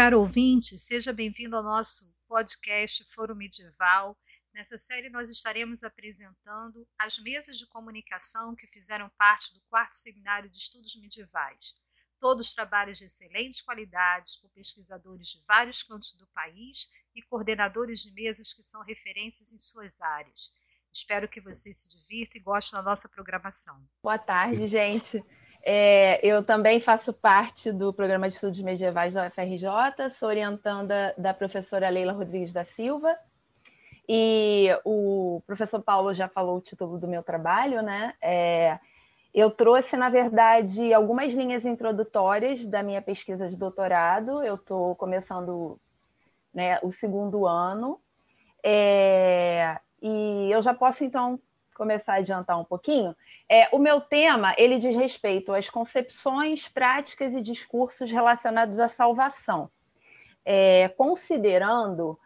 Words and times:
caro 0.00 0.20
ouvinte, 0.20 0.78
seja 0.78 1.12
bem-vindo 1.12 1.54
ao 1.54 1.62
nosso 1.62 2.10
podcast 2.26 3.04
Foro 3.12 3.36
Medieval. 3.36 4.18
Nessa 4.54 4.78
série, 4.78 5.10
nós 5.10 5.28
estaremos 5.28 5.84
apresentando 5.84 6.88
as 6.98 7.18
mesas 7.18 7.58
de 7.58 7.66
comunicação 7.66 8.56
que 8.56 8.66
fizeram 8.68 9.10
parte 9.18 9.52
do 9.52 9.60
quarto 9.68 9.98
seminário 9.98 10.48
de 10.48 10.56
estudos 10.56 10.96
medievais. 10.96 11.74
Todos 12.18 12.54
trabalhos 12.54 12.96
de 12.96 13.04
excelentes 13.04 13.60
qualidades, 13.60 14.36
por 14.36 14.48
pesquisadores 14.52 15.28
de 15.28 15.44
vários 15.46 15.82
cantos 15.82 16.14
do 16.14 16.26
país 16.28 16.88
e 17.14 17.20
coordenadores 17.20 18.00
de 18.00 18.10
mesas 18.10 18.54
que 18.54 18.62
são 18.62 18.82
referências 18.82 19.52
em 19.52 19.58
suas 19.58 20.00
áreas. 20.00 20.50
Espero 20.90 21.28
que 21.28 21.42
você 21.42 21.74
se 21.74 21.86
divirta 21.86 22.38
e 22.38 22.40
goste 22.40 22.72
da 22.72 22.80
nossa 22.80 23.06
programação. 23.06 23.86
Boa 24.02 24.18
tarde, 24.18 24.64
gente. 24.64 25.22
É, 25.62 26.24
eu 26.26 26.42
também 26.42 26.80
faço 26.80 27.12
parte 27.12 27.70
do 27.70 27.92
programa 27.92 28.28
de 28.28 28.34
estudos 28.34 28.60
medievais 28.60 29.12
da 29.12 29.26
UFRJ, 29.26 30.10
sou 30.18 30.28
orientanda 30.28 31.14
da 31.18 31.34
professora 31.34 31.88
Leila 31.88 32.12
Rodrigues 32.12 32.52
da 32.52 32.64
Silva, 32.64 33.14
e 34.08 34.68
o 34.84 35.42
professor 35.46 35.82
Paulo 35.82 36.14
já 36.14 36.28
falou 36.28 36.56
o 36.56 36.60
título 36.60 36.98
do 36.98 37.06
meu 37.06 37.22
trabalho, 37.22 37.82
né? 37.82 38.14
É, 38.20 38.78
eu 39.32 39.50
trouxe, 39.50 39.96
na 39.96 40.08
verdade, 40.08 40.92
algumas 40.92 41.32
linhas 41.32 41.64
introdutórias 41.64 42.66
da 42.66 42.82
minha 42.82 43.00
pesquisa 43.00 43.48
de 43.48 43.54
doutorado, 43.54 44.42
eu 44.42 44.56
estou 44.56 44.96
começando 44.96 45.78
né, 46.52 46.80
o 46.82 46.90
segundo 46.90 47.46
ano, 47.46 48.00
é, 48.64 49.78
e 50.02 50.50
eu 50.50 50.62
já 50.62 50.74
posso, 50.74 51.04
então, 51.04 51.38
começar 51.80 52.12
a 52.12 52.16
adiantar 52.16 52.60
um 52.60 52.64
pouquinho, 52.64 53.16
é, 53.48 53.66
o 53.72 53.78
meu 53.78 54.02
tema 54.02 54.54
ele 54.58 54.78
diz 54.78 54.94
respeito 54.94 55.50
às 55.50 55.70
concepções, 55.70 56.68
práticas 56.68 57.32
e 57.32 57.40
discursos 57.40 58.10
relacionados 58.10 58.78
à 58.78 58.86
salvação, 58.86 59.70
é, 60.44 60.88
considerando 60.90 62.20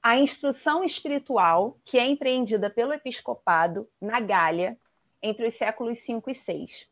a 0.00 0.16
instrução 0.16 0.84
espiritual 0.84 1.76
que 1.84 1.98
é 1.98 2.06
empreendida 2.06 2.70
pelo 2.70 2.92
episcopado 2.92 3.88
na 4.00 4.20
Gália 4.20 4.78
entre 5.20 5.48
os 5.48 5.56
séculos 5.56 5.98
5 6.02 6.30
e 6.30 6.34
6. 6.36 6.86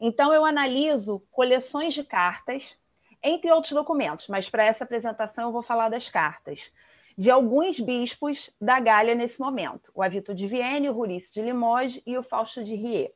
Então, 0.00 0.32
eu 0.32 0.46
analiso 0.46 1.22
coleções 1.30 1.92
de 1.92 2.02
cartas, 2.02 2.78
entre 3.22 3.52
outros 3.52 3.74
documentos, 3.74 4.26
mas 4.26 4.48
para 4.48 4.64
essa 4.64 4.84
apresentação 4.84 5.44
eu 5.44 5.52
vou 5.52 5.62
falar 5.62 5.90
das 5.90 6.08
cartas 6.08 6.72
de 7.16 7.30
alguns 7.30 7.78
bispos 7.78 8.50
da 8.60 8.80
Gália 8.80 9.14
nesse 9.14 9.40
momento, 9.40 9.90
o 9.94 10.02
Avito 10.02 10.34
de 10.34 10.46
Vienne, 10.46 10.88
o 10.88 10.92
Rurício 10.92 11.32
de 11.32 11.42
Limoges 11.42 12.02
e 12.06 12.16
o 12.16 12.22
Fausto 12.22 12.64
de 12.64 12.74
Rie. 12.74 13.10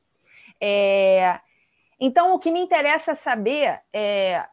É, 0.61 1.41
então, 1.99 2.35
o 2.35 2.39
que 2.39 2.51
me 2.51 2.61
interessa 2.61 3.15
saber 3.15 3.81
é 3.93 4.47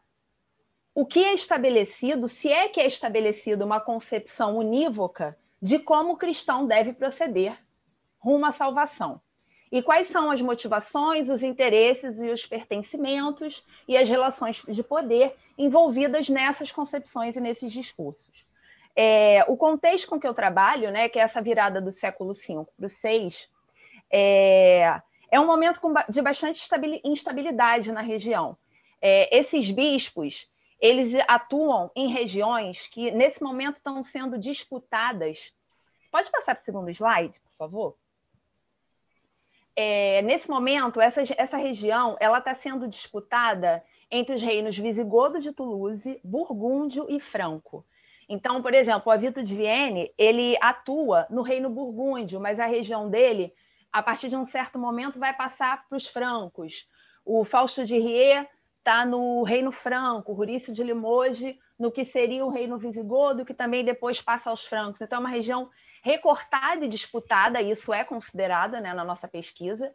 o 0.94 1.04
que 1.04 1.22
é 1.24 1.34
estabelecido, 1.34 2.28
se 2.28 2.48
é 2.48 2.68
que 2.68 2.80
é 2.80 2.86
estabelecida 2.86 3.64
uma 3.64 3.80
concepção 3.80 4.56
unívoca 4.56 5.36
de 5.60 5.78
como 5.78 6.12
o 6.12 6.16
cristão 6.16 6.66
deve 6.66 6.92
proceder 6.92 7.58
rumo 8.18 8.46
à 8.46 8.52
salvação. 8.52 9.20
E 9.72 9.82
quais 9.82 10.08
são 10.08 10.30
as 10.30 10.40
motivações, 10.40 11.28
os 11.28 11.42
interesses 11.42 12.16
e 12.18 12.30
os 12.30 12.46
pertencimentos 12.46 13.62
e 13.88 13.96
as 13.96 14.08
relações 14.08 14.62
de 14.68 14.82
poder 14.82 15.34
envolvidas 15.58 16.28
nessas 16.28 16.70
concepções 16.70 17.34
e 17.34 17.40
nesses 17.40 17.72
discursos. 17.72 18.33
É, 18.96 19.44
o 19.48 19.56
contexto 19.56 20.06
com 20.06 20.20
que 20.20 20.26
eu 20.26 20.34
trabalho, 20.34 20.90
né, 20.90 21.08
que 21.08 21.18
é 21.18 21.22
essa 21.22 21.42
virada 21.42 21.80
do 21.80 21.92
século 21.92 22.32
V 22.32 22.64
para 22.76 22.86
o 22.86 22.88
VI, 22.88 23.34
é, 24.10 25.00
é 25.30 25.40
um 25.40 25.46
momento 25.46 25.80
de 26.08 26.22
bastante 26.22 26.64
instabilidade 27.04 27.90
na 27.90 28.00
região. 28.00 28.56
É, 29.02 29.36
esses 29.36 29.70
bispos, 29.70 30.48
eles 30.80 31.12
atuam 31.26 31.90
em 31.96 32.08
regiões 32.08 32.86
que, 32.88 33.10
nesse 33.10 33.42
momento, 33.42 33.76
estão 33.76 34.04
sendo 34.04 34.38
disputadas. 34.38 35.38
Pode 36.10 36.30
passar 36.30 36.54
para 36.54 36.62
o 36.62 36.64
segundo 36.64 36.90
slide, 36.90 37.34
por 37.40 37.56
favor? 37.56 37.96
É, 39.76 40.22
nesse 40.22 40.48
momento, 40.48 41.00
essa, 41.00 41.22
essa 41.36 41.56
região 41.56 42.16
ela 42.20 42.38
está 42.38 42.54
sendo 42.54 42.86
disputada 42.86 43.84
entre 44.08 44.36
os 44.36 44.42
reinos 44.42 44.78
visigodo 44.78 45.40
de 45.40 45.52
Toulouse, 45.52 46.20
burgúndio 46.22 47.06
e 47.08 47.18
franco. 47.18 47.84
Então, 48.28 48.62
por 48.62 48.72
exemplo, 48.74 49.02
o 49.06 49.10
Avito 49.10 49.42
de 49.42 49.54
Vienne, 49.54 50.12
ele 50.16 50.56
atua 50.60 51.26
no 51.30 51.42
reino 51.42 51.68
burgúndio, 51.68 52.40
mas 52.40 52.58
a 52.58 52.66
região 52.66 53.08
dele, 53.08 53.52
a 53.92 54.02
partir 54.02 54.28
de 54.28 54.36
um 54.36 54.46
certo 54.46 54.78
momento, 54.78 55.18
vai 55.18 55.32
passar 55.34 55.86
para 55.88 55.96
os 55.96 56.06
francos. 56.06 56.86
O 57.24 57.44
Fausto 57.44 57.84
de 57.84 57.98
Rie 57.98 58.46
está 58.78 59.04
no 59.04 59.42
reino 59.42 59.72
franco, 59.72 60.32
o 60.32 60.34
Rurício 60.34 60.72
de 60.72 60.82
Limoges 60.82 61.56
no 61.78 61.90
que 61.90 62.04
seria 62.04 62.44
o 62.44 62.50
reino 62.50 62.78
visigodo, 62.78 63.44
que 63.44 63.54
também 63.54 63.84
depois 63.84 64.20
passa 64.20 64.50
aos 64.50 64.64
francos. 64.64 65.00
Então, 65.00 65.16
é 65.16 65.20
uma 65.20 65.28
região 65.28 65.70
recortada 66.02 66.84
e 66.84 66.88
disputada, 66.88 67.62
isso 67.62 67.92
é 67.92 68.04
considerado 68.04 68.72
né, 68.72 68.92
na 68.92 69.04
nossa 69.04 69.26
pesquisa. 69.26 69.92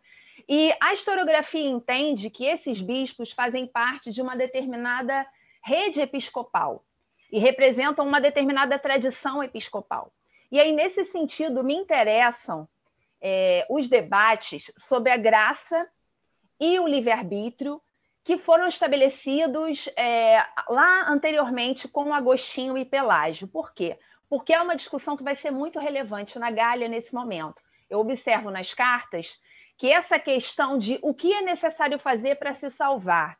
E 0.48 0.74
a 0.82 0.94
historiografia 0.94 1.70
entende 1.70 2.30
que 2.30 2.46
esses 2.46 2.82
bispos 2.82 3.32
fazem 3.32 3.68
parte 3.68 4.12
de 4.12 4.22
uma 4.22 4.36
determinada 4.36 5.26
rede 5.64 6.02
episcopal 6.02 6.84
e 7.32 7.40
representam 7.40 8.08
uma 8.08 8.20
determinada 8.20 8.78
tradição 8.80 9.44
episcopal. 9.44 10.12
E 10.52 10.60
aí, 10.60 10.72
nesse 10.72 11.06
sentido, 11.06 11.64
me 11.64 11.76
interessam 11.76 12.68
é, 13.22 13.66
os 13.70 13.88
debates 13.88 14.72
sobre 14.88 15.12
a 15.12 15.18
graça 15.18 15.88
e 16.60 16.80
o 16.80 16.88
livre-arbítrio 16.88 17.82
que 18.24 18.38
foram 18.38 18.68
estabelecidos 18.68 19.88
é, 19.96 20.46
lá 20.68 21.10
anteriormente 21.10 21.88
com 21.88 22.14
Agostinho 22.14 22.78
e 22.78 22.86
Pelágio. 22.86 23.48
Por 23.48 23.74
quê? 23.74 23.98
Porque 24.30 24.54
é 24.54 24.62
uma 24.62 24.76
discussão 24.76 25.18
que 25.18 25.24
vai 25.24 25.36
ser 25.36 25.52
muito 25.52 25.80
relevante 25.80 26.38
na 26.38 26.52
Gália 26.52 26.88
nesse 26.88 27.14
momento. 27.14 27.56
Eu 27.90 28.00
observo 28.00 28.52
nas 28.52 28.74
cartas 28.74 29.40
que 29.78 29.92
essa 29.92 30.20
questão 30.20 30.78
de 30.78 31.00
o 31.02 31.14
que 31.14 31.34
é 31.34 31.42
necessário 31.42 31.98
fazer 31.98 32.36
para 32.36 32.54
se 32.54 32.70
salvar 32.70 33.38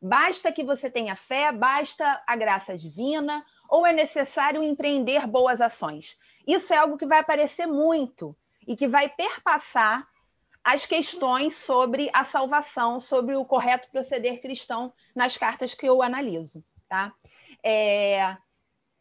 Basta 0.00 0.52
que 0.52 0.62
você 0.62 0.90
tenha 0.90 1.16
fé, 1.16 1.50
basta 1.52 2.22
a 2.26 2.36
graça 2.36 2.76
divina, 2.76 3.44
ou 3.68 3.86
é 3.86 3.92
necessário 3.92 4.62
empreender 4.62 5.26
boas 5.26 5.60
ações? 5.60 6.16
Isso 6.46 6.72
é 6.72 6.76
algo 6.76 6.96
que 6.96 7.06
vai 7.06 7.18
aparecer 7.18 7.66
muito 7.66 8.36
e 8.66 8.76
que 8.76 8.86
vai 8.86 9.08
perpassar 9.08 10.06
as 10.62 10.84
questões 10.84 11.56
sobre 11.58 12.10
a 12.12 12.24
salvação, 12.24 13.00
sobre 13.00 13.36
o 13.36 13.44
correto 13.44 13.88
proceder 13.90 14.40
cristão 14.40 14.92
nas 15.14 15.36
cartas 15.36 15.74
que 15.74 15.88
eu 15.88 16.02
analiso. 16.02 16.62
Tá? 16.88 17.12
É... 17.62 18.36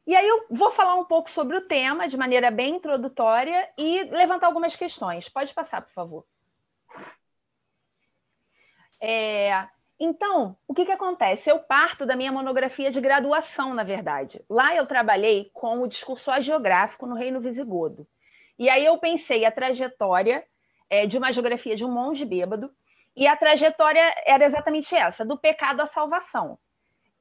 E 0.08 0.16
aí 0.16 0.28
eu 0.28 0.46
vou 0.52 0.72
falar 0.74 0.96
um 0.96 1.06
pouco 1.06 1.30
sobre 1.32 1.58
o 1.58 1.68
tema 1.68 2.08
de 2.08 2.16
maneira 2.16 2.52
bem 2.52 2.76
introdutória 2.76 3.68
e 3.78 4.04
levantar 4.04 4.46
algumas 4.46 4.76
questões. 4.76 5.28
Pode 5.28 5.54
passar, 5.54 5.82
por 5.82 5.92
favor. 5.92 6.26
É... 9.02 9.66
Então, 10.00 10.58
o 10.68 10.74
que, 10.74 10.86
que 10.86 10.92
acontece? 10.92 11.50
Eu 11.50 11.60
parto 11.60 12.06
da 12.06 12.16
minha 12.16 12.32
monografia 12.32 12.92
de 12.92 13.00
graduação, 13.00 13.74
na 13.74 13.84
verdade. 13.84 14.42
Lá 14.50 14.76
eu 14.76 14.86
trabalhei 14.86 15.50
com 15.54 15.82
o 15.82 15.88
discurso 15.88 16.30
geográfico 16.42 17.06
no 17.06 17.16
Reino 17.16 17.40
Visigodo. 17.40 18.06
E 18.60 18.70
aí 18.70 18.86
eu 18.86 18.98
pensei 18.98 19.46
a 19.46 19.52
trajetória 19.52 20.44
é, 20.90 21.06
de 21.06 21.18
uma 21.18 21.32
geografia 21.32 21.76
de 21.76 21.86
um 21.86 21.92
monge 21.92 22.26
bêbado, 22.26 22.72
e 23.16 23.26
a 23.28 23.36
trajetória 23.36 24.14
era 24.26 24.46
exatamente 24.46 24.94
essa, 24.94 25.24
do 25.24 25.38
pecado 25.38 25.82
à 25.82 25.88
salvação. 25.88 26.60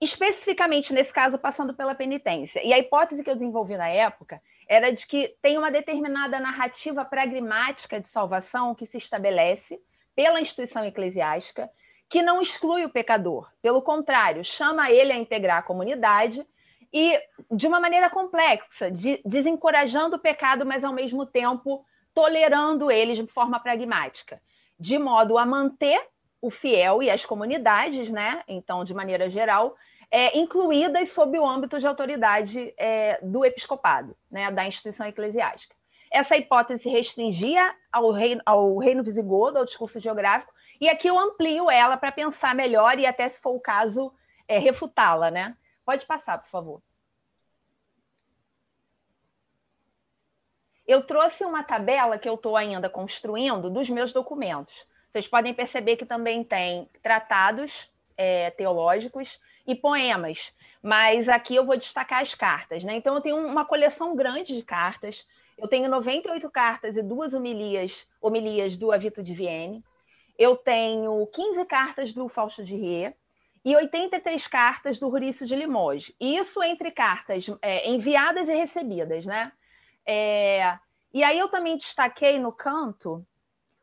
Especificamente, 0.00 0.92
nesse 0.92 1.12
caso, 1.12 1.38
passando 1.38 1.72
pela 1.72 1.94
penitência. 1.94 2.60
E 2.64 2.72
a 2.72 2.78
hipótese 2.78 3.22
que 3.22 3.30
eu 3.30 3.34
desenvolvi 3.34 3.76
na 3.76 3.88
época 3.88 4.42
era 4.68 4.90
de 4.92 5.06
que 5.06 5.36
tem 5.40 5.56
uma 5.56 5.70
determinada 5.70 6.40
narrativa 6.40 7.04
pragmática 7.04 8.00
de 8.00 8.08
salvação 8.08 8.74
que 8.74 8.86
se 8.86 8.98
estabelece 8.98 9.80
pela 10.14 10.40
instituição 10.40 10.84
eclesiástica 10.84 11.70
que 12.08 12.22
não 12.22 12.40
exclui 12.40 12.84
o 12.84 12.90
pecador, 12.90 13.50
pelo 13.60 13.82
contrário, 13.82 14.44
chama 14.44 14.90
ele 14.90 15.12
a 15.12 15.18
integrar 15.18 15.58
a 15.58 15.62
comunidade 15.62 16.46
e 16.92 17.20
de 17.50 17.66
uma 17.66 17.80
maneira 17.80 18.08
complexa, 18.08 18.90
de, 18.90 19.20
desencorajando 19.24 20.16
o 20.16 20.20
pecado, 20.20 20.64
mas 20.64 20.84
ao 20.84 20.92
mesmo 20.92 21.26
tempo 21.26 21.84
tolerando 22.14 22.90
ele 22.90 23.14
de 23.14 23.26
forma 23.32 23.58
pragmática, 23.58 24.40
de 24.78 24.96
modo 24.98 25.36
a 25.36 25.44
manter 25.44 26.00
o 26.40 26.50
fiel 26.50 27.02
e 27.02 27.10
as 27.10 27.24
comunidades, 27.24 28.08
né? 28.10 28.42
Então, 28.46 28.84
de 28.84 28.94
maneira 28.94 29.28
geral, 29.28 29.74
é, 30.10 30.38
incluídas 30.38 31.10
sob 31.10 31.36
o 31.36 31.44
âmbito 31.44 31.80
de 31.80 31.86
autoridade 31.86 32.72
é, 32.78 33.18
do 33.22 33.44
episcopado, 33.44 34.14
né? 34.30 34.50
Da 34.52 34.66
instituição 34.66 35.06
eclesiástica. 35.06 35.74
Essa 36.12 36.36
hipótese 36.36 36.88
restringia 36.88 37.74
ao 37.90 38.12
reino, 38.12 38.40
ao 38.46 38.78
reino 38.78 39.02
visigodo, 39.02 39.58
ao 39.58 39.64
discurso 39.64 39.98
geográfico, 39.98 40.52
e 40.80 40.88
aqui 40.88 41.08
eu 41.08 41.18
amplio 41.18 41.70
ela 41.70 41.96
para 41.96 42.12
pensar 42.12 42.54
melhor 42.54 42.98
e 42.98 43.06
até, 43.06 43.28
se 43.28 43.40
for 43.40 43.54
o 43.54 43.60
caso, 43.60 44.12
é, 44.48 44.58
refutá-la, 44.58 45.30
né? 45.30 45.56
Pode 45.84 46.06
passar, 46.06 46.38
por 46.38 46.48
favor. 46.48 46.82
Eu 50.86 51.02
trouxe 51.02 51.44
uma 51.44 51.62
tabela 51.62 52.18
que 52.18 52.28
eu 52.28 52.34
estou 52.34 52.56
ainda 52.56 52.90
construindo 52.90 53.70
dos 53.70 53.88
meus 53.88 54.12
documentos. 54.12 54.74
Vocês 55.10 55.26
podem 55.26 55.54
perceber 55.54 55.96
que 55.96 56.04
também 56.04 56.44
tem 56.44 56.88
tratados 57.02 57.72
é, 58.16 58.50
teológicos 58.50 59.40
e 59.66 59.74
poemas, 59.74 60.52
mas 60.82 61.28
aqui 61.28 61.54
eu 61.54 61.64
vou 61.64 61.76
destacar 61.76 62.20
as 62.20 62.34
cartas, 62.34 62.84
né? 62.84 62.96
Então 62.96 63.14
eu 63.14 63.20
tenho 63.20 63.36
uma 63.36 63.64
coleção 63.64 64.14
grande 64.14 64.54
de 64.54 64.62
cartas. 64.62 65.26
Eu 65.56 65.68
tenho 65.68 65.88
98 65.88 66.50
cartas 66.50 66.96
e 66.96 67.02
duas 67.02 67.32
homilias, 67.32 68.06
homilias 68.20 68.76
do 68.76 68.92
Avito 68.92 69.22
de 69.22 69.32
Vienne. 69.32 69.82
Eu 70.38 70.56
tenho 70.56 71.26
15 71.28 71.64
cartas 71.66 72.12
do 72.12 72.28
Fausto 72.28 72.64
de 72.64 72.74
Rie 72.74 73.14
e 73.64 73.74
83 73.74 74.46
cartas 74.46 74.98
do 74.98 75.08
Rurício 75.08 75.46
de 75.46 75.56
Limoges. 75.56 76.14
Isso 76.20 76.62
entre 76.62 76.90
cartas 76.90 77.46
é, 77.62 77.88
enviadas 77.88 78.48
e 78.48 78.54
recebidas, 78.54 79.24
né? 79.24 79.52
É, 80.06 80.78
e 81.12 81.22
aí 81.22 81.38
eu 81.38 81.48
também 81.48 81.76
destaquei 81.76 82.38
no 82.38 82.52
canto 82.52 83.24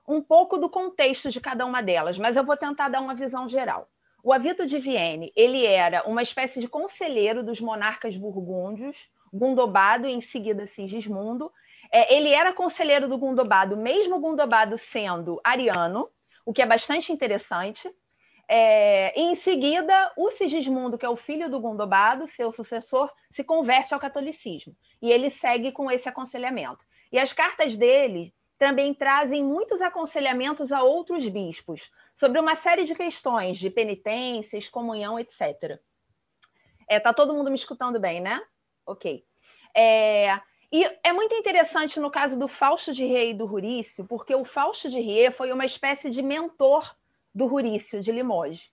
um 0.08 0.22
pouco 0.22 0.58
do 0.58 0.70
contexto 0.70 1.32
de 1.32 1.40
cada 1.40 1.66
uma 1.66 1.82
delas, 1.82 2.18
mas 2.18 2.36
eu 2.36 2.44
vou 2.44 2.58
tentar 2.58 2.90
dar 2.90 3.02
uma 3.02 3.16
visão 3.16 3.48
geral. 3.48 3.88
O 4.24 4.32
Avito 4.32 4.66
de 4.68 4.78
Vienne, 4.78 5.32
ele 5.36 5.66
era 5.66 6.08
uma 6.08 6.22
espécie 6.22 6.60
de 6.60 6.68
conselheiro 6.68 7.44
dos 7.44 7.60
monarcas 7.60 8.16
burgúndios, 8.16 9.10
Gundobado 9.34 10.06
e 10.08 10.12
em 10.12 10.22
seguida 10.22 10.68
Sigismundo. 10.68 11.52
É, 11.92 12.14
ele 12.14 12.30
era 12.30 12.54
conselheiro 12.54 13.08
do 13.08 13.18
Gundobado, 13.18 13.78
mesmo 13.78 14.20
Gundobado 14.20 14.78
sendo 14.78 15.40
ariano, 15.44 16.10
o 16.46 16.54
que 16.54 16.62
é 16.62 16.66
bastante 16.66 17.12
interessante. 17.12 17.90
É, 18.48 19.14
em 19.20 19.36
seguida, 19.38 20.12
o 20.18 20.32
Sigismundo, 20.32 20.98
que 20.98 21.06
é 21.06 21.10
o 21.10 21.16
filho 21.16 21.50
do 21.50 21.60
Gundobado, 21.60 22.28
seu 22.30 22.52
sucessor, 22.52 23.12
se 23.32 23.44
converte 23.44 23.94
ao 23.94 24.00
catolicismo. 24.00 24.76
E 25.02 25.12
ele 25.12 25.30
segue 25.30 25.72
com 25.72 25.90
esse 25.90 26.10
aconselhamento. 26.10 26.84
E 27.12 27.20
as 27.20 27.32
cartas 27.32 27.78
dele 27.78 28.34
também 28.58 28.94
trazem 28.94 29.44
muitos 29.44 29.82
aconselhamentos 29.82 30.72
a 30.72 30.84
outros 30.84 31.28
bispos, 31.28 31.90
sobre 32.16 32.40
uma 32.40 32.56
série 32.56 32.84
de 32.84 32.94
questões 32.94 33.58
de 33.58 33.72
penitências, 33.72 34.70
comunhão, 34.70 35.18
etc. 35.18 35.80
É, 36.88 37.00
tá 37.00 37.12
todo 37.12 37.34
mundo 37.34 37.50
me 37.50 37.56
escutando 37.56 38.00
bem, 38.00 38.22
né? 38.22 38.40
Ok. 38.86 39.24
É, 39.76 40.40
e 40.72 40.84
é 41.04 41.12
muito 41.12 41.36
interessante 41.36 42.00
no 42.00 42.10
caso 42.10 42.38
do 42.38 42.48
Fausto 42.48 42.94
de 42.94 43.06
Rei 43.06 43.32
e 43.32 43.34
do 43.34 43.46
Rurício, 43.46 44.06
porque 44.06 44.34
o 44.34 44.46
Fausto 44.46 44.90
de 44.90 45.00
Rei 45.00 45.30
foi 45.32 45.52
uma 45.52 45.66
espécie 45.66 46.10
de 46.10 46.22
mentor 46.22 46.96
do 47.34 47.46
Rurício 47.46 48.02
de 48.02 48.12
Limoges. 48.12 48.70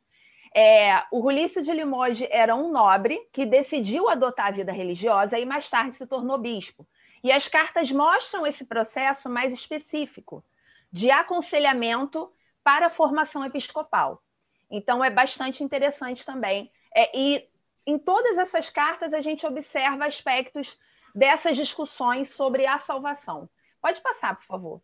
É, 0.55 1.05
o 1.11 1.21
Rurício 1.21 1.63
de 1.63 1.73
Limoges 1.73 2.27
era 2.31 2.55
um 2.55 2.71
nobre 2.71 3.21
que 3.33 3.45
decidiu 3.45 4.09
adotar 4.09 4.47
a 4.47 4.51
vida 4.53 4.73
religiosa 4.73 5.39
e 5.39 5.45
mais 5.45 5.69
tarde 5.69 5.97
se 5.97 6.07
tornou 6.07 6.39
bispo. 6.39 6.87
E 7.23 7.33
as 7.33 7.49
cartas 7.49 7.91
mostram 7.91 8.47
esse 8.47 8.65
processo 8.65 9.29
mais 9.29 9.53
específico 9.53 10.45
de 10.93 11.11
aconselhamento 11.11 12.33
para 12.63 12.87
a 12.87 12.91
formação 12.91 13.45
episcopal. 13.45 14.23
Então, 14.71 15.05
é 15.05 15.11
bastante 15.11 15.65
interessante 15.65 16.25
também. 16.25 16.71
É, 16.95 17.17
e 17.17 17.45
em 17.87 17.99
todas 17.99 18.39
essas 18.39 18.69
cartas, 18.69 19.13
a 19.13 19.21
gente 19.21 19.47
observa 19.47 20.07
aspectos 20.07 20.79
dessas 21.15 21.57
discussões 21.57 22.31
sobre 22.31 22.67
a 22.67 22.79
salvação. 22.79 23.49
Pode 23.81 24.01
passar, 24.01 24.37
por 24.37 24.45
favor. 24.47 24.83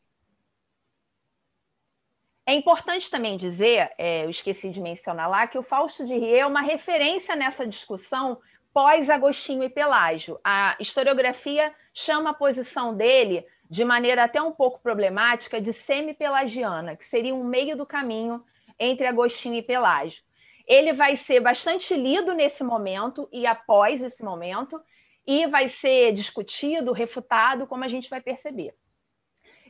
É 2.47 2.55
importante 2.55 3.11
também 3.11 3.37
dizer, 3.39 3.91
é, 3.97 4.25
eu 4.25 4.31
esqueci 4.31 4.69
de 4.69 4.81
mencionar 4.81 5.31
lá, 5.31 5.47
que 5.47 5.57
o 5.57 5.63
Fausto 5.63 6.05
de 6.05 6.13
Rie 6.13 6.37
é 6.37 6.47
uma 6.47 6.61
referência 6.61 7.35
nessa 7.35 7.67
discussão 7.67 8.39
pós-Agostinho 8.73 9.65
e 9.65 9.71
Pelágio. 9.71 10.39
A 10.45 10.77
historiografia 10.79 11.75
chama 11.95 12.31
a 12.31 12.35
posição 12.35 12.95
dele 12.95 13.47
de 13.71 13.83
maneira 13.83 14.25
até 14.25 14.43
um 14.43 14.53
pouco 14.53 14.81
problemática, 14.81 15.61
de 15.61 15.73
semi-pelagiana, 15.73 16.97
que 16.97 17.05
seria 17.07 17.35
um 17.35 17.45
meio 17.45 17.77
do 17.77 17.87
caminho 17.87 18.45
entre 18.79 19.07
Agostinho 19.07 19.55
e 19.55 19.63
Pelágio. 19.63 20.23
Ele 20.67 20.93
vai 20.93 21.17
ser 21.17 21.41
bastante 21.41 21.95
lido 21.95 22.35
nesse 22.35 22.63
momento 22.63 23.29
e 23.33 23.47
após 23.47 24.03
esse 24.03 24.23
momento, 24.23 24.81
e 25.27 25.47
vai 25.47 25.69
ser 25.69 26.13
discutido, 26.13 26.93
refutado, 26.93 27.67
como 27.67 27.85
a 27.85 27.89
gente 27.89 28.11
vai 28.11 28.21
perceber. 28.21 28.75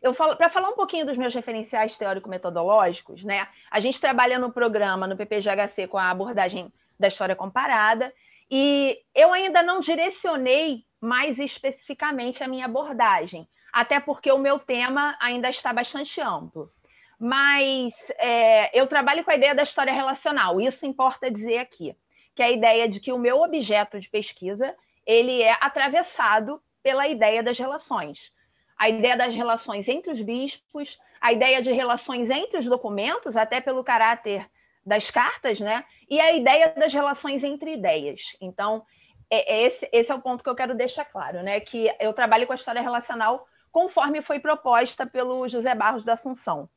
Eu 0.02 0.12
falo 0.14 0.36
para 0.36 0.50
falar 0.50 0.68
um 0.68 0.74
pouquinho 0.74 1.06
dos 1.06 1.16
meus 1.16 1.34
referenciais 1.34 1.96
teórico-metodológicos, 1.96 3.24
né? 3.24 3.48
A 3.70 3.80
gente 3.80 4.00
trabalha 4.00 4.38
no 4.38 4.52
programa 4.52 5.06
no 5.06 5.16
PPGHC 5.16 5.86
com 5.86 5.96
a 5.96 6.10
abordagem 6.10 6.72
da 6.98 7.08
história 7.08 7.34
comparada, 7.34 8.12
e 8.50 8.98
eu 9.14 9.32
ainda 9.32 9.62
não 9.62 9.80
direcionei 9.80 10.84
mais 11.00 11.38
especificamente 11.38 12.42
a 12.42 12.48
minha 12.48 12.66
abordagem 12.66 13.48
até 13.74 13.98
porque 13.98 14.30
o 14.30 14.38
meu 14.38 14.60
tema 14.60 15.16
ainda 15.20 15.50
está 15.50 15.72
bastante 15.72 16.20
amplo. 16.20 16.70
Mas 17.18 17.92
é, 18.18 18.78
eu 18.78 18.86
trabalho 18.86 19.24
com 19.24 19.32
a 19.32 19.34
ideia 19.34 19.52
da 19.52 19.64
história 19.64 19.92
relacional, 19.92 20.60
isso 20.60 20.86
importa 20.86 21.28
dizer 21.28 21.58
aqui, 21.58 21.96
que 22.36 22.42
é 22.42 22.46
a 22.46 22.50
ideia 22.52 22.88
de 22.88 23.00
que 23.00 23.12
o 23.12 23.18
meu 23.18 23.42
objeto 23.42 23.98
de 23.98 24.08
pesquisa 24.08 24.72
ele 25.06 25.42
é 25.42 25.56
atravessado 25.60 26.60
pela 26.82 27.08
ideia 27.08 27.42
das 27.42 27.58
relações. 27.58 28.32
A 28.76 28.88
ideia 28.88 29.16
das 29.16 29.34
relações 29.34 29.88
entre 29.88 30.12
os 30.12 30.20
bispos, 30.20 30.98
a 31.20 31.32
ideia 31.32 31.62
de 31.62 31.72
relações 31.72 32.28
entre 32.28 32.58
os 32.58 32.66
documentos, 32.66 33.36
até 33.36 33.60
pelo 33.60 33.84
caráter 33.84 34.48
das 34.84 35.10
cartas, 35.10 35.60
né? 35.60 35.84
E 36.08 36.20
a 36.20 36.32
ideia 36.32 36.74
das 36.76 36.92
relações 36.92 37.42
entre 37.42 37.72
ideias. 37.72 38.20
Então, 38.40 38.84
é, 39.30 39.54
é 39.54 39.66
esse, 39.66 39.88
esse 39.92 40.10
é 40.10 40.14
o 40.14 40.20
ponto 40.20 40.42
que 40.42 40.50
eu 40.50 40.54
quero 40.54 40.74
deixar 40.74 41.04
claro, 41.04 41.42
né? 41.42 41.60
Que 41.60 41.90
eu 41.98 42.12
trabalho 42.12 42.46
com 42.46 42.52
a 42.52 42.56
história 42.56 42.82
relacional 42.82 43.46
conforme 43.72 44.22
foi 44.22 44.38
proposta 44.38 45.06
pelo 45.06 45.48
José 45.48 45.74
Barros 45.74 46.04
da 46.04 46.12
Assunção. 46.12 46.68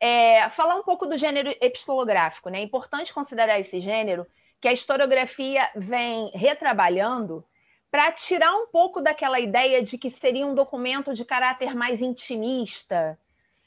É, 0.00 0.48
falar 0.50 0.76
um 0.76 0.82
pouco 0.82 1.06
do 1.06 1.16
gênero 1.16 1.54
epistolográfico, 1.60 2.48
né? 2.48 2.60
É 2.60 2.62
importante 2.62 3.12
considerar 3.12 3.58
esse 3.58 3.80
gênero 3.80 4.26
que 4.64 4.68
a 4.68 4.72
historiografia 4.72 5.68
vem 5.76 6.30
retrabalhando 6.32 7.44
para 7.90 8.10
tirar 8.12 8.50
um 8.54 8.66
pouco 8.68 8.98
daquela 8.98 9.38
ideia 9.38 9.82
de 9.82 9.98
que 9.98 10.10
seria 10.10 10.46
um 10.46 10.54
documento 10.54 11.12
de 11.12 11.22
caráter 11.22 11.74
mais 11.74 12.00
intimista, 12.00 13.18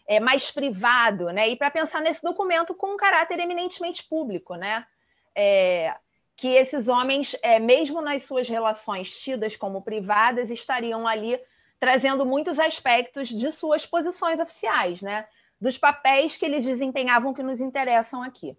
é, 0.07 0.19
mais 0.19 0.49
privado, 0.49 1.25
né? 1.29 1.49
E 1.49 1.55
para 1.55 1.69
pensar 1.69 2.01
nesse 2.01 2.23
documento 2.23 2.73
com 2.73 2.95
um 2.95 2.97
caráter 2.97 3.39
eminentemente 3.39 4.03
público, 4.05 4.55
né? 4.55 4.87
É, 5.35 5.93
que 6.35 6.47
esses 6.47 6.87
homens, 6.87 7.35
é, 7.43 7.59
mesmo 7.59 8.01
nas 8.01 8.23
suas 8.23 8.49
relações 8.49 9.15
tidas 9.19 9.55
como 9.55 9.83
privadas, 9.83 10.49
estariam 10.49 11.07
ali 11.07 11.39
trazendo 11.79 12.25
muitos 12.25 12.57
aspectos 12.57 13.29
de 13.29 13.51
suas 13.51 13.85
posições 13.85 14.39
oficiais, 14.39 14.99
né? 14.99 15.27
Dos 15.61 15.77
papéis 15.77 16.35
que 16.35 16.43
eles 16.43 16.65
desempenhavam 16.65 17.35
que 17.35 17.43
nos 17.43 17.61
interessam 17.61 18.23
aqui. 18.23 18.57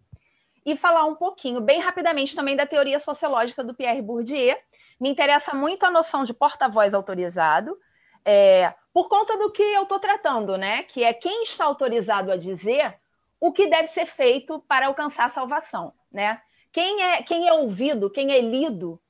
E 0.68 0.76
falar 0.76 1.06
um 1.06 1.14
pouquinho, 1.14 1.62
bem 1.62 1.80
rapidamente, 1.80 2.36
também 2.36 2.54
da 2.54 2.66
teoria 2.66 3.00
sociológica 3.00 3.64
do 3.64 3.72
Pierre 3.72 4.02
Bourdieu. 4.02 4.54
Me 5.00 5.08
interessa 5.08 5.54
muito 5.54 5.86
a 5.86 5.90
noção 5.90 6.24
de 6.24 6.34
porta-voz 6.34 6.92
autorizado, 6.92 7.74
é, 8.22 8.74
por 8.92 9.08
conta 9.08 9.38
do 9.38 9.50
que 9.50 9.62
eu 9.62 9.84
estou 9.84 9.98
tratando, 9.98 10.58
né? 10.58 10.82
Que 10.82 11.02
é 11.02 11.14
quem 11.14 11.44
está 11.44 11.64
autorizado 11.64 12.30
a 12.30 12.36
dizer 12.36 12.98
o 13.40 13.50
que 13.50 13.66
deve 13.66 13.88
ser 13.88 14.08
feito 14.08 14.62
para 14.68 14.88
alcançar 14.88 15.24
a 15.24 15.30
salvação, 15.30 15.94
né? 16.12 16.38
Quem 16.70 17.02
é, 17.02 17.22
quem 17.22 17.48
é 17.48 17.52
ouvido, 17.54 18.10
quem 18.10 18.30
é 18.30 18.42
lido 18.42 19.00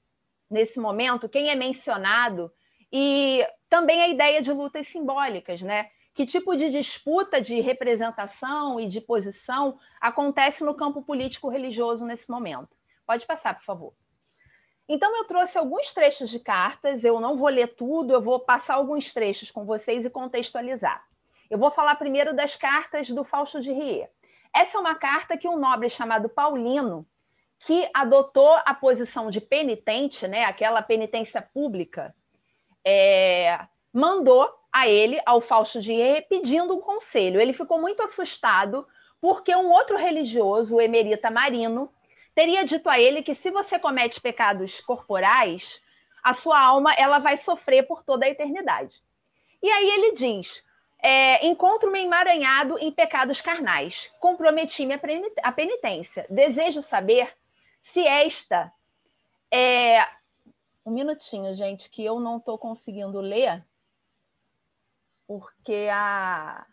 nesse 0.48 0.78
momento, 0.78 1.28
quem 1.28 1.50
é 1.50 1.56
mencionado, 1.56 2.52
e 2.92 3.44
também 3.68 4.00
a 4.00 4.06
ideia 4.06 4.40
de 4.40 4.52
lutas 4.52 4.86
simbólicas, 4.86 5.60
né? 5.60 5.90
Que 6.18 6.26
tipo 6.26 6.56
de 6.56 6.68
disputa 6.68 7.40
de 7.40 7.60
representação 7.60 8.80
e 8.80 8.88
de 8.88 9.00
posição 9.00 9.78
acontece 10.00 10.64
no 10.64 10.74
campo 10.74 11.00
político-religioso 11.00 12.04
nesse 12.04 12.28
momento? 12.28 12.76
Pode 13.06 13.24
passar, 13.24 13.54
por 13.54 13.62
favor. 13.62 13.94
Então, 14.88 15.16
eu 15.16 15.26
trouxe 15.26 15.56
alguns 15.56 15.94
trechos 15.94 16.28
de 16.28 16.40
cartas, 16.40 17.04
eu 17.04 17.20
não 17.20 17.36
vou 17.36 17.48
ler 17.48 17.68
tudo, 17.76 18.12
eu 18.12 18.20
vou 18.20 18.40
passar 18.40 18.74
alguns 18.74 19.12
trechos 19.12 19.52
com 19.52 19.64
vocês 19.64 20.04
e 20.04 20.10
contextualizar. 20.10 21.06
Eu 21.48 21.56
vou 21.56 21.70
falar 21.70 21.94
primeiro 21.94 22.34
das 22.34 22.56
cartas 22.56 23.08
do 23.08 23.22
Fausto 23.22 23.60
de 23.60 23.70
Rie. 23.70 24.08
Essa 24.52 24.76
é 24.76 24.80
uma 24.80 24.96
carta 24.96 25.38
que 25.38 25.46
um 25.46 25.56
nobre 25.56 25.88
chamado 25.88 26.28
Paulino, 26.28 27.06
que 27.60 27.88
adotou 27.94 28.58
a 28.66 28.74
posição 28.74 29.30
de 29.30 29.40
penitente, 29.40 30.26
né, 30.26 30.46
aquela 30.46 30.82
penitência 30.82 31.40
pública, 31.40 32.12
é, 32.84 33.60
mandou 33.92 34.57
a 34.72 34.88
ele, 34.88 35.20
ao 35.24 35.40
Fausto 35.40 35.80
Dier, 35.80 36.26
pedindo 36.28 36.74
um 36.74 36.80
conselho. 36.80 37.40
Ele 37.40 37.52
ficou 37.52 37.80
muito 37.80 38.02
assustado 38.02 38.86
porque 39.20 39.54
um 39.54 39.70
outro 39.70 39.96
religioso, 39.96 40.76
o 40.76 40.80
Emerita 40.80 41.30
Marino, 41.30 41.90
teria 42.34 42.64
dito 42.64 42.88
a 42.88 43.00
ele 43.00 43.22
que 43.22 43.34
se 43.34 43.50
você 43.50 43.78
comete 43.78 44.20
pecados 44.20 44.80
corporais, 44.80 45.80
a 46.22 46.34
sua 46.34 46.60
alma 46.60 46.92
ela 46.94 47.18
vai 47.18 47.36
sofrer 47.36 47.84
por 47.84 48.02
toda 48.04 48.26
a 48.26 48.28
eternidade. 48.28 49.02
E 49.62 49.68
aí 49.70 49.88
ele 49.88 50.12
diz: 50.12 50.62
é, 51.00 51.46
encontro-me 51.46 52.00
emaranhado 52.02 52.78
em 52.78 52.92
pecados 52.92 53.40
carnais, 53.40 54.10
comprometi-me 54.20 54.94
a 55.42 55.52
penitência. 55.52 56.26
Desejo 56.28 56.82
saber 56.82 57.32
se 57.82 58.06
esta 58.06 58.72
é, 59.50 60.06
um 60.84 60.90
minutinho, 60.90 61.54
gente, 61.54 61.90
que 61.90 62.04
eu 62.04 62.20
não 62.20 62.38
estou 62.38 62.58
conseguindo 62.58 63.20
ler, 63.20 63.64
porque 65.28 65.88
a, 65.92 66.64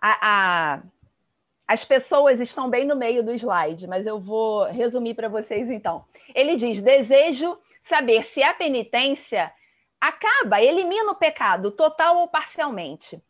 a, 0.00 0.18
a, 0.22 0.82
as 1.68 1.84
pessoas 1.84 2.40
estão 2.40 2.70
bem 2.70 2.86
no 2.86 2.96
meio 2.96 3.22
do 3.22 3.34
slide, 3.34 3.86
mas 3.86 4.06
eu 4.06 4.18
vou 4.18 4.64
resumir 4.64 5.12
para 5.12 5.28
vocês 5.28 5.70
então. 5.70 6.06
Ele 6.34 6.56
diz: 6.56 6.80
desejo 6.80 7.58
saber 7.90 8.24
se 8.32 8.42
a 8.42 8.54
penitência 8.54 9.52
acaba, 10.00 10.62
elimina 10.62 11.12
o 11.12 11.16
pecado, 11.16 11.70
total 11.70 12.16
ou 12.20 12.28
parcialmente. 12.28 13.22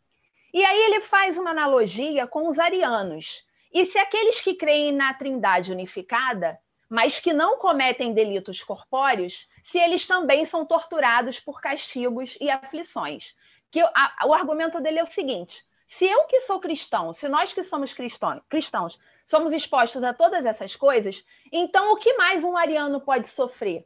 E 0.53 0.63
aí 0.63 0.81
ele 0.83 1.01
faz 1.01 1.37
uma 1.37 1.51
analogia 1.51 2.25
com 2.27 2.47
os 2.47 2.57
arianos. 2.57 3.43
E 3.73 3.87
se 3.87 3.97
aqueles 3.97 4.39
que 4.39 4.55
creem 4.55 4.91
na 4.93 5.13
Trindade 5.13 5.71
unificada, 5.71 6.57
mas 6.87 7.19
que 7.19 7.33
não 7.33 7.57
cometem 7.57 8.13
delitos 8.13 8.63
corpóreos, 8.63 9.47
se 9.63 9.77
eles 9.77 10.05
também 10.07 10.45
são 10.45 10.65
torturados 10.65 11.39
por 11.39 11.61
castigos 11.61 12.37
e 12.39 12.49
aflições. 12.49 13.33
Que 13.71 13.81
a, 13.81 14.25
o 14.25 14.33
argumento 14.33 14.79
dele 14.81 14.99
é 14.99 15.03
o 15.03 15.11
seguinte: 15.11 15.65
se 15.97 16.05
eu 16.05 16.25
que 16.25 16.41
sou 16.41 16.59
cristão, 16.59 17.13
se 17.13 17.27
nós 17.27 17.53
que 17.53 17.63
somos 17.63 17.93
cristãos, 17.93 18.41
cristãos 18.49 18.99
somos 19.27 19.53
expostos 19.53 20.03
a 20.03 20.13
todas 20.13 20.45
essas 20.45 20.75
coisas, 20.75 21.23
então 21.51 21.93
o 21.93 21.97
que 21.97 22.13
mais 22.15 22.43
um 22.43 22.57
ariano 22.57 22.99
pode 23.01 23.27
sofrer? 23.29 23.85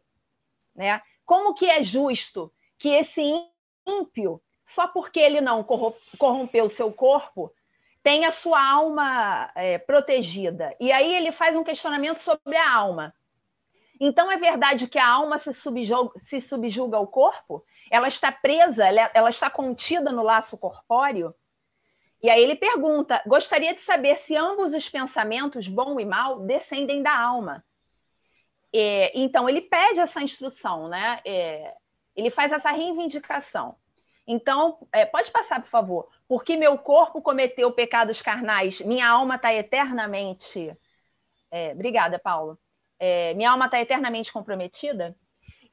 Né? 0.75 1.01
Como 1.25 1.53
que 1.53 1.65
é 1.65 1.83
justo 1.83 2.51
que 2.77 2.89
esse 2.89 3.21
ímpio, 3.85 4.41
só 4.65 4.87
porque 4.87 5.19
ele 5.19 5.41
não 5.41 5.63
corrompeu 6.17 6.65
o 6.65 6.71
seu 6.71 6.91
corpo, 6.91 7.53
tenha 8.03 8.31
sua 8.31 8.61
alma 8.61 9.51
é, 9.55 9.77
protegida? 9.77 10.75
E 10.79 10.91
aí 10.91 11.13
ele 11.15 11.31
faz 11.31 11.55
um 11.55 11.63
questionamento 11.63 12.21
sobre 12.21 12.55
a 12.55 12.73
alma. 12.73 13.13
Então 13.99 14.31
é 14.31 14.37
verdade 14.37 14.87
que 14.87 14.99
a 14.99 15.07
alma 15.07 15.39
se 15.39 15.53
subjuga, 15.53 16.19
se 16.25 16.41
subjuga 16.41 16.97
ao 16.97 17.07
corpo? 17.07 17.63
Ela 17.89 18.07
está 18.07 18.31
presa, 18.31 18.85
ela, 18.85 19.29
está 19.29 19.49
contida 19.49 20.11
no 20.11 20.23
laço 20.23 20.57
corpóreo? 20.57 21.33
E 22.21 22.29
aí 22.29 22.41
ele 22.41 22.55
pergunta: 22.55 23.21
gostaria 23.25 23.73
de 23.73 23.81
saber 23.81 24.17
se 24.19 24.35
ambos 24.35 24.73
os 24.73 24.89
pensamentos, 24.89 25.67
bom 25.67 25.99
e 25.99 26.05
mal, 26.05 26.39
descendem 26.41 27.01
da 27.01 27.17
alma. 27.17 27.63
É, 28.73 29.17
então 29.17 29.47
ele 29.49 29.61
pede 29.61 29.99
essa 29.99 30.21
instrução, 30.21 30.87
né? 30.87 31.19
É, 31.25 31.73
ele 32.15 32.29
faz 32.29 32.51
essa 32.51 32.71
reivindicação. 32.71 33.75
Então, 34.27 34.77
é, 34.91 35.05
pode 35.05 35.31
passar, 35.31 35.61
por 35.61 35.69
favor. 35.69 36.09
Porque 36.27 36.57
meu 36.57 36.77
corpo 36.77 37.21
cometeu 37.21 37.71
pecados 37.71 38.21
carnais, 38.21 38.81
minha 38.81 39.07
alma 39.07 39.35
está 39.35 39.53
eternamente. 39.53 40.75
É, 41.49 41.71
obrigada, 41.71 42.19
Paulo. 42.19 42.59
É, 42.99 43.33
minha 43.33 43.51
alma 43.51 43.65
está 43.65 43.79
eternamente 43.79 44.31
comprometida. 44.31 45.15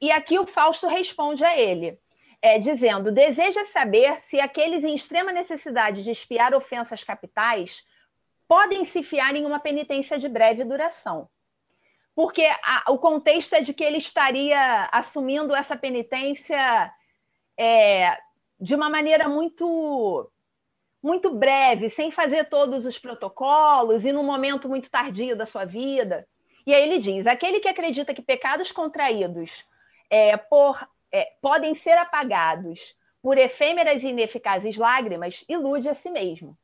E 0.00 0.10
aqui 0.12 0.38
o 0.38 0.46
Fausto 0.46 0.86
responde 0.86 1.44
a 1.44 1.58
ele 1.58 1.98
é, 2.44 2.58
dizendo: 2.58 3.10
deseja 3.10 3.64
saber 3.66 4.20
se 4.20 4.38
aqueles 4.38 4.84
em 4.84 4.94
extrema 4.94 5.32
necessidade 5.32 6.02
de 6.02 6.10
espiar 6.10 6.54
ofensas 6.54 7.02
capitais 7.02 7.82
podem 8.46 8.84
se 8.84 9.02
fiar 9.02 9.34
em 9.34 9.46
uma 9.46 9.58
penitência 9.58 10.18
de 10.18 10.28
breve 10.28 10.62
duração. 10.62 11.26
Porque 12.14 12.42
a, 12.62 12.84
o 12.92 12.98
contexto 12.98 13.54
é 13.54 13.62
de 13.62 13.72
que 13.72 13.82
ele 13.82 13.96
estaria 13.96 14.88
assumindo 14.92 15.54
essa 15.54 15.74
penitência 15.74 16.92
é, 17.58 18.18
de 18.60 18.74
uma 18.74 18.90
maneira 18.90 19.26
muito 19.26 20.30
muito 21.02 21.30
breve, 21.30 21.90
sem 21.90 22.10
fazer 22.10 22.48
todos 22.48 22.86
os 22.86 22.98
protocolos 22.98 24.04
e 24.04 24.12
num 24.12 24.22
momento 24.22 24.68
muito 24.68 24.90
tardio 24.90 25.36
da 25.36 25.46
sua 25.46 25.64
vida. 25.64 26.26
E 26.66 26.74
aí 26.74 26.82
ele 26.82 26.98
diz: 26.98 27.26
aquele 27.26 27.60
que 27.60 27.68
acredita 27.68 28.14
que 28.14 28.22
pecados 28.22 28.72
contraídos 28.72 29.64
é, 30.10 30.36
por 30.36 30.78
é, 31.12 31.32
podem 31.40 31.74
ser 31.74 31.96
apagados 31.98 32.94
por 33.22 33.38
efêmeras 33.38 34.02
e 34.02 34.08
ineficazes 34.08 34.76
lágrimas, 34.76 35.44
ilude 35.48 35.88
a 35.88 35.94
si 35.94 36.10
mesmo. 36.10 36.54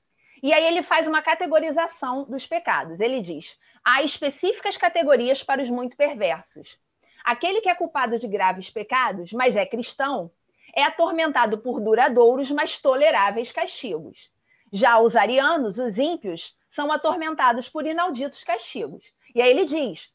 E 0.42 0.52
aí 0.52 0.64
ele 0.64 0.82
faz 0.82 1.06
uma 1.06 1.22
categorização 1.22 2.24
dos 2.24 2.46
pecados. 2.46 3.00
Ele 3.00 3.20
diz: 3.20 3.56
há 3.84 4.02
específicas 4.02 4.76
categorias 4.76 5.42
para 5.42 5.62
os 5.62 5.70
muito 5.70 5.96
perversos. 5.96 6.78
Aquele 7.24 7.60
que 7.60 7.68
é 7.68 7.74
culpado 7.74 8.18
de 8.18 8.26
graves 8.26 8.70
pecados, 8.70 9.32
mas 9.32 9.56
é 9.56 9.66
cristão, 9.66 10.30
é 10.74 10.82
atormentado 10.82 11.58
por 11.58 11.80
duradouros, 11.80 12.50
mas 12.50 12.78
toleráveis 12.78 13.52
castigos. 13.52 14.30
Já 14.72 15.00
os 15.00 15.16
arianos, 15.16 15.78
os 15.78 15.98
ímpios, 15.98 16.54
são 16.70 16.90
atormentados 16.92 17.68
por 17.68 17.86
inauditos 17.86 18.44
castigos. 18.44 19.04
E 19.34 19.40
aí 19.40 19.50
ele 19.50 19.64
diz: 19.64 20.08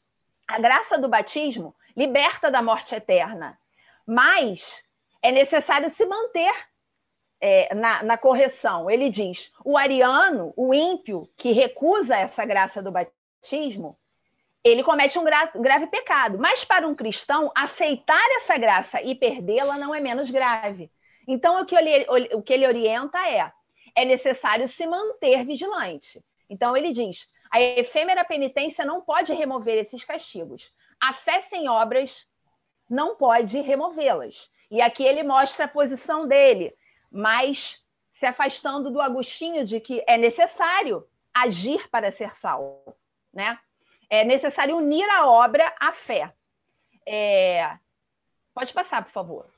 a 0.46 0.58
graça 0.58 0.98
do 0.98 1.08
batismo 1.08 1.74
liberta 1.96 2.50
da 2.50 2.62
morte 2.62 2.94
eterna, 2.94 3.58
mas 4.06 4.82
é 5.22 5.32
necessário 5.32 5.90
se 5.90 6.04
manter 6.04 6.54
é, 7.40 7.74
na, 7.74 8.02
na, 8.02 8.18
correção. 8.18 8.90
Ele 8.90 9.08
diz: 9.08 9.50
o 9.64 9.76
ariano, 9.76 10.52
o 10.56 10.72
ímpio, 10.72 11.28
que 11.36 11.52
recusa 11.52 12.16
essa 12.16 12.44
graça 12.44 12.82
do 12.82 12.92
batismo, 12.92 13.98
ele 14.62 14.82
comete 14.82 15.18
um 15.18 15.24
gra 15.24 15.50
grave 15.54 15.86
pecado. 15.86 16.38
Mas 16.38 16.64
para 16.64 16.86
um 16.86 16.94
cristão, 16.94 17.50
aceitar 17.54 18.24
essa 18.36 18.56
graça 18.56 19.00
e 19.02 19.14
perdê-la 19.14 19.78
não 19.78 19.94
é 19.94 20.00
menos 20.00 20.30
grave. 20.30 20.90
Então, 21.26 21.60
o 21.60 21.66
que, 21.66 21.74
ele, 21.74 22.06
o 22.34 22.42
que 22.42 22.52
ele 22.52 22.66
orienta 22.66 23.18
é: 23.28 23.50
é 23.94 24.04
necessário 24.04 24.68
se 24.68 24.86
manter 24.86 25.44
vigilante. 25.44 26.22
Então, 26.48 26.76
ele 26.76 26.92
diz: 26.92 27.26
a 27.56 27.60
efêmera 27.60 28.22
penitência 28.22 28.84
não 28.84 29.00
pode 29.00 29.32
remover 29.32 29.78
esses 29.78 30.04
castigos. 30.04 30.70
A 31.00 31.14
fé 31.14 31.40
sem 31.48 31.70
obras 31.70 32.26
não 32.88 33.16
pode 33.16 33.58
removê-las. 33.62 34.50
E 34.70 34.82
aqui 34.82 35.02
ele 35.02 35.22
mostra 35.22 35.64
a 35.64 35.68
posição 35.68 36.28
dele, 36.28 36.76
mas 37.10 37.82
se 38.12 38.26
afastando 38.26 38.90
do 38.90 39.00
Agostinho 39.00 39.64
de 39.64 39.80
que 39.80 40.04
é 40.06 40.18
necessário 40.18 41.08
agir 41.32 41.88
para 41.88 42.12
ser 42.12 42.36
salvo, 42.36 42.94
né? 43.32 43.58
É 44.10 44.22
necessário 44.22 44.76
unir 44.76 45.08
a 45.08 45.26
obra 45.26 45.74
à 45.80 45.94
fé. 45.94 46.34
É... 47.06 47.74
Pode 48.52 48.72
passar, 48.74 49.02
por 49.02 49.12
favor. 49.12 49.50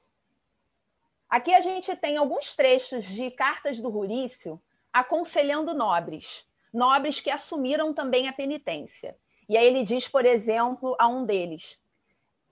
Aqui 1.29 1.53
a 1.53 1.61
gente 1.61 1.97
tem 1.97 2.17
alguns 2.17 2.55
trechos 2.55 3.05
de 3.07 3.29
cartas 3.33 3.81
do 3.81 3.89
Rurício 3.89 4.61
aconselhando 4.93 5.75
nobres, 5.75 6.47
nobres 6.73 7.21
que 7.21 7.31
assumiram 7.31 7.93
também 7.93 8.29
a 8.29 8.33
penitência. 8.33 9.17
E 9.49 9.57
aí 9.57 9.67
ele 9.67 9.85
diz, 9.85 10.07
por 10.07 10.25
exemplo, 10.25 10.95
a 10.99 11.09
um 11.09 11.25
deles: 11.25 11.79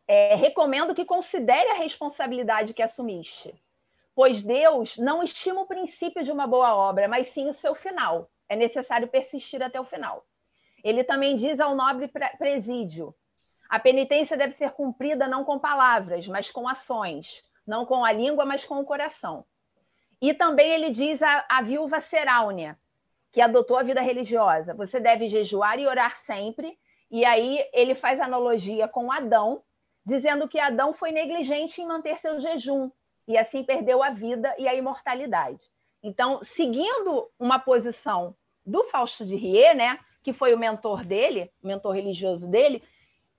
é, 0.09 0.35
recomendo 0.35 0.95
que 0.95 1.05
considere 1.05 1.71
a 1.71 1.75
responsabilidade 1.75 2.75
que 2.75 2.83
assumiste, 2.83 3.55
pois 4.15 4.43
Deus 4.43 4.97
não 4.97 5.23
estima 5.23 5.61
o 5.61 5.67
princípio 5.67 6.25
de 6.25 6.33
uma 6.33 6.47
boa 6.47 6.75
obra, 6.75 7.09
mas 7.09 7.31
sim 7.31 7.49
o 7.51 7.55
seu 7.55 7.75
final. 7.75 8.31
É 8.49 8.55
necessário 8.55 9.09
persistir 9.09 9.63
até 9.63 9.81
o 9.81 9.85
final. 9.85 10.25
Ele 10.85 11.03
também 11.03 11.37
diz 11.37 11.59
ao 11.59 11.75
nobre 11.75 12.11
presídio: 12.39 13.15
a 13.69 13.79
penitência 13.79 14.37
deve 14.37 14.55
ser 14.55 14.71
cumprida 14.71 15.27
não 15.27 15.45
com 15.45 15.59
palavras, 15.59 16.27
mas 16.29 16.51
com 16.51 16.69
ações, 16.69 17.43
não 17.67 17.85
com 17.85 18.05
a 18.05 18.13
língua, 18.13 18.45
mas 18.45 18.65
com 18.65 18.81
o 18.81 18.85
coração. 18.85 19.45
E 20.21 20.33
também 20.33 20.71
ele 20.71 20.91
diz 20.91 21.21
à, 21.23 21.61
viúva 21.63 22.01
Seráunia, 22.01 22.79
que 23.33 23.41
adotou 23.41 23.77
a 23.77 23.83
vida 23.83 24.01
religiosa: 24.01 24.75
você 24.75 25.01
deve 25.01 25.29
jejuar 25.29 25.79
e 25.79 25.87
orar 25.87 26.17
sempre. 26.19 26.77
E 27.11 27.25
aí 27.25 27.65
ele 27.73 27.95
faz 27.95 28.21
analogia 28.21 28.89
com 28.89 29.13
Adão, 29.13 29.63
dizendo 30.05 30.49
que 30.49 30.59
Adão 30.59 30.93
foi 30.93 31.13
negligente 31.13 31.81
em 31.81 31.87
manter 31.87 32.19
seu 32.19 32.41
jejum 32.41 32.91
e 33.29 33.37
assim 33.37 33.65
perdeu 33.65 34.03
a 34.03 34.11
vida 34.11 34.55
e 34.59 34.69
a 34.69 34.75
imortalidade. 34.75 35.61
Então, 36.03 36.41
seguindo 36.55 37.29
uma 37.39 37.59
posição 37.59 38.35
do 38.65 38.85
Fausto 38.85 39.25
de 39.25 39.37
Rie, 39.37 39.75
né, 39.75 39.99
que 40.23 40.33
foi 40.33 40.55
o 40.55 40.59
mentor 40.59 41.05
dele, 41.05 41.51
o 41.63 41.67
mentor 41.67 41.95
religioso 41.95 42.49
dele, 42.49 42.83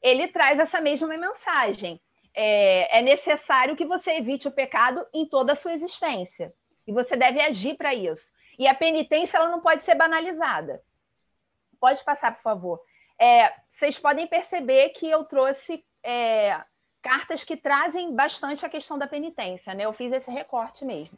ele 0.01 0.27
traz 0.27 0.59
essa 0.59 0.81
mesma 0.81 1.07
mensagem. 1.07 1.99
É, 2.33 2.99
é 2.99 3.01
necessário 3.01 3.75
que 3.75 3.85
você 3.85 4.11
evite 4.11 4.47
o 4.47 4.51
pecado 4.51 5.05
em 5.13 5.25
toda 5.25 5.53
a 5.53 5.55
sua 5.55 5.73
existência. 5.73 6.53
E 6.85 6.93
você 6.93 7.15
deve 7.15 7.41
agir 7.41 7.75
para 7.75 7.93
isso. 7.93 8.25
E 8.57 8.67
a 8.67 8.73
penitência 8.73 9.37
ela 9.37 9.49
não 9.49 9.61
pode 9.61 9.83
ser 9.83 9.95
banalizada. 9.95 10.81
Pode 11.79 12.03
passar, 12.03 12.35
por 12.35 12.41
favor. 12.41 12.81
É, 13.19 13.53
vocês 13.71 13.99
podem 13.99 14.27
perceber 14.27 14.89
que 14.89 15.07
eu 15.09 15.23
trouxe 15.25 15.83
é, 16.03 16.59
cartas 17.01 17.43
que 17.43 17.55
trazem 17.55 18.13
bastante 18.15 18.65
a 18.65 18.69
questão 18.69 18.97
da 18.97 19.07
penitência, 19.07 19.73
né? 19.73 19.85
Eu 19.85 19.93
fiz 19.93 20.11
esse 20.11 20.29
recorte 20.29 20.83
mesmo. 20.83 21.17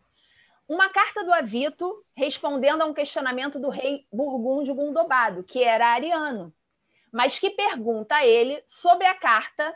Uma 0.67 0.89
carta 0.89 1.23
do 1.23 1.33
Avito 1.33 2.05
respondendo 2.15 2.83
a 2.83 2.85
um 2.85 2.93
questionamento 2.93 3.57
do 3.57 3.69
rei 3.69 4.05
burgúndio 4.13 4.75
Gundobado, 4.75 5.43
que 5.43 5.63
era 5.63 5.87
ariano, 5.87 6.53
mas 7.11 7.39
que 7.39 7.49
pergunta 7.49 8.15
a 8.15 8.25
ele 8.25 8.63
sobre 8.67 9.07
a 9.07 9.15
carta, 9.15 9.75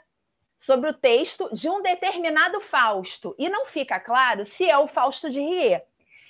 sobre 0.60 0.90
o 0.90 0.94
texto 0.94 1.50
de 1.52 1.68
um 1.68 1.82
determinado 1.82 2.62
Fausto, 2.62 3.36
e 3.40 3.50
não 3.50 3.66
fica 3.66 4.00
claro 4.00 4.46
se 4.46 4.70
é 4.70 4.78
o 4.78 4.88
Fausto 4.88 5.32
de 5.32 5.40
Rie. 5.40 5.82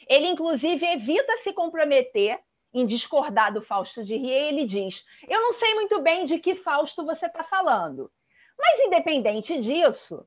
Ele, 0.08 0.28
inclusive, 0.28 0.86
evita 0.86 1.38
se 1.38 1.54
comprometer 1.54 2.40
em 2.74 2.86
discordar 2.86 3.54
do 3.54 3.62
Fausto 3.62 4.04
de 4.04 4.16
Rie, 4.18 4.32
ele 4.32 4.66
diz: 4.66 5.06
Eu 5.28 5.42
não 5.42 5.54
sei 5.54 5.76
muito 5.76 6.02
bem 6.02 6.26
de 6.26 6.40
que 6.40 6.56
Fausto 6.56 7.06
você 7.06 7.28
está 7.28 7.44
falando. 7.44 8.12
Mas, 8.58 8.80
independente 8.82 9.60
disso, 9.60 10.26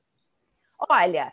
olha, 0.88 1.32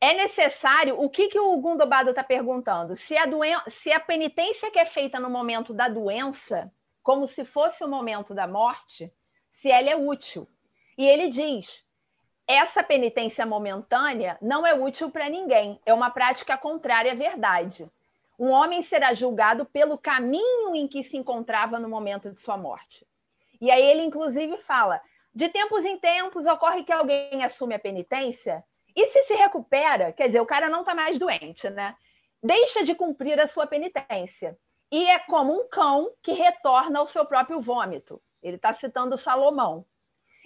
é 0.00 0.14
necessário. 0.14 1.00
O 1.00 1.08
que, 1.08 1.28
que 1.28 1.38
o 1.38 1.56
Gundobado 1.58 2.10
está 2.10 2.22
perguntando? 2.22 2.96
Se 2.96 3.16
a, 3.16 3.26
doen 3.26 3.42
se 3.82 3.92
a 3.92 4.00
penitência 4.00 4.70
que 4.70 4.78
é 4.78 4.86
feita 4.86 5.18
no 5.18 5.30
momento 5.30 5.72
da 5.72 5.88
doença 5.88 6.72
como 7.02 7.26
se 7.26 7.44
fosse 7.44 7.82
o 7.82 7.88
momento 7.88 8.32
da 8.32 8.46
morte, 8.46 9.12
se 9.50 9.70
ela 9.70 9.90
é 9.90 9.96
útil. 9.96 10.48
E 10.96 11.04
ele 11.04 11.28
diz: 11.28 11.84
essa 12.46 12.82
penitência 12.82 13.46
momentânea 13.46 14.36
não 14.40 14.66
é 14.66 14.74
útil 14.74 15.10
para 15.10 15.28
ninguém, 15.28 15.78
é 15.86 15.94
uma 15.94 16.10
prática 16.10 16.56
contrária 16.56 17.12
à 17.12 17.14
verdade. 17.14 17.88
Um 18.38 18.50
homem 18.50 18.82
será 18.82 19.14
julgado 19.14 19.64
pelo 19.66 19.96
caminho 19.96 20.74
em 20.74 20.88
que 20.88 21.04
se 21.04 21.16
encontrava 21.16 21.78
no 21.78 21.88
momento 21.88 22.30
de 22.30 22.40
sua 22.40 22.56
morte. 22.56 23.06
E 23.60 23.70
aí 23.70 23.82
ele, 23.82 24.02
inclusive, 24.02 24.56
fala: 24.58 25.00
de 25.34 25.48
tempos 25.48 25.84
em 25.84 25.96
tempos 25.98 26.46
ocorre 26.46 26.84
que 26.84 26.92
alguém 26.92 27.44
assume 27.44 27.74
a 27.74 27.78
penitência 27.78 28.64
e 28.94 29.06
se 29.08 29.24
se 29.24 29.34
recupera, 29.34 30.12
quer 30.12 30.26
dizer, 30.26 30.40
o 30.40 30.46
cara 30.46 30.68
não 30.68 30.80
está 30.80 30.94
mais 30.94 31.18
doente, 31.18 31.70
né? 31.70 31.96
Deixa 32.42 32.84
de 32.84 32.94
cumprir 32.94 33.40
a 33.40 33.46
sua 33.46 33.66
penitência. 33.66 34.58
E 34.90 35.06
é 35.06 35.18
como 35.20 35.54
um 35.54 35.68
cão 35.68 36.12
que 36.22 36.32
retorna 36.32 36.98
ao 36.98 37.06
seu 37.06 37.24
próprio 37.24 37.60
vômito. 37.60 38.20
Ele 38.42 38.56
está 38.56 38.74
citando 38.74 39.16
Salomão. 39.16 39.86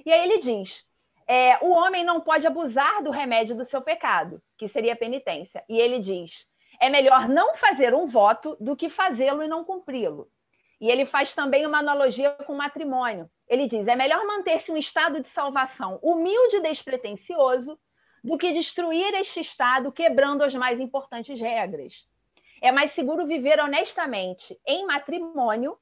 E 0.04 0.12
aí 0.12 0.22
ele 0.22 0.38
diz: 0.38 0.84
é, 1.28 1.58
o 1.60 1.70
homem 1.70 2.04
não 2.04 2.20
pode 2.20 2.46
abusar 2.46 3.02
do 3.02 3.10
remédio 3.10 3.56
do 3.56 3.64
seu 3.64 3.82
pecado, 3.82 4.40
que 4.56 4.68
seria 4.68 4.92
a 4.92 4.96
penitência. 4.96 5.64
E 5.68 5.78
ele 5.78 5.98
diz: 5.98 6.46
é 6.80 6.88
melhor 6.88 7.28
não 7.28 7.56
fazer 7.56 7.94
um 7.94 8.06
voto 8.06 8.56
do 8.60 8.76
que 8.76 8.88
fazê-lo 8.88 9.42
e 9.42 9.48
não 9.48 9.64
cumpri-lo. 9.64 10.28
E 10.80 10.90
ele 10.90 11.06
faz 11.06 11.34
também 11.34 11.66
uma 11.66 11.78
analogia 11.78 12.32
com 12.46 12.52
o 12.52 12.58
matrimônio. 12.58 13.28
Ele 13.48 13.66
diz: 13.66 13.86
é 13.88 13.96
melhor 13.96 14.24
manter-se 14.26 14.70
um 14.70 14.76
estado 14.76 15.20
de 15.20 15.28
salvação 15.30 15.98
humilde 16.02 16.56
e 16.56 16.62
despretensioso 16.62 17.78
do 18.22 18.36
que 18.36 18.52
destruir 18.52 19.14
este 19.14 19.40
estado 19.40 19.92
quebrando 19.92 20.42
as 20.42 20.54
mais 20.54 20.78
importantes 20.80 21.40
regras. 21.40 22.06
É 22.60 22.72
mais 22.72 22.92
seguro 22.94 23.26
viver 23.26 23.60
honestamente 23.60 24.58
em 24.66 24.86
matrimônio 24.86 25.76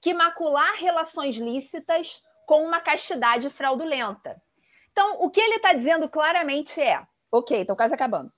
que 0.00 0.12
macular 0.12 0.74
relações 0.74 1.36
lícitas 1.36 2.22
com 2.46 2.64
uma 2.64 2.80
castidade 2.80 3.48
fraudulenta. 3.50 4.40
Então, 4.94 5.20
o 5.24 5.28
que 5.28 5.40
ele 5.40 5.56
está 5.56 5.72
dizendo 5.72 6.08
claramente 6.08 6.80
é: 6.80 7.04
ok, 7.30 7.62
estou 7.62 7.74
quase 7.74 7.92
acabando. 7.92 8.32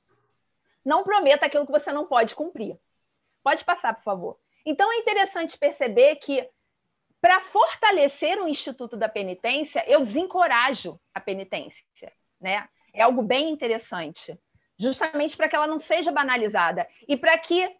Não 0.82 1.04
prometa 1.04 1.44
aquilo 1.44 1.66
que 1.66 1.72
você 1.72 1.92
não 1.92 2.06
pode 2.06 2.34
cumprir. 2.34 2.78
Pode 3.44 3.62
passar, 3.62 3.94
por 3.94 4.02
favor. 4.02 4.38
Então, 4.64 4.90
é 4.90 4.96
interessante 4.96 5.58
perceber 5.58 6.16
que, 6.16 6.48
para 7.20 7.42
fortalecer 7.42 8.42
o 8.42 8.48
Instituto 8.48 8.96
da 8.96 9.06
Penitência, 9.06 9.84
eu 9.86 10.06
desencorajo 10.06 10.98
a 11.12 11.20
penitência. 11.20 11.84
Né? 12.40 12.66
É 12.94 13.02
algo 13.02 13.22
bem 13.22 13.50
interessante, 13.50 14.38
justamente 14.78 15.36
para 15.36 15.48
que 15.48 15.56
ela 15.56 15.66
não 15.66 15.78
seja 15.78 16.10
banalizada 16.10 16.88
e 17.06 17.18
para 17.18 17.36
que 17.36 17.70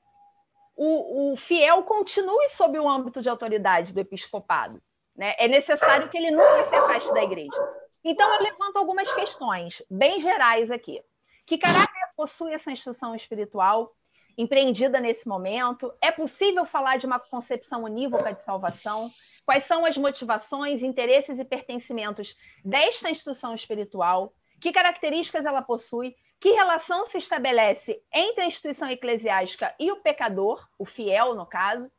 o, 0.77 1.33
o, 1.33 1.37
fiel 1.39 1.83
continue 1.85 2.51
sob 2.51 2.79
o 2.79 2.89
âmbito 2.89 3.23
de 3.23 3.29
autoridade 3.29 3.95
do 3.95 4.01
episcopado. 4.01 4.83
Né? 5.17 5.35
É 5.39 5.49
necessário 5.49 6.11
que 6.11 6.19
ele 6.19 6.31
nunca 6.31 6.69
se 6.69 6.75
afaste 6.75 7.13
da 7.15 7.25
igreja. 7.25 7.86
Então, 8.09 8.33
eu 8.35 8.41
levanto 8.41 8.77
algumas 8.77 9.13
questões 9.13 9.83
bem 9.91 10.21
gerais 10.21 10.71
aqui. 10.71 11.03
Que 11.45 11.59
caráter 11.59 11.91
possui 12.17 12.53
essa 12.53 12.71
instituição 12.71 13.17
espiritual 13.17 13.91
empreendida 14.39 15.01
nesse 15.01 15.27
momento? 15.27 15.93
É 16.01 16.13
possível 16.13 16.65
falar 16.65 16.99
de 16.99 17.07
uma 17.07 17.19
concepção 17.19 17.83
unívoca 17.83 18.33
de 18.33 18.45
salvação? 18.45 19.09
Quais 19.45 19.67
são 19.67 19.85
as 19.85 19.97
motivações, 19.97 20.85
interesses 20.85 21.37
e 21.41 21.45
pertencimentos 21.45 22.33
desta 22.65 23.11
instituição 23.11 23.53
espiritual? 23.57 24.33
Que 24.61 24.71
características 24.71 25.45
ela 25.45 25.61
possui? 25.61 26.15
Que 26.41 26.53
relação 26.53 27.07
se 27.07 27.19
estabelece 27.19 28.01
entre 28.15 28.45
a 28.45 28.47
instituição 28.47 28.89
eclesiástica 28.89 29.75
e 29.81 29.91
o 29.91 29.97
pecador, 29.97 30.65
o 30.79 30.87
fiel, 30.87 31.35
no 31.35 31.45
caso? 31.45 31.91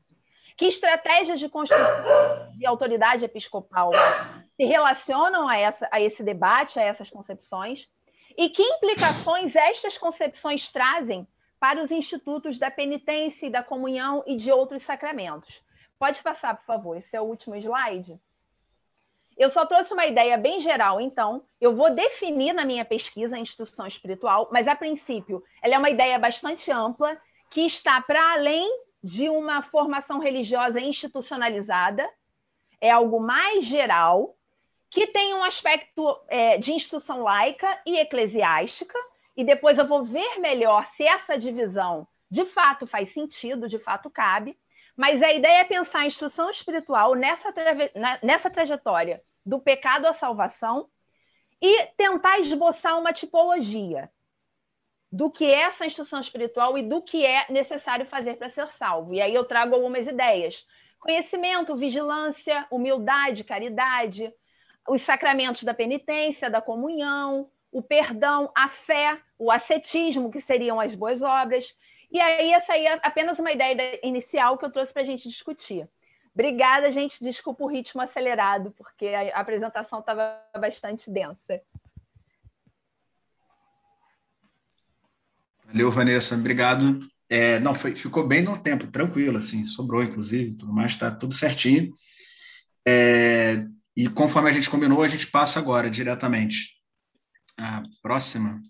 Que 0.56 0.68
estratégias 0.68 1.38
de 1.38 1.50
construção 1.50 2.54
de 2.58 2.66
autoridade 2.66 3.26
episcopal 3.26 3.92
se 4.58 4.66
relacionam 4.66 5.48
a, 5.48 5.56
essa, 5.56 5.88
a 5.92 6.02
esse 6.02 6.24
debate, 6.24 6.80
a 6.80 6.84
essas 6.84 7.10
concepções? 7.10 7.88
E 8.36 8.50
que 8.50 8.62
implicações 8.62 9.56
estas 9.56 9.98
concepções 9.98 10.70
trazem 10.72 11.28
para 11.60 11.82
os 11.82 11.92
institutos 11.92 12.60
da 12.60 12.70
penitência 12.70 13.50
da 13.50 13.64
comunhão 13.64 14.24
e 14.28 14.36
de 14.36 14.52
outros 14.52 14.84
sacramentos? 14.84 15.62
Pode 15.98 16.22
passar, 16.22 16.58
por 16.58 16.66
favor, 16.66 16.98
esse 16.98 17.16
é 17.16 17.22
o 17.22 17.26
último 17.26 17.56
slide. 17.56 18.20
Eu 19.38 19.52
só 19.52 19.66
trouxe 19.66 19.94
uma 19.94 20.06
ideia 20.06 20.36
bem 20.36 20.60
geral, 20.62 21.00
então, 21.00 21.44
eu 21.62 21.76
vou 21.76 21.92
definir 21.92 22.54
na 22.54 22.66
minha 22.66 22.84
pesquisa 22.84 23.36
a 23.36 23.40
instituição 23.40 23.86
espiritual, 23.86 24.50
mas 24.52 24.68
a 24.68 24.76
princípio, 24.76 25.44
ela 25.62 25.76
é 25.76 25.78
uma 25.78 25.92
ideia 25.92 26.18
bastante 26.18 26.72
ampla 26.72 27.16
que 27.52 27.62
está 27.62 28.02
para 28.02 28.34
além 28.34 28.68
de 29.04 29.30
uma 29.30 29.62
formação 29.62 30.20
religiosa 30.20 30.80
institucionalizada, 30.80 32.10
é 32.82 32.90
algo 32.90 33.20
mais 33.20 33.66
geral, 33.66 34.37
que 34.90 35.08
tem 35.08 35.34
um 35.34 35.44
aspecto 35.44 36.20
é, 36.28 36.58
de 36.58 36.72
instituição 36.72 37.22
laica 37.22 37.80
e 37.86 37.98
eclesiástica, 37.98 38.98
e 39.36 39.44
depois 39.44 39.78
eu 39.78 39.88
vou 39.88 40.04
ver 40.04 40.40
melhor 40.40 40.86
se 40.96 41.04
essa 41.04 41.38
divisão 41.38 42.08
de 42.30 42.46
fato 42.46 42.88
faz 42.88 43.12
sentido, 43.14 43.68
de 43.68 43.80
fato 43.80 44.10
cabe, 44.10 44.58
mas 44.96 45.22
a 45.22 45.32
ideia 45.32 45.62
é 45.62 45.64
pensar 45.64 46.00
a 46.00 46.08
instrução 46.08 46.50
espiritual 46.50 47.14
nessa, 47.14 47.54
nessa 48.24 48.50
trajetória 48.50 49.22
do 49.46 49.60
pecado 49.60 50.08
à 50.08 50.14
salvação 50.14 50.90
e 51.62 51.86
tentar 51.96 52.40
esboçar 52.40 53.00
uma 53.00 53.14
tipologia 53.14 54.10
do 55.12 55.32
que 55.32 55.46
é 55.46 55.62
essa 55.62 55.86
instrução 55.86 56.20
espiritual 56.20 56.78
e 56.78 56.84
do 56.84 57.02
que 57.02 57.26
é 57.26 57.46
necessário 57.50 58.06
fazer 58.08 58.36
para 58.36 58.50
ser 58.50 58.68
salvo. 58.78 59.14
E 59.14 59.22
aí 59.22 59.34
eu 59.34 59.46
trago 59.46 59.76
algumas 59.76 60.06
ideias: 60.06 60.66
conhecimento, 61.00 61.76
vigilância, 61.76 62.68
humildade, 62.70 63.44
caridade, 63.44 64.34
os 64.88 65.02
sacramentos 65.04 65.64
da 65.64 65.74
penitência, 65.74 66.50
da 66.50 66.62
comunhão, 66.62 67.50
o 67.72 67.82
perdão, 67.82 68.52
a 68.56 68.70
fé, 68.70 69.20
o 69.38 69.52
ascetismo, 69.52 70.32
que 70.32 70.42
seriam 70.42 70.80
as 70.80 70.96
boas 70.96 71.22
obras. 71.22 71.76
E 72.12 72.20
aí, 72.20 72.54
essa 72.54 72.74
aí 72.74 72.86
é 72.86 73.00
apenas 73.04 73.38
uma 73.38 73.52
ideia 73.52 74.00
inicial 74.02 74.58
que 74.58 74.66
eu 74.66 74.72
trouxe 74.72 74.94
para 74.94 75.02
a 75.02 75.06
gente 75.06 75.28
discutir. 75.28 75.88
Obrigada, 76.34 76.92
gente. 76.92 77.24
Desculpa 77.24 77.64
o 77.64 77.68
ritmo 77.68 78.02
acelerado, 78.02 78.72
porque 78.78 79.08
a 79.08 79.40
apresentação 79.40 80.00
estava 80.00 80.40
bastante 80.58 81.10
densa. 81.10 81.62
Valeu, 85.66 85.92
Vanessa, 85.92 86.36
obrigado. 86.36 87.00
É, 87.30 87.60
não, 87.60 87.76
foi, 87.76 87.94
ficou 87.94 88.26
bem 88.26 88.42
no 88.42 88.58
tempo, 88.58 88.88
tranquilo, 88.88 89.38
assim, 89.38 89.66
sobrou, 89.66 90.02
inclusive, 90.02 90.58
tudo 90.58 90.72
mais, 90.72 90.94
está 90.94 91.12
tudo 91.12 91.34
certinho. 91.34 91.94
É, 92.88 93.66
e 93.98 94.08
conforme 94.08 94.48
a 94.48 94.54
gente 94.54 94.70
combinou, 94.70 95.02
a 95.02 95.08
gente 95.08 95.26
passa 95.26 95.58
agora 95.58 95.90
diretamente 95.90 96.76
a 97.58 97.82
próxima 98.00 98.62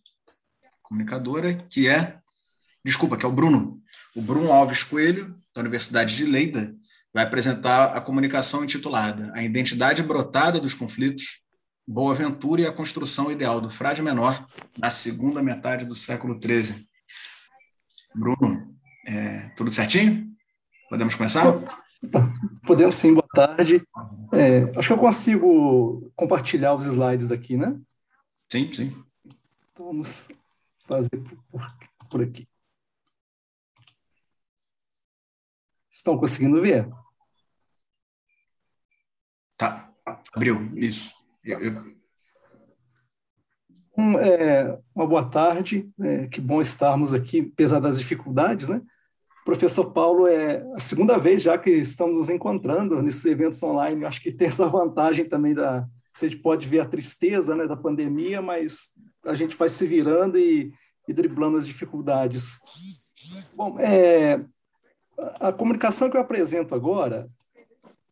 comunicadora, 0.82 1.54
que 1.70 1.90
é, 1.90 2.18
desculpa, 2.84 3.18
que 3.18 3.26
é 3.26 3.28
o 3.28 3.32
Bruno. 3.34 3.82
O 4.16 4.22
Bruno 4.22 4.54
Alves 4.54 4.84
Coelho, 4.84 5.38
da 5.54 5.60
Universidade 5.60 6.16
de 6.16 6.26
Leida, 6.26 6.74
vai 7.14 7.26
apresentar 7.26 7.98
a 7.98 8.00
comunicação 8.00 8.64
intitulada 8.64 9.30
A 9.36 9.44
Identidade 9.44 10.02
Brotada 10.02 10.62
dos 10.62 10.74
Conflitos, 10.74 11.42
Boa 11.86 12.16
Ventura 12.16 12.62
e 12.62 12.66
a 12.66 12.72
Construção 12.72 13.30
Ideal 13.30 13.60
do 13.60 13.70
Frade 13.70 14.02
Menor 14.02 14.48
na 14.78 14.90
segunda 14.90 15.44
metade 15.44 15.84
do 15.84 15.94
século 15.94 16.40
XIII. 16.42 16.88
Bruno, 18.16 18.74
é, 19.06 19.50
tudo 19.58 19.72
certinho? 19.72 20.26
Podemos 20.90 21.16
começar? 21.16 21.44
Podemos 22.66 22.96
sim, 22.96 23.14
boa 23.14 23.28
tarde. 23.34 23.82
É, 24.32 24.64
acho 24.78 24.88
que 24.88 24.94
eu 24.94 24.98
consigo 24.98 26.12
compartilhar 26.16 26.76
os 26.76 26.86
slides 26.86 27.32
aqui, 27.32 27.58
né? 27.58 27.80
Sim, 28.52 28.74
sim. 28.74 29.04
Então 29.72 29.88
vamos 29.88 30.28
fazer 30.86 31.18
por, 31.50 31.76
por 32.10 32.22
aqui. 32.22 32.48
Estão 35.92 36.18
conseguindo 36.18 36.62
ver? 36.62 36.88
Tá, 39.58 39.92
abriu, 40.34 40.78
isso. 40.78 41.12
Um, 43.98 44.20
é, 44.20 44.80
uma 44.94 45.08
boa 45.08 45.28
tarde, 45.28 45.92
é, 46.00 46.28
que 46.28 46.40
bom 46.40 46.62
estarmos 46.62 47.16
aqui, 47.16 47.50
apesar 47.52 47.80
das 47.80 47.98
dificuldades, 47.98 48.70
né? 48.70 48.82
Professor 49.48 49.94
Paulo, 49.94 50.28
é 50.28 50.62
a 50.76 50.80
segunda 50.82 51.18
vez 51.18 51.42
já 51.42 51.58
que 51.58 51.70
estamos 51.70 52.20
nos 52.20 52.30
encontrando 52.30 53.02
nesses 53.02 53.24
eventos 53.24 53.64
online, 53.64 54.04
acho 54.04 54.22
que 54.22 54.30
tem 54.30 54.50
essa 54.50 54.68
vantagem 54.68 55.24
também 55.24 55.54
da, 55.54 55.88
você 56.14 56.30
pode 56.36 56.68
ver 56.68 56.82
a 56.82 56.86
tristeza 56.86 57.56
né, 57.56 57.66
da 57.66 57.78
pandemia, 57.78 58.42
mas 58.42 58.90
a 59.26 59.34
gente 59.34 59.56
vai 59.56 59.70
se 59.70 59.88
virando 59.88 60.38
e, 60.38 60.74
e 61.08 61.14
driblando 61.14 61.56
as 61.56 61.66
dificuldades. 61.66 62.60
Bom, 63.56 63.80
é, 63.80 64.44
a 65.40 65.54
comunicação 65.54 66.10
que 66.10 66.18
eu 66.18 66.22
apresento 66.22 66.76
agora, 66.76 67.30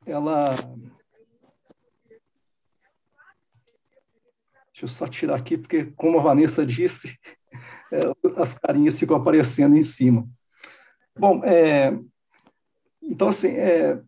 ela 0.06 0.46
Deixa 4.72 4.86
eu 4.86 4.88
só 4.88 5.06
tirar 5.06 5.36
aqui, 5.36 5.58
porque, 5.58 5.92
como 5.98 6.18
a 6.18 6.24
Vanessa 6.24 6.66
disse, 6.66 7.20
é, 7.92 8.00
as 8.42 8.58
carinhas 8.58 8.98
ficam 8.98 9.18
aparecendo 9.18 9.76
em 9.76 9.84
cima. 9.84 10.24
Bom, 11.18 11.42
é, 11.44 11.98
então, 13.02 13.30
assim, 13.30 13.50
é, 13.50 14.00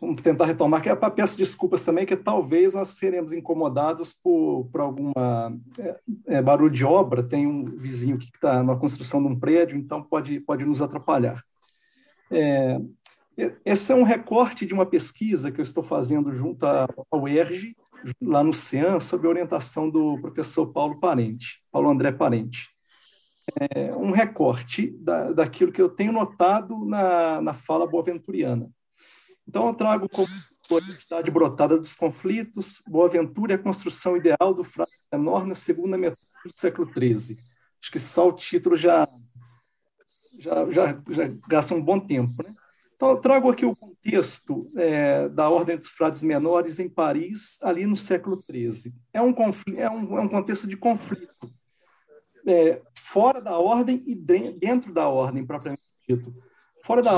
vamos 0.00 0.22
tentar 0.22 0.46
retomar, 0.46 0.82
que 0.82 0.88
é 0.88 0.96
peço 0.96 1.36
desculpas 1.36 1.84
também, 1.84 2.06
que 2.06 2.16
talvez 2.16 2.74
nós 2.74 2.90
seremos 2.90 3.32
incomodados 3.32 4.12
por, 4.12 4.68
por 4.70 4.80
alguma 4.80 5.56
é, 5.78 5.96
é, 6.26 6.42
barulho 6.42 6.70
de 6.70 6.84
obra. 6.84 7.22
Tem 7.22 7.46
um 7.46 7.64
vizinho 7.64 8.18
que 8.18 8.26
está 8.26 8.62
na 8.62 8.76
construção 8.76 9.22
de 9.22 9.28
um 9.28 9.38
prédio, 9.38 9.76
então 9.76 10.02
pode, 10.02 10.40
pode 10.40 10.64
nos 10.64 10.82
atrapalhar. 10.82 11.42
É, 12.30 12.80
esse 13.64 13.92
é 13.92 13.94
um 13.94 14.02
recorte 14.02 14.66
de 14.66 14.74
uma 14.74 14.84
pesquisa 14.84 15.52
que 15.52 15.60
eu 15.60 15.62
estou 15.62 15.82
fazendo 15.82 16.32
junto 16.32 16.64
ao 17.10 17.28
ERG, 17.28 17.74
lá 18.20 18.42
no 18.42 18.52
CEAN, 18.52 18.98
sob 19.00 19.26
orientação 19.26 19.88
do 19.88 20.18
professor 20.20 20.72
Paulo 20.72 20.98
Parente, 20.98 21.62
Paulo 21.70 21.88
André 21.88 22.10
Parente. 22.10 22.68
É 23.72 23.94
um 23.94 24.10
recorte 24.10 24.90
da, 24.98 25.32
daquilo 25.32 25.72
que 25.72 25.80
eu 25.80 25.88
tenho 25.88 26.12
notado 26.12 26.84
na, 26.84 27.40
na 27.40 27.54
fala 27.54 27.86
boaventuriana. 27.86 28.70
Então, 29.48 29.66
eu 29.66 29.74
trago 29.74 30.08
como 30.10 30.28
identidade 30.70 31.30
brotada 31.30 31.78
dos 31.78 31.94
conflitos, 31.94 32.82
Boaventura 32.86 33.52
e 33.52 33.54
a 33.54 33.58
construção 33.58 34.16
ideal 34.16 34.52
do 34.54 34.62
frade 34.62 34.90
menor 35.10 35.46
na 35.46 35.54
segunda 35.54 35.96
metade 35.96 36.18
do 36.44 36.52
século 36.54 36.86
XIII. 36.92 37.34
Acho 37.82 37.92
que 37.92 37.98
só 37.98 38.28
o 38.28 38.32
título 38.32 38.76
já, 38.76 39.08
já, 40.40 40.70
já, 40.70 41.02
já 41.08 41.24
gasta 41.48 41.74
um 41.74 41.82
bom 41.82 41.98
tempo. 41.98 42.30
Né? 42.44 42.50
Então, 42.94 43.10
eu 43.10 43.16
trago 43.16 43.48
aqui 43.48 43.64
o 43.64 43.74
contexto 43.74 44.66
é, 44.76 45.28
da 45.30 45.48
Ordem 45.48 45.78
dos 45.78 45.88
Frades 45.88 46.22
Menores 46.22 46.78
em 46.78 46.88
Paris, 46.88 47.56
ali 47.62 47.86
no 47.86 47.96
século 47.96 48.36
XIII. 48.36 48.92
É 49.14 49.22
um, 49.22 49.34
é 49.76 49.88
um, 49.88 50.18
é 50.18 50.20
um 50.20 50.28
contexto 50.28 50.66
de 50.66 50.76
conflito, 50.76 51.46
é, 52.46 52.80
fora 52.94 53.40
da 53.40 53.58
ordem 53.58 54.02
e 54.06 54.14
dentro 54.14 54.92
da 54.92 55.08
ordem, 55.08 55.44
propriamente 55.44 55.82
dito 56.08 56.34
fora 56.88 57.02
da 57.02 57.10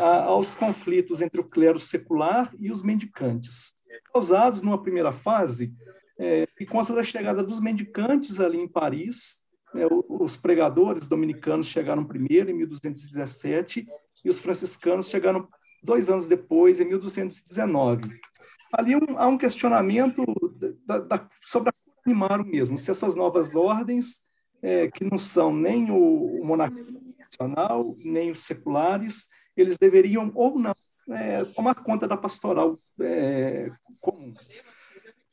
a, 0.00 0.24
aos 0.24 0.56
conflitos 0.56 1.20
entre 1.20 1.40
o 1.40 1.44
clero 1.44 1.78
secular 1.78 2.52
e 2.58 2.68
os 2.68 2.82
mendicantes, 2.82 3.76
causados 4.12 4.60
numa 4.60 4.82
primeira 4.82 5.12
fase 5.12 5.72
é, 6.18 6.46
que 6.46 6.66
consta 6.66 6.92
da 6.94 7.04
chegada 7.04 7.42
dos 7.42 7.60
mendicantes 7.60 8.40
ali 8.40 8.58
em 8.58 8.66
Paris. 8.66 9.40
É, 9.74 9.86
os 10.08 10.36
pregadores 10.36 11.06
dominicanos 11.06 11.68
chegaram 11.68 12.04
primeiro, 12.04 12.50
em 12.50 12.54
1217, 12.54 13.86
e 14.24 14.28
os 14.28 14.40
franciscanos 14.40 15.08
chegaram 15.08 15.46
dois 15.82 16.10
anos 16.10 16.26
depois, 16.26 16.80
em 16.80 16.86
1219. 16.86 18.18
Ali 18.72 18.96
um, 18.96 19.16
há 19.16 19.28
um 19.28 19.38
questionamento 19.38 20.24
da, 20.84 20.98
da, 20.98 21.28
sobre 21.42 21.70
animar 22.04 22.40
o 22.40 22.46
mesmo, 22.46 22.76
se 22.76 22.90
essas 22.90 23.14
novas 23.14 23.54
ordens, 23.54 24.27
é, 24.62 24.88
que 24.88 25.04
não 25.04 25.18
são 25.18 25.54
nem 25.54 25.90
o, 25.90 26.40
o 26.40 26.44
monarquismo 26.44 27.00
tradicional, 27.14 27.82
nem 28.04 28.30
os 28.30 28.40
seculares, 28.42 29.28
eles 29.56 29.78
deveriam 29.78 30.30
ou 30.34 30.58
não 30.58 30.74
é, 31.10 31.44
tomar 31.44 31.74
conta 31.76 32.06
da 32.06 32.16
pastoral 32.16 32.72
é, 33.00 33.70
comum. 34.00 34.34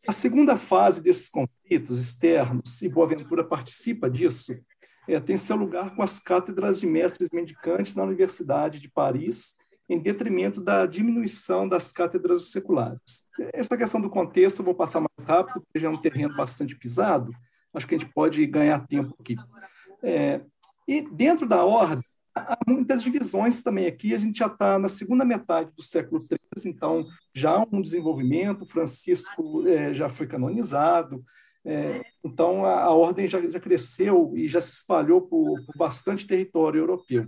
A 0.07 0.11
segunda 0.11 0.55
fase 0.55 1.01
desses 1.01 1.29
conflitos 1.29 1.99
externos, 1.99 2.81
e 2.81 2.89
Boaventura 2.89 3.43
participa 3.43 4.09
disso, 4.09 4.55
é, 5.07 5.19
tem 5.19 5.37
seu 5.37 5.55
lugar 5.55 5.95
com 5.95 6.01
as 6.01 6.19
cátedras 6.19 6.79
de 6.79 6.87
mestres 6.87 7.29
mendicantes 7.31 7.95
na 7.95 8.03
Universidade 8.03 8.79
de 8.79 8.89
Paris, 8.89 9.55
em 9.87 9.99
detrimento 9.99 10.61
da 10.61 10.85
diminuição 10.85 11.67
das 11.67 11.91
cátedras 11.91 12.51
seculares. 12.51 13.27
Essa 13.53 13.77
questão 13.77 14.01
do 14.01 14.09
contexto 14.09 14.59
eu 14.59 14.65
vou 14.65 14.73
passar 14.73 14.99
mais 14.99 15.27
rápido, 15.27 15.61
porque 15.61 15.79
já 15.79 15.87
é 15.87 15.91
um 15.91 16.01
terreno 16.01 16.35
bastante 16.35 16.75
pisado, 16.75 17.31
acho 17.75 17.87
que 17.87 17.95
a 17.95 17.97
gente 17.97 18.11
pode 18.13 18.45
ganhar 18.47 18.85
tempo 18.87 19.15
aqui. 19.19 19.35
É, 20.01 20.41
e 20.87 21.01
dentro 21.01 21.47
da 21.47 21.63
ordem, 21.63 21.99
há 22.33 22.57
muitas 22.67 23.03
divisões 23.03 23.61
também 23.61 23.87
aqui. 23.87 24.13
A 24.13 24.17
gente 24.17 24.39
já 24.39 24.47
está 24.47 24.77
na 24.79 24.89
segunda 24.89 25.25
metade 25.25 25.71
do 25.75 25.83
século 25.83 26.19
XIII, 26.19 26.37
então 26.65 27.05
já 27.33 27.51
há 27.51 27.63
um 27.71 27.81
desenvolvimento. 27.81 28.65
Francisco 28.65 29.67
é, 29.67 29.93
já 29.93 30.09
foi 30.09 30.27
canonizado, 30.27 31.23
é, 31.67 32.03
então 32.23 32.63
a, 32.63 32.83
a 32.83 32.89
ordem 32.91 33.27
já, 33.27 33.41
já, 33.49 33.59
cresceu 33.59 34.33
e 34.35 34.47
já 34.47 34.61
se 34.61 34.71
espalhou 34.71 35.19
por, 35.19 35.65
por, 35.65 35.75
bastante 35.75 36.27
território 36.27 36.79
europeu. 36.79 37.25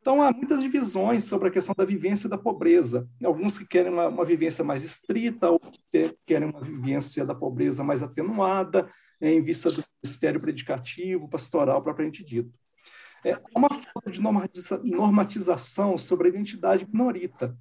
Então 0.00 0.22
há 0.22 0.30
muitas 0.30 0.62
divisões 0.62 1.24
sobre 1.24 1.48
a 1.48 1.50
questão 1.50 1.74
da 1.76 1.84
vivência 1.84 2.28
da 2.28 2.38
pobreza. 2.38 3.08
Alguns 3.24 3.58
que 3.58 3.66
querem 3.66 3.92
uma, 3.92 4.06
uma 4.06 4.24
vivência 4.24 4.62
mais 4.62 4.84
estrita, 4.84 5.50
outros 5.50 5.76
que 5.90 6.16
querem 6.24 6.48
uma 6.50 6.60
vivência 6.60 7.26
da 7.26 7.34
pobreza 7.34 7.82
mais 7.82 8.00
atenuada, 8.00 8.88
é, 9.20 9.32
em 9.32 9.42
vista 9.42 9.70
do 9.70 9.82
ministério 10.02 10.40
predicativo, 10.40 11.28
pastoral 11.28 11.82
propriamente 11.82 12.24
dito 12.24 12.52
é 13.24 13.40
uma 13.56 13.68
falta 13.70 14.10
de 14.10 14.20
normatização 14.20 15.96
sobre 15.96 16.28
a 16.28 16.30
identidade 16.30 16.86
minorita. 16.86 17.56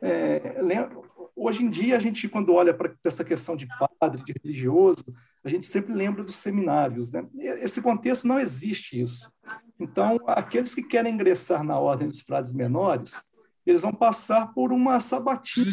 É, 0.00 0.56
hoje 1.36 1.62
em 1.62 1.70
dia, 1.70 1.96
a 1.96 2.00
gente, 2.00 2.26
quando 2.26 2.54
olha 2.54 2.72
para 2.72 2.94
essa 3.04 3.24
questão 3.24 3.54
de 3.54 3.68
padre, 4.00 4.24
de 4.24 4.34
religioso, 4.42 5.04
a 5.44 5.48
gente 5.48 5.66
sempre 5.66 5.92
lembra 5.92 6.24
dos 6.24 6.36
seminários. 6.36 7.12
Né? 7.12 7.26
Esse 7.36 7.82
contexto 7.82 8.26
não 8.26 8.40
existe 8.40 9.00
isso. 9.00 9.28
Então, 9.78 10.18
aqueles 10.26 10.74
que 10.74 10.82
querem 10.82 11.12
ingressar 11.12 11.62
na 11.62 11.78
ordem 11.78 12.08
dos 12.08 12.20
frades 12.20 12.54
menores, 12.54 13.22
eles 13.66 13.82
vão 13.82 13.92
passar 13.92 14.54
por 14.54 14.72
uma 14.72 15.00
sabatina. 15.00 15.66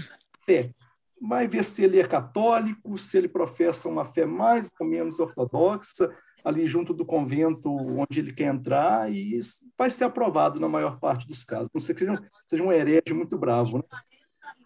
Vai 1.22 1.48
ver 1.48 1.64
se 1.64 1.84
ele 1.84 2.00
é 2.00 2.08
católico, 2.08 2.98
se 2.98 3.18
ele 3.18 3.28
professa 3.28 3.88
uma 3.88 4.04
fé 4.04 4.26
mais 4.26 4.70
ou 4.80 4.88
menos 4.88 5.20
ortodoxa, 5.20 6.10
ali 6.44 6.66
junto 6.66 6.94
do 6.94 7.06
convento 7.06 7.70
onde 7.72 8.20
ele 8.20 8.34
quer 8.34 8.54
entrar 8.54 9.12
e 9.12 9.38
vai 9.78 9.90
ser 9.92 10.06
aprovado 10.06 10.60
na 10.60 10.68
maior 10.68 11.00
parte 11.00 11.28
dos 11.28 11.44
casos. 11.44 11.70
Não 11.74 11.82
sei 11.82 11.96
que 11.96 12.06
seja, 12.06 12.24
seja 12.48 12.64
um 12.64 12.72
herege 12.72 13.14
muito 13.14 13.38
bravo. 13.38 13.78
Né? 13.78 13.84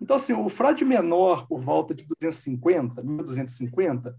Então, 0.02 0.16
assim, 0.16 0.34
o 0.34 0.50
frade 0.50 0.84
menor, 0.84 1.48
por 1.48 1.60
volta 1.60 1.94
de 1.94 2.06
250, 2.06 3.02
1250, 3.04 4.16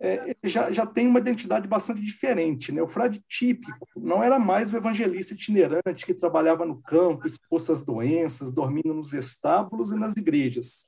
é, 0.00 0.36
já, 0.44 0.70
já 0.70 0.86
tem 0.86 1.06
uma 1.06 1.18
identidade 1.18 1.68
bastante 1.68 2.00
diferente. 2.00 2.72
Né? 2.72 2.82
O 2.82 2.86
frade 2.86 3.22
típico 3.28 3.86
não 3.96 4.22
era 4.22 4.38
mais 4.38 4.72
o 4.72 4.76
evangelista 4.76 5.34
itinerante 5.34 6.04
que 6.04 6.14
trabalhava 6.14 6.66
no 6.66 6.80
campo, 6.82 7.26
exposto 7.26 7.72
às 7.72 7.84
doenças, 7.84 8.52
dormindo 8.52 8.92
nos 8.92 9.12
estábulos 9.12 9.92
e 9.92 9.96
nas 9.96 10.16
igrejas. 10.16 10.86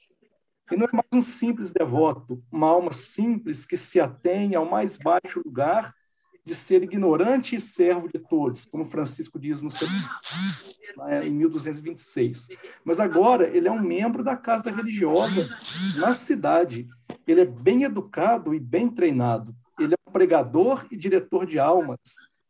E 0.70 0.76
não 0.76 0.86
é 0.86 0.90
mais 0.92 1.06
um 1.12 1.22
simples 1.22 1.72
devoto, 1.72 2.42
uma 2.50 2.68
alma 2.68 2.92
simples 2.92 3.64
que 3.64 3.76
se 3.76 4.00
atém 4.00 4.54
ao 4.54 4.68
mais 4.68 4.96
baixo 4.96 5.40
lugar 5.44 5.94
de 6.44 6.54
ser 6.54 6.82
ignorante 6.82 7.54
e 7.54 7.60
servo 7.60 8.08
de 8.08 8.18
todos, 8.18 8.66
como 8.66 8.84
Francisco 8.84 9.38
diz 9.38 9.62
no 9.62 9.70
seu, 9.70 9.88
em 11.22 11.30
1226. 11.30 12.48
Mas 12.84 12.98
agora 12.98 13.48
ele 13.48 13.68
é 13.68 13.72
um 13.72 13.80
membro 13.80 14.24
da 14.24 14.36
casa 14.36 14.70
religiosa 14.70 16.00
na 16.00 16.14
cidade. 16.14 16.86
Ele 17.26 17.40
é 17.40 17.44
bem 17.44 17.84
educado 17.84 18.54
e 18.54 18.60
bem 18.60 18.88
treinado. 18.88 19.54
Ele 19.78 19.94
é 19.94 19.96
um 20.08 20.12
pregador 20.12 20.86
e 20.90 20.96
diretor 20.96 21.46
de 21.46 21.58
almas, 21.58 21.98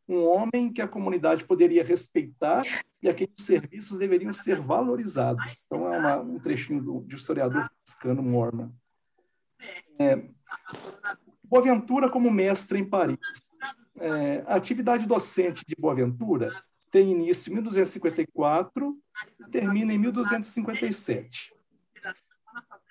um 0.09 0.25
homem 0.25 0.73
que 0.73 0.81
a 0.81 0.89
comunidade 0.89 1.45
poderia 1.45 1.85
respeitar 1.85 2.63
e 3.03 3.09
a 3.09 3.15
quem 3.15 3.29
os 3.37 3.45
serviços 3.45 3.99
deveriam 3.99 4.33
ser 4.33 4.61
valorizados. 4.61 5.65
Então 5.65 5.93
é 5.93 5.99
uma, 5.99 6.17
um 6.21 6.39
trechinho 6.39 6.83
do, 6.83 7.01
de 7.03 7.17
historiador 7.17 7.67
franciscano 7.67 8.23
Mormon. 8.23 8.71
É, 9.99 10.23
Boaventura 11.43 12.11
como 12.11 12.31
mestre 12.31 12.79
em 12.79 12.85
Paris 12.85 13.19
é, 13.99 14.45
a 14.47 14.57
atividade 14.57 15.07
docente 15.07 15.65
de 15.67 15.75
Boaventura 15.79 16.53
tem 16.91 17.11
início 17.11 17.51
em 17.51 17.55
1254 17.55 18.97
e 19.41 19.51
termina 19.51 19.93
em 19.93 19.99
1257. 19.99 21.53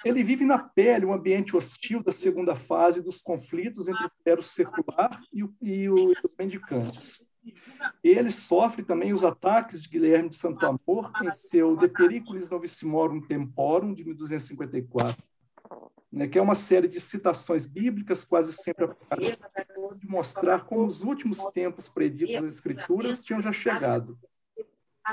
Ele 0.06 0.24
vive 0.24 0.46
na 0.46 0.60
pele 0.60 1.06
um 1.06 1.14
ambiente 1.14 1.58
hostil 1.58 2.04
da 2.04 2.12
segunda 2.12 2.56
fase 2.56 3.02
dos 3.02 3.20
conflitos 3.20 3.88
entre 3.88 4.06
o 4.06 4.12
clero 4.24 4.44
secular 4.44 5.20
e, 5.34 5.44
o, 5.44 5.54
e, 5.62 5.90
o, 5.90 5.98
e 5.98 6.12
os 6.12 6.32
mendicantes. 6.38 7.28
Ele 8.04 8.32
sofre 8.32 8.84
também 8.84 9.14
os 9.14 9.26
ataques 9.26 9.82
de 9.82 9.90
Guilherme 9.90 10.30
de 10.30 10.36
Santo 10.36 10.64
Amor 10.66 11.12
em 11.24 11.32
seu 11.32 11.76
De 11.76 11.88
Periculis 11.88 12.50
Novissimorum 12.50 13.20
Temporum, 13.20 13.94
de 13.94 14.04
1254 14.04 15.24
né, 16.16 16.30
que 16.30 16.40
é 16.40 16.42
uma 16.42 16.56
série 16.56 16.88
de 16.88 17.00
citações 17.00 17.68
bíblicas, 17.68 18.24
quase 18.24 18.54
sempre 18.54 18.88
de 19.98 20.08
mostrar 20.08 20.64
como 20.64 20.86
os 20.86 21.04
últimos 21.04 21.44
tempos 21.48 21.90
preditos 21.90 22.42
nas 22.42 22.56
Escrituras 22.56 23.22
tinham 23.22 23.42
já 23.42 23.52
chegado. 23.52 24.18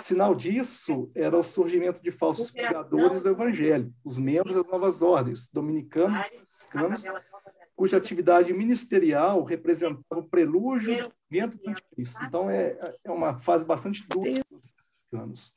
Sinal 0.00 0.34
disso 0.34 1.10
era 1.14 1.36
o 1.38 1.42
surgimento 1.42 2.02
de 2.02 2.10
falsos 2.10 2.50
pregadores 2.50 3.22
do 3.22 3.28
Evangelho, 3.28 3.92
os 4.04 4.16
membros 4.16 4.54
das 4.54 4.66
novas 4.66 5.02
ordens, 5.02 5.50
dominicanos 5.52 6.18
e 6.18 6.28
franciscanos, 6.30 7.04
cuja 7.76 7.96
atividade 7.96 8.52
ministerial 8.52 9.44
representava 9.44 10.20
o 10.20 10.28
prelúdio 10.28 10.94
dentro 11.30 11.58
do 11.58 11.70
anticristo. 11.70 12.24
Então, 12.24 12.48
é, 12.50 12.76
é 13.04 13.10
uma 13.10 13.38
fase 13.38 13.66
bastante 13.66 14.06
dura 14.08 14.30
dos 14.50 14.70
franciscanos. 14.70 15.56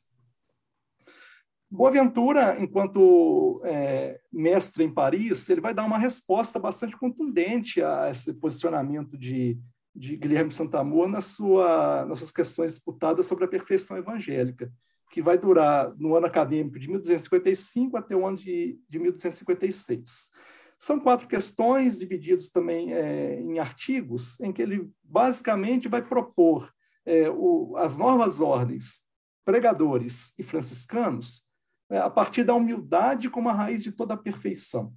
Boaventura, 1.69 2.57
enquanto 2.59 3.61
é, 3.65 4.19
mestre 4.31 4.83
em 4.83 4.93
Paris, 4.93 5.49
ele 5.49 5.61
vai 5.61 5.73
dar 5.73 5.83
uma 5.83 5.97
resposta 5.97 6.59
bastante 6.59 6.97
contundente 6.97 7.81
a 7.81 8.09
esse 8.09 8.33
posicionamento 8.33 9.17
de, 9.17 9.59
de 9.95 10.17
Guilherme 10.17 10.51
Santamor 10.51 11.07
na 11.07 11.21
sua, 11.21 12.05
nas 12.05 12.19
suas 12.19 12.31
questões 12.31 12.71
disputadas 12.71 13.25
sobre 13.25 13.45
a 13.45 13.47
perfeição 13.47 13.97
evangélica. 13.97 14.71
que 15.11 15.21
vai 15.21 15.37
durar 15.37 15.95
no 15.97 16.15
ano 16.15 16.25
acadêmico 16.25 16.77
de 16.77 16.89
1255 16.89 17.95
até 17.95 18.15
o 18.15 18.27
ano 18.27 18.35
de, 18.35 18.77
de 18.89 18.99
1256. 18.99 20.31
São 20.77 20.99
quatro 20.99 21.27
questões, 21.27 21.99
divididas 21.99 22.49
também 22.49 22.93
é, 22.93 23.39
em 23.39 23.59
artigos, 23.59 24.39
em 24.41 24.51
que 24.51 24.61
ele 24.61 24.91
basicamente 25.01 25.87
vai 25.87 26.01
propor 26.01 26.69
é, 27.05 27.29
o, 27.29 27.77
as 27.77 27.97
novas 27.97 28.41
ordens, 28.41 29.05
pregadores 29.45 30.37
e 30.37 30.43
franciscanos, 30.43 31.45
é, 31.89 31.99
a 31.99 32.09
partir 32.09 32.43
da 32.43 32.53
humildade 32.53 33.29
como 33.29 33.47
a 33.47 33.53
raiz 33.53 33.83
de 33.83 33.91
toda 33.91 34.15
a 34.15 34.17
perfeição. 34.17 34.93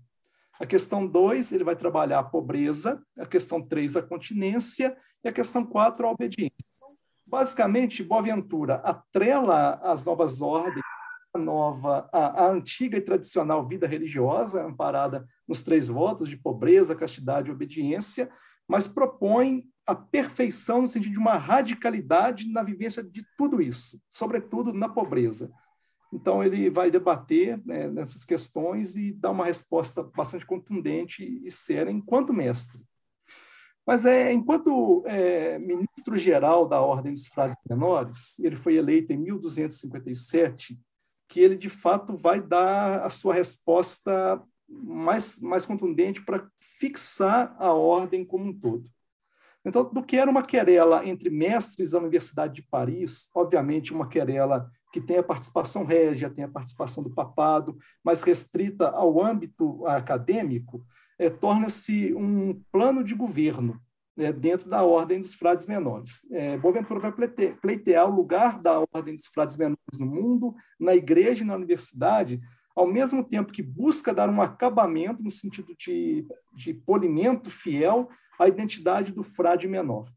A 0.60 0.66
questão 0.66 1.06
2, 1.06 1.52
ele 1.52 1.64
vai 1.64 1.76
trabalhar 1.76 2.18
a 2.18 2.24
pobreza, 2.24 3.00
a 3.18 3.26
questão 3.26 3.62
3, 3.62 3.96
a 3.96 4.02
continência, 4.02 4.96
e 5.22 5.28
a 5.28 5.32
questão 5.32 5.64
4, 5.64 6.06
a 6.06 6.10
obediência. 6.12 6.56
Basicamente, 7.28 8.02
Boaventura 8.02 8.76
atrela 8.76 9.74
as 9.82 10.04
novas 10.04 10.40
ordens, 10.40 10.82
a 11.34 11.38
nova, 11.38 12.08
a, 12.12 12.44
a 12.44 12.50
antiga 12.50 12.96
e 12.96 13.02
tradicional 13.02 13.66
vida 13.66 13.86
religiosa, 13.86 14.64
amparada 14.64 15.26
nos 15.46 15.62
três 15.62 15.88
votos 15.88 16.28
de 16.28 16.36
pobreza, 16.36 16.96
castidade 16.96 17.50
e 17.50 17.52
obediência, 17.52 18.30
mas 18.66 18.86
propõe 18.86 19.64
a 19.86 19.94
perfeição 19.94 20.82
no 20.82 20.88
sentido 20.88 21.12
de 21.12 21.18
uma 21.18 21.36
radicalidade 21.36 22.50
na 22.50 22.62
vivência 22.62 23.02
de 23.02 23.24
tudo 23.36 23.62
isso, 23.62 24.00
sobretudo 24.10 24.72
na 24.72 24.88
pobreza. 24.88 25.50
Então, 26.12 26.42
ele 26.42 26.70
vai 26.70 26.90
debater 26.90 27.60
né, 27.66 27.88
nessas 27.88 28.24
questões 28.24 28.96
e 28.96 29.12
dar 29.12 29.30
uma 29.30 29.44
resposta 29.44 30.02
bastante 30.02 30.46
contundente 30.46 31.22
e 31.44 31.50
séria 31.50 31.90
enquanto 31.90 32.32
mestre. 32.32 32.80
Mas, 33.86 34.04
é, 34.04 34.32
enquanto 34.32 35.02
é, 35.06 35.58
ministro-geral 35.58 36.68
da 36.68 36.80
Ordem 36.80 37.12
dos 37.12 37.26
Frades 37.26 37.64
Menores, 37.68 38.38
ele 38.38 38.56
foi 38.56 38.76
eleito 38.76 39.12
em 39.12 39.16
1257, 39.16 40.78
que 41.28 41.40
ele, 41.40 41.56
de 41.56 41.68
fato, 41.68 42.16
vai 42.16 42.40
dar 42.40 43.02
a 43.04 43.08
sua 43.08 43.34
resposta 43.34 44.42
mais, 44.68 45.40
mais 45.40 45.64
contundente 45.64 46.22
para 46.24 46.46
fixar 46.78 47.56
a 47.58 47.72
ordem 47.72 48.24
como 48.24 48.46
um 48.46 48.52
todo. 48.52 48.84
Então, 49.64 49.84
do 49.84 50.02
que 50.02 50.16
era 50.16 50.30
uma 50.30 50.42
querela 50.42 51.06
entre 51.06 51.30
mestres 51.30 51.90
da 51.90 51.98
Universidade 51.98 52.54
de 52.54 52.62
Paris, 52.62 53.28
obviamente 53.34 53.92
uma 53.92 54.08
querela 54.08 54.70
que 54.92 55.00
tem 55.00 55.18
a 55.18 55.22
participação 55.22 55.84
régia, 55.84 56.30
tem 56.30 56.44
a 56.44 56.48
participação 56.48 57.02
do 57.02 57.10
papado, 57.10 57.76
mas 58.02 58.22
restrita 58.22 58.88
ao 58.88 59.22
âmbito 59.22 59.86
acadêmico, 59.86 60.84
é, 61.18 61.28
torna-se 61.28 62.14
um 62.14 62.62
plano 62.70 63.02
de 63.02 63.14
governo 63.14 63.80
né, 64.16 64.32
dentro 64.32 64.68
da 64.68 64.82
ordem 64.82 65.20
dos 65.20 65.34
frades 65.34 65.66
menores. 65.66 66.26
É, 66.30 66.56
Boaventura 66.56 66.98
vai 66.98 67.12
pleitear 67.60 68.08
o 68.08 68.14
lugar 68.14 68.60
da 68.60 68.80
ordem 68.92 69.14
dos 69.14 69.26
frades 69.26 69.56
menores 69.56 69.98
no 69.98 70.06
mundo, 70.06 70.54
na 70.78 70.94
igreja 70.94 71.42
e 71.42 71.46
na 71.46 71.54
universidade, 71.54 72.40
ao 72.74 72.86
mesmo 72.86 73.24
tempo 73.24 73.52
que 73.52 73.62
busca 73.62 74.14
dar 74.14 74.28
um 74.28 74.40
acabamento 74.40 75.22
no 75.22 75.30
sentido 75.30 75.74
de, 75.76 76.26
de 76.54 76.72
polimento 76.72 77.50
fiel 77.50 78.08
à 78.38 78.48
identidade 78.48 79.12
do 79.12 79.22
frade 79.22 79.66
menor. 79.66 80.08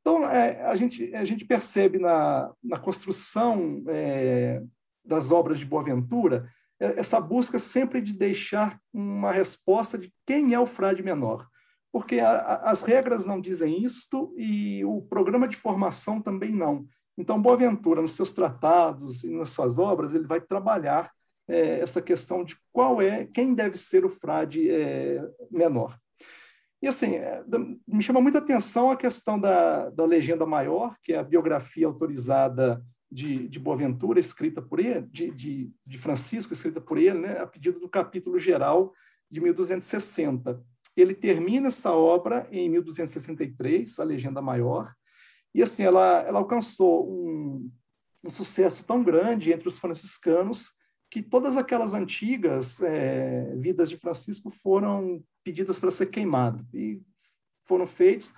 Então, 0.00 0.24
é, 0.28 0.62
a, 0.66 0.74
gente, 0.76 1.14
a 1.14 1.24
gente 1.24 1.44
percebe 1.44 1.98
na, 1.98 2.52
na 2.62 2.78
construção 2.78 3.82
é, 3.88 4.62
das 5.04 5.30
obras 5.30 5.58
de 5.58 5.66
Boaventura 5.66 6.48
é, 6.80 6.98
essa 6.98 7.20
busca 7.20 7.58
sempre 7.58 8.00
de 8.00 8.14
deixar 8.14 8.80
uma 8.92 9.30
resposta 9.30 9.98
de 9.98 10.12
quem 10.26 10.54
é 10.54 10.58
o 10.58 10.66
frade 10.66 11.02
menor, 11.02 11.46
porque 11.92 12.18
a, 12.18 12.30
a, 12.30 12.70
as 12.70 12.82
regras 12.82 13.26
não 13.26 13.40
dizem 13.40 13.82
isto 13.84 14.32
e 14.36 14.82
o 14.84 15.02
programa 15.02 15.46
de 15.46 15.56
formação 15.56 16.20
também 16.20 16.50
não. 16.50 16.86
Então, 17.18 17.40
Boaventura, 17.40 18.00
nos 18.00 18.12
seus 18.12 18.32
tratados 18.32 19.24
e 19.24 19.30
nas 19.30 19.50
suas 19.50 19.78
obras, 19.78 20.14
ele 20.14 20.26
vai 20.26 20.40
trabalhar 20.40 21.10
é, 21.46 21.80
essa 21.80 22.00
questão 22.00 22.42
de 22.42 22.56
qual 22.72 23.02
é, 23.02 23.26
quem 23.26 23.54
deve 23.54 23.76
ser 23.76 24.06
o 24.06 24.08
frade 24.08 24.70
é, 24.70 25.22
menor. 25.50 25.98
E 26.82 26.88
assim, 26.88 27.16
é, 27.16 27.44
me 27.86 28.02
chama 28.02 28.20
muita 28.20 28.38
atenção 28.38 28.90
a 28.90 28.96
questão 28.96 29.38
da, 29.38 29.90
da 29.90 30.04
legenda 30.04 30.46
maior, 30.46 30.96
que 31.02 31.12
é 31.12 31.18
a 31.18 31.22
biografia 31.22 31.86
autorizada 31.86 32.82
de, 33.10 33.48
de 33.48 33.58
Boaventura, 33.58 34.18
escrita 34.18 34.62
por 34.62 34.80
ele, 34.80 35.02
de, 35.10 35.30
de, 35.30 35.70
de 35.86 35.98
Francisco, 35.98 36.52
escrita 36.52 36.80
por 36.80 36.96
ele, 36.96 37.18
né, 37.18 37.38
a 37.40 37.46
pedido 37.46 37.80
do 37.80 37.88
capítulo 37.88 38.38
geral 38.38 38.94
de 39.30 39.40
1260. 39.40 40.62
Ele 40.96 41.14
termina 41.14 41.68
essa 41.68 41.92
obra 41.92 42.48
em 42.50 42.68
1263, 42.70 43.98
a 43.98 44.04
legenda 44.04 44.40
maior, 44.40 44.94
e 45.54 45.62
assim, 45.62 45.82
ela, 45.82 46.22
ela 46.22 46.38
alcançou 46.38 47.10
um, 47.10 47.70
um 48.24 48.30
sucesso 48.30 48.84
tão 48.86 49.02
grande 49.02 49.52
entre 49.52 49.68
os 49.68 49.78
franciscanos 49.78 50.72
que 51.10 51.22
todas 51.22 51.56
aquelas 51.56 51.92
antigas 51.92 52.80
é, 52.82 53.52
vidas 53.56 53.90
de 53.90 53.96
Francisco 53.96 54.48
foram 54.48 55.22
pedidas 55.42 55.78
para 55.78 55.90
ser 55.90 56.06
queimadas 56.06 56.64
e 56.72 57.02
foram 57.64 57.86
feitas. 57.86 58.34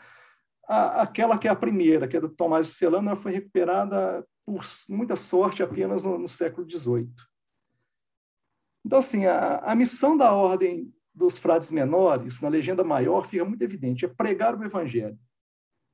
A, 0.67 1.03
aquela 1.03 1.39
que 1.39 1.47
é 1.47 1.51
a 1.51 1.57
primeira, 1.57 2.09
que 2.09 2.17
é 2.17 2.21
do 2.21 2.31
Tomás 2.31 2.69
de 2.69 2.73
Celano, 2.73 3.11
ela 3.11 3.17
foi 3.17 3.33
recuperada 3.33 4.27
por 4.47 4.65
muita 4.89 5.17
sorte 5.17 5.63
apenas 5.63 6.03
no, 6.05 6.19
no 6.19 6.27
século 6.27 6.69
XVIII. 6.69 7.13
Então, 8.85 8.99
assim, 8.99 9.27
a, 9.27 9.59
a 9.59 9.75
missão 9.75 10.17
da 10.17 10.33
ordem 10.33 10.93
dos 11.15 11.39
frades 11.39 11.71
menores, 11.71 12.41
na 12.41 12.49
legenda 12.49 12.83
maior, 12.83 13.27
fica 13.27 13.45
muito 13.45 13.63
evidente, 13.63 14.05
é 14.05 14.09
pregar 14.09 14.59
o 14.59 14.65
evangelho. 14.65 15.19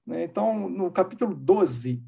Né? 0.06 0.24
Então, 0.24 0.68
no 0.68 0.90
capítulo 0.90 1.34
12, 1.34 2.02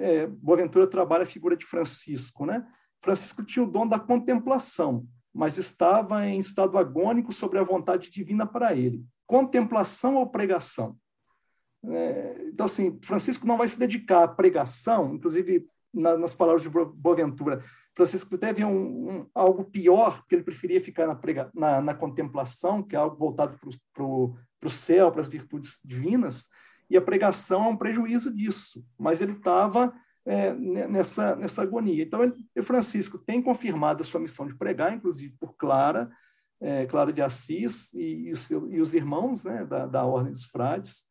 é, 0.00 0.26
Boaventura 0.26 0.86
trabalha 0.86 1.24
a 1.24 1.26
figura 1.26 1.56
de 1.56 1.66
Francisco, 1.66 2.46
né? 2.46 2.66
Francisco 3.06 3.44
tinha 3.44 3.64
o 3.64 3.70
dom 3.70 3.86
da 3.86 4.00
contemplação, 4.00 5.06
mas 5.32 5.58
estava 5.58 6.26
em 6.26 6.40
estado 6.40 6.76
agônico 6.76 7.32
sobre 7.32 7.56
a 7.56 7.62
vontade 7.62 8.10
divina 8.10 8.44
para 8.44 8.74
ele. 8.74 9.04
Contemplação 9.24 10.16
ou 10.16 10.28
pregação? 10.28 10.96
É, 11.84 12.48
então, 12.48 12.66
assim, 12.66 12.98
Francisco 13.00 13.46
não 13.46 13.56
vai 13.56 13.68
se 13.68 13.78
dedicar 13.78 14.24
à 14.24 14.28
pregação, 14.28 15.14
inclusive 15.14 15.68
na, 15.94 16.18
nas 16.18 16.34
palavras 16.34 16.62
de 16.62 16.68
Boaventura. 16.68 17.62
Francisco 17.94 18.36
teve 18.36 18.64
um, 18.64 19.08
um, 19.08 19.26
algo 19.32 19.64
pior, 19.64 20.18
porque 20.18 20.34
ele 20.34 20.42
preferia 20.42 20.80
ficar 20.80 21.06
na, 21.06 21.14
prega, 21.14 21.48
na, 21.54 21.80
na 21.80 21.94
contemplação, 21.94 22.82
que 22.82 22.96
é 22.96 22.98
algo 22.98 23.16
voltado 23.16 23.56
para 23.94 24.04
o 24.04 24.70
céu, 24.70 25.12
para 25.12 25.20
as 25.20 25.28
virtudes 25.28 25.80
divinas, 25.84 26.48
e 26.90 26.96
a 26.96 27.00
pregação 27.00 27.66
é 27.66 27.68
um 27.68 27.76
prejuízo 27.76 28.34
disso. 28.34 28.84
Mas 28.98 29.20
ele 29.20 29.32
estava 29.32 29.94
é, 30.26 30.52
nessa, 30.52 31.36
nessa 31.36 31.62
agonia. 31.62 32.02
Então, 32.02 32.22
ele, 32.22 32.34
Francisco 32.62 33.16
tem 33.16 33.40
confirmado 33.40 34.02
a 34.02 34.04
sua 34.04 34.20
missão 34.20 34.46
de 34.46 34.56
pregar, 34.56 34.92
inclusive 34.92 35.34
por 35.38 35.54
Clara, 35.56 36.10
é, 36.60 36.86
Clara 36.86 37.12
de 37.12 37.22
Assis 37.22 37.94
e, 37.94 38.28
e, 38.28 38.32
os, 38.32 38.50
e 38.50 38.80
os 38.80 38.94
irmãos 38.94 39.44
né, 39.44 39.64
da, 39.64 39.86
da 39.86 40.04
Ordem 40.04 40.32
dos 40.32 40.44
Frades. 40.44 41.04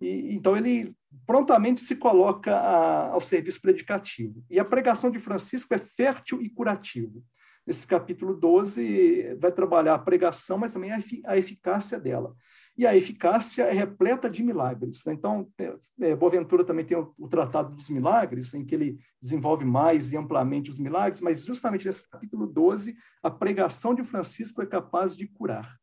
E, 0.00 0.34
então, 0.34 0.56
ele 0.56 0.96
prontamente 1.26 1.80
se 1.80 1.96
coloca 1.96 2.56
a, 2.56 3.08
ao 3.10 3.20
serviço 3.20 3.60
predicativo. 3.60 4.42
E 4.48 4.58
a 4.58 4.64
pregação 4.64 5.10
de 5.10 5.18
Francisco 5.18 5.74
é 5.74 5.78
fértil 5.78 6.40
e 6.40 6.48
curativo. 6.48 7.22
Nesse 7.66 7.86
capítulo 7.86 8.34
12, 8.34 9.36
vai 9.40 9.52
trabalhar 9.52 9.94
a 9.94 9.98
pregação, 9.98 10.58
mas 10.58 10.72
também 10.72 10.90
a, 10.90 10.98
a 11.26 11.36
eficácia 11.36 12.00
dela 12.00 12.32
e 12.76 12.86
a 12.86 12.96
eficácia 12.96 13.64
é 13.64 13.72
repleta 13.72 14.28
de 14.28 14.42
milagres. 14.42 15.04
Né? 15.04 15.12
Então, 15.12 15.48
é, 15.58 15.74
é, 16.00 16.16
Boaventura 16.16 16.64
também 16.64 16.84
tem 16.84 16.96
o, 16.96 17.12
o, 17.18 17.28
Tratado 17.28 17.74
dos 17.74 17.90
Milagres, 17.90 18.54
em 18.54 18.64
que 18.64 18.74
ele 18.74 18.98
desenvolve 19.20 19.64
mais 19.64 20.12
e 20.12 20.16
amplamente 20.16 20.70
os 20.70 20.78
milagres, 20.78 21.20
mas 21.20 21.44
justamente 21.44 21.86
nesse 21.86 22.08
capítulo 22.08 22.46
12, 22.46 22.96
a 23.22 23.30
pregação 23.30 23.94
de 23.94 24.02
Francisco 24.02 24.62
é 24.62 24.66
capaz 24.66 25.14
de 25.14 25.26
curar. 25.26 25.76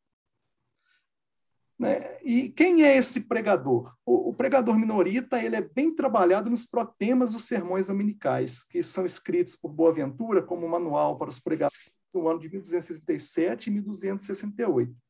Né? 1.78 2.17
E 2.23 2.49
quem 2.49 2.84
é 2.84 2.97
esse 2.97 3.21
pregador? 3.21 3.95
O, 4.06 4.32
o, 4.32 4.34
pregador 4.34 4.78
minorita 4.78 5.41
ele 5.41 5.56
é 5.56 5.62
bem 5.62 5.95
trabalhado 5.95 6.49
nos 6.49 6.65
protemas 6.65 7.32
dos 7.32 7.45
sermões 7.45 7.88
dominicais, 7.88 8.63
que 8.63 8.84
são 8.84 9.06
escritos 9.06 9.56
por 9.56 9.71
Boaventura 9.71 10.43
como 10.43 10.67
manual 10.67 11.17
para 11.17 11.30
os 11.30 11.39
pregadores 11.39 11.97
no 12.13 12.28
ano 12.28 12.39
de 12.39 12.49
1267 12.49 13.67
e 13.67 13.73
1268. 13.73 15.09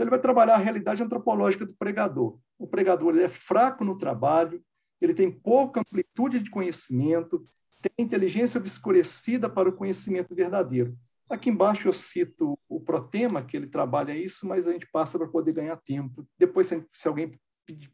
Então, 0.00 0.06
ele 0.06 0.16
vai 0.16 0.18
trabalhar 0.18 0.54
a 0.54 0.58
realidade 0.58 1.02
antropológica 1.02 1.66
do 1.66 1.74
pregador. 1.74 2.38
O 2.58 2.66
pregador 2.66 3.14
ele 3.14 3.24
é 3.24 3.28
fraco 3.28 3.84
no 3.84 3.98
trabalho, 3.98 4.64
ele 4.98 5.12
tem 5.12 5.30
pouca 5.30 5.80
amplitude 5.80 6.40
de 6.40 6.48
conhecimento, 6.48 7.42
tem 7.82 8.06
inteligência 8.06 8.58
obscurecida 8.58 9.46
para 9.50 9.68
o 9.68 9.74
conhecimento 9.74 10.34
verdadeiro. 10.34 10.96
Aqui 11.28 11.50
embaixo 11.50 11.86
eu 11.86 11.92
cito 11.92 12.58
o 12.66 12.80
protema, 12.80 13.44
que 13.44 13.54
ele 13.54 13.66
trabalha 13.66 14.16
isso, 14.16 14.48
mas 14.48 14.66
a 14.66 14.72
gente 14.72 14.88
passa 14.90 15.18
para 15.18 15.28
poder 15.28 15.52
ganhar 15.52 15.76
tempo. 15.76 16.26
Depois, 16.38 16.72
se 16.94 17.06
alguém 17.06 17.38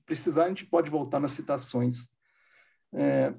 precisar, 0.04 0.44
a 0.44 0.48
gente 0.48 0.64
pode 0.64 0.88
voltar 0.88 1.18
nas 1.18 1.32
citações. 1.32 2.10
É, 2.94 3.34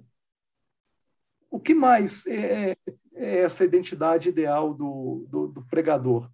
o 1.49 1.57
que 1.57 1.73
mais 1.73 2.27
é, 2.27 2.75
é, 3.15 3.37
essa 3.39 3.63
identidade 3.63 4.27
ideal 4.27 4.73
do, 4.73 5.25
do, 5.29 5.47
do 5.53 5.65
pregador? 5.67 6.29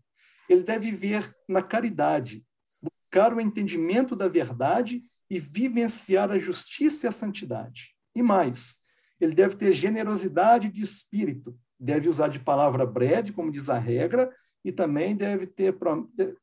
Ele 0.50 0.64
deve 0.64 0.92
viver 0.92 1.34
na 1.48 1.62
caridade, 1.62 2.46
buscar 2.84 3.34
o 3.34 3.42
entendimento 3.42 4.16
da 4.16 4.28
verdade 4.28 5.04
e 5.30 5.40
vivenciar 5.40 6.32
a 6.32 6.40
justiça 6.40 7.06
e 7.06 7.10
a 7.10 7.12
santidade. 7.12 7.96
E 8.16 8.22
mais, 8.22 8.82
ele 9.20 9.34
deve 9.34 9.56
ter 9.56 9.72
generosidade 9.72 10.70
de 10.70 10.82
espírito, 10.82 11.58
deve 11.80 12.10
usar 12.10 12.28
de 12.28 12.40
palavra 12.40 12.86
breve, 12.86 13.32
como 13.32 13.52
diz 13.52 13.70
a 13.70 13.78
regra, 13.78 14.32
e 14.66 14.72
também 14.72 15.16
deve 15.16 15.46
ter 15.46 15.78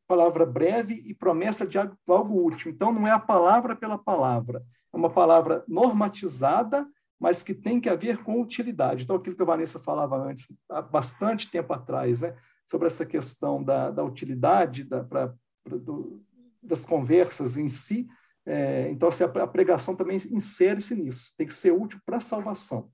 palavra 0.07 0.45
breve 0.45 1.03
e 1.07 1.15
promessa 1.15 1.67
de 1.67 1.79
algo 1.79 2.45
útil. 2.45 2.71
Então, 2.71 2.93
não 2.93 3.07
é 3.07 3.11
a 3.11 3.19
palavra 3.19 3.75
pela 3.75 3.97
palavra, 3.97 4.63
é 4.93 4.97
uma 4.97 5.09
palavra 5.09 5.65
normatizada, 5.67 6.87
mas 7.19 7.43
que 7.43 7.55
tem 7.55 7.81
que 7.81 7.89
haver 7.89 8.19
com 8.19 8.41
utilidade. 8.41 9.05
Então, 9.05 9.17
aquilo 9.17 9.37
que 9.37 9.43
a 9.43 9.47
Vanessa 9.47 9.79
falava 9.79 10.17
antes, 10.17 10.55
há 10.71 10.83
bastante 10.83 11.51
tempo 11.51 11.73
atrás, 11.73 12.23
né, 12.23 12.37
sobre 12.71 12.87
essa 12.87 13.05
questão 13.05 13.63
da, 13.63 13.91
da 13.91 14.05
utilidade 14.05 14.85
da, 14.85 15.03
pra, 15.03 15.35
pra, 15.65 15.77
do, 15.77 16.23
das 16.63 16.87
conversas 16.87 17.57
em 17.57 17.69
si. 17.69 18.07
É, 18.47 18.89
então, 18.91 19.09
assim, 19.09 19.25
a, 19.25 19.47
pregação 19.47 19.97
também 19.97 20.17
insere-se 20.31 20.95
nisso, 20.95 21.35
tem 21.37 21.47
que 21.47 21.55
ser 21.55 21.73
útil 21.73 22.01
para 22.07 22.19
a 22.19 22.21
salvação. 22.21 22.91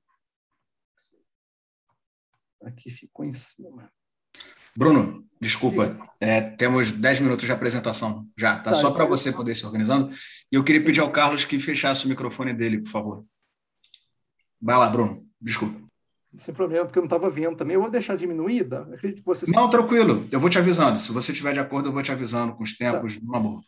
Aqui 2.63 2.91
ficou 2.91 3.25
em 3.25 3.33
cima. 3.33 3.93
Bruno, 4.75 5.27
desculpa, 5.41 5.97
é, 6.21 6.41
temos 6.41 6.91
10 6.91 7.21
minutos 7.21 7.45
de 7.45 7.53
apresentação 7.53 8.29
já, 8.37 8.57
tá? 8.57 8.71
tá 8.71 8.75
Só 8.75 8.91
para 8.91 9.05
então 9.05 9.17
você 9.17 9.31
poder 9.31 9.55
se 9.55 9.65
organizando. 9.65 10.13
E 10.51 10.57
eu 10.57 10.65
queria 10.65 10.83
pedir 10.83 11.01
ao 11.01 11.13
Carlos 11.13 11.45
que 11.45 11.61
fechasse 11.61 12.07
o 12.07 12.09
microfone 12.09 12.53
dele, 12.53 12.81
por 12.81 12.91
favor. 12.91 13.27
Vai 14.61 14.77
lá, 14.77 14.89
Bruno, 14.89 15.27
desculpa. 15.41 15.86
Sem 16.37 16.55
problema, 16.55 16.85
porque 16.85 16.99
eu 16.99 17.03
não 17.03 17.07
estava 17.07 17.31
vendo 17.31 17.57
também. 17.57 17.75
Eu 17.75 17.81
vou 17.81 17.91
deixar 17.91 18.17
diminuída? 18.17 18.81
Acredito 18.93 19.21
que 19.21 19.27
você... 19.27 19.51
Não, 19.51 19.71
tranquilo. 19.71 20.27
Eu 20.31 20.41
vou 20.41 20.51
te 20.51 20.59
avisando. 20.59 20.99
Se 20.99 21.13
você 21.13 21.33
estiver 21.33 21.53
de 21.53 21.61
acordo, 21.61 21.89
eu 21.89 21.93
vou 21.93 22.03
te 22.03 22.13
avisando 22.13 22.55
com 22.55 22.63
os 22.63 22.77
tempos, 22.77 23.17
tá. 23.17 23.37
amor. 23.37 23.63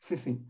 Sim, 0.00 0.16
sim 0.16 0.46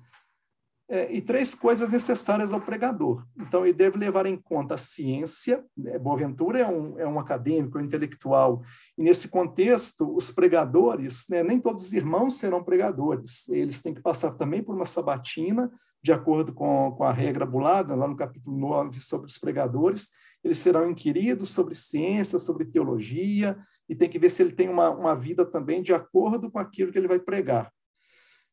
é, 0.89 1.11
e 1.13 1.21
três 1.21 1.55
coisas 1.55 1.93
necessárias 1.93 2.53
ao 2.53 2.61
pregador. 2.61 3.25
Então, 3.37 3.65
ele 3.65 3.73
deve 3.73 3.99
levar 3.99 4.27
em 4.27 4.37
conta 4.37 4.75
a 4.75 4.79
ciência, 4.79 5.65
né? 5.77 5.99
Boaventura 5.99 6.61
é 6.61 6.67
um, 6.67 6.99
é 6.99 7.07
um 7.07 7.19
acadêmico, 7.19 7.79
é 7.79 7.83
um 7.83 7.85
intelectual, 7.85 8.63
e 8.97 9.03
nesse 9.03 9.29
contexto, 9.29 10.15
os 10.15 10.31
pregadores, 10.31 11.25
né, 11.31 11.43
nem 11.43 11.59
todos 11.59 11.87
os 11.87 11.93
irmãos 11.93 12.39
serão 12.39 12.63
pregadores, 12.63 13.49
eles 13.49 13.81
têm 13.81 13.95
que 13.95 14.03
passar 14.03 14.33
também 14.33 14.63
por 14.63 14.75
uma 14.75 14.85
sabatina, 14.85 15.71
de 16.03 16.13
acordo 16.13 16.53
com, 16.53 16.95
com 16.97 17.05
a 17.05 17.13
regra 17.13 17.47
bulada, 17.47 17.95
lá 17.95 18.07
no 18.07 18.17
capítulo 18.17 18.57
9, 18.59 19.01
sobre 19.01 19.27
os 19.27 19.39
pregadores, 19.39 20.11
eles 20.45 20.59
serão 20.59 20.91
inquiridos 20.91 21.49
sobre 21.49 21.75
ciência, 21.75 22.39
sobre 22.39 22.67
teologia, 22.67 23.57
e 23.89 23.95
tem 23.95 24.09
que 24.09 24.19
ver 24.19 24.29
se 24.29 24.43
ele 24.43 24.53
tem 24.53 24.69
uma, 24.69 24.91
uma 24.91 25.15
vida 25.15 25.45
também 25.45 25.83
de 25.83 25.95
acordo 25.95 26.51
com 26.51 26.59
aquilo 26.59 26.93
que 26.93 26.99
ele 26.99 27.09
vai 27.09 27.19
pregar. 27.19 27.73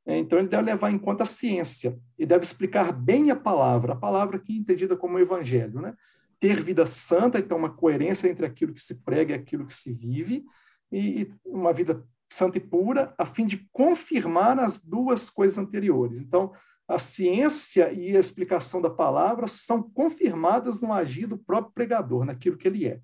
É, 0.05 0.17
então, 0.17 0.39
ele 0.39 0.47
deve 0.47 0.63
levar 0.63 0.89
em 0.89 0.97
conta 0.97 1.23
a 1.23 1.27
ciência 1.27 1.99
e 2.17 2.25
deve 2.25 2.43
explicar 2.43 2.91
bem 2.91 3.29
a 3.29 3.35
palavra, 3.35 3.93
a 3.93 3.95
palavra 3.95 4.37
aqui 4.37 4.57
entendida 4.57 4.95
como 4.95 5.19
evangelho. 5.19 5.79
Né? 5.81 5.93
Ter 6.39 6.63
vida 6.63 6.85
santa, 6.85 7.37
então, 7.37 7.57
uma 7.57 7.73
coerência 7.73 8.27
entre 8.27 8.45
aquilo 8.45 8.73
que 8.73 8.81
se 8.81 9.03
prega 9.03 9.33
e 9.33 9.37
aquilo 9.37 9.65
que 9.65 9.73
se 9.73 9.93
vive, 9.93 10.43
e 10.91 11.31
uma 11.45 11.71
vida 11.71 12.03
santa 12.29 12.57
e 12.57 12.61
pura, 12.61 13.13
a 13.17 13.25
fim 13.25 13.45
de 13.45 13.67
confirmar 13.71 14.57
as 14.57 14.83
duas 14.83 15.29
coisas 15.29 15.57
anteriores. 15.57 16.19
Então, 16.19 16.51
a 16.91 16.99
ciência 16.99 17.91
e 17.91 18.15
a 18.15 18.19
explicação 18.19 18.81
da 18.81 18.89
palavra 18.89 19.47
são 19.47 19.81
confirmadas 19.81 20.81
no 20.81 20.91
agir 20.91 21.25
do 21.25 21.37
próprio 21.37 21.73
pregador, 21.73 22.25
naquilo 22.25 22.57
que 22.57 22.67
ele 22.67 22.87
é. 22.87 22.99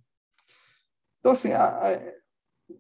Então, 1.20 1.32
assim, 1.32 1.52
a, 1.52 1.66
a, 1.66 2.18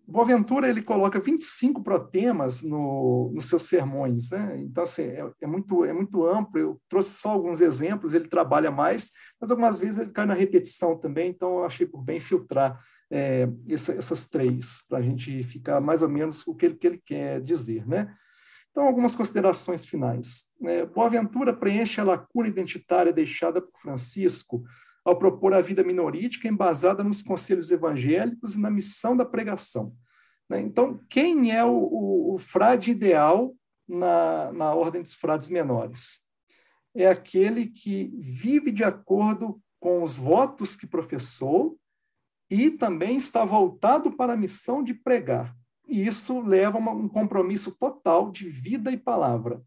Boaventura 0.05 0.67
ele 0.67 0.81
coloca 0.81 1.19
25 1.19 1.81
protemas 1.81 2.61
no, 2.61 3.31
nos 3.33 3.45
seus 3.45 3.63
sermões, 3.63 4.31
né? 4.31 4.59
então 4.59 4.83
assim, 4.83 5.03
é, 5.03 5.31
é, 5.41 5.47
muito, 5.47 5.85
é 5.85 5.93
muito 5.93 6.25
amplo. 6.25 6.59
Eu 6.59 6.81
trouxe 6.89 7.11
só 7.11 7.29
alguns 7.29 7.61
exemplos, 7.61 8.13
ele 8.13 8.27
trabalha 8.27 8.69
mais, 8.69 9.11
mas 9.39 9.49
algumas 9.49 9.79
vezes 9.79 9.99
ele 9.99 10.11
cai 10.11 10.25
na 10.25 10.33
repetição 10.33 10.97
também, 10.97 11.29
então 11.29 11.59
eu 11.59 11.65
achei 11.65 11.87
por 11.87 12.01
bem 12.03 12.19
filtrar 12.19 12.77
é, 13.09 13.47
essa, 13.69 13.93
essas 13.93 14.27
três, 14.27 14.85
para 14.89 14.97
a 14.97 15.01
gente 15.01 15.41
ficar 15.43 15.79
mais 15.79 16.01
ou 16.01 16.09
menos 16.09 16.45
o 16.45 16.53
que 16.53 16.65
ele, 16.65 16.75
que 16.75 16.87
ele 16.87 17.01
quer 17.03 17.39
dizer. 17.39 17.87
Né? 17.87 18.13
Então, 18.77 18.85
algumas 18.85 19.15
considerações 19.15 19.87
finais. 19.87 20.51
É, 20.61 20.85
Boaventura 20.85 21.51
preenche 21.51 21.99
a 21.99 22.03
lacuna 22.03 22.47
identitária 22.47 23.11
deixada 23.11 23.59
por 23.59 23.75
Francisco 23.79 24.63
ao 25.03 25.17
propor 25.17 25.55
a 25.55 25.61
vida 25.61 25.83
minorítica 25.83 26.47
embasada 26.47 27.03
nos 27.03 27.23
conselhos 27.23 27.71
evangélicos 27.71 28.53
e 28.53 28.59
na 28.59 28.69
missão 28.69 29.17
da 29.17 29.25
pregação. 29.25 29.95
Né? 30.47 30.61
Então, 30.61 31.03
quem 31.09 31.51
é 31.51 31.65
o, 31.65 31.71
o, 31.71 32.35
o 32.35 32.37
frade 32.37 32.91
ideal 32.91 33.55
na, 33.87 34.51
na 34.51 34.75
ordem 34.75 35.01
dos 35.01 35.15
frades 35.15 35.49
menores? 35.49 36.27
É 36.93 37.07
aquele 37.07 37.65
que 37.65 38.13
vive 38.19 38.71
de 38.71 38.83
acordo 38.83 39.59
com 39.79 40.03
os 40.03 40.17
votos 40.17 40.75
que 40.75 40.85
professou 40.85 41.79
e 42.47 42.69
também 42.69 43.17
está 43.17 43.43
voltado 43.43 44.11
para 44.11 44.33
a 44.33 44.37
missão 44.37 44.83
de 44.83 44.93
pregar. 44.93 45.57
E 45.87 46.05
isso 46.05 46.41
leva 46.41 46.77
a 46.77 46.91
um 46.91 47.07
compromisso 47.07 47.75
total 47.77 48.31
de 48.31 48.49
vida 48.49 48.91
e 48.91 48.97
palavra. 48.97 49.61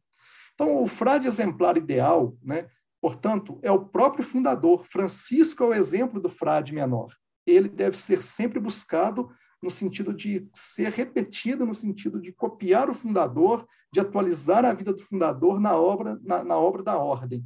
Então, 0.54 0.83
o 0.83 0.87
frade 0.87 1.26
exemplar 1.26 1.76
ideal, 1.76 2.37
né, 2.42 2.68
Portanto, 3.00 3.59
é 3.62 3.70
o 3.70 3.87
próprio 3.87 4.22
fundador. 4.22 4.85
Francisco 4.85 5.64
é 5.64 5.66
o 5.66 5.74
exemplo 5.74 6.20
do 6.20 6.28
frade 6.28 6.74
menor. 6.74 7.09
Ele 7.46 7.68
deve 7.68 7.96
ser 7.96 8.20
sempre 8.20 8.61
buscado 8.61 9.30
no 9.62 9.70
sentido 9.70 10.12
de 10.12 10.48
ser 10.54 10.90
repetido, 10.92 11.64
no 11.66 11.74
sentido 11.74 12.20
de 12.20 12.33
copiar 12.33 12.90
o 12.90 12.94
fundador, 12.94 13.66
de 13.92 14.00
atualizar 14.00 14.64
a 14.64 14.72
vida 14.72 14.92
do 14.92 15.02
fundador 15.02 15.61
na 15.61 15.74
obra, 15.74 16.18
na, 16.22 16.44
na 16.44 16.56
obra 16.56 16.83
da 16.83 16.98
ordem. 16.98 17.44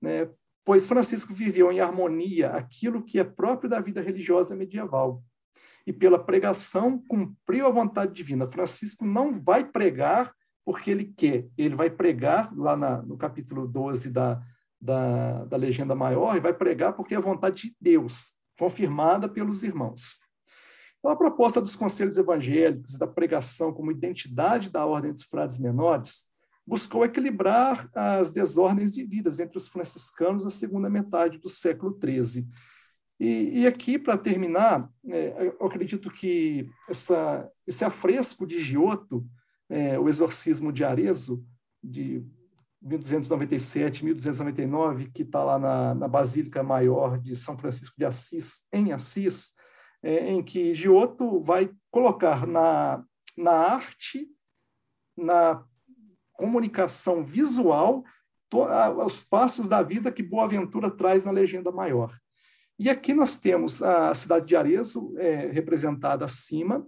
Né? 0.00 0.28
Pois 0.64 0.86
Francisco 0.86 1.32
viveu 1.32 1.72
em 1.72 1.80
harmonia 1.80 2.50
aquilo 2.50 3.02
que 3.02 3.18
é 3.18 3.24
próprio 3.24 3.70
da 3.70 3.80
vida 3.80 4.00
religiosa 4.00 4.54
medieval. 4.54 5.22
E 5.88 5.92
pela 5.92 6.22
pregação 6.22 7.02
cumpriu 7.08 7.66
a 7.66 7.70
vontade 7.70 8.12
divina. 8.12 8.46
Francisco 8.46 9.06
não 9.06 9.40
vai 9.40 9.64
pregar 9.64 10.34
porque 10.62 10.90
ele 10.90 11.06
quer, 11.16 11.48
ele 11.56 11.74
vai 11.74 11.88
pregar, 11.88 12.54
lá 12.54 12.76
na, 12.76 13.00
no 13.00 13.16
capítulo 13.16 13.66
12 13.66 14.12
da, 14.12 14.38
da, 14.78 15.46
da 15.46 15.56
legenda 15.56 15.94
maior 15.94 16.36
e 16.36 16.40
vai 16.40 16.52
pregar 16.52 16.92
porque 16.92 17.14
é 17.14 17.16
a 17.16 17.22
vontade 17.22 17.62
de 17.62 17.76
Deus, 17.80 18.34
confirmada 18.58 19.30
pelos 19.30 19.64
irmãos. 19.64 20.18
Então, 20.98 21.10
a 21.10 21.16
proposta 21.16 21.58
dos 21.58 21.74
conselhos 21.74 22.18
evangélicos 22.18 22.98
da 22.98 23.06
pregação 23.06 23.72
como 23.72 23.90
identidade 23.90 24.68
da 24.68 24.84
ordem 24.84 25.10
dos 25.10 25.22
frades 25.22 25.58
menores 25.58 26.24
buscou 26.66 27.02
equilibrar 27.02 27.88
as 27.94 28.30
desordens 28.30 28.94
vividas 28.94 29.40
entre 29.40 29.56
os 29.56 29.68
franciscanos 29.68 30.44
na 30.44 30.50
segunda 30.50 30.90
metade 30.90 31.38
do 31.38 31.48
século 31.48 31.98
XIII. 31.98 32.46
E, 33.20 33.60
e 33.60 33.66
aqui, 33.66 33.98
para 33.98 34.16
terminar, 34.16 34.88
é, 35.08 35.52
eu 35.60 35.66
acredito 35.66 36.10
que 36.10 36.70
essa, 36.88 37.48
esse 37.66 37.84
afresco 37.84 38.46
de 38.46 38.60
Giotto, 38.60 39.26
é, 39.68 39.98
o 39.98 40.08
exorcismo 40.08 40.72
de 40.72 40.84
Arezzo, 40.84 41.44
de 41.82 42.24
1297, 42.80 44.04
1299, 44.04 45.10
que 45.10 45.22
está 45.22 45.42
lá 45.42 45.58
na, 45.58 45.94
na, 45.94 46.08
Basílica 46.08 46.62
Maior 46.62 47.18
de 47.18 47.34
São 47.34 47.58
Francisco 47.58 47.94
de 47.98 48.04
Assis, 48.04 48.66
em 48.72 48.92
Assis, 48.92 49.54
é, 50.02 50.30
em 50.30 50.42
que 50.42 50.74
Giotto 50.74 51.40
vai 51.40 51.70
colocar 51.90 52.46
na, 52.46 53.04
na 53.36 53.52
arte, 53.52 54.28
na 55.16 55.64
comunicação 56.34 57.24
visual, 57.24 58.04
to, 58.48 58.62
a, 58.62 58.90
os 59.04 59.24
passos 59.24 59.68
da 59.68 59.82
vida 59.82 60.12
que 60.12 60.22
Boaventura 60.22 60.88
traz 60.88 61.24
na 61.24 61.32
Legenda 61.32 61.72
Maior. 61.72 62.16
E 62.78 62.88
aqui 62.88 63.12
nós 63.12 63.36
temos 63.36 63.82
a 63.82 64.14
cidade 64.14 64.46
de 64.46 64.56
Arezzo, 64.56 65.12
é, 65.18 65.50
representada 65.50 66.24
acima, 66.24 66.86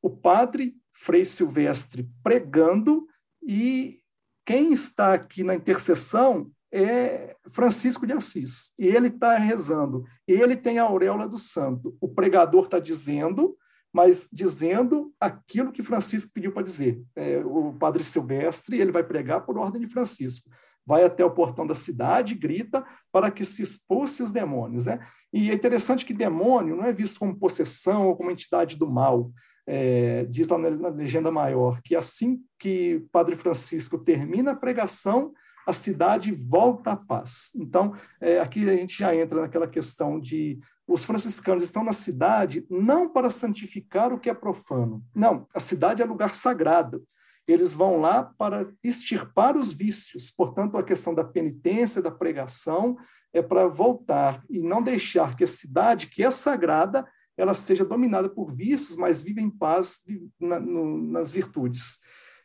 o 0.00 0.08
padre 0.08 0.74
Frei 0.92 1.24
Silvestre 1.24 2.08
pregando 2.22 3.06
e 3.42 4.00
quem 4.46 4.72
está 4.72 5.12
aqui 5.12 5.42
na 5.42 5.54
intercessão 5.54 6.50
é 6.72 7.36
Francisco 7.50 8.06
de 8.06 8.12
Assis. 8.12 8.72
Ele 8.78 9.08
está 9.08 9.36
rezando. 9.36 10.04
Ele 10.26 10.56
tem 10.56 10.78
a 10.78 10.84
auréola 10.84 11.28
do 11.28 11.36
santo. 11.38 11.96
O 12.00 12.08
pregador 12.08 12.64
está 12.64 12.78
dizendo, 12.78 13.56
mas 13.92 14.28
dizendo 14.32 15.12
aquilo 15.20 15.72
que 15.72 15.82
Francisco 15.82 16.32
pediu 16.32 16.52
para 16.52 16.62
dizer. 16.62 17.02
É, 17.14 17.38
o 17.44 17.72
padre 17.74 18.04
Silvestre, 18.04 18.80
ele 18.80 18.92
vai 18.92 19.02
pregar 19.02 19.44
por 19.44 19.58
ordem 19.58 19.80
de 19.80 19.88
Francisco. 19.88 20.48
Vai 20.86 21.04
até 21.04 21.24
o 21.24 21.30
portão 21.30 21.66
da 21.66 21.74
cidade, 21.74 22.34
grita 22.34 22.84
para 23.10 23.30
que 23.30 23.44
se 23.44 23.62
expulse 23.62 24.22
os 24.22 24.32
demônios. 24.32 24.86
Né? 24.86 25.04
E 25.32 25.50
é 25.50 25.54
interessante 25.54 26.04
que 26.04 26.14
demônio 26.14 26.76
não 26.76 26.84
é 26.84 26.92
visto 26.92 27.18
como 27.18 27.38
possessão 27.38 28.06
ou 28.06 28.16
como 28.16 28.30
entidade 28.30 28.76
do 28.76 28.88
mal 28.88 29.32
é, 29.66 30.24
diz 30.26 30.46
lá 30.46 30.56
na, 30.56 30.70
na 30.70 30.88
legenda 30.88 31.30
maior, 31.30 31.80
que 31.82 31.96
assim 31.96 32.40
que 32.58 33.04
Padre 33.10 33.36
Francisco 33.36 33.98
termina 33.98 34.52
a 34.52 34.56
pregação, 34.56 35.32
a 35.66 35.72
cidade 35.72 36.30
volta 36.30 36.92
à 36.92 36.96
paz. 36.96 37.50
Então, 37.56 37.92
é, 38.20 38.38
aqui 38.38 38.68
a 38.70 38.76
gente 38.76 38.98
já 38.98 39.14
entra 39.14 39.40
naquela 39.40 39.66
questão 39.66 40.20
de 40.20 40.60
os 40.86 41.04
franciscanos 41.04 41.64
estão 41.64 41.82
na 41.82 41.92
cidade 41.92 42.64
não 42.70 43.08
para 43.12 43.28
santificar 43.28 44.12
o 44.12 44.20
que 44.20 44.30
é 44.30 44.34
profano. 44.34 45.02
Não, 45.12 45.48
a 45.52 45.58
cidade 45.58 46.00
é 46.00 46.04
lugar 46.04 46.32
sagrado. 46.32 47.02
Eles 47.46 47.72
vão 47.72 48.00
lá 48.00 48.24
para 48.36 48.68
extirpar 48.82 49.56
os 49.56 49.72
vícios. 49.72 50.30
Portanto, 50.30 50.76
a 50.76 50.82
questão 50.82 51.14
da 51.14 51.24
penitência, 51.24 52.02
da 52.02 52.10
pregação, 52.10 52.96
é 53.32 53.40
para 53.42 53.68
voltar 53.68 54.42
e 54.48 54.60
não 54.60 54.82
deixar 54.82 55.36
que 55.36 55.44
a 55.44 55.46
cidade, 55.46 56.08
que 56.08 56.22
é 56.22 56.30
sagrada, 56.30 57.06
ela 57.36 57.54
seja 57.54 57.84
dominada 57.84 58.28
por 58.28 58.52
vícios, 58.52 58.96
mas 58.96 59.22
viva 59.22 59.40
em 59.40 59.50
paz 59.50 60.02
na, 60.40 60.58
no, 60.58 61.02
nas 61.02 61.30
virtudes. 61.30 62.00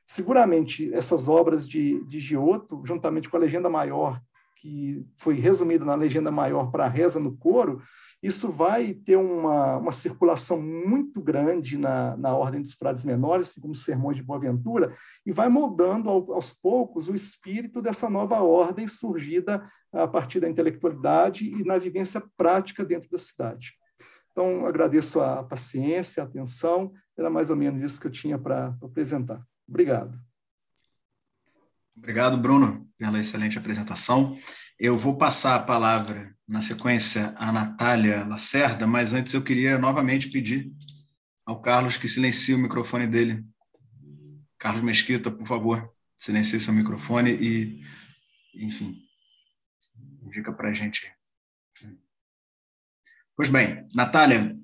Seguramente, 0.06 0.94
essas 0.94 1.30
obras 1.30 1.68
de, 1.68 2.04
de 2.06 2.20
Giotto, 2.20 2.82
juntamente 2.86 3.30
com 3.30 3.38
a 3.38 3.40
Legenda 3.40 3.70
Maior, 3.70 4.22
que 4.58 5.04
foi 5.18 5.36
resumida 5.36 5.86
na 5.86 5.96
Legenda 5.96 6.30
Maior 6.30 6.70
para 6.70 6.86
a 6.86 6.90
reza 6.90 7.20
no 7.20 7.36
coro, 7.38 7.82
isso 8.22 8.52
vai 8.52 8.94
ter 8.94 9.16
uma, 9.16 9.78
uma 9.78 9.92
circulação 9.92 10.62
muito 10.62 11.22
grande 11.22 11.78
na, 11.78 12.16
na 12.18 12.36
ordem 12.36 12.62
dos 12.62 12.74
frades 12.74 13.04
menores, 13.04 13.50
assim 13.50 13.62
como 13.62 13.74
os 13.74 13.84
sermões 13.84 14.18
de 14.18 14.24
Boaventura, 14.24 14.96
e 15.26 15.32
vai 15.32 15.50
moldando 15.50 16.10
ao, 16.10 16.34
aos 16.34 16.54
poucos 16.54 17.10
o 17.10 17.16
espírito 17.16 17.82
dessa 17.82 18.10
nova 18.10 18.42
ordem 18.42 18.86
surgida 18.86 19.68
a 19.92 20.08
partir 20.08 20.40
da 20.40 20.50
intelectualidade 20.50 21.46
e 21.46 21.64
na 21.64 21.78
vivência 21.78 22.24
prática 22.38 22.86
dentro 22.86 23.10
da 23.10 23.18
cidade. 23.18 23.74
Então, 24.32 24.66
agradeço 24.66 25.20
a 25.20 25.44
paciência, 25.44 26.24
a 26.24 26.26
atenção, 26.26 26.94
era 27.18 27.30
mais 27.30 27.50
ou 27.50 27.56
menos 27.56 27.82
isso 27.82 28.00
que 28.00 28.08
eu 28.08 28.12
tinha 28.12 28.38
para 28.38 28.76
apresentar. 28.82 29.44
Obrigado. 29.68 30.18
Obrigado, 31.98 32.38
Bruno, 32.38 32.90
pela 32.98 33.20
excelente 33.20 33.58
apresentação. 33.58 34.38
Eu 34.80 34.98
vou 34.98 35.18
passar 35.18 35.56
a 35.56 35.64
palavra, 35.64 36.36
na 36.48 36.62
sequência, 36.62 37.34
à 37.38 37.52
Natália 37.52 38.26
Lacerda, 38.26 38.88
mas 38.88 39.14
antes 39.14 39.34
eu 39.34 39.44
queria 39.44 39.78
novamente 39.78 40.30
pedir 40.30 40.72
ao 41.46 41.62
Carlos 41.62 41.98
que 41.98 42.08
silencie 42.08 42.56
o 42.56 42.60
microfone 42.60 43.08
dele. 43.08 43.46
Carlos 44.58 44.82
Mesquita, 44.82 45.30
por 45.30 45.46
favor, 45.46 45.94
silencie 46.18 46.60
seu 46.60 46.74
microfone 46.74 47.32
e, 47.32 47.84
enfim, 48.56 48.98
indica 50.24 50.54
para 50.54 50.70
a 50.70 50.74
gente. 50.74 51.12
Pois 53.36 53.50
bem, 53.50 53.88
Natália, 53.96 54.56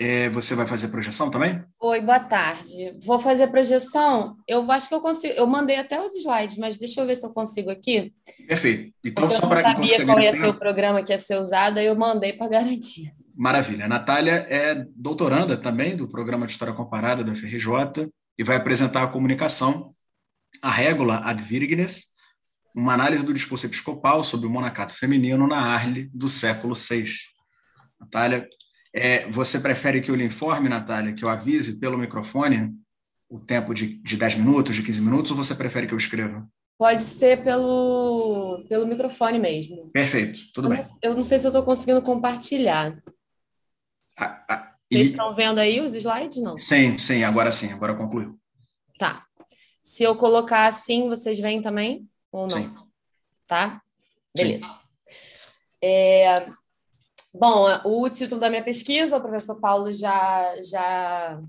é, 0.00 0.28
você 0.28 0.54
vai 0.54 0.66
fazer 0.66 0.88
projeção 0.88 1.30
também? 1.30 1.62
Oi, 1.80 2.00
boa 2.00 2.18
tarde. 2.20 2.96
Vou 3.04 3.18
fazer 3.18 3.46
projeção. 3.48 4.36
Eu 4.46 4.70
acho 4.70 4.88
que 4.88 4.94
eu 4.94 5.00
consigo. 5.00 5.34
Eu 5.34 5.46
mandei 5.46 5.76
até 5.76 6.00
os 6.04 6.14
slides, 6.14 6.56
mas 6.56 6.76
deixa 6.76 7.00
eu 7.00 7.06
ver 7.06 7.16
se 7.16 7.24
eu 7.24 7.30
consigo 7.30 7.70
aqui. 7.70 8.12
Perfeito. 8.46 8.92
Então, 9.04 9.28
Porque 9.28 9.40
só 9.40 9.46
para. 9.46 9.60
Eu 9.60 9.78
não 9.78 9.84
sabia 9.84 10.06
qual 10.06 10.20
ia 10.20 10.36
ser 10.36 10.46
o 10.48 10.54
programa 10.54 11.02
que 11.02 11.12
ia 11.12 11.18
ser 11.18 11.38
usado, 11.38 11.78
aí 11.78 11.86
eu 11.86 11.94
mandei 11.94 12.32
para 12.32 12.48
garantir. 12.48 13.12
Maravilha. 13.36 13.84
A 13.84 13.88
Natália 13.88 14.46
é 14.48 14.86
doutoranda 14.96 15.56
também 15.56 15.96
do 15.96 16.08
programa 16.08 16.46
de 16.46 16.52
História 16.52 16.74
Comparada 16.74 17.24
da 17.24 17.34
FRJ 17.34 18.08
e 18.38 18.44
vai 18.44 18.56
apresentar 18.56 19.02
a 19.02 19.08
comunicação, 19.08 19.94
a 20.62 20.70
régula 20.70 21.20
ad 21.24 21.42
virgines, 21.42 22.08
uma 22.74 22.94
análise 22.94 23.24
do 23.24 23.34
discurso 23.34 23.66
episcopal 23.66 24.22
sobre 24.22 24.46
o 24.46 24.50
monacato 24.50 24.92
feminino 24.92 25.46
na 25.46 25.58
Arle 25.58 26.10
do 26.12 26.28
século 26.28 26.74
VI. 26.74 27.06
Natália, 28.00 28.48
é, 28.94 29.28
você 29.28 29.58
prefere 29.58 30.00
que 30.00 30.10
eu 30.10 30.14
lhe 30.14 30.24
informe, 30.24 30.68
Natália, 30.68 31.12
que 31.12 31.24
eu 31.24 31.28
avise 31.28 31.80
pelo 31.80 31.98
microfone 31.98 32.72
o 33.28 33.40
tempo 33.40 33.74
de, 33.74 34.00
de 34.00 34.16
10 34.16 34.36
minutos, 34.36 34.76
de 34.76 34.82
15 34.82 35.02
minutos, 35.02 35.30
ou 35.32 35.36
você 35.36 35.54
prefere 35.54 35.88
que 35.88 35.92
eu 35.92 35.98
escreva? 35.98 36.48
Pode 36.78 37.02
ser 37.02 37.42
pelo, 37.42 38.64
pelo 38.68 38.86
microfone 38.86 39.38
mesmo. 39.40 39.90
Perfeito, 39.92 40.40
tudo 40.52 40.66
eu, 40.66 40.76
bem. 40.76 40.86
Eu 41.02 41.14
não 41.14 41.24
sei 41.24 41.38
se 41.38 41.46
eu 41.46 41.48
estou 41.48 41.64
conseguindo 41.64 42.00
compartilhar. 42.02 42.96
Ah, 44.16 44.44
ah, 44.48 44.74
e... 44.88 44.96
Vocês 44.96 45.08
estão 45.08 45.34
vendo 45.34 45.58
aí 45.58 45.80
os 45.80 45.94
slides? 45.94 46.40
Não? 46.40 46.56
Sim, 46.56 46.96
sim, 46.96 47.24
agora 47.24 47.50
sim, 47.50 47.72
agora 47.72 47.96
concluiu. 47.96 48.38
Tá. 48.96 49.24
Se 49.82 50.04
eu 50.04 50.14
colocar 50.14 50.66
assim, 50.66 51.08
vocês 51.08 51.38
veem 51.40 51.60
também? 51.60 52.08
Ou 52.30 52.42
não? 52.42 52.50
Sim. 52.50 52.74
Tá? 53.46 53.82
Beleza. 54.36 54.64
Sim. 54.64 54.70
É, 55.82 56.46
Bom, 57.36 57.66
o 57.84 58.08
título 58.08 58.40
da 58.40 58.48
minha 58.48 58.62
pesquisa, 58.62 59.16
o 59.16 59.20
professor 59.20 59.58
Paulo 59.58 59.92
já, 59.92 60.54
já 60.62 61.42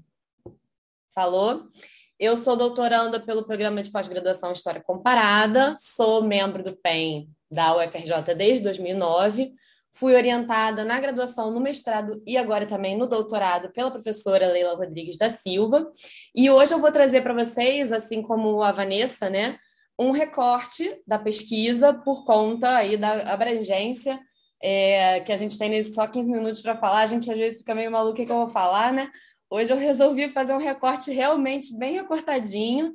falou. 1.13 1.67
Eu 2.19 2.35
sou 2.35 2.55
doutoranda 2.55 3.19
pelo 3.19 3.45
programa 3.45 3.83
de 3.83 3.91
pós-graduação 3.91 4.51
História 4.51 4.81
Comparada, 4.81 5.75
sou 5.77 6.23
membro 6.23 6.63
do 6.63 6.75
PEN 6.75 7.29
da 7.51 7.77
UFRJ 7.77 8.33
desde 8.35 8.63
2009, 8.63 9.53
fui 9.91 10.15
orientada 10.15 10.83
na 10.83 10.99
graduação, 10.99 11.51
no 11.51 11.59
mestrado 11.59 12.19
e 12.25 12.35
agora 12.35 12.65
também 12.65 12.97
no 12.97 13.05
doutorado 13.05 13.71
pela 13.71 13.91
professora 13.91 14.51
Leila 14.51 14.75
Rodrigues 14.75 15.19
da 15.19 15.29
Silva. 15.29 15.87
E 16.33 16.49
hoje 16.49 16.73
eu 16.73 16.79
vou 16.79 16.91
trazer 16.91 17.21
para 17.21 17.33
vocês, 17.35 17.91
assim 17.91 18.23
como 18.23 18.63
a 18.63 18.71
Vanessa, 18.71 19.29
né, 19.29 19.59
um 19.99 20.09
recorte 20.09 20.99
da 21.05 21.19
pesquisa 21.19 21.93
por 21.93 22.25
conta 22.25 22.75
aí 22.75 22.97
da 22.97 23.31
abrangência 23.31 24.19
é, 24.67 25.19
que 25.19 25.31
a 25.31 25.37
gente 25.37 25.59
tem 25.59 25.83
só 25.83 26.07
15 26.07 26.31
minutos 26.31 26.59
para 26.59 26.75
falar, 26.75 27.01
a 27.01 27.05
gente 27.05 27.29
às 27.29 27.37
vezes 27.37 27.59
fica 27.59 27.75
meio 27.75 27.91
maluco 27.91 28.13
o 28.13 28.25
que, 28.25 28.31
eu 28.31 28.37
vou 28.37 28.47
falar, 28.47 28.91
né? 28.91 29.11
Hoje 29.47 29.71
eu 29.71 29.77
resolvi 29.77 30.27
fazer 30.27 30.55
um 30.55 30.57
recorte 30.57 31.11
realmente 31.11 31.77
bem 31.77 31.93
recortadinho 31.93 32.91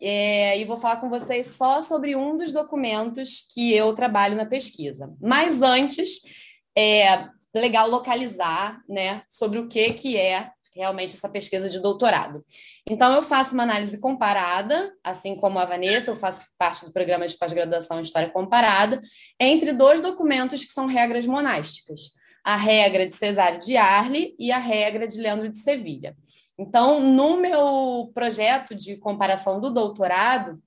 é, 0.00 0.56
e 0.56 0.64
vou 0.64 0.76
falar 0.76 0.98
com 0.98 1.10
vocês 1.10 1.48
só 1.48 1.82
sobre 1.82 2.14
um 2.14 2.36
dos 2.36 2.52
documentos 2.52 3.48
que 3.52 3.74
eu 3.74 3.92
trabalho 3.94 4.36
na 4.36 4.46
pesquisa. 4.46 5.12
Mas 5.20 5.60
antes, 5.60 6.20
é 6.76 7.26
legal 7.52 7.90
localizar 7.90 8.80
né, 8.88 9.22
sobre 9.28 9.58
o 9.58 9.66
que, 9.66 9.92
que 9.94 10.16
é 10.16 10.52
realmente 10.78 11.16
essa 11.16 11.28
pesquisa 11.28 11.68
de 11.68 11.80
doutorado. 11.80 12.44
Então, 12.88 13.12
eu 13.12 13.22
faço 13.22 13.54
uma 13.54 13.64
análise 13.64 13.98
comparada, 13.98 14.94
assim 15.02 15.34
como 15.34 15.58
a 15.58 15.64
Vanessa, 15.64 16.12
eu 16.12 16.16
faço 16.16 16.42
parte 16.56 16.86
do 16.86 16.92
programa 16.92 17.26
de 17.26 17.36
pós-graduação 17.36 17.98
em 17.98 18.02
História 18.02 18.30
Comparada, 18.30 19.00
entre 19.40 19.72
dois 19.72 20.00
documentos 20.00 20.64
que 20.64 20.72
são 20.72 20.86
regras 20.86 21.26
monásticas, 21.26 22.12
a 22.44 22.54
regra 22.54 23.06
de 23.06 23.14
Cesário 23.14 23.58
de 23.58 23.76
Arle 23.76 24.36
e 24.38 24.52
a 24.52 24.58
regra 24.58 25.06
de 25.06 25.20
Leandro 25.20 25.48
de 25.48 25.58
Sevilha. 25.58 26.16
Então, 26.56 27.00
no 27.00 27.36
meu 27.36 28.10
projeto 28.14 28.74
de 28.74 28.96
comparação 28.96 29.60
do 29.60 29.70
doutorado, 29.70 30.62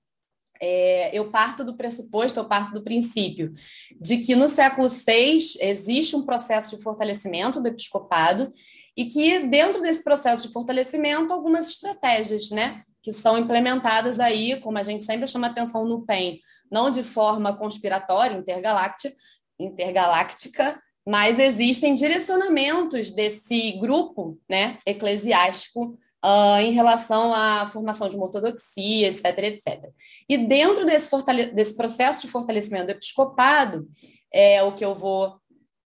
é, 0.61 1.09
eu 1.17 1.31
parto 1.31 1.63
do 1.65 1.75
pressuposto, 1.75 2.39
eu 2.39 2.45
parto 2.45 2.71
do 2.71 2.83
princípio 2.83 3.51
de 3.99 4.17
que 4.17 4.35
no 4.35 4.47
século 4.47 4.87
VI 4.87 5.37
existe 5.59 6.15
um 6.15 6.23
processo 6.23 6.77
de 6.77 6.83
fortalecimento 6.83 7.59
do 7.59 7.67
episcopado 7.67 8.53
e 8.95 9.05
que 9.05 9.39
dentro 9.47 9.81
desse 9.81 10.03
processo 10.03 10.47
de 10.47 10.53
fortalecimento 10.53 11.33
algumas 11.33 11.69
estratégias, 11.69 12.49
né, 12.49 12.83
que 13.01 13.11
são 13.11 13.37
implementadas 13.37 14.19
aí, 14.19 14.59
como 14.59 14.77
a 14.77 14.83
gente 14.83 15.03
sempre 15.03 15.27
chama 15.27 15.47
atenção 15.47 15.85
no 15.85 16.05
PEN, 16.05 16.39
não 16.71 16.91
de 16.91 17.03
forma 17.03 17.55
conspiratória, 17.57 18.37
intergaláctica, 18.37 19.15
intergaláctica, 19.59 20.81
mas 21.05 21.39
existem 21.39 21.93
direcionamentos 21.93 23.11
desse 23.11 23.73
grupo, 23.73 24.37
né, 24.49 24.77
eclesiástico 24.85 25.97
uh, 26.23 26.59
em 26.61 26.71
relação 26.71 27.33
à 27.33 27.65
formação 27.67 28.07
de 28.07 28.15
uma 28.15 28.25
ortodoxia, 28.25 29.07
etc, 29.07 29.25
etc. 29.39 29.89
E 30.29 30.37
dentro 30.37 30.85
desse, 30.85 31.09
desse 31.53 31.75
processo 31.75 32.21
de 32.21 32.27
fortalecimento 32.27 32.85
do 32.85 32.91
episcopado, 32.91 33.87
é 34.31 34.61
o 34.63 34.73
que 34.73 34.85
eu 34.85 34.95
vou 34.95 35.40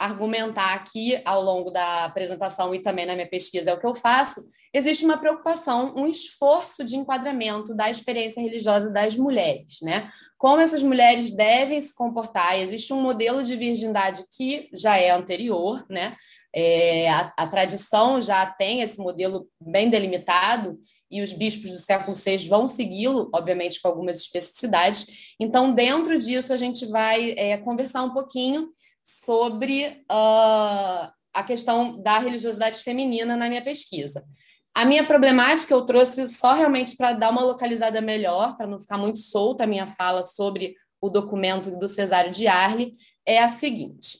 argumentar 0.01 0.73
aqui 0.73 1.21
ao 1.23 1.43
longo 1.43 1.69
da 1.69 2.05
apresentação 2.05 2.73
e 2.73 2.81
também 2.81 3.05
na 3.05 3.13
minha 3.13 3.29
pesquisa 3.29 3.69
é 3.69 3.73
o 3.73 3.79
que 3.79 3.85
eu 3.85 3.93
faço, 3.93 4.41
existe 4.73 5.05
uma 5.05 5.17
preocupação, 5.17 5.93
um 5.95 6.07
esforço 6.07 6.83
de 6.83 6.95
enquadramento 6.95 7.75
da 7.75 7.87
experiência 7.87 8.41
religiosa 8.41 8.91
das 8.91 9.15
mulheres, 9.15 9.79
né? 9.83 10.09
Como 10.39 10.59
essas 10.59 10.81
mulheres 10.81 11.31
devem 11.31 11.79
se 11.79 11.93
comportar, 11.93 12.59
existe 12.59 12.91
um 12.91 13.01
modelo 13.01 13.43
de 13.43 13.55
virgindade 13.55 14.23
que 14.35 14.69
já 14.73 14.97
é 14.97 15.11
anterior, 15.11 15.85
né? 15.87 16.15
É, 16.53 17.09
a, 17.09 17.33
a 17.37 17.47
tradição 17.47 18.19
já 18.21 18.45
tem 18.45 18.81
esse 18.81 18.97
modelo 18.97 19.47
bem 19.59 19.87
delimitado 19.87 20.79
e 21.11 21.21
os 21.21 21.33
bispos 21.33 21.69
do 21.69 21.77
século 21.77 22.15
VI 22.15 22.47
vão 22.47 22.65
segui-lo, 22.65 23.29
obviamente 23.35 23.81
com 23.81 23.89
algumas 23.89 24.21
especificidades. 24.21 25.35
Então, 25.39 25.73
dentro 25.73 26.17
disso, 26.17 26.53
a 26.53 26.57
gente 26.57 26.85
vai 26.85 27.31
é, 27.37 27.57
conversar 27.57 28.03
um 28.03 28.13
pouquinho 28.13 28.69
sobre 29.19 30.03
uh, 30.11 31.11
a 31.33 31.43
questão 31.45 32.01
da 32.01 32.19
religiosidade 32.19 32.77
feminina 32.77 33.35
na 33.35 33.49
minha 33.49 33.63
pesquisa. 33.63 34.23
A 34.73 34.85
minha 34.85 35.05
problemática 35.05 35.73
eu 35.73 35.85
trouxe 35.85 36.27
só 36.29 36.53
realmente 36.53 36.95
para 36.95 37.13
dar 37.13 37.31
uma 37.31 37.43
localizada 37.43 37.99
melhor, 38.01 38.55
para 38.55 38.67
não 38.67 38.79
ficar 38.79 38.97
muito 38.97 39.19
solta 39.19 39.63
a 39.65 39.67
minha 39.67 39.85
fala 39.85 40.23
sobre 40.23 40.75
o 41.01 41.09
documento 41.09 41.77
do 41.77 41.89
Cesário 41.89 42.31
de 42.31 42.47
Arle, 42.47 42.93
é 43.25 43.39
a 43.39 43.49
seguinte: 43.49 44.17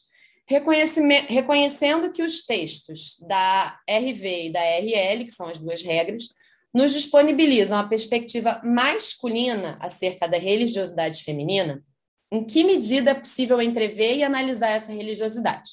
reconhecendo 0.48 2.12
que 2.12 2.24
os 2.24 2.46
textos 2.46 3.18
da 3.22 3.78
RV 3.90 4.48
e 4.48 4.52
da 4.52 4.62
RL, 4.62 5.26
que 5.26 5.32
são 5.32 5.48
as 5.48 5.58
duas 5.58 5.82
regras, 5.84 6.28
nos 6.74 6.94
disponibilizam 6.94 7.78
a 7.78 7.88
perspectiva 7.88 8.62
masculina 8.64 9.78
acerca 9.80 10.28
da 10.28 10.38
religiosidade 10.38 11.24
feminina, 11.24 11.84
em 12.32 12.44
que 12.44 12.64
medida 12.64 13.12
é 13.12 13.14
possível 13.14 13.62
entrever 13.62 14.16
e 14.16 14.24
analisar 14.24 14.70
essa 14.70 14.92
religiosidade? 14.92 15.72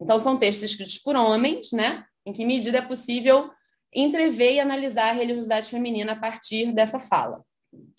Então, 0.00 0.18
são 0.20 0.36
textos 0.36 0.70
escritos 0.70 0.98
por 0.98 1.16
homens, 1.16 1.72
né? 1.72 2.04
Em 2.24 2.32
que 2.32 2.44
medida 2.44 2.78
é 2.78 2.82
possível 2.82 3.50
entrever 3.94 4.54
e 4.54 4.60
analisar 4.60 5.10
a 5.10 5.12
religiosidade 5.12 5.68
feminina 5.68 6.12
a 6.12 6.16
partir 6.16 6.72
dessa 6.72 7.00
fala? 7.00 7.44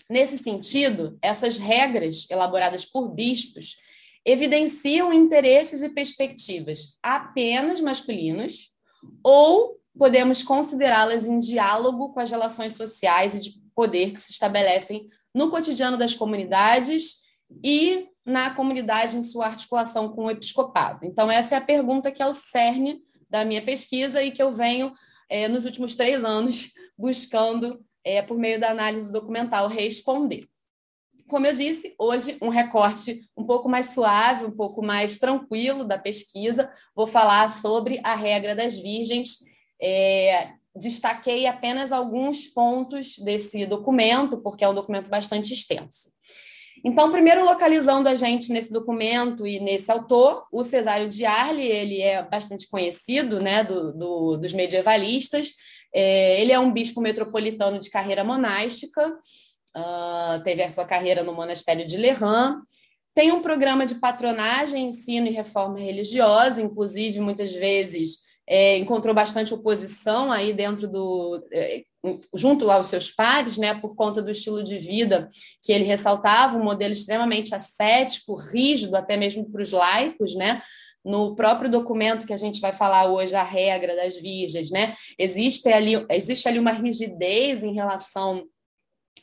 Nesse 0.10 0.38
sentido, 0.38 1.18
essas 1.22 1.58
regras 1.58 2.30
elaboradas 2.30 2.86
por 2.86 3.10
bispos 3.10 3.76
evidenciam 4.24 5.12
interesses 5.12 5.82
e 5.82 5.89
perspectivas 5.89 6.97
apenas 7.01 7.82
masculinos 7.82 8.72
ou 9.24 9.78
podemos 9.97 10.43
considerá-las 10.43 11.26
em 11.26 11.39
diálogo 11.39 12.14
com 12.14 12.20
as 12.20 12.30
relações 12.30 12.74
sociais 12.74 13.34
e 13.34 13.39
de 13.39 13.60
poder 13.74 14.12
que 14.12 14.22
se 14.22 14.32
estabelecem 14.32 15.08
no 15.34 15.49
cotidiano 15.49 15.97
das 15.97 16.14
comunidades 16.14 17.26
e 17.64 18.08
na 18.26 18.52
comunidade 18.52 19.18
em 19.18 19.24
sua 19.24 19.45
articulação 19.45 20.10
com 20.10 20.26
o 20.26 20.32
episcopado. 20.32 21.06
Então, 21.06 21.32
essa 21.32 21.56
é 21.56 21.58
a 21.58 21.62
pergunta 21.62 22.12
que 22.12 22.22
é 22.22 22.26
o 22.26 22.34
cerne 22.34 23.02
da 23.30 23.45
minha 23.45 23.62
pesquisa 23.62 24.22
e 24.22 24.32
que 24.32 24.43
eu 24.43 24.52
venho, 24.52 24.93
é, 25.30 25.48
nos 25.48 25.66
últimos 25.66 25.95
três 25.95 26.24
anos, 26.24 26.72
buscando, 26.98 27.84
é, 28.04 28.22
por 28.22 28.38
meio 28.38 28.60
da 28.60 28.70
análise 28.70 29.12
documental, 29.12 29.68
responder. 29.68 30.48
Como 31.30 31.45
eu 31.45 31.54
disse, 31.54 31.93
hoje 32.00 32.38
um 32.41 32.48
recorte 32.48 33.22
um 33.36 33.45
pouco 33.45 33.68
mais 33.68 33.88
suave, 33.88 34.45
um 34.45 34.52
pouco 34.52 34.82
mais 34.82 35.20
tranquilo 35.20 35.84
da 35.84 35.98
pesquisa. 35.98 36.72
Vou 36.95 37.06
falar 37.06 37.52
sobre 37.52 38.00
a 38.02 38.16
regra 38.16 38.56
das 38.56 38.78
virgens. 38.78 39.39
É, 39.82 40.52
destaquei 40.74 41.45
apenas 41.45 41.91
alguns 41.91 42.48
pontos 42.48 43.18
desse 43.18 43.66
documento, 43.66 44.38
porque 44.38 44.64
é 44.64 44.70
um 44.70 44.76
documento 44.76 45.10
bastante 45.10 45.54
extenso. 45.54 46.12
Então, 46.84 47.11
primeiro 47.11 47.43
localizando 47.43 48.07
a 48.07 48.15
gente 48.15 48.51
nesse 48.51 48.71
documento 48.71 49.45
e 49.45 49.59
nesse 49.59 49.91
autor, 49.91 50.45
o 50.51 50.63
Cesário 50.63 51.07
de 51.07 51.25
Arle, 51.25 51.65
ele 51.65 52.01
é 52.01 52.23
bastante 52.23 52.67
conhecido 52.69 53.39
né, 53.39 53.63
do, 53.63 53.91
do 53.91 54.38
dos 54.38 54.53
medievalistas, 54.53 55.53
é, 55.93 56.41
ele 56.41 56.51
é 56.51 56.59
um 56.59 56.71
bispo 56.71 57.01
metropolitano 57.01 57.80
de 57.80 57.89
carreira 57.89 58.23
monástica, 58.23 59.09
uh, 59.75 60.43
teve 60.43 60.63
a 60.63 60.69
sua 60.69 60.86
carreira 60.86 61.23
no 61.23 61.34
monastério 61.34 61.86
de 61.88 61.97
Lerran, 61.97 62.61
tem 63.15 63.32
um 63.32 63.41
programa 63.41 63.86
de 63.86 63.95
patronagem, 63.95 64.89
ensino 64.89 65.28
e 65.28 65.32
reforma 65.32 65.80
religiosa, 65.80 66.61
inclusive 66.61 67.19
muitas 67.19 67.51
vezes 67.51 68.28
é, 68.47 68.78
encontrou 68.78 69.13
bastante 69.13 69.53
oposição 69.53 70.32
aí 70.32 70.53
dentro 70.53 70.88
do 70.88 71.43
é, 71.51 71.84
junto 72.34 72.70
aos 72.70 72.88
seus 72.88 73.12
pares, 73.12 73.58
né, 73.58 73.80
por 73.80 73.95
conta 73.95 74.22
do 74.22 74.32
estilo 74.32 74.64
de 74.64 74.78
vida 74.78 75.28
que 75.64 75.72
ele 75.72 75.84
ressaltava, 75.84 76.58
um 76.58 76.64
modelo 76.64 76.93
extremamente 76.93 77.53
ascético, 77.53 78.36
rígido, 78.36 78.95
até 78.95 79.18
mesmo 79.18 79.49
para 79.49 79.62
os 79.62 79.72
laicos, 79.72 80.36
né, 80.36 80.62
no 81.03 81.36
próprio 81.36 81.70
documento 81.70 82.28
que 82.28 82.34
a 82.34 82.38
gente 82.38 82.60
vai 82.60 82.74
falar 82.74 83.10
hoje, 83.10 83.34
a 83.34 83.43
regra 83.43 83.95
das 83.95 84.18
virgens, 84.18 84.70
né, 84.70 84.95
existe 85.18 85.70
ali, 85.70 85.93
existe 86.10 86.47
ali 86.47 86.60
uma 86.60 86.72
rigidez 86.72 87.64
em 87.64 87.74
relação 87.74 88.43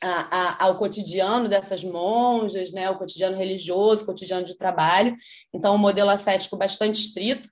a, 0.00 0.36
a, 0.36 0.64
ao 0.64 0.78
cotidiano 0.78 1.48
dessas 1.48 1.84
monjas, 1.84 2.72
né, 2.72 2.90
o 2.90 2.98
cotidiano 2.98 3.36
religioso, 3.36 4.02
o 4.02 4.06
cotidiano 4.06 4.44
de 4.44 4.56
trabalho, 4.56 5.14
então 5.52 5.74
um 5.74 5.78
modelo 5.78 6.10
ascético 6.10 6.56
bastante 6.56 7.00
estrito, 7.00 7.48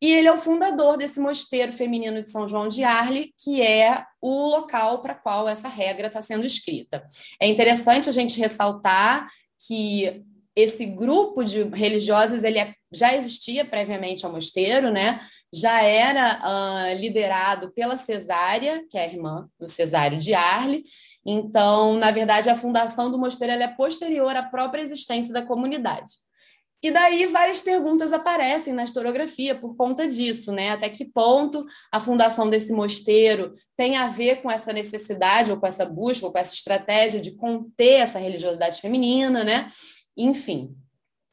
e 0.00 0.12
ele 0.12 0.28
é 0.28 0.32
o 0.32 0.38
fundador 0.38 0.96
desse 0.96 1.20
mosteiro 1.20 1.72
feminino 1.72 2.22
de 2.22 2.30
São 2.30 2.48
João 2.48 2.68
de 2.68 2.82
Arle, 2.82 3.34
que 3.38 3.60
é 3.60 4.02
o 4.20 4.46
local 4.46 5.02
para 5.02 5.14
qual 5.14 5.48
essa 5.48 5.68
regra 5.68 6.06
está 6.06 6.22
sendo 6.22 6.46
escrita. 6.46 7.06
É 7.40 7.46
interessante 7.46 8.08
a 8.08 8.12
gente 8.12 8.38
ressaltar 8.38 9.26
que 9.66 10.24
esse 10.56 10.84
grupo 10.86 11.44
de 11.44 11.62
religiosas 11.62 12.42
ele 12.42 12.58
é, 12.58 12.74
já 12.92 13.14
existia 13.14 13.64
previamente 13.64 14.26
ao 14.26 14.32
mosteiro, 14.32 14.90
né? 14.90 15.20
Já 15.54 15.82
era 15.82 16.40
uh, 16.42 16.98
liderado 16.98 17.70
pela 17.72 17.96
Cesária, 17.96 18.84
que 18.90 18.98
é 18.98 19.04
a 19.04 19.06
irmã 19.06 19.48
do 19.58 19.68
Cesário 19.68 20.18
de 20.18 20.34
Arle. 20.34 20.82
Então, 21.24 21.94
na 21.94 22.10
verdade, 22.10 22.50
a 22.50 22.56
fundação 22.56 23.10
do 23.10 23.18
mosteiro 23.18 23.62
é 23.62 23.68
posterior 23.68 24.34
à 24.34 24.42
própria 24.42 24.82
existência 24.82 25.32
da 25.32 25.44
comunidade. 25.44 26.12
E 26.82 26.90
daí 26.90 27.26
várias 27.26 27.60
perguntas 27.60 28.12
aparecem 28.12 28.72
na 28.72 28.84
historiografia 28.84 29.54
por 29.54 29.76
conta 29.76 30.08
disso, 30.08 30.50
né? 30.50 30.70
Até 30.70 30.88
que 30.88 31.04
ponto 31.04 31.64
a 31.92 32.00
fundação 32.00 32.48
desse 32.48 32.72
mosteiro 32.72 33.52
tem 33.76 33.96
a 33.96 34.08
ver 34.08 34.40
com 34.40 34.50
essa 34.50 34.72
necessidade, 34.72 35.52
ou 35.52 35.58
com 35.60 35.66
essa 35.66 35.84
busca, 35.84 36.26
ou 36.26 36.32
com 36.32 36.38
essa 36.38 36.54
estratégia 36.54 37.20
de 37.20 37.32
conter 37.36 38.00
essa 38.00 38.18
religiosidade 38.18 38.80
feminina, 38.80 39.44
né? 39.44 39.66
Enfim, 40.16 40.74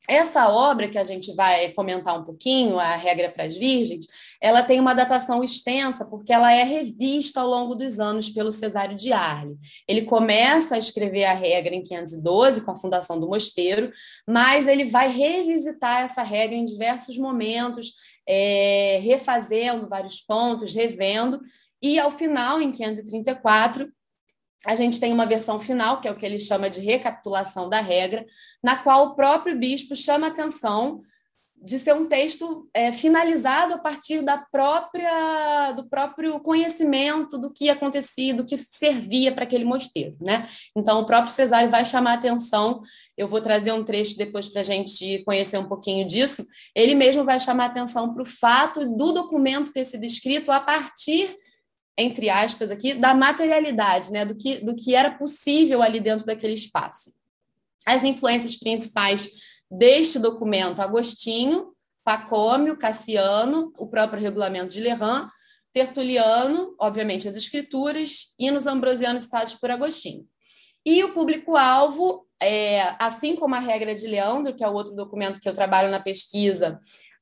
essa 0.07 0.49
obra 0.49 0.87
que 0.87 0.97
a 0.97 1.03
gente 1.03 1.35
vai 1.35 1.71
comentar 1.73 2.17
um 2.17 2.23
pouquinho, 2.23 2.79
a 2.79 2.95
Regra 2.95 3.29
para 3.29 3.43
as 3.43 3.57
Virgens, 3.57 4.07
ela 4.39 4.63
tem 4.63 4.79
uma 4.79 4.93
datação 4.93 5.43
extensa 5.43 6.05
porque 6.05 6.31
ela 6.31 6.53
é 6.53 6.63
revista 6.63 7.41
ao 7.41 7.47
longo 7.47 7.75
dos 7.75 7.99
anos 7.99 8.29
pelo 8.29 8.51
Cesário 8.51 8.95
de 8.95 9.11
Arle. 9.11 9.57
Ele 9.87 10.03
começa 10.03 10.75
a 10.75 10.77
escrever 10.77 11.25
a 11.25 11.33
regra 11.33 11.75
em 11.75 11.83
512 11.83 12.63
com 12.63 12.71
a 12.71 12.75
fundação 12.77 13.19
do 13.19 13.27
mosteiro, 13.27 13.91
mas 14.25 14.65
ele 14.65 14.85
vai 14.85 15.09
revisitar 15.09 16.03
essa 16.03 16.23
regra 16.23 16.55
em 16.55 16.65
diversos 16.65 17.17
momentos, 17.17 17.91
é, 18.25 18.99
refazendo 19.03 19.89
vários 19.89 20.21
pontos, 20.21 20.73
revendo, 20.73 21.41
e 21.81 21.99
ao 21.99 22.11
final, 22.11 22.59
em 22.59 22.71
534, 22.71 23.87
a 24.65 24.75
gente 24.75 24.99
tem 24.99 25.13
uma 25.13 25.25
versão 25.25 25.59
final, 25.59 26.01
que 26.01 26.07
é 26.07 26.11
o 26.11 26.15
que 26.15 26.25
ele 26.25 26.39
chama 26.39 26.69
de 26.69 26.81
recapitulação 26.81 27.69
da 27.69 27.79
regra, 27.79 28.25
na 28.63 28.75
qual 28.75 29.07
o 29.07 29.15
próprio 29.15 29.57
bispo 29.57 29.95
chama 29.95 30.27
atenção 30.27 31.01
de 31.59 31.79
ser 31.79 31.93
um 31.93 32.05
texto 32.05 32.69
é, 32.71 32.91
finalizado 32.91 33.73
a 33.73 33.77
partir 33.79 34.21
da 34.21 34.37
própria 34.37 35.71
do 35.71 35.89
próprio 35.89 36.39
conhecimento 36.39 37.37
do 37.37 37.51
que 37.51 37.67
acontecia, 37.67 38.33
do 38.33 38.45
que 38.45 38.57
servia 38.57 39.33
para 39.33 39.43
aquele 39.43 39.65
mosteiro, 39.65 40.15
né? 40.21 40.47
Então 40.75 40.99
o 40.99 41.05
próprio 41.05 41.33
Cesário 41.33 41.69
vai 41.69 41.83
chamar 41.83 42.13
atenção. 42.13 42.81
Eu 43.17 43.27
vou 43.27 43.41
trazer 43.41 43.71
um 43.71 43.83
trecho 43.83 44.15
depois 44.17 44.47
para 44.47 44.61
a 44.61 44.63
gente 44.63 45.23
conhecer 45.23 45.57
um 45.57 45.67
pouquinho 45.67 46.05
disso. 46.05 46.45
Ele 46.75 46.93
mesmo 46.93 47.23
vai 47.23 47.39
chamar 47.39 47.65
atenção 47.65 48.13
para 48.13 48.21
o 48.21 48.25
fato 48.25 48.85
do 48.95 49.11
documento 49.11 49.73
ter 49.73 49.85
sido 49.85 50.05
escrito 50.05 50.51
a 50.51 50.59
partir 50.59 51.35
entre 51.97 52.29
aspas 52.29 52.69
aqui, 52.69 52.93
da 52.93 53.13
materialidade, 53.13 54.11
né, 54.11 54.23
do 54.23 54.35
que, 54.35 54.59
do 54.63 54.75
que 54.75 54.93
era 54.93 55.11
possível 55.11 55.81
ali 55.81 55.99
dentro 55.99 56.25
daquele 56.25 56.53
espaço. 56.53 57.11
As 57.85 58.03
influências 58.03 58.55
principais 58.55 59.31
deste 59.69 60.19
documento, 60.19 60.81
Agostinho, 60.81 61.73
Pacômio, 62.03 62.77
Cassiano, 62.77 63.73
o 63.77 63.87
próprio 63.87 64.21
regulamento 64.21 64.69
de 64.69 64.79
Lerran, 64.79 65.27
Tertuliano, 65.73 66.75
obviamente 66.79 67.27
as 67.27 67.35
escrituras, 67.35 68.33
e 68.39 68.49
nos 68.49 68.65
ambrosianos 68.65 69.23
citados 69.23 69.55
por 69.55 69.71
Agostinho. 69.71 70.25
E 70.85 71.03
o 71.03 71.13
público-alvo, 71.13 72.25
é, 72.41 72.95
assim 72.99 73.35
como 73.35 73.55
a 73.55 73.59
regra 73.59 73.93
de 73.93 74.07
Leandro, 74.07 74.55
que 74.55 74.63
é 74.63 74.69
o 74.69 74.73
outro 74.73 74.95
documento 74.95 75.39
que 75.39 75.49
eu 75.49 75.53
trabalho 75.53 75.91
na 75.91 75.99
pesquisa, 75.99 76.79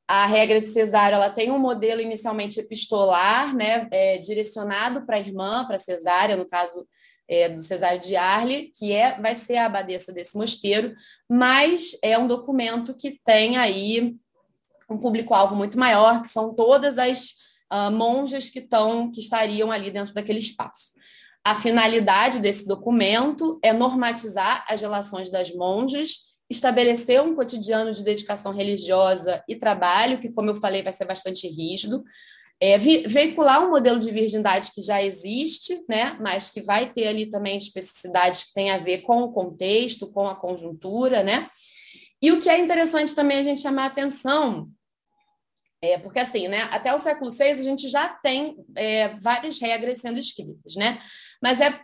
a 0.07 0.25
regra 0.25 0.61
de 0.61 0.67
cesárea 0.67 1.15
ela 1.15 1.29
tem 1.29 1.51
um 1.51 1.57
modelo 1.57 2.01
inicialmente 2.01 2.59
epistolar, 2.59 3.55
né, 3.55 3.87
é, 3.91 4.17
direcionado 4.17 5.05
para 5.05 5.17
a 5.17 5.19
irmã, 5.19 5.65
para 5.65 5.77
a 5.77 5.79
cesárea, 5.79 6.35
no 6.35 6.47
caso 6.47 6.87
é, 7.27 7.49
do 7.49 7.59
cesário 7.59 7.99
de 7.99 8.15
Arle, 8.15 8.71
que 8.75 8.91
é, 8.91 9.19
vai 9.19 9.33
ser 9.33 9.57
a 9.57 9.65
abadesa 9.65 10.13
desse 10.13 10.37
mosteiro, 10.37 10.93
mas 11.29 11.97
é 12.03 12.17
um 12.17 12.27
documento 12.27 12.95
que 12.95 13.19
tem 13.25 13.57
aí 13.57 14.15
um 14.89 14.97
público-alvo 14.97 15.55
muito 15.55 15.79
maior, 15.79 16.21
que 16.21 16.27
são 16.27 16.53
todas 16.53 16.99
as 16.99 17.31
uh, 17.73 17.91
monjas 17.91 18.49
que, 18.49 18.59
estão, 18.59 19.11
que 19.11 19.19
estariam 19.19 19.71
ali 19.71 19.89
dentro 19.89 20.13
daquele 20.13 20.37
espaço. 20.37 20.91
A 21.43 21.55
finalidade 21.55 22.39
desse 22.39 22.67
documento 22.67 23.59
é 23.63 23.73
normatizar 23.73 24.63
as 24.67 24.81
relações 24.81 25.31
das 25.31 25.53
monjas 25.53 26.34
estabelecer 26.49 27.21
um 27.21 27.35
cotidiano 27.35 27.93
de 27.93 28.03
dedicação 28.03 28.53
religiosa 28.53 29.43
e 29.47 29.55
trabalho, 29.55 30.19
que, 30.19 30.31
como 30.31 30.49
eu 30.49 30.55
falei, 30.55 30.83
vai 30.83 30.93
ser 30.93 31.05
bastante 31.05 31.47
rígido, 31.47 32.03
é, 32.59 32.77
veicular 32.77 33.65
um 33.65 33.71
modelo 33.71 33.99
de 33.99 34.09
virgindade 34.11 34.71
que 34.73 34.81
já 34.81 35.03
existe, 35.03 35.83
né, 35.89 36.17
mas 36.21 36.49
que 36.51 36.61
vai 36.61 36.91
ter 36.91 37.07
ali 37.07 37.25
também 37.25 37.57
especificidades 37.57 38.45
que 38.45 38.53
têm 38.53 38.71
a 38.71 38.77
ver 38.77 39.01
com 39.01 39.23
o 39.23 39.33
contexto, 39.33 40.11
com 40.11 40.27
a 40.27 40.35
conjuntura, 40.35 41.21
né? 41.21 41.49
E 42.21 42.31
o 42.31 42.39
que 42.39 42.49
é 42.49 42.57
interessante 42.57 43.13
também 43.13 43.39
a 43.39 43.43
gente 43.43 43.59
chamar 43.59 43.83
a 43.83 43.87
atenção 43.87 44.69
é, 45.85 45.97
porque 45.99 46.19
assim, 46.19 46.47
né, 46.47 46.63
até 46.71 46.93
o 46.93 46.99
século 46.99 47.29
VI 47.29 47.43
a 47.43 47.61
gente 47.61 47.89
já 47.89 48.07
tem 48.07 48.57
é, 48.75 49.09
várias 49.19 49.59
regras 49.59 49.99
sendo 49.99 50.17
escritas, 50.17 50.75
né? 50.75 50.99
Mas 51.41 51.61
é 51.61 51.79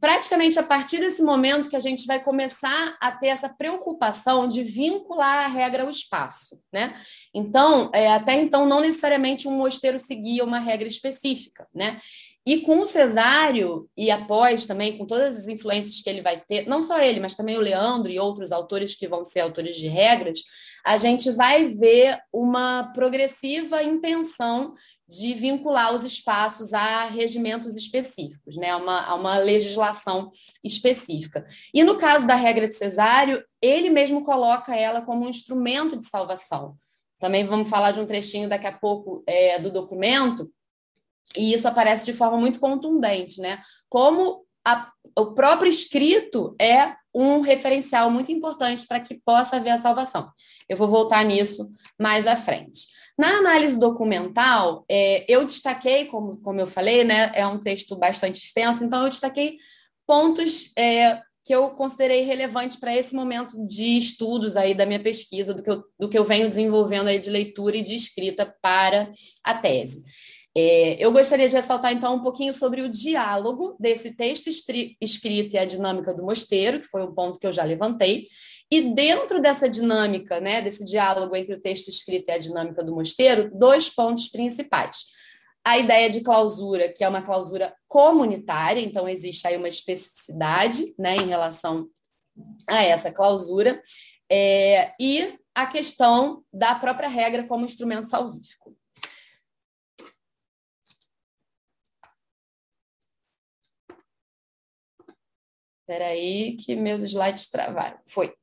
praticamente 0.00 0.58
a 0.58 0.62
partir 0.62 0.98
desse 0.98 1.22
momento 1.22 1.70
que 1.70 1.76
a 1.76 1.80
gente 1.80 2.06
vai 2.06 2.22
começar 2.22 2.96
a 3.00 3.10
ter 3.10 3.28
essa 3.28 3.48
preocupação 3.48 4.46
de 4.46 4.62
vincular 4.62 5.44
a 5.44 5.48
regra 5.48 5.82
ao 5.82 5.90
espaço, 5.90 6.60
né? 6.72 6.94
Então, 7.32 7.90
é, 7.94 8.08
até 8.12 8.34
então, 8.34 8.66
não 8.66 8.80
necessariamente 8.80 9.48
um 9.48 9.52
mosteiro 9.52 9.98
seguia 9.98 10.44
uma 10.44 10.58
regra 10.58 10.86
específica, 10.86 11.66
né? 11.74 11.98
E 12.46 12.60
com 12.60 12.80
o 12.80 12.84
Cesário, 12.84 13.88
e 13.96 14.10
após 14.10 14.66
também, 14.66 14.98
com 14.98 15.06
todas 15.06 15.36
as 15.38 15.48
influências 15.48 16.02
que 16.02 16.10
ele 16.10 16.20
vai 16.20 16.38
ter, 16.46 16.68
não 16.68 16.82
só 16.82 17.00
ele, 17.00 17.18
mas 17.18 17.34
também 17.34 17.56
o 17.56 17.60
Leandro 17.60 18.12
e 18.12 18.18
outros 18.18 18.52
autores 18.52 18.94
que 18.94 19.08
vão 19.08 19.24
ser 19.24 19.40
autores 19.40 19.78
de 19.78 19.86
regras, 19.86 20.40
a 20.84 20.98
gente 20.98 21.30
vai 21.30 21.64
ver 21.64 22.18
uma 22.30 22.92
progressiva 22.92 23.82
intenção 23.82 24.74
de 25.08 25.34
vincular 25.34 25.94
os 25.94 26.02
espaços 26.04 26.72
a 26.72 27.04
regimentos 27.06 27.76
específicos, 27.76 28.56
né, 28.56 28.70
a 28.70 28.76
uma, 28.76 29.02
a 29.02 29.14
uma 29.14 29.36
legislação 29.36 30.30
específica. 30.62 31.46
E 31.72 31.84
no 31.84 31.96
caso 31.96 32.26
da 32.26 32.34
regra 32.34 32.66
de 32.66 32.74
Cesário, 32.74 33.44
ele 33.60 33.90
mesmo 33.90 34.22
coloca 34.22 34.74
ela 34.74 35.02
como 35.02 35.26
um 35.26 35.28
instrumento 35.28 35.96
de 35.96 36.06
salvação. 36.06 36.76
Também 37.18 37.46
vamos 37.46 37.68
falar 37.68 37.92
de 37.92 38.00
um 38.00 38.06
trechinho 38.06 38.48
daqui 38.48 38.66
a 38.66 38.72
pouco 38.72 39.22
é, 39.26 39.58
do 39.58 39.70
documento, 39.70 40.50
e 41.36 41.52
isso 41.54 41.66
aparece 41.66 42.06
de 42.06 42.12
forma 42.12 42.36
muito 42.36 42.60
contundente, 42.60 43.40
né? 43.40 43.62
Como 43.88 44.44
a, 44.64 44.90
o 45.18 45.32
próprio 45.32 45.68
escrito 45.68 46.54
é 46.60 46.94
um 47.14 47.40
referencial 47.40 48.10
muito 48.10 48.32
importante 48.32 48.86
para 48.86 49.00
que 49.00 49.20
possa 49.24 49.56
haver 49.56 49.70
a 49.70 49.78
salvação. 49.78 50.30
Eu 50.68 50.76
vou 50.76 50.88
voltar 50.88 51.24
nisso 51.24 51.70
mais 51.98 52.26
à 52.26 52.34
frente. 52.34 52.88
Na 53.16 53.38
análise 53.38 53.78
documental, 53.78 54.84
é, 54.88 55.24
eu 55.28 55.44
destaquei, 55.44 56.06
como, 56.06 56.36
como 56.38 56.60
eu 56.60 56.66
falei, 56.66 57.04
né, 57.04 57.30
é 57.34 57.46
um 57.46 57.58
texto 57.58 57.96
bastante 57.96 58.42
extenso, 58.42 58.84
então 58.84 59.04
eu 59.04 59.08
destaquei 59.08 59.56
pontos 60.06 60.72
é, 60.76 61.20
que 61.44 61.54
eu 61.54 61.70
considerei 61.70 62.22
relevantes 62.22 62.76
para 62.76 62.96
esse 62.96 63.14
momento 63.14 63.64
de 63.66 63.98
estudos 63.98 64.56
aí 64.56 64.74
da 64.74 64.86
minha 64.86 65.00
pesquisa, 65.00 65.54
do 65.54 65.62
que, 65.62 65.70
eu, 65.70 65.84
do 65.98 66.08
que 66.08 66.18
eu 66.18 66.24
venho 66.24 66.48
desenvolvendo 66.48 67.08
aí 67.08 67.18
de 67.18 67.30
leitura 67.30 67.76
e 67.76 67.82
de 67.82 67.94
escrita 67.94 68.52
para 68.60 69.10
a 69.44 69.54
tese. 69.54 70.02
É, 70.56 70.96
eu 71.04 71.12
gostaria 71.12 71.48
de 71.48 71.54
ressaltar, 71.54 71.92
então, 71.92 72.14
um 72.14 72.22
pouquinho 72.22 72.54
sobre 72.54 72.80
o 72.80 72.88
diálogo 72.88 73.76
desse 73.78 74.14
texto 74.14 74.48
escrito 74.48 75.54
e 75.54 75.58
a 75.58 75.64
dinâmica 75.64 76.14
do 76.14 76.22
mosteiro, 76.22 76.80
que 76.80 76.86
foi 76.86 77.02
um 77.02 77.12
ponto 77.12 77.38
que 77.38 77.46
eu 77.46 77.52
já 77.52 77.64
levantei. 77.64 78.28
E 78.70 78.94
dentro 78.94 79.40
dessa 79.40 79.68
dinâmica, 79.68 80.40
né, 80.40 80.60
desse 80.62 80.84
diálogo 80.84 81.36
entre 81.36 81.54
o 81.54 81.60
texto 81.60 81.88
escrito 81.88 82.28
e 82.28 82.32
a 82.32 82.38
dinâmica 82.38 82.82
do 82.82 82.94
mosteiro, 82.94 83.50
dois 83.54 83.88
pontos 83.88 84.28
principais. 84.28 85.04
A 85.64 85.78
ideia 85.78 86.08
de 86.10 86.22
clausura, 86.22 86.92
que 86.92 87.04
é 87.04 87.08
uma 87.08 87.22
clausura 87.22 87.74
comunitária, 87.88 88.80
então 88.80 89.08
existe 89.08 89.46
aí 89.46 89.56
uma 89.56 89.68
especificidade 89.68 90.94
né, 90.98 91.16
em 91.16 91.26
relação 91.26 91.88
a 92.68 92.82
essa 92.82 93.12
clausura, 93.12 93.80
é, 94.30 94.92
e 95.00 95.38
a 95.54 95.66
questão 95.66 96.44
da 96.52 96.74
própria 96.74 97.08
regra 97.08 97.46
como 97.46 97.64
instrumento 97.64 98.08
salvífico. 98.08 98.76
Espera 105.80 106.06
aí 106.06 106.56
que 106.56 106.74
meus 106.74 107.02
slides 107.02 107.50
travaram. 107.50 107.98
Foi. 108.06 108.34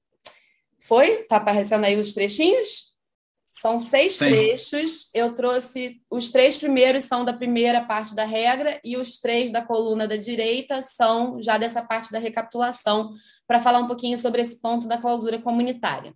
Foi? 0.92 1.24
Tá 1.24 1.38
aparecendo 1.38 1.86
aí 1.86 1.98
os 1.98 2.12
trechinhos? 2.12 2.98
São 3.50 3.80
seis 3.80 4.16
Sim. 4.16 4.26
trechos. 4.26 5.10
Eu 5.14 5.34
trouxe 5.34 6.02
os 6.12 6.32
três 6.32 6.58
primeiros 6.58 7.06
são 7.06 7.24
da 7.24 7.32
primeira 7.32 7.80
parte 7.86 8.14
da 8.14 8.26
regra 8.26 8.78
e 8.84 8.98
os 8.98 9.18
três 9.18 9.50
da 9.50 9.62
coluna 9.62 10.06
da 10.06 10.18
direita 10.18 10.82
são 10.82 11.42
já 11.42 11.58
dessa 11.58 11.82
parte 11.82 12.12
da 12.12 12.20
recapitulação 12.20 13.10
para 13.48 13.62
falar 13.62 13.80
um 13.80 13.88
pouquinho 13.88 14.18
sobre 14.18 14.42
esse 14.42 14.60
ponto 14.60 14.86
da 14.86 14.98
clausura 14.98 15.39
comunitária. 15.39 16.14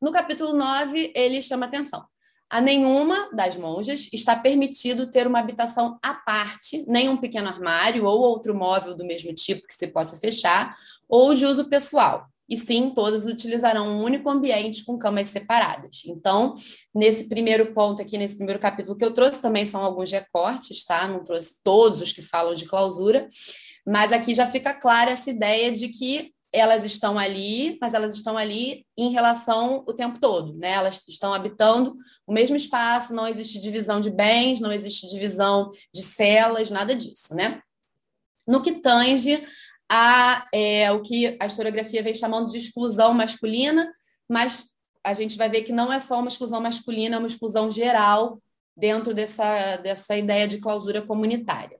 No 0.00 0.10
capítulo 0.10 0.54
9, 0.54 1.12
ele 1.14 1.42
chama 1.42 1.66
atenção. 1.66 2.06
A 2.48 2.58
nenhuma 2.58 3.28
das 3.34 3.58
monjas 3.58 4.08
está 4.14 4.34
permitido 4.34 5.10
ter 5.10 5.26
uma 5.26 5.40
habitação 5.40 5.98
à 6.02 6.14
parte, 6.14 6.86
nem 6.88 7.10
um 7.10 7.18
pequeno 7.18 7.48
armário 7.48 8.06
ou 8.06 8.18
outro 8.18 8.54
móvel 8.54 8.94
do 8.94 9.04
mesmo 9.04 9.34
tipo 9.34 9.66
que 9.66 9.74
se 9.74 9.88
possa 9.88 10.16
fechar, 10.16 10.74
ou 11.06 11.34
de 11.34 11.44
uso 11.44 11.68
pessoal. 11.68 12.31
E 12.52 12.56
sim, 12.58 12.90
todas 12.90 13.24
utilizarão 13.24 13.88
um 13.88 14.02
único 14.02 14.28
ambiente 14.28 14.84
com 14.84 14.98
camas 14.98 15.28
separadas. 15.28 16.02
Então, 16.06 16.54
nesse 16.94 17.26
primeiro 17.26 17.72
ponto 17.72 18.02
aqui, 18.02 18.18
nesse 18.18 18.36
primeiro 18.36 18.60
capítulo 18.60 18.94
que 18.94 19.02
eu 19.02 19.14
trouxe, 19.14 19.40
também 19.40 19.64
são 19.64 19.82
alguns 19.82 20.12
recortes, 20.12 20.84
tá? 20.84 21.08
Não 21.08 21.24
trouxe 21.24 21.62
todos 21.64 22.02
os 22.02 22.12
que 22.12 22.20
falam 22.20 22.52
de 22.52 22.66
clausura, 22.66 23.26
mas 23.86 24.12
aqui 24.12 24.34
já 24.34 24.46
fica 24.46 24.74
clara 24.74 25.12
essa 25.12 25.30
ideia 25.30 25.72
de 25.72 25.88
que 25.88 26.30
elas 26.52 26.84
estão 26.84 27.18
ali, 27.18 27.78
mas 27.80 27.94
elas 27.94 28.14
estão 28.14 28.36
ali 28.36 28.84
em 28.98 29.10
relação 29.12 29.82
o 29.88 29.94
tempo 29.94 30.20
todo, 30.20 30.52
né? 30.52 30.72
Elas 30.72 31.02
estão 31.08 31.32
habitando 31.32 31.96
o 32.26 32.34
mesmo 32.34 32.54
espaço, 32.54 33.14
não 33.14 33.26
existe 33.26 33.58
divisão 33.58 33.98
de 33.98 34.10
bens, 34.10 34.60
não 34.60 34.70
existe 34.70 35.08
divisão 35.08 35.70
de 35.90 36.02
celas, 36.02 36.70
nada 36.70 36.94
disso, 36.94 37.34
né? 37.34 37.62
No 38.46 38.60
que 38.62 38.72
tange 38.72 39.42
a 39.90 40.46
é, 40.52 40.90
o 40.92 41.02
que 41.02 41.36
a 41.40 41.46
historiografia 41.46 42.02
vem 42.02 42.14
chamando 42.14 42.50
de 42.50 42.58
exclusão 42.58 43.12
masculina, 43.12 43.92
mas 44.28 44.72
a 45.04 45.12
gente 45.12 45.36
vai 45.36 45.48
ver 45.48 45.62
que 45.62 45.72
não 45.72 45.92
é 45.92 45.98
só 45.98 46.18
uma 46.18 46.28
exclusão 46.28 46.60
masculina, 46.60 47.16
é 47.16 47.18
uma 47.18 47.28
exclusão 47.28 47.70
geral 47.70 48.40
dentro 48.76 49.12
dessa, 49.12 49.76
dessa 49.78 50.16
ideia 50.16 50.46
de 50.46 50.58
clausura 50.58 51.02
comunitária. 51.02 51.78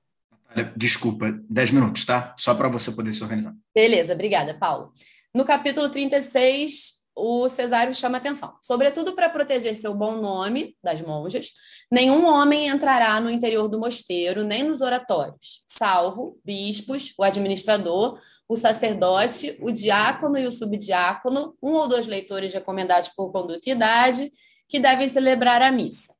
Desculpa, 0.77 1.33
10 1.49 1.71
minutos, 1.73 2.05
tá? 2.05 2.35
Só 2.39 2.55
para 2.55 2.69
você 2.69 2.93
poder 2.93 3.15
se 3.15 3.23
organizar. 3.23 3.55
Beleza, 3.75 4.13
obrigada, 4.13 4.55
Paulo. 4.55 4.93
No 5.35 5.45
capítulo 5.45 5.89
36, 5.89 7.02
o 7.15 7.49
Cesário 7.49 7.95
chama 7.95 8.19
atenção. 8.19 8.57
Sobretudo 8.61 9.15
para 9.15 9.29
proteger 9.29 9.77
seu 9.77 9.95
bom 9.95 10.17
nome 10.17 10.77
das 10.83 11.03
monjas, 11.03 11.51
nenhum 11.91 12.25
homem 12.27 12.69
entrará 12.69 13.21
no 13.21 13.31
interior 13.31 13.69
do 13.69 13.79
mosteiro, 13.79 14.45
nem 14.45 14.63
nos 14.63 14.81
oratórios, 14.81 15.63
salvo 15.67 16.39
bispos, 16.45 17.13
o 17.19 17.23
administrador, 17.23 18.19
o 18.49 18.57
sacerdote, 18.57 19.59
o 19.61 19.71
diácono 19.71 20.39
e 20.39 20.47
o 20.47 20.53
subdiácono, 20.53 21.57
um 21.63 21.73
ou 21.73 21.87
dois 21.87 22.07
leitores 22.07 22.53
recomendados 22.53 23.11
por 23.11 23.31
conduta 23.31 23.69
e 23.69 23.73
idade, 23.73 24.33
que 24.69 24.81
devem 24.81 25.09
celebrar 25.09 25.61
a 25.61 25.71
missa. 25.71 26.15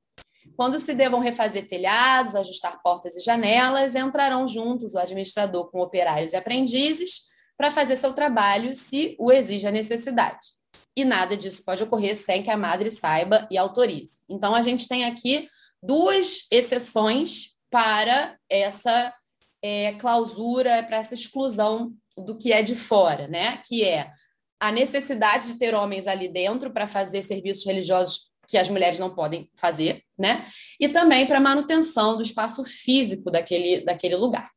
Quando 0.57 0.79
se 0.79 0.95
devam 0.95 1.21
refazer 1.21 1.69
telhados, 1.69 2.37
ajustar 2.37 2.81
portas 2.83 3.17
e 3.17 3.21
janelas, 3.21 3.95
entrarão 3.95 4.47
juntos 4.47 4.95
o 4.95 4.99
administrador 4.99 5.71
com 5.71 5.81
operários 5.81 6.33
e 6.33 6.37
aprendizes 6.37 7.33
para 7.57 7.71
fazer 7.71 7.97
seu 7.97 8.13
trabalho, 8.13 8.75
se 8.77 9.17
o 9.19 9.33
exige 9.33 9.67
a 9.67 9.71
necessidade. 9.71 10.62
E 10.97 11.05
nada 11.05 11.37
disso 11.37 11.65
pode 11.65 11.83
ocorrer 11.83 12.17
sem 12.17 12.43
que 12.43 12.51
a 12.51 12.57
madre 12.57 12.91
saiba 12.91 13.49
e 13.51 13.57
autorize. 13.57 14.19
Então, 14.29 14.55
a 14.55 14.63
gente 14.63 14.87
tem 14.87 15.05
aqui 15.05 15.49
duas 15.83 16.47
exceções 16.51 17.57
para 17.71 18.37
essa 18.49 19.15
é, 19.63 19.93
clausura, 19.95 20.83
para 20.83 20.99
essa 20.99 21.15
exclusão 21.15 21.95
do 22.17 22.37
que 22.37 22.53
é 22.53 22.63
de 22.63 22.75
fora, 22.75 23.27
né? 23.27 23.59
Que 23.67 23.85
é 23.85 24.13
a 24.61 24.71
necessidade 24.71 25.53
de 25.53 25.59
ter 25.59 25.75
homens 25.75 26.07
ali 26.07 26.29
dentro 26.29 26.71
para 26.71 26.87
fazer 26.87 27.23
serviços 27.23 27.65
religiosos 27.65 28.31
que 28.47 28.59
as 28.59 28.69
mulheres 28.69 28.99
não 28.99 29.15
podem 29.15 29.51
fazer, 29.57 30.03
né? 30.19 30.45
E 30.79 30.89
também 30.89 31.27
para 31.27 31.41
manutenção 31.41 32.17
do 32.17 32.23
espaço 32.23 32.63
físico 32.65 33.31
daquele, 33.31 33.81
daquele 33.83 34.17
lugar. 34.17 34.51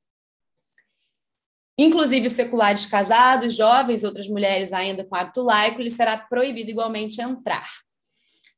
Inclusive, 1.78 2.30
seculares 2.30 2.86
casados, 2.86 3.56
jovens, 3.56 4.04
outras 4.04 4.28
mulheres 4.28 4.72
ainda 4.72 5.04
com 5.04 5.16
hábito 5.16 5.42
laico, 5.42 5.82
lhe 5.82 5.90
será 5.90 6.18
proibido 6.18 6.72
igualmente 6.72 7.22
entrar. 7.22 7.70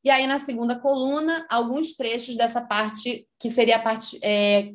E 0.03 0.09
aí, 0.09 0.27
na 0.27 0.39
segunda 0.39 0.79
coluna, 0.79 1.45
alguns 1.49 1.95
trechos 1.95 2.37
dessa 2.37 2.61
parte, 2.61 3.27
que 3.39 3.49
seria 3.49 3.77
a 3.77 3.79
parte, 3.79 4.19
é, 4.23 4.71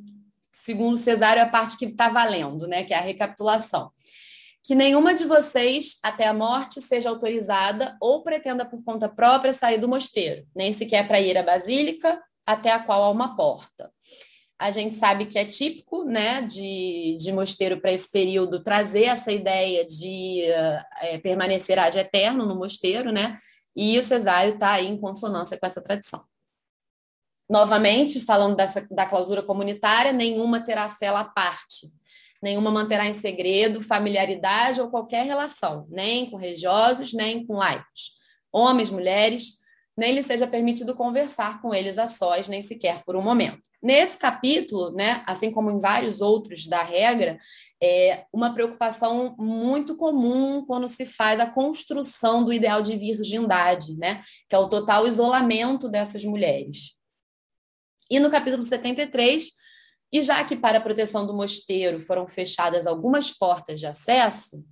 segundo 0.52 0.96
Cesário, 0.96 1.42
a 1.42 1.46
parte 1.46 1.78
que 1.78 1.86
está 1.86 2.08
valendo, 2.08 2.66
né? 2.66 2.84
Que 2.84 2.92
é 2.92 2.98
a 2.98 3.00
recapitulação 3.00 3.90
que 4.64 4.74
nenhuma 4.74 5.12
de 5.12 5.24
vocês, 5.24 5.98
até 6.02 6.26
a 6.26 6.32
morte, 6.32 6.80
seja 6.80 7.08
autorizada 7.08 7.96
ou 8.00 8.22
pretenda 8.22 8.64
por 8.64 8.82
conta 8.84 9.08
própria 9.08 9.52
sair 9.52 9.78
do 9.78 9.88
mosteiro, 9.88 10.46
nem 10.54 10.72
sequer 10.72 11.06
para 11.08 11.20
ir 11.20 11.36
à 11.36 11.42
basílica, 11.42 12.22
até 12.46 12.70
a 12.70 12.78
qual 12.78 13.02
há 13.02 13.10
uma 13.10 13.34
porta. 13.34 13.90
A 14.62 14.70
gente 14.70 14.96
sabe 14.96 15.26
que 15.26 15.38
é 15.38 15.44
típico 15.44 16.04
né, 16.04 16.42
de, 16.42 17.16
de 17.18 17.32
mosteiro 17.32 17.80
para 17.80 17.92
esse 17.92 18.10
período 18.10 18.62
trazer 18.62 19.04
essa 19.04 19.32
ideia 19.32 19.84
de 19.84 20.42
é, 21.00 21.18
permanecer 21.18 21.78
ad 21.78 21.98
eterno 21.98 22.46
no 22.46 22.54
mosteiro, 22.54 23.10
né? 23.10 23.38
E 23.74 23.98
o 23.98 24.02
cesário 24.04 24.54
está 24.54 24.80
em 24.80 24.96
consonância 24.96 25.58
com 25.58 25.66
essa 25.66 25.82
tradição. 25.82 26.22
Novamente, 27.50 28.20
falando 28.20 28.56
dessa, 28.56 28.86
da 28.90 29.04
clausura 29.04 29.42
comunitária, 29.42 30.12
nenhuma 30.12 30.60
terá 30.60 30.88
cela 30.88 31.20
à 31.20 31.24
parte 31.24 31.92
nenhuma 32.42 32.72
manterá 32.72 33.06
em 33.06 33.12
segredo 33.12 33.80
familiaridade 33.80 34.80
ou 34.80 34.90
qualquer 34.90 35.24
relação, 35.24 35.86
nem 35.88 36.28
com 36.28 36.36
religiosos, 36.36 37.12
nem 37.12 37.46
com 37.46 37.54
laicos, 37.54 38.18
homens, 38.50 38.90
mulheres, 38.90 39.61
nem 39.96 40.14
lhe 40.14 40.22
seja 40.22 40.46
permitido 40.46 40.94
conversar 40.94 41.60
com 41.60 41.74
eles 41.74 41.98
a 41.98 42.08
sós, 42.08 42.48
nem 42.48 42.62
sequer 42.62 43.04
por 43.04 43.14
um 43.14 43.22
momento. 43.22 43.60
Nesse 43.82 44.16
capítulo, 44.16 44.92
né, 44.92 45.22
assim 45.26 45.50
como 45.50 45.70
em 45.70 45.78
vários 45.78 46.20
outros 46.20 46.66
da 46.66 46.82
regra, 46.82 47.38
é 47.82 48.24
uma 48.32 48.54
preocupação 48.54 49.36
muito 49.38 49.96
comum 49.96 50.64
quando 50.64 50.88
se 50.88 51.04
faz 51.04 51.40
a 51.40 51.46
construção 51.46 52.44
do 52.44 52.52
ideal 52.52 52.80
de 52.80 52.96
virgindade, 52.96 53.96
né, 53.98 54.22
que 54.48 54.54
é 54.54 54.58
o 54.58 54.68
total 54.68 55.06
isolamento 55.06 55.88
dessas 55.88 56.24
mulheres. 56.24 56.98
E 58.10 58.18
no 58.18 58.30
capítulo 58.30 58.62
73, 58.62 59.50
E 60.12 60.20
já 60.20 60.44
que 60.44 60.54
para 60.54 60.76
a 60.76 60.80
proteção 60.80 61.26
do 61.26 61.34
mosteiro 61.34 61.98
foram 61.98 62.28
fechadas 62.28 62.86
algumas 62.86 63.30
portas 63.30 63.80
de 63.80 63.86
acesso, 63.86 64.62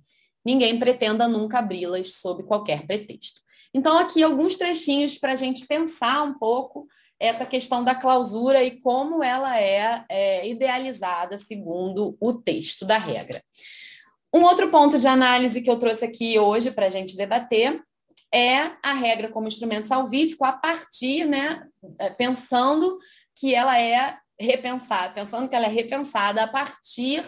ninguém 0.45 0.77
pretenda 0.77 1.27
nunca 1.27 1.57
abri-las 1.57 2.13
sob 2.13 2.43
qualquer 2.43 2.85
pretexto. 2.85 3.41
Então, 3.73 3.97
aqui 3.97 4.21
alguns 4.21 4.57
trechinhos 4.57 5.17
para 5.17 5.33
a 5.33 5.35
gente 5.35 5.65
pensar 5.65 6.23
um 6.23 6.33
pouco 6.33 6.87
essa 7.19 7.45
questão 7.45 7.83
da 7.83 7.93
clausura 7.93 8.63
e 8.63 8.79
como 8.81 9.23
ela 9.23 9.59
é, 9.59 10.03
é 10.09 10.49
idealizada 10.49 11.37
segundo 11.37 12.17
o 12.19 12.33
texto 12.33 12.83
da 12.83 12.97
regra. 12.97 13.41
Um 14.33 14.43
outro 14.43 14.71
ponto 14.71 14.97
de 14.97 15.07
análise 15.07 15.61
que 15.61 15.69
eu 15.69 15.77
trouxe 15.77 16.05
aqui 16.05 16.39
hoje 16.39 16.71
para 16.71 16.87
a 16.87 16.89
gente 16.89 17.15
debater 17.15 17.79
é 18.33 18.71
a 18.83 18.93
regra 18.93 19.29
como 19.29 19.47
instrumento 19.47 19.87
salvífico 19.87 20.45
a 20.45 20.53
partir, 20.53 21.25
né, 21.25 21.67
é, 21.99 22.09
pensando 22.09 22.97
que 23.35 23.53
ela 23.53 23.79
é 23.79 24.17
repensada, 24.39 25.13
pensando 25.13 25.47
que 25.47 25.55
ela 25.55 25.65
é 25.65 25.69
repensada 25.69 26.43
a 26.43 26.47
partir 26.47 27.23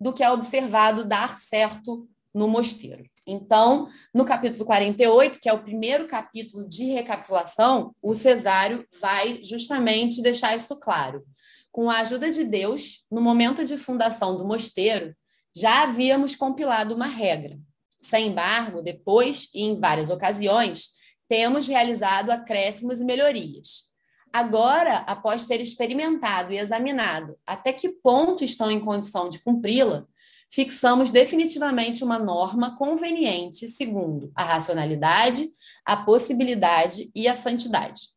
do 0.00 0.12
que 0.12 0.24
é 0.24 0.30
observado 0.30 1.04
dar 1.04 1.38
certo 1.38 2.08
no 2.36 2.46
mosteiro. 2.46 3.02
Então, 3.26 3.88
no 4.12 4.22
capítulo 4.22 4.66
48, 4.66 5.40
que 5.40 5.48
é 5.48 5.52
o 5.54 5.62
primeiro 5.62 6.06
capítulo 6.06 6.68
de 6.68 6.84
recapitulação, 6.84 7.94
o 8.02 8.14
Cesário 8.14 8.86
vai 9.00 9.40
justamente 9.42 10.20
deixar 10.20 10.54
isso 10.54 10.78
claro. 10.78 11.24
Com 11.72 11.90
a 11.90 12.00
ajuda 12.00 12.30
de 12.30 12.44
Deus, 12.44 13.06
no 13.10 13.22
momento 13.22 13.64
de 13.64 13.78
fundação 13.78 14.36
do 14.36 14.46
mosteiro, 14.46 15.16
já 15.56 15.84
havíamos 15.84 16.36
compilado 16.36 16.94
uma 16.94 17.06
regra. 17.06 17.58
Sem 18.02 18.28
embargo, 18.28 18.82
depois 18.82 19.48
e 19.54 19.62
em 19.62 19.80
várias 19.80 20.10
ocasiões, 20.10 20.90
temos 21.26 21.66
realizado 21.66 22.30
acréscimos 22.30 23.00
e 23.00 23.04
melhorias. 23.04 23.86
Agora, 24.30 24.98
após 24.98 25.46
ter 25.46 25.62
experimentado 25.62 26.52
e 26.52 26.58
examinado 26.58 27.38
até 27.46 27.72
que 27.72 27.88
ponto 27.88 28.44
estão 28.44 28.70
em 28.70 28.78
condição 28.78 29.30
de 29.30 29.38
cumpri-la, 29.38 30.06
fixamos 30.50 31.10
definitivamente 31.10 32.04
uma 32.04 32.18
norma 32.18 32.76
conveniente 32.76 33.68
segundo 33.68 34.30
a 34.34 34.44
racionalidade, 34.44 35.48
a 35.84 35.96
possibilidade 35.96 37.10
e 37.14 37.28
a 37.28 37.34
santidade 37.34 38.16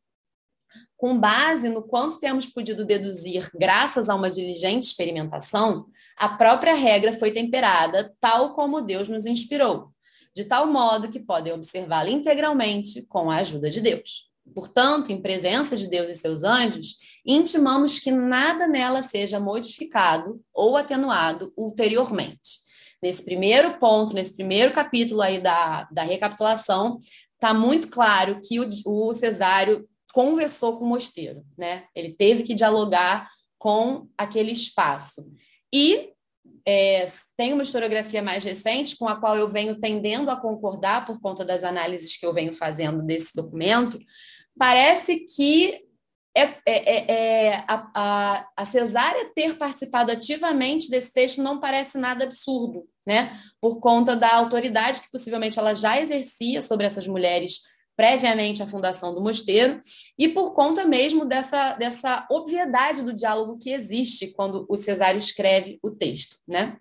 com 1.00 1.18
base 1.18 1.70
no 1.70 1.82
quanto 1.82 2.20
temos 2.20 2.46
podido 2.46 2.86
deduzir 2.86 3.50
graças 3.56 4.10
a 4.10 4.16
uma 4.16 4.30
diligente 4.30 4.88
experimentação, 4.88 5.86
a 6.18 6.28
própria 6.28 6.76
regra 6.76 7.14
foi 7.14 7.32
temperada 7.32 8.14
tal 8.20 8.54
como 8.54 8.82
Deus 8.82 9.08
nos 9.08 9.26
inspirou, 9.26 9.94
de 10.36 10.44
tal 10.44 10.68
modo 10.68 11.08
que 11.08 11.22
podem 11.22 11.54
observá-la 11.54 12.10
integralmente 12.10 13.02
com 13.04 13.32
a 13.32 13.38
ajuda 13.38 13.70
de 13.70 13.80
Deus. 13.80 14.29
Portanto, 14.54 15.12
em 15.12 15.22
presença 15.22 15.76
de 15.76 15.89
Deus 15.89 16.10
e 16.10 16.16
seus 16.16 16.43
anjos, 16.43 16.97
intimamos 17.26 18.00
que 18.00 18.12
nada 18.12 18.68
nela 18.68 19.02
seja 19.02 19.39
modificado 19.39 20.41
ou 20.54 20.78
atenuado 20.78 21.54
ulteriormente. 21.56 22.68
Nesse 23.02 23.24
primeiro 23.24 23.78
ponto, 23.80 24.14
nesse 24.14 24.36
primeiro 24.36 24.74
capítulo 24.74 25.22
aí 25.22 25.41
da, 25.41 25.88
da 25.91 26.04
recapitulação, 26.04 26.97
está 27.34 27.54
muito 27.54 27.89
claro 27.89 28.39
que 28.43 28.60
o, 28.60 28.68
o 28.86 29.14
cesário 29.14 29.88
conversou 30.14 30.78
com 30.78 30.86
o 30.86 30.89
mosteiro, 30.89 31.45
né? 31.58 31.86
Ele 31.95 32.14
teve 32.14 32.43
que 32.43 32.54
dialogar 32.54 33.30
com 33.58 34.08
aquele 34.18 34.52
espaço. 34.52 35.32
E 35.74 36.12
é, 36.66 37.06
tem 37.38 37.54
uma 37.54 37.64
historiografia 37.64 38.22
mais 38.22 38.43
recente 38.43 38.97
com 38.97 39.08
a 39.08 39.16
qual 39.16 39.38
eu 39.38 39.47
venho 39.47 39.80
tendendo 39.80 40.30
a 40.30 40.39
concordar 40.39 41.06
por 41.06 41.20
conta 41.20 41.45
das 41.45 41.64
análises 41.64 42.18
que 42.18 42.26
eu 42.26 42.34
venho 42.34 42.54
fazendo 42.54 43.02
desse 43.02 43.34
documento. 43.36 44.00
Parece 44.60 45.26
que 45.36 45.86
é, 46.36 46.43
é, 46.43 46.57
é, 46.66 47.12
é 47.12 47.66
a, 47.68 47.91
a, 47.95 48.49
a 48.57 48.66
cesárea 48.66 49.32
ter 49.34 49.57
participado 49.57 50.12
ativamente 50.12 50.89
desse 50.89 51.12
texto 51.14 51.41
não 51.41 51.60
parece 51.60 51.97
nada 51.97 52.26
absurdo, 52.26 52.86
né? 53.07 53.32
Por 53.62 53.80
conta 53.80 54.16
da 54.16 54.36
autoridade 54.36 55.01
que 55.01 55.12
possivelmente 55.12 55.57
ela 55.57 55.74
já 55.74 55.99
exercia 55.99 56.62
sobre 56.62 56.86
essas 56.86 57.07
mulheres 57.07 57.60
previamente 57.95 58.64
à 58.64 58.66
fundação 58.66 59.14
do 59.14 59.22
mosteiro, 59.22 59.82
e 60.18 60.30
por 60.30 60.53
conta 60.53 60.86
mesmo 60.86 61.26
dessa, 61.26 61.76
dessa 61.76 62.26
obviedade 62.32 63.01
do 63.01 63.14
diálogo 63.14 63.57
que 63.57 63.72
existe 63.72 64.32
quando 64.32 64.66
o 64.70 64.78
Cesário 64.78 65.18
escreve 65.18 65.78
o 65.84 65.91
texto. 65.91 66.38
Né? 66.47 66.78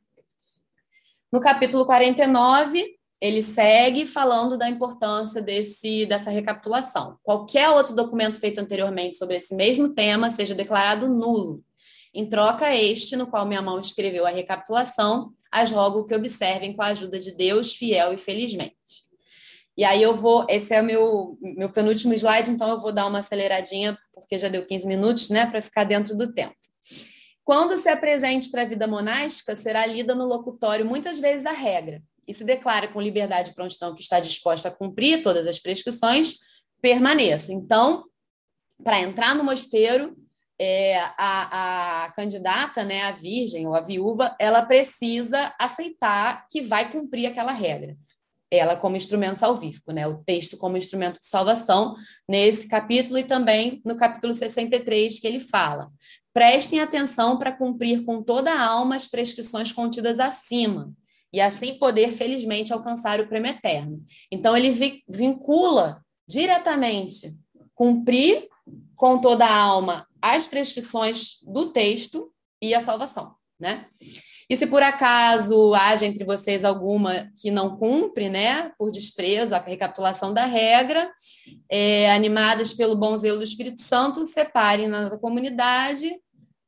No 1.32 1.40
capítulo 1.40 1.84
49, 1.84 2.97
ele 3.20 3.42
segue 3.42 4.06
falando 4.06 4.56
da 4.56 4.68
importância 4.68 5.42
desse, 5.42 6.06
dessa 6.06 6.30
recapitulação. 6.30 7.18
Qualquer 7.22 7.68
outro 7.70 7.94
documento 7.94 8.38
feito 8.38 8.60
anteriormente 8.60 9.16
sobre 9.16 9.36
esse 9.36 9.54
mesmo 9.54 9.88
tema 9.88 10.30
seja 10.30 10.54
declarado 10.54 11.08
nulo. 11.08 11.62
Em 12.14 12.28
troca, 12.28 12.74
este, 12.74 13.16
no 13.16 13.26
qual 13.26 13.46
minha 13.46 13.60
mão 13.60 13.78
escreveu 13.80 14.24
a 14.24 14.30
recapitulação, 14.30 15.32
as 15.50 15.70
rogo 15.70 16.04
que 16.04 16.14
observem 16.14 16.74
com 16.74 16.82
a 16.82 16.86
ajuda 16.86 17.18
de 17.18 17.32
Deus, 17.36 17.74
fiel 17.74 18.12
e 18.12 18.18
felizmente. 18.18 19.08
E 19.76 19.84
aí 19.84 20.02
eu 20.02 20.14
vou, 20.14 20.44
esse 20.48 20.74
é 20.74 20.80
o 20.80 20.84
meu, 20.84 21.38
meu 21.40 21.70
penúltimo 21.70 22.12
slide, 22.14 22.50
então 22.50 22.68
eu 22.68 22.80
vou 22.80 22.92
dar 22.92 23.06
uma 23.06 23.18
aceleradinha, 23.18 23.96
porque 24.12 24.38
já 24.38 24.48
deu 24.48 24.66
15 24.66 24.88
minutos, 24.88 25.28
né, 25.28 25.46
para 25.46 25.62
ficar 25.62 25.84
dentro 25.84 26.16
do 26.16 26.32
tempo. 26.32 26.56
Quando 27.44 27.76
se 27.76 27.88
apresente 27.88 28.50
para 28.50 28.62
a 28.62 28.64
vida 28.64 28.86
monástica, 28.86 29.54
será 29.54 29.86
lida 29.86 30.14
no 30.14 30.26
locutório 30.26 30.84
muitas 30.84 31.18
vezes 31.18 31.46
a 31.46 31.52
regra, 31.52 32.02
e 32.28 32.34
se 32.34 32.44
declara 32.44 32.86
com 32.86 33.00
liberdade 33.00 33.50
e 33.50 33.54
prontidão 33.54 33.94
que 33.94 34.02
está 34.02 34.20
disposta 34.20 34.68
a 34.68 34.74
cumprir 34.74 35.22
todas 35.22 35.46
as 35.46 35.58
prescrições, 35.58 36.34
permaneça. 36.82 37.52
Então, 37.52 38.04
para 38.84 39.00
entrar 39.00 39.34
no 39.34 39.42
mosteiro, 39.42 40.14
é, 40.60 40.98
a, 41.16 42.04
a, 42.04 42.12
candidata, 42.12 42.84
né, 42.84 43.02
a 43.02 43.12
virgem 43.12 43.66
ou 43.66 43.74
a 43.74 43.80
viúva, 43.80 44.36
ela 44.38 44.60
precisa 44.62 45.54
aceitar 45.58 46.46
que 46.50 46.60
vai 46.60 46.92
cumprir 46.92 47.26
aquela 47.26 47.52
regra 47.52 47.96
ela 48.50 48.76
como 48.76 48.96
instrumento 48.96 49.40
salvífico, 49.40 49.92
né? 49.92 50.06
O 50.06 50.24
texto 50.24 50.56
como 50.56 50.78
instrumento 50.78 51.20
de 51.20 51.26
salvação 51.26 51.94
nesse 52.26 52.66
capítulo 52.66 53.18
e 53.18 53.24
também 53.24 53.82
no 53.84 53.94
capítulo 53.94 54.32
63 54.32 55.20
que 55.20 55.26
ele 55.26 55.40
fala. 55.40 55.86
Prestem 56.32 56.80
atenção 56.80 57.38
para 57.38 57.52
cumprir 57.52 58.06
com 58.06 58.22
toda 58.22 58.50
a 58.50 58.64
alma 58.64 58.96
as 58.96 59.06
prescrições 59.06 59.70
contidas 59.70 60.18
acima 60.18 60.94
e 61.32 61.40
assim 61.40 61.78
poder 61.78 62.12
felizmente 62.12 62.72
alcançar 62.72 63.20
o 63.20 63.28
prêmio 63.28 63.50
eterno. 63.50 64.02
Então 64.30 64.56
ele 64.56 64.70
vincula 65.08 66.02
diretamente 66.26 67.34
cumprir 67.74 68.48
com 68.94 69.20
toda 69.20 69.46
a 69.46 69.56
alma 69.56 70.06
as 70.20 70.46
prescrições 70.46 71.38
do 71.42 71.66
texto 71.66 72.32
e 72.60 72.74
a 72.74 72.80
salvação, 72.80 73.34
né? 73.58 73.86
E 74.50 74.56
se 74.56 74.66
por 74.66 74.82
acaso 74.82 75.74
haja 75.74 76.06
entre 76.06 76.24
vocês 76.24 76.64
alguma 76.64 77.30
que 77.38 77.50
não 77.50 77.76
cumpre, 77.76 78.30
né, 78.30 78.72
por 78.78 78.90
desprezo, 78.90 79.54
a 79.54 79.58
recapitulação 79.58 80.32
da 80.32 80.46
regra, 80.46 81.12
é, 81.70 82.10
animadas 82.10 82.72
pelo 82.72 82.96
bom 82.96 83.14
zelo 83.14 83.38
do 83.38 83.44
Espírito 83.44 83.82
Santo, 83.82 84.24
separem 84.24 84.88
na 84.88 85.18
comunidade, 85.18 86.10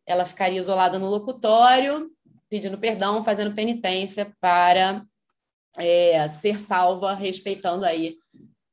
ela 0.07 0.27
ficaria 0.27 0.59
isolada 0.59 0.99
no 0.99 1.09
locutório, 1.09 2.11
pedindo 2.51 2.77
perdão, 2.77 3.23
fazendo 3.23 3.55
penitência 3.55 4.35
para 4.41 5.03
é, 5.79 6.29
ser 6.29 6.59
salva, 6.59 7.15
respeitando 7.15 7.85
aí 7.85 8.17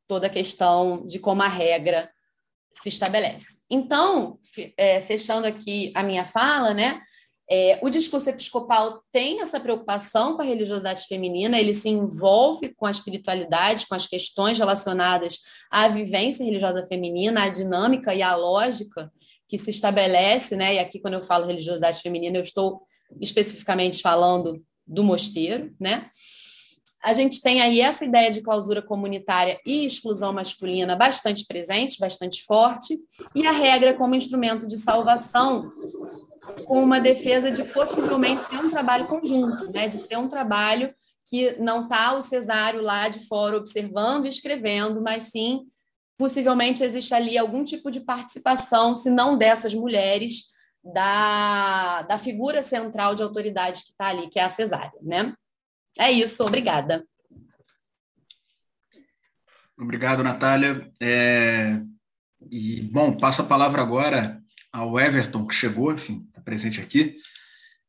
toda 0.08 0.28
a 0.28 0.32
questão 0.32 1.06
de 1.06 1.20
como 1.20 1.44
a 1.44 1.48
regra 1.48 2.10
se 2.74 2.90
estabelece. 2.90 3.60
Então, 3.70 4.40
é, 4.76 5.00
fechando 5.00 5.48
aqui 5.48 5.92
a 5.96 6.04
minha 6.04 6.26
fala, 6.26 6.74
né? 6.74 7.00
É, 7.50 7.80
o 7.82 7.90
discurso 7.90 8.30
episcopal 8.30 9.02
tem 9.10 9.42
essa 9.42 9.58
preocupação 9.58 10.36
com 10.36 10.42
a 10.42 10.46
religiosidade 10.46 11.06
feminina, 11.08 11.58
ele 11.58 11.74
se 11.74 11.88
envolve 11.88 12.74
com 12.76 12.86
a 12.86 12.92
espiritualidade, 12.92 13.88
com 13.88 13.96
as 13.96 14.06
questões 14.06 14.60
relacionadas 14.60 15.40
à 15.72 15.88
vivência 15.88 16.44
religiosa 16.44 16.86
feminina, 16.88 17.44
à 17.44 17.50
dinâmica 17.50 18.14
e 18.14 18.22
à 18.22 18.36
lógica 18.36 19.10
que 19.48 19.58
se 19.58 19.70
estabelece, 19.70 20.58
né? 20.58 20.76
E 20.76 20.80
aqui, 20.80 21.00
quando 21.00 21.14
eu 21.14 21.24
falo 21.24 21.46
religiosidade 21.46 22.02
feminina, 22.02 22.38
eu 22.38 22.42
estou 22.42 22.82
especificamente 23.20 24.02
falando 24.02 24.64
do 24.86 25.04
mosteiro, 25.04 25.74
né? 25.80 26.10
A 27.04 27.14
gente 27.14 27.42
tem 27.42 27.62
aí 27.62 27.80
essa 27.80 28.04
ideia 28.04 28.30
de 28.30 28.42
clausura 28.42 28.82
comunitária 28.82 29.60
e 29.66 29.86
exclusão 29.86 30.34
masculina 30.34 30.96
bastante 30.96 31.46
presente, 31.46 32.00
bastante 32.00 32.44
forte, 32.44 32.98
e 33.36 33.46
a 33.46 33.52
regra 33.52 33.94
como 33.94 34.16
instrumento 34.16 34.68
de 34.68 34.78
salvação 34.78 35.72
com 36.66 36.82
uma 36.82 37.00
defesa 37.00 37.52
de 37.52 37.64
possivelmente 37.66 38.48
ser 38.48 38.58
um 38.58 38.70
trabalho 38.70 39.08
conjunto, 39.08 39.72
né? 39.72 39.88
de 39.88 39.98
ser 40.00 40.18
um 40.18 40.28
trabalho 40.28 40.94
que 41.30 41.58
não 41.60 41.84
está 41.84 42.14
o 42.14 42.22
cesário 42.22 42.82
lá 42.82 43.10
de 43.10 43.20
fora 43.28 43.58
observando 43.58 44.26
e 44.26 44.30
escrevendo, 44.30 45.02
mas 45.02 45.24
sim, 45.24 45.68
possivelmente 46.18 46.84
existe 46.84 47.14
ali 47.14 47.38
algum 47.38 47.64
tipo 47.64 47.92
de 47.92 48.02
participação, 48.02 48.96
se 48.96 49.10
não 49.10 49.38
dessas 49.38 49.74
mulheres, 49.74 50.46
da, 50.94 52.02
da 52.04 52.18
figura 52.18 52.62
central 52.64 53.16
de 53.16 53.24
autoridade 53.24 53.84
que 53.84 53.92
está 53.92 54.08
ali, 54.08 54.30
que 54.30 54.40
é 54.40 54.44
a 54.44 54.50
cesárea. 54.50 54.92
Né? 55.02 55.34
É 55.98 56.12
isso, 56.12 56.44
obrigada. 56.44 57.04
Obrigado, 59.78 60.24
Natália. 60.24 60.92
É... 61.00 61.80
E, 62.52 62.82
bom, 62.92 63.18
passo 63.18 63.42
a 63.42 63.46
palavra 63.46 63.82
agora 63.82 64.42
ao 64.72 65.00
Everton, 65.00 65.46
que 65.46 65.54
chegou, 65.54 65.94
enfim, 65.94 66.26
está 66.28 66.42
presente 66.42 66.80
aqui. 66.80 67.16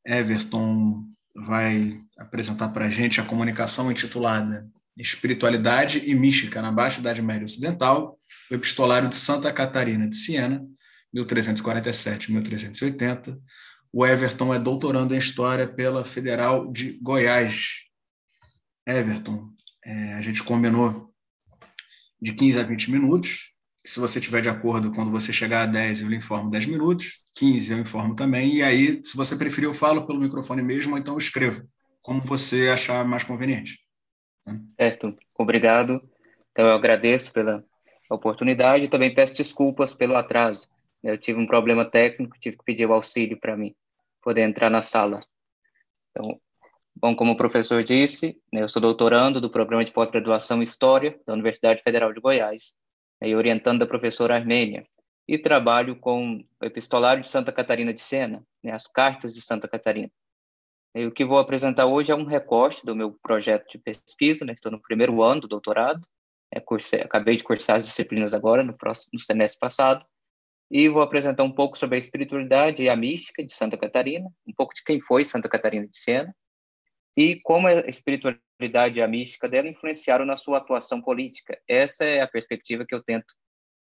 Everton 0.04 1.04
vai 1.34 2.00
apresentar 2.18 2.68
para 2.68 2.86
a 2.86 2.90
gente 2.90 3.20
a 3.20 3.24
comunicação 3.24 3.90
intitulada 3.90 4.68
Espiritualidade 4.96 6.02
e 6.04 6.14
Mística 6.14 6.60
na 6.60 6.72
Baixa 6.72 7.00
Idade 7.00 7.22
Média 7.22 7.44
Ocidental, 7.44 8.18
o 8.50 8.54
epistolário 8.54 9.08
de 9.08 9.16
Santa 9.16 9.52
Catarina 9.52 10.08
de 10.08 10.16
Siena, 10.16 10.66
1347-1380. 11.14 13.38
O 13.92 14.06
Everton 14.06 14.52
é 14.52 14.58
doutorando 14.58 15.14
em 15.14 15.18
História 15.18 15.66
pela 15.66 16.04
Federal 16.04 16.70
de 16.70 16.98
Goiás. 17.00 17.84
Everton, 18.86 19.48
é, 19.84 20.14
a 20.14 20.20
gente 20.20 20.42
combinou 20.42 21.14
de 22.20 22.34
15 22.34 22.60
a 22.60 22.62
20 22.62 22.90
minutos. 22.90 23.52
Se 23.84 24.00
você 24.00 24.18
estiver 24.18 24.42
de 24.42 24.50
acordo, 24.50 24.92
quando 24.92 25.10
você 25.10 25.32
chegar 25.32 25.62
a 25.62 25.66
10, 25.66 26.02
eu 26.02 26.08
lhe 26.08 26.16
informo 26.16 26.50
10 26.50 26.66
minutos. 26.66 27.22
15 27.34 27.72
eu 27.72 27.78
informo 27.78 28.14
também. 28.14 28.56
E 28.56 28.62
aí, 28.62 29.02
se 29.02 29.16
você 29.16 29.36
preferir, 29.36 29.68
eu 29.68 29.74
falo 29.74 30.06
pelo 30.06 30.20
microfone 30.20 30.62
mesmo, 30.62 30.92
ou 30.92 30.98
então 30.98 31.14
eu 31.14 31.18
escrevo, 31.18 31.66
como 32.02 32.20
você 32.20 32.68
achar 32.68 33.06
mais 33.06 33.24
conveniente. 33.24 33.78
Certo, 34.76 35.16
obrigado. 35.34 36.02
Então, 36.52 36.66
eu 36.66 36.74
agradeço 36.74 37.32
pela 37.32 37.64
oportunidade 38.10 38.84
e 38.84 38.88
também 38.88 39.14
peço 39.14 39.36
desculpas 39.36 39.94
pelo 39.94 40.16
atraso. 40.16 40.68
Eu 41.10 41.18
tive 41.18 41.40
um 41.40 41.46
problema 41.46 41.84
técnico, 41.84 42.38
tive 42.38 42.56
que 42.56 42.64
pedir 42.64 42.86
o 42.86 42.92
auxílio 42.92 43.38
para 43.38 43.56
mim 43.56 43.74
poder 44.22 44.42
entrar 44.42 44.68
na 44.68 44.82
sala. 44.82 45.20
Então, 46.10 46.38
bom, 46.94 47.16
como 47.16 47.32
o 47.32 47.36
professor 47.36 47.82
disse, 47.82 48.40
né, 48.52 48.62
eu 48.62 48.68
sou 48.68 48.82
doutorando 48.82 49.40
do 49.40 49.50
programa 49.50 49.84
de 49.84 49.92
pós-graduação 49.92 50.62
História 50.62 51.18
da 51.26 51.32
Universidade 51.32 51.82
Federal 51.82 52.12
de 52.12 52.20
Goiás 52.20 52.74
né, 53.20 53.28
e 53.28 53.34
orientando 53.34 53.80
da 53.80 53.86
professora 53.86 54.34
Armênia 54.34 54.86
e 55.26 55.38
trabalho 55.38 55.96
com 55.96 56.44
o 56.60 56.64
epistolário 56.64 57.22
de 57.22 57.28
Santa 57.28 57.52
Catarina 57.52 57.92
de 57.92 58.00
Sena, 58.00 58.42
né, 58.62 58.72
as 58.72 58.86
cartas 58.86 59.32
de 59.32 59.40
Santa 59.40 59.68
Catarina. 59.68 60.10
E 60.94 61.06
o 61.06 61.12
que 61.12 61.24
vou 61.24 61.38
apresentar 61.38 61.86
hoje 61.86 62.10
é 62.10 62.14
um 62.14 62.24
recorte 62.24 62.84
do 62.84 62.96
meu 62.96 63.12
projeto 63.22 63.66
de 63.70 63.78
pesquisa, 63.78 64.44
né, 64.44 64.52
estou 64.52 64.72
no 64.72 64.80
primeiro 64.80 65.22
ano 65.22 65.42
do 65.42 65.48
doutorado, 65.48 66.06
é, 66.50 66.58
cursei, 66.60 67.02
acabei 67.02 67.36
de 67.36 67.44
cursar 67.44 67.76
as 67.76 67.84
disciplinas 67.84 68.32
agora, 68.32 68.64
no, 68.64 68.76
próximo, 68.76 69.10
no 69.12 69.20
semestre 69.20 69.58
passado, 69.60 70.04
e 70.70 70.88
vou 70.88 71.02
apresentar 71.02 71.42
um 71.42 71.52
pouco 71.52 71.78
sobre 71.78 71.96
a 71.96 71.98
espiritualidade 71.98 72.82
e 72.82 72.88
a 72.88 72.96
mística 72.96 73.44
de 73.44 73.52
Santa 73.52 73.76
Catarina, 73.76 74.30
um 74.46 74.52
pouco 74.52 74.74
de 74.74 74.82
quem 74.84 75.00
foi 75.00 75.24
Santa 75.24 75.48
Catarina 75.48 75.86
de 75.86 75.96
Siena, 75.96 76.34
e 77.16 77.40
como 77.40 77.66
a 77.66 77.80
espiritualidade 77.88 78.98
e 78.98 79.02
a 79.02 79.08
mística 79.08 79.48
dela 79.48 79.68
influenciaram 79.68 80.24
na 80.24 80.36
sua 80.36 80.58
atuação 80.58 81.00
política. 81.00 81.58
Essa 81.66 82.04
é 82.04 82.20
a 82.20 82.28
perspectiva 82.28 82.84
que 82.86 82.94
eu 82.94 83.02
tento 83.02 83.34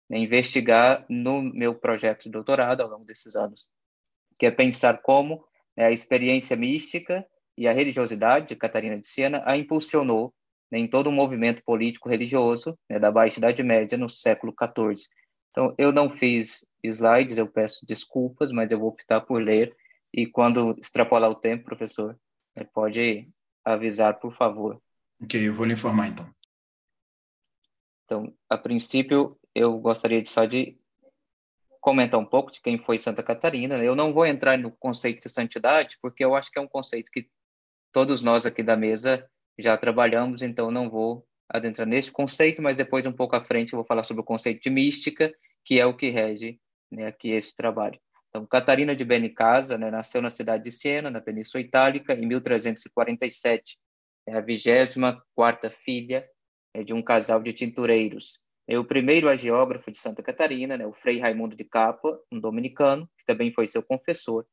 né, 0.09 0.19
investigar 0.19 1.05
no 1.09 1.41
meu 1.41 1.75
projeto 1.75 2.23
de 2.23 2.29
doutorado 2.29 2.81
ao 2.81 2.89
longo 2.89 3.05
desses 3.05 3.35
anos, 3.35 3.69
que 4.37 4.45
é 4.45 4.51
pensar 4.51 5.01
como 5.01 5.43
né, 5.75 5.85
a 5.85 5.91
experiência 5.91 6.55
mística 6.55 7.25
e 7.57 7.67
a 7.67 7.73
religiosidade 7.73 8.47
de 8.47 8.55
Catarina 8.55 8.99
de 8.99 9.07
Siena 9.07 9.41
a 9.45 9.57
impulsionou 9.57 10.33
né, 10.71 10.79
em 10.79 10.87
todo 10.87 11.07
o 11.07 11.11
movimento 11.11 11.63
político-religioso 11.63 12.77
né, 12.89 12.99
da 12.99 13.11
Baixa 13.11 13.39
Idade 13.39 13.63
Média 13.63 13.97
no 13.97 14.07
século 14.07 14.53
XIV. 14.53 15.07
Então, 15.51 15.73
eu 15.77 15.91
não 15.91 16.09
fiz 16.09 16.65
slides, 16.87 17.37
eu 17.37 17.47
peço 17.47 17.85
desculpas, 17.85 18.51
mas 18.51 18.71
eu 18.71 18.79
vou 18.79 18.89
optar 18.89 19.21
por 19.21 19.41
ler. 19.41 19.75
E 20.13 20.25
quando 20.25 20.75
extrapolar 20.79 21.29
o 21.29 21.35
tempo, 21.35 21.65
professor, 21.65 22.17
pode 22.73 23.29
avisar, 23.63 24.19
por 24.19 24.31
favor. 24.31 24.81
Ok, 25.21 25.47
eu 25.47 25.53
vou 25.53 25.65
lhe 25.65 25.73
informar 25.73 26.07
então. 26.07 26.29
Então, 28.05 28.33
a 28.49 28.57
princípio, 28.57 29.37
eu 29.53 29.77
gostaria 29.79 30.21
de 30.21 30.29
só 30.29 30.45
de 30.45 30.77
comentar 31.81 32.19
um 32.19 32.25
pouco 32.25 32.51
de 32.51 32.61
quem 32.61 32.77
foi 32.77 32.97
Santa 32.97 33.23
Catarina. 33.23 33.77
Eu 33.77 33.95
não 33.95 34.13
vou 34.13 34.25
entrar 34.25 34.57
no 34.57 34.71
conceito 34.71 35.23
de 35.23 35.29
santidade, 35.29 35.97
porque 36.01 36.23
eu 36.23 36.35
acho 36.35 36.51
que 36.51 36.59
é 36.59 36.61
um 36.61 36.67
conceito 36.67 37.11
que 37.11 37.29
todos 37.91 38.21
nós 38.21 38.45
aqui 38.45 38.63
da 38.63 38.75
mesa 38.75 39.29
já 39.57 39.77
trabalhamos, 39.77 40.41
então 40.41 40.69
não 40.71 40.89
vou 40.89 41.25
adentrar 41.47 41.87
nesse 41.87 42.11
conceito, 42.11 42.61
mas 42.61 42.75
depois, 42.75 43.05
um 43.05 43.13
pouco 43.13 43.35
à 43.35 43.43
frente, 43.43 43.73
eu 43.73 43.77
vou 43.77 43.85
falar 43.85 44.03
sobre 44.03 44.21
o 44.21 44.25
conceito 44.25 44.61
de 44.61 44.69
mística, 44.69 45.33
que 45.63 45.79
é 45.79 45.85
o 45.85 45.95
que 45.95 46.09
rege 46.09 46.59
né, 46.91 47.07
aqui 47.07 47.31
esse 47.31 47.55
trabalho. 47.55 47.99
Então, 48.29 48.45
Catarina 48.45 48.95
de 48.95 49.05
Benicasa 49.05 49.77
né, 49.77 49.89
nasceu 49.89 50.21
na 50.21 50.29
cidade 50.29 50.65
de 50.65 50.71
Siena, 50.71 51.09
na 51.09 51.21
Península 51.21 51.61
Itálica, 51.61 52.13
em 52.13 52.25
1347. 52.25 53.77
É 54.27 54.35
a 54.35 54.41
24 54.41 55.71
filha 55.71 56.27
é, 56.73 56.83
de 56.83 56.93
um 56.93 57.01
casal 57.01 57.41
de 57.41 57.53
tintureiros. 57.53 58.39
É 58.67 58.77
o 58.77 58.83
primeiro 58.83 59.29
agiógrafo 59.29 59.91
de 59.91 59.99
Santa 59.99 60.21
Catarina, 60.23 60.75
né, 60.75 60.85
o 60.85 60.91
Frei 60.91 61.19
Raimundo 61.19 61.55
de 61.55 61.63
Capa, 61.63 62.19
um 62.31 62.39
dominicano, 62.39 63.07
que 63.17 63.23
também 63.23 63.53
foi 63.53 63.67
seu 63.67 63.81
confessor, 63.81 64.45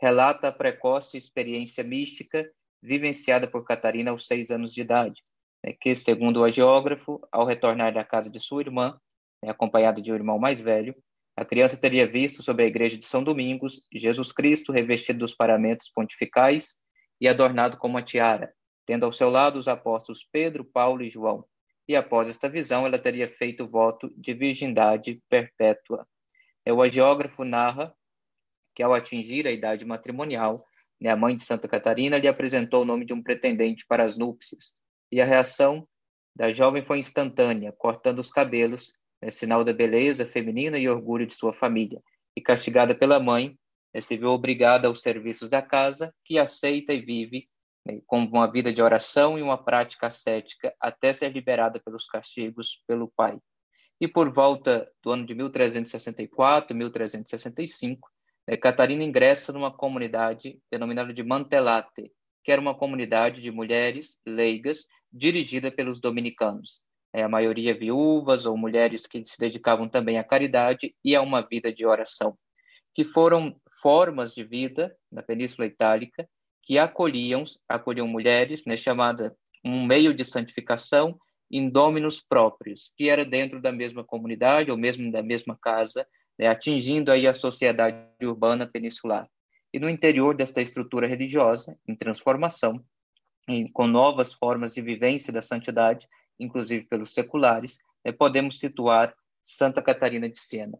relata 0.00 0.48
a 0.48 0.52
precoce 0.52 1.16
experiência 1.16 1.84
mística 1.84 2.50
vivenciada 2.82 3.46
por 3.46 3.64
Catarina 3.64 4.10
aos 4.10 4.26
seis 4.26 4.50
anos 4.50 4.72
de 4.72 4.80
idade, 4.80 5.22
né, 5.64 5.72
que, 5.72 5.94
segundo 5.94 6.40
o 6.40 6.44
agiógrafo, 6.44 7.20
ao 7.30 7.44
retornar 7.44 7.92
da 7.92 8.04
casa 8.04 8.30
de 8.30 8.40
sua 8.40 8.62
irmã, 8.62 8.98
né, 9.44 9.50
acompanhada 9.50 10.00
de 10.00 10.10
um 10.10 10.14
irmão 10.14 10.38
mais 10.38 10.60
velho, 10.60 10.96
a 11.38 11.44
criança 11.44 11.80
teria 11.80 12.04
visto 12.04 12.42
sobre 12.42 12.64
a 12.64 12.66
igreja 12.66 12.96
de 12.96 13.06
São 13.06 13.22
Domingos 13.22 13.80
Jesus 13.94 14.32
Cristo 14.32 14.72
revestido 14.72 15.20
dos 15.20 15.36
paramentos 15.36 15.88
pontificais 15.88 16.76
e 17.20 17.28
adornado 17.28 17.76
com 17.78 17.86
uma 17.86 18.02
tiara, 18.02 18.52
tendo 18.84 19.06
ao 19.06 19.12
seu 19.12 19.30
lado 19.30 19.56
os 19.56 19.68
apóstolos 19.68 20.26
Pedro, 20.32 20.64
Paulo 20.64 21.00
e 21.00 21.08
João. 21.08 21.44
E 21.86 21.94
após 21.94 22.28
esta 22.28 22.48
visão, 22.48 22.84
ela 22.84 22.98
teria 22.98 23.28
feito 23.28 23.62
o 23.62 23.68
voto 23.68 24.12
de 24.16 24.34
virgindade 24.34 25.22
perpétua. 25.28 26.04
É, 26.64 26.72
o 26.72 26.82
agiógrafo 26.82 27.44
narra 27.44 27.94
que, 28.74 28.82
ao 28.82 28.92
atingir 28.92 29.46
a 29.46 29.52
idade 29.52 29.84
matrimonial, 29.84 30.66
né, 31.00 31.08
a 31.08 31.16
mãe 31.16 31.36
de 31.36 31.44
Santa 31.44 31.68
Catarina 31.68 32.18
lhe 32.18 32.26
apresentou 32.26 32.82
o 32.82 32.84
nome 32.84 33.04
de 33.04 33.12
um 33.12 33.22
pretendente 33.22 33.86
para 33.86 34.02
as 34.02 34.16
núpcias, 34.16 34.74
e 35.12 35.20
a 35.20 35.24
reação 35.24 35.86
da 36.34 36.52
jovem 36.52 36.84
foi 36.84 36.98
instantânea, 36.98 37.72
cortando 37.78 38.18
os 38.18 38.28
cabelos 38.28 38.92
né, 39.22 39.30
sinal 39.30 39.64
da 39.64 39.72
beleza 39.72 40.24
feminina 40.24 40.78
e 40.78 40.88
orgulho 40.88 41.26
de 41.26 41.34
sua 41.34 41.52
família, 41.52 42.02
e 42.36 42.40
castigada 42.40 42.94
pela 42.94 43.20
mãe, 43.20 43.58
né, 43.92 44.00
se 44.00 44.16
viu 44.16 44.28
obrigada 44.28 44.88
aos 44.88 45.00
serviços 45.00 45.48
da 45.48 45.60
casa, 45.60 46.14
que 46.24 46.38
aceita 46.38 46.92
e 46.92 47.00
vive 47.00 47.48
né, 47.84 48.00
com 48.06 48.20
uma 48.24 48.50
vida 48.50 48.72
de 48.72 48.82
oração 48.82 49.38
e 49.38 49.42
uma 49.42 49.62
prática 49.62 50.06
ascética, 50.06 50.74
até 50.80 51.12
ser 51.12 51.32
liberada 51.32 51.80
pelos 51.80 52.06
castigos 52.06 52.82
pelo 52.86 53.12
pai. 53.16 53.38
E 54.00 54.06
por 54.06 54.32
volta 54.32 54.90
do 55.02 55.10
ano 55.10 55.26
de 55.26 55.34
1364, 55.34 56.76
1365, 56.76 58.08
né, 58.46 58.56
Catarina 58.56 59.02
ingressa 59.02 59.52
numa 59.52 59.76
comunidade 59.76 60.60
denominada 60.70 61.12
de 61.12 61.24
Mantelate, 61.24 62.12
que 62.44 62.52
era 62.52 62.60
uma 62.60 62.74
comunidade 62.74 63.42
de 63.42 63.50
mulheres 63.50 64.16
leigas 64.24 64.86
dirigida 65.12 65.72
pelos 65.72 66.00
dominicanos 66.00 66.82
é, 67.12 67.22
a 67.22 67.28
maioria 67.28 67.76
viúvas 67.76 68.46
ou 68.46 68.56
mulheres 68.56 69.06
que 69.06 69.24
se 69.24 69.38
dedicavam 69.38 69.88
também 69.88 70.18
à 70.18 70.24
caridade 70.24 70.94
e 71.04 71.14
a 71.16 71.22
uma 71.22 71.40
vida 71.42 71.72
de 71.72 71.86
oração, 71.86 72.36
que 72.94 73.04
foram 73.04 73.58
formas 73.80 74.34
de 74.34 74.44
vida 74.44 74.94
na 75.10 75.22
Península 75.22 75.66
Itálica 75.66 76.28
que 76.62 76.78
acolhiam, 76.78 77.44
acolhiam 77.68 78.06
mulheres, 78.06 78.64
né, 78.66 78.76
chamada 78.76 79.34
um 79.64 79.86
meio 79.86 80.12
de 80.12 80.24
santificação 80.24 81.18
indôminos 81.50 82.20
próprios, 82.20 82.92
que 82.94 83.08
era 83.08 83.24
dentro 83.24 83.60
da 83.60 83.72
mesma 83.72 84.04
comunidade 84.04 84.70
ou 84.70 84.76
mesmo 84.76 85.10
da 85.10 85.22
mesma 85.22 85.56
casa, 85.56 86.06
né, 86.38 86.46
atingindo 86.46 87.10
aí 87.10 87.26
a 87.26 87.32
sociedade 87.32 87.96
urbana 88.22 88.66
peninsular. 88.66 89.26
E 89.72 89.78
no 89.78 89.88
interior 89.88 90.36
desta 90.36 90.60
estrutura 90.60 91.06
religiosa, 91.06 91.74
em 91.86 91.96
transformação, 91.96 92.82
em, 93.48 93.70
com 93.72 93.86
novas 93.86 94.34
formas 94.34 94.74
de 94.74 94.82
vivência 94.82 95.32
da 95.32 95.40
santidade, 95.40 96.06
inclusive 96.38 96.86
pelos 96.86 97.12
seculares, 97.12 97.78
né, 98.04 98.12
podemos 98.12 98.58
situar 98.58 99.14
Santa 99.42 99.82
Catarina 99.82 100.28
de 100.28 100.38
Siena. 100.38 100.78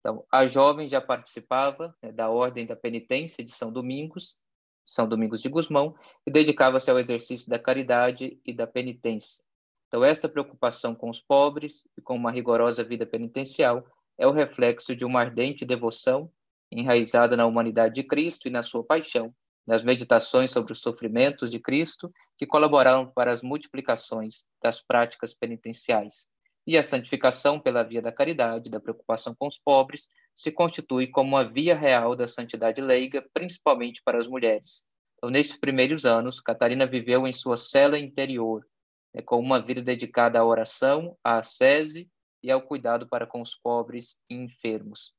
Então, 0.00 0.24
a 0.30 0.46
jovem 0.46 0.88
já 0.88 1.00
participava 1.00 1.94
né, 2.02 2.10
da 2.10 2.28
Ordem 2.28 2.66
da 2.66 2.74
Penitência 2.74 3.44
de 3.44 3.52
São 3.52 3.72
Domingos, 3.72 4.36
São 4.84 5.08
Domingos 5.08 5.40
de 5.40 5.48
Gusmão, 5.48 5.94
e 6.26 6.30
dedicava-se 6.30 6.90
ao 6.90 6.98
exercício 6.98 7.48
da 7.48 7.58
caridade 7.58 8.38
e 8.44 8.52
da 8.52 8.66
penitência. 8.66 9.42
Então, 9.86 10.02
esta 10.02 10.28
preocupação 10.28 10.94
com 10.94 11.08
os 11.08 11.20
pobres 11.20 11.86
e 11.96 12.00
com 12.00 12.16
uma 12.16 12.32
rigorosa 12.32 12.82
vida 12.82 13.06
penitencial 13.06 13.86
é 14.18 14.26
o 14.26 14.32
reflexo 14.32 14.96
de 14.96 15.04
uma 15.04 15.20
ardente 15.20 15.64
devoção 15.64 16.30
enraizada 16.70 17.36
na 17.36 17.46
humanidade 17.46 17.94
de 17.94 18.02
Cristo 18.02 18.48
e 18.48 18.50
na 18.50 18.62
sua 18.62 18.82
paixão, 18.82 19.34
nas 19.66 19.82
meditações 19.82 20.50
sobre 20.50 20.72
os 20.72 20.80
sofrimentos 20.80 21.50
de 21.50 21.58
Cristo, 21.58 22.12
que 22.36 22.46
colaboraram 22.46 23.10
para 23.10 23.30
as 23.30 23.42
multiplicações 23.42 24.44
das 24.62 24.80
práticas 24.80 25.34
penitenciais. 25.34 26.28
E 26.66 26.78
a 26.78 26.82
santificação 26.82 27.58
pela 27.58 27.82
via 27.82 28.00
da 28.00 28.12
caridade, 28.12 28.70
da 28.70 28.80
preocupação 28.80 29.34
com 29.34 29.46
os 29.46 29.58
pobres, 29.58 30.08
se 30.34 30.50
constitui 30.50 31.06
como 31.06 31.36
a 31.36 31.44
via 31.44 31.74
real 31.74 32.14
da 32.14 32.28
santidade 32.28 32.80
leiga, 32.80 33.24
principalmente 33.32 34.00
para 34.04 34.18
as 34.18 34.26
mulheres. 34.26 34.82
Então, 35.16 35.30
nestes 35.30 35.56
primeiros 35.56 36.04
anos, 36.04 36.40
Catarina 36.40 36.86
viveu 36.86 37.26
em 37.26 37.32
sua 37.32 37.56
cela 37.56 37.98
interior, 37.98 38.66
né, 39.14 39.22
com 39.22 39.38
uma 39.38 39.60
vida 39.60 39.82
dedicada 39.82 40.38
à 40.38 40.44
oração, 40.44 41.16
à 41.22 41.38
ascese 41.38 42.08
e 42.42 42.50
ao 42.50 42.62
cuidado 42.62 43.08
para 43.08 43.26
com 43.26 43.40
os 43.40 43.54
pobres 43.54 44.18
e 44.28 44.34
enfermos. 44.34 45.12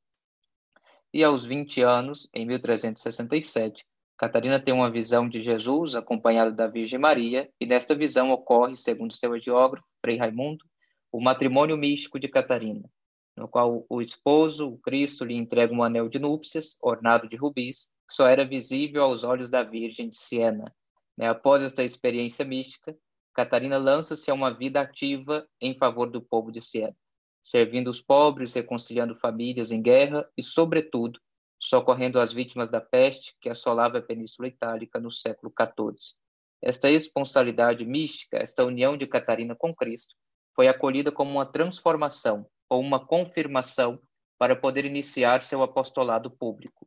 e 1.14 1.24
aos 1.24 1.46
20 1.46 1.82
anos, 1.84 2.28
em 2.34 2.44
1367, 2.44 3.86
Catarina 4.24 4.58
tem 4.58 4.74
uma 4.74 4.90
visão 4.90 5.28
de 5.28 5.42
Jesus 5.42 5.98
acompanhado 5.98 6.56
da 6.56 6.66
Virgem 6.66 6.98
Maria, 6.98 7.50
e 7.60 7.66
nesta 7.66 7.94
visão 7.94 8.32
ocorre, 8.32 8.78
segundo 8.78 9.14
seu 9.14 9.38
geógrafo, 9.38 9.86
Frei 10.00 10.16
Raimundo, 10.16 10.64
o 11.12 11.20
matrimônio 11.20 11.76
místico 11.76 12.18
de 12.18 12.30
Catarina, 12.30 12.90
no 13.36 13.50
qual 13.50 13.86
o 13.90 14.00
esposo, 14.00 14.66
o 14.66 14.78
Cristo, 14.78 15.26
lhe 15.26 15.36
entrega 15.36 15.74
um 15.74 15.84
anel 15.84 16.08
de 16.08 16.20
núpcias, 16.20 16.78
ornado 16.82 17.28
de 17.28 17.36
rubis, 17.36 17.90
que 18.08 18.16
só 18.16 18.26
era 18.26 18.46
visível 18.46 19.04
aos 19.04 19.26
olhos 19.26 19.50
da 19.50 19.62
Virgem 19.62 20.10
de 20.10 20.18
Siena. 20.18 20.74
Né, 21.18 21.28
após 21.28 21.62
esta 21.62 21.84
experiência 21.84 22.46
mística, 22.46 22.96
Catarina 23.34 23.78
lança-se 23.78 24.32
a 24.32 24.34
uma 24.34 24.54
vida 24.54 24.80
ativa 24.80 25.46
em 25.60 25.78
favor 25.78 26.10
do 26.10 26.22
povo 26.22 26.50
de 26.50 26.62
Siena, 26.62 26.96
servindo 27.44 27.90
os 27.90 28.00
pobres, 28.00 28.54
reconciliando 28.54 29.18
famílias 29.18 29.70
em 29.70 29.82
guerra 29.82 30.26
e, 30.38 30.42
sobretudo, 30.42 31.20
socorrendo 31.64 32.20
as 32.20 32.34
vítimas 32.34 32.68
da 32.68 32.82
peste 32.82 33.34
que 33.40 33.48
assolava 33.48 33.98
a 33.98 34.02
Península 34.02 34.50
Itálica 34.50 35.00
no 35.00 35.10
século 35.10 35.52
XIV. 35.58 36.14
Esta 36.62 36.90
responsabilidade 36.90 37.86
mística, 37.86 38.38
esta 38.38 38.66
união 38.66 38.98
de 38.98 39.08
Catarina 39.08 39.56
com 39.56 39.74
Cristo, 39.74 40.14
foi 40.54 40.68
acolhida 40.68 41.10
como 41.10 41.32
uma 41.32 41.46
transformação 41.46 42.46
ou 42.70 42.82
uma 42.82 43.06
confirmação 43.06 43.98
para 44.38 44.58
poder 44.58 44.84
iniciar 44.84 45.42
seu 45.42 45.64
apostolado 45.64 46.30
público. 46.30 46.86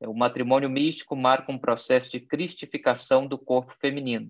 O 0.00 0.14
matrimônio 0.14 0.70
místico 0.70 1.16
marca 1.16 1.50
um 1.50 1.58
processo 1.58 2.10
de 2.10 2.20
cristificação 2.20 3.26
do 3.26 3.36
corpo 3.36 3.74
feminino. 3.80 4.28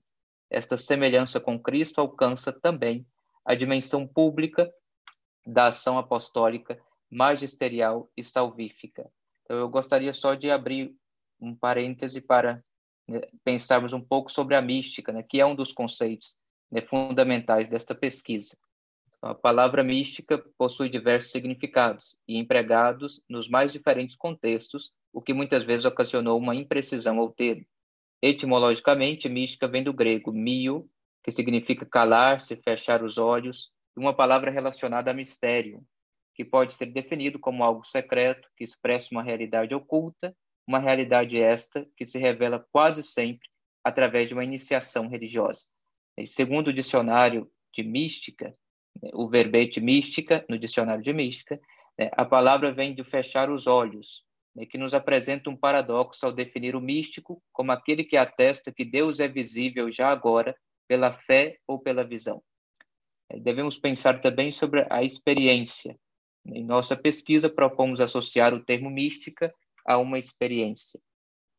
Esta 0.50 0.78
semelhança 0.78 1.38
com 1.38 1.60
Cristo 1.60 2.00
alcança 2.00 2.50
também 2.50 3.06
a 3.44 3.54
dimensão 3.54 4.06
pública 4.06 4.72
da 5.46 5.66
ação 5.66 5.98
apostólica, 5.98 6.80
magisterial 7.10 8.10
e 8.16 8.22
salvífica. 8.22 9.10
Então, 9.46 9.58
eu 9.58 9.68
gostaria 9.68 10.12
só 10.12 10.34
de 10.34 10.50
abrir 10.50 10.92
um 11.40 11.54
parêntese 11.54 12.20
para 12.20 12.62
né, 13.08 13.20
pensarmos 13.44 13.92
um 13.92 14.00
pouco 14.00 14.30
sobre 14.30 14.56
a 14.56 14.60
mística, 14.60 15.12
né, 15.12 15.22
que 15.22 15.40
é 15.40 15.46
um 15.46 15.54
dos 15.54 15.72
conceitos 15.72 16.36
né, 16.70 16.80
fundamentais 16.80 17.68
desta 17.68 17.94
pesquisa. 17.94 18.56
A 19.22 19.34
palavra 19.34 19.84
mística 19.84 20.44
possui 20.58 20.88
diversos 20.88 21.30
significados 21.30 22.16
e 22.26 22.36
empregados 22.36 23.22
nos 23.28 23.48
mais 23.48 23.72
diferentes 23.72 24.16
contextos, 24.16 24.92
o 25.12 25.22
que 25.22 25.32
muitas 25.32 25.62
vezes 25.62 25.86
ocasionou 25.86 26.38
uma 26.38 26.54
imprecisão 26.54 27.18
ao 27.18 27.30
termo. 27.30 27.64
Etimologicamente, 28.20 29.28
mística 29.28 29.68
vem 29.68 29.82
do 29.82 29.92
grego 29.92 30.32
mio, 30.32 30.90
que 31.22 31.30
significa 31.30 31.86
calar-se, 31.86 32.56
fechar 32.56 33.02
os 33.02 33.16
olhos, 33.16 33.70
e 33.96 34.00
uma 34.00 34.12
palavra 34.12 34.50
relacionada 34.50 35.10
a 35.10 35.14
mistério, 35.14 35.84
que 36.36 36.44
pode 36.44 36.74
ser 36.74 36.86
definido 36.86 37.38
como 37.38 37.64
algo 37.64 37.82
secreto 37.82 38.48
que 38.56 38.62
expressa 38.62 39.08
uma 39.10 39.22
realidade 39.22 39.74
oculta, 39.74 40.36
uma 40.68 40.78
realidade 40.78 41.40
esta 41.40 41.88
que 41.96 42.04
se 42.04 42.18
revela 42.18 42.64
quase 42.70 43.02
sempre 43.02 43.48
através 43.82 44.28
de 44.28 44.34
uma 44.34 44.44
iniciação 44.44 45.08
religiosa. 45.08 45.64
E 46.18 46.26
segundo 46.26 46.68
o 46.68 46.72
dicionário 46.72 47.50
de 47.72 47.82
mística, 47.82 48.54
né, 49.02 49.10
o 49.14 49.28
verbete 49.28 49.80
mística, 49.80 50.44
no 50.48 50.58
dicionário 50.58 51.02
de 51.02 51.12
mística, 51.12 51.58
né, 51.98 52.10
a 52.12 52.24
palavra 52.24 52.70
vem 52.70 52.94
de 52.94 53.02
fechar 53.02 53.50
os 53.50 53.66
olhos, 53.66 54.22
né, 54.54 54.66
que 54.66 54.76
nos 54.76 54.92
apresenta 54.92 55.48
um 55.48 55.56
paradoxo 55.56 56.26
ao 56.26 56.32
definir 56.32 56.76
o 56.76 56.80
místico 56.80 57.42
como 57.52 57.72
aquele 57.72 58.04
que 58.04 58.16
atesta 58.16 58.72
que 58.72 58.84
Deus 58.84 59.20
é 59.20 59.28
visível 59.28 59.90
já 59.90 60.10
agora 60.10 60.54
pela 60.86 61.12
fé 61.12 61.58
ou 61.66 61.78
pela 61.78 62.04
visão. 62.04 62.42
Devemos 63.42 63.78
pensar 63.78 64.20
também 64.20 64.50
sobre 64.50 64.86
a 64.90 65.02
experiência, 65.02 65.98
em 66.52 66.64
nossa 66.64 66.96
pesquisa, 66.96 67.48
propomos 67.48 68.00
associar 68.00 68.54
o 68.54 68.62
termo 68.62 68.90
mística 68.90 69.52
a 69.84 69.98
uma 69.98 70.18
experiência. 70.18 71.00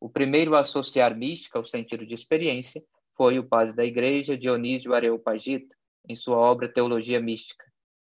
O 0.00 0.08
primeiro 0.08 0.54
a 0.54 0.60
associar 0.60 1.16
mística 1.16 1.58
ao 1.58 1.64
sentido 1.64 2.06
de 2.06 2.14
experiência 2.14 2.82
foi 3.16 3.38
o 3.38 3.44
padre 3.44 3.74
da 3.74 3.84
Igreja, 3.84 4.38
Dionísio 4.38 4.94
Areopagita, 4.94 5.76
em 6.08 6.14
sua 6.14 6.36
obra 6.36 6.72
Teologia 6.72 7.20
Mística, 7.20 7.64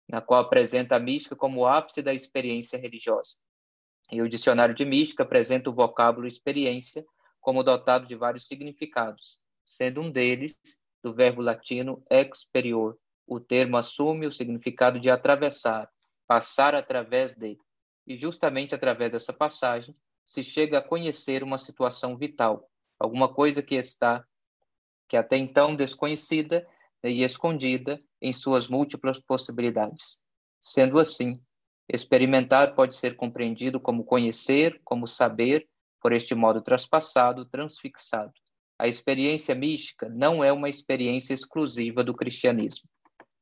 na 0.08 0.22
qual 0.22 0.42
apresenta 0.42 0.96
a 0.96 1.00
mística 1.00 1.36
como 1.36 1.62
o 1.62 1.66
ápice 1.66 2.02
da 2.02 2.14
experiência 2.14 2.78
religiosa. 2.78 3.38
E 4.12 4.22
o 4.22 4.30
dicionário 4.30 4.76
de 4.76 4.86
mística 4.86 5.24
apresenta 5.24 5.70
o 5.70 5.74
vocábulo 5.74 6.28
experiência 6.28 7.06
como 7.40 7.64
dotado 7.64 8.06
de 8.06 8.16
vários 8.16 8.48
significados, 8.48 9.40
sendo 9.66 10.02
um 10.02 10.12
deles 10.12 10.60
do 11.04 11.14
verbo 11.14 11.42
latino 11.42 12.04
experior. 12.10 12.98
O 13.26 13.40
termo 13.40 13.78
assume 13.78 14.28
o 14.28 14.32
significado 14.32 15.00
de 15.00 15.10
atravessar, 15.10 15.90
passar 16.32 16.74
através 16.74 17.36
dele. 17.36 17.60
E 18.08 18.16
justamente 18.16 18.74
através 18.74 19.12
dessa 19.12 19.34
passagem 19.34 19.94
se 20.24 20.42
chega 20.42 20.78
a 20.78 20.82
conhecer 20.82 21.44
uma 21.44 21.58
situação 21.58 22.16
vital, 22.16 22.70
alguma 22.98 23.28
coisa 23.34 23.62
que 23.62 23.76
está 23.76 24.26
que 25.10 25.18
até 25.18 25.36
então 25.36 25.76
desconhecida 25.76 26.66
e 27.04 27.22
escondida 27.22 28.00
em 28.22 28.32
suas 28.32 28.70
múltiplas 28.70 29.20
possibilidades. 29.20 30.22
Sendo 30.58 31.00
assim, 31.00 31.38
experimentar 31.90 32.76
pode 32.76 32.96
ser 32.96 33.18
compreendido 33.18 33.78
como 33.78 34.06
conhecer, 34.06 34.80
como 34.86 35.06
saber, 35.08 35.68
por 36.00 36.14
este 36.14 36.34
modo 36.34 36.62
traspassado, 36.62 37.44
transfixado. 37.44 38.32
A 38.80 38.88
experiência 38.88 39.54
mística 39.54 40.08
não 40.08 40.42
é 40.42 40.54
uma 40.54 40.70
experiência 40.70 41.34
exclusiva 41.34 42.06
do 42.06 42.16
cristianismo. 42.16 42.90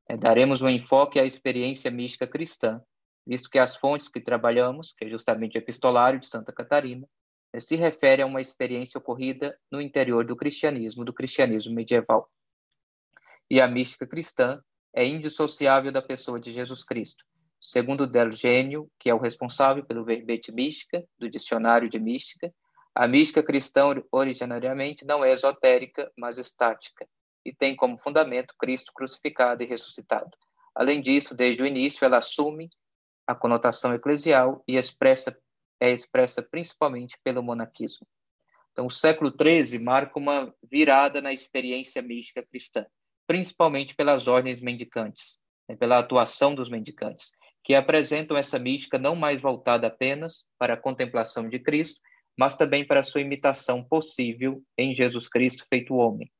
É, 0.10 0.18
daremos 0.18 0.64
um 0.64 0.70
enfoque 0.70 1.20
à 1.20 1.24
experiência 1.24 1.91
mística 1.91 2.26
cristã, 2.26 2.82
visto 3.28 3.47
que 3.47 3.60
as 3.60 3.76
fontes 3.76 4.10
que 4.10 4.20
trabalhamos, 4.20 4.91
que 4.91 5.05
é 5.05 5.07
justamente 5.07 5.55
o 5.55 5.60
epistolário 5.60 6.20
de 6.20 6.26
Santa 6.26 6.51
Catarina, 6.51 7.07
é, 7.53 7.60
se 7.60 7.76
refere 7.76 8.24
a 8.24 8.26
uma 8.26 8.41
experiência 8.41 8.97
ocorrida 8.97 9.55
no 9.72 9.80
interior 9.80 10.26
do 10.26 10.36
cristianismo, 10.36 11.05
do 11.05 11.14
cristianismo 11.14 11.76
medieval. 11.76 12.28
E 13.47 13.62
a 13.62 13.68
mística 13.68 14.07
cristã 14.07 14.60
é 14.95 15.05
indissociável 15.05 15.91
da 15.91 16.01
pessoa 16.01 16.39
de 16.39 16.51
Jesus 16.51 16.84
Cristo. 16.84 17.24
Segundo 17.62 18.07
Del 18.07 18.32
Gênio, 18.32 18.89
que 18.97 19.12
é 19.12 19.14
o 19.14 19.20
responsável 19.20 19.86
pelo 19.86 20.03
verbete 20.03 20.51
mística, 20.51 21.05
do 21.20 21.30
dicionário 21.30 21.88
de 21.88 21.99
mística, 21.99 22.51
a 22.95 23.07
mística 23.07 23.43
cristã 23.43 23.86
originariamente 24.12 25.05
não 25.05 25.24
é 25.24 25.32
esotérica, 25.32 26.12
mas 26.18 26.39
estática, 26.39 27.07
e 27.50 27.56
tem 27.56 27.76
como 27.76 27.97
fundamento 27.97 28.54
Cristo 28.60 28.91
crucificado 28.93 29.64
e 29.64 29.66
ressuscitado. 29.66 30.30
Além 30.76 31.02
disso, 31.02 31.34
desde 31.34 31.64
o 31.64 31.66
início, 31.66 32.06
ela 32.06 32.18
assume 32.18 32.70
a 33.26 33.34
conotação 33.34 33.93
eclesial 33.93 34.64
e 34.68 34.76
expressa, 34.76 35.36
é 35.80 35.91
expressa 35.91 36.43
principalmente 36.43 37.18
pelo 37.24 37.41
monaquismo. 37.41 38.06
Então, 38.72 38.86
o 38.86 38.91
século 38.91 39.32
XIII 39.32 39.80
marca 39.80 40.20
uma 40.20 40.54
virada 40.72 41.22
na 41.22 41.34
experiência 41.34 42.02
mística 42.02 42.45
cristã, 42.45 42.86
principalmente 43.26 43.95
pelas 43.95 44.28
ordens 44.28 44.62
mendicantes, 44.62 45.39
né, 45.68 45.76
pela 45.76 45.97
atuação 45.97 46.54
dos 46.54 46.70
mendicantes, 46.70 47.32
que 47.64 47.74
apresentam 47.74 48.38
essa 48.38 48.60
mística 48.60 49.00
não 49.00 49.16
mais 49.16 49.41
voltada 49.41 49.88
apenas 49.88 50.45
para 50.58 50.76
a 50.76 50.78
contemplação 50.78 51.50
de 51.50 51.60
Cristo, 51.60 52.00
mas 52.38 52.56
também 52.56 52.86
para 52.86 53.04
sua 53.04 53.22
imitação 53.22 53.84
possível 53.84 54.64
em 54.78 54.93
Jesus 54.93 55.28
Cristo 55.28 55.66
feito 55.68 55.95
homem, 55.95 56.32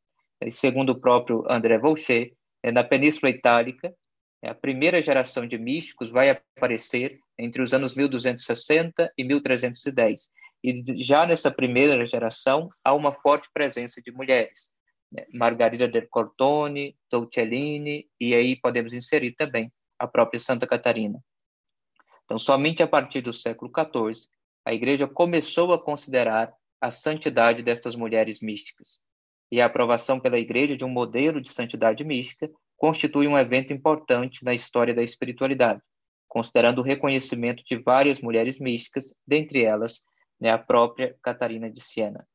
segundo 0.52 0.92
o 0.92 1.00
próprio 1.00 1.44
André 1.50 1.78
Volcher, 1.78 2.34
é, 2.64 2.72
na 2.72 2.84
Península 2.84 3.30
Itálica, 3.30 3.94
é, 4.42 4.50
a 4.50 4.56
primeira 4.56 5.02
geração 5.02 5.46
de 5.46 5.58
místicos 5.58 6.10
vai 6.10 6.30
aparecer 6.30 7.20
entre 7.38 7.62
os 7.62 7.74
anos 7.74 7.94
1260 7.94 9.12
e 9.18 9.24
1310. 9.24 10.30
E 10.64 11.04
já 11.04 11.26
nessa 11.26 11.52
primeira 11.52 12.06
geração 12.06 12.70
há 12.84 12.94
uma 12.94 13.12
forte 13.12 13.50
presença 13.54 14.02
de 14.02 14.12
mulheres. 14.12 14.70
Né? 15.12 15.26
Margarida 15.34 15.88
del 15.88 16.08
Cortone, 16.10 16.98
Dolcellini, 17.12 18.10
e 18.20 18.34
aí 18.34 18.56
podemos 18.56 18.94
inserir 18.94 19.34
também 19.34 19.72
a 19.98 20.08
própria 20.08 20.40
Santa 20.40 20.68
Catarina. 20.68 21.20
Então, 22.26 22.38
somente 22.38 22.84
a 22.84 22.88
partir 22.88 23.22
do 23.22 23.34
século 23.34 23.72
XIV, 23.72 24.28
a 24.66 24.74
Igreja 24.74 25.08
começou 25.08 25.74
a 25.74 25.84
considerar 25.84 26.54
a 26.80 26.92
santidade 26.92 27.64
destas 27.64 27.96
mulheres 27.96 28.40
místicas 28.40 29.02
e 29.52 29.60
a 29.60 29.66
aprovação 29.66 30.20
pela 30.20 30.38
Igreja 30.38 30.78
de 30.78 30.86
um 30.86 30.89
modelo 30.89 31.41
de 31.41 31.52
santidade 31.52 32.04
mística 32.04 32.50
constitui 32.78 33.28
um 33.28 33.38
evento 33.38 33.74
importante 33.74 34.43
na 34.43 34.54
história 34.54 34.93
da 34.93 35.04
espiritualidade, 35.04 35.82
considerando 36.28 36.80
o 36.80 36.84
reconhecimento 36.84 37.64
de 37.66 37.78
várias 37.78 38.22
mulheres 38.22 38.60
místicas, 38.60 39.14
dentre 39.28 39.64
elas 39.64 40.04
né, 40.39 40.52
a 40.52 40.58
própria 40.58 41.16
Catarina 41.22 41.70
de 41.70 41.82
Siena. 41.82 42.26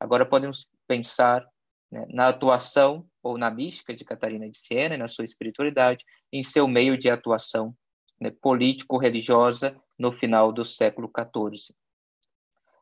Agora 0.00 0.24
podemos 0.24 0.66
pensar 0.86 1.46
né, 1.90 2.06
na 2.08 2.28
atuação 2.28 3.06
ou 3.22 3.36
na 3.36 3.50
mística 3.50 3.94
de 3.94 4.04
Catarina 4.04 4.48
de 4.48 4.58
Siena, 4.58 4.96
na 4.96 5.06
sua 5.06 5.24
espiritualidade, 5.24 6.04
em 6.32 6.42
seu 6.42 6.66
meio 6.66 6.96
de 6.96 7.10
atuação 7.10 7.76
né, 8.20 8.30
político-religiosa 8.30 9.76
no 9.98 10.10
final 10.10 10.52
do 10.52 10.64
século 10.64 11.10
XIV. 11.14 11.74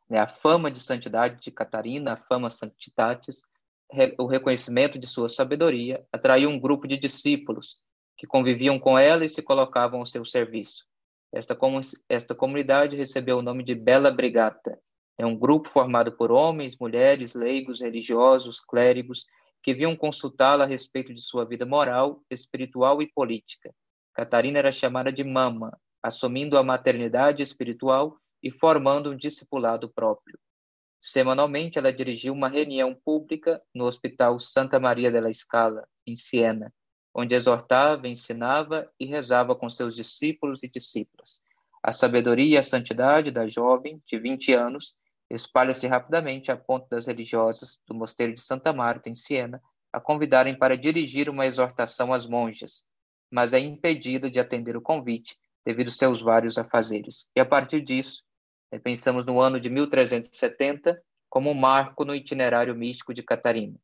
Né, 0.09 0.19
a 0.19 0.27
fama 0.27 0.71
de 0.71 0.79
santidade 0.79 1.41
de 1.41 1.51
Catarina, 1.51 2.13
a 2.13 2.17
fama 2.17 2.49
sanctitatis, 2.49 3.41
o 4.17 4.25
reconhecimento 4.25 4.97
de 4.97 5.07
sua 5.07 5.27
sabedoria, 5.27 6.05
atraiu 6.11 6.49
um 6.49 6.59
grupo 6.59 6.87
de 6.87 6.97
discípulos 6.97 7.77
que 8.17 8.27
conviviam 8.27 8.79
com 8.79 8.97
ela 8.97 9.25
e 9.25 9.29
se 9.29 9.41
colocavam 9.41 9.99
ao 9.99 10.05
seu 10.05 10.23
serviço. 10.23 10.85
Esta, 11.33 11.57
esta 12.09 12.35
comunidade 12.35 12.97
recebeu 12.97 13.37
o 13.37 13.41
nome 13.41 13.63
de 13.63 13.73
Bela 13.73 14.11
Brigata. 14.11 14.79
É 15.17 15.25
um 15.25 15.35
grupo 15.35 15.69
formado 15.69 16.11
por 16.15 16.31
homens, 16.31 16.77
mulheres, 16.77 17.33
leigos, 17.33 17.81
religiosos, 17.81 18.59
clérigos, 18.59 19.25
que 19.63 19.73
vinham 19.73 19.95
consultá-la 19.95 20.63
a 20.63 20.67
respeito 20.67 21.13
de 21.13 21.21
sua 21.21 21.45
vida 21.45 21.65
moral, 21.65 22.21
espiritual 22.29 23.01
e 23.01 23.07
política. 23.07 23.73
Catarina 24.13 24.59
era 24.59 24.71
chamada 24.71 25.11
de 25.11 25.23
Mama, 25.23 25.77
assumindo 26.03 26.57
a 26.57 26.63
maternidade 26.63 27.43
espiritual 27.43 28.17
e 28.43 28.49
formando 28.49 29.11
um 29.11 29.15
discipulado 29.15 29.89
próprio. 29.89 30.37
Semanalmente, 31.01 31.79
ela 31.79 31.91
dirigiu 31.91 32.31
uma 32.31 32.47
reunião 32.47 32.93
pública 32.93 33.59
no 33.73 33.85
Hospital 33.85 34.39
Santa 34.39 34.79
Maria 34.79 35.11
della 35.11 35.33
Scala, 35.33 35.87
em 36.05 36.15
Siena, 36.15 36.71
onde 37.13 37.33
exortava, 37.33 38.07
ensinava 38.07 38.87
e 38.99 39.05
rezava 39.05 39.55
com 39.55 39.67
seus 39.67 39.95
discípulos 39.95 40.61
e 40.61 40.69
discípulas. 40.69 41.41
A 41.81 41.91
sabedoria 41.91 42.55
e 42.55 42.57
a 42.57 42.63
santidade 42.63 43.31
da 43.31 43.47
jovem, 43.47 43.99
de 44.05 44.19
20 44.19 44.53
anos, 44.53 44.93
espalha-se 45.27 45.87
rapidamente 45.87 46.51
a 46.51 46.57
ponto 46.57 46.87
das 46.87 47.07
religiosas 47.07 47.79
do 47.87 47.95
mosteiro 47.95 48.35
de 48.35 48.41
Santa 48.41 48.71
Marta, 48.71 49.09
em 49.09 49.15
Siena, 49.15 49.59
a 49.91 49.99
convidarem 49.99 50.55
para 50.57 50.77
dirigir 50.77 51.29
uma 51.29 51.47
exortação 51.47 52.13
às 52.13 52.27
monjas, 52.27 52.83
mas 53.31 53.53
é 53.53 53.59
impedida 53.59 54.29
de 54.29 54.39
atender 54.39 54.77
o 54.77 54.81
convite 54.81 55.35
devido 55.65 55.87
aos 55.87 55.97
seus 55.97 56.21
vários 56.21 56.57
afazeres. 56.57 57.27
E 57.35 57.39
a 57.39 57.45
partir 57.45 57.81
disso, 57.81 58.23
pensamos 58.79 59.25
no 59.25 59.39
ano 59.39 59.59
de 59.59 59.69
1370 59.69 61.01
como 61.29 61.49
um 61.49 61.53
marco 61.53 62.03
no 62.05 62.15
itinerário 62.15 62.75
místico 62.75 63.13
de 63.13 63.23
Catarina. 63.23 63.77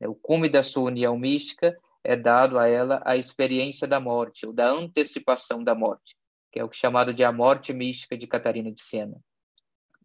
O 0.00 0.14
cume 0.14 0.48
da 0.48 0.62
sua 0.62 0.84
união 0.84 1.18
mística 1.18 1.76
é 2.04 2.16
dado 2.16 2.58
a 2.58 2.68
ela 2.68 3.02
a 3.04 3.16
experiência 3.16 3.86
da 3.86 3.98
morte, 4.00 4.46
ou 4.46 4.52
da 4.52 4.70
antecipação 4.70 5.62
da 5.62 5.74
morte, 5.74 6.16
que 6.52 6.60
é 6.60 6.64
o 6.64 6.72
chamado 6.72 7.12
de 7.12 7.24
a 7.24 7.32
morte 7.32 7.72
mística 7.72 8.16
de 8.16 8.26
Catarina 8.26 8.70
de 8.70 8.80
Siena. 8.80 9.20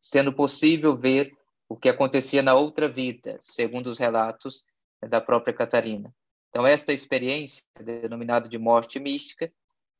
Sendo 0.01 0.33
possível 0.33 0.97
ver 0.97 1.31
o 1.69 1.77
que 1.77 1.89
acontecia 1.89 2.41
na 2.41 2.55
outra 2.55 2.89
vida, 2.89 3.37
segundo 3.41 3.87
os 3.87 3.99
relatos 3.99 4.63
da 5.01 5.21
própria 5.21 5.53
Catarina. 5.53 6.13
Então, 6.49 6.67
esta 6.67 6.93
experiência, 6.93 7.63
denominada 7.79 8.47
de 8.47 8.57
morte 8.57 8.99
mística, 8.99 9.51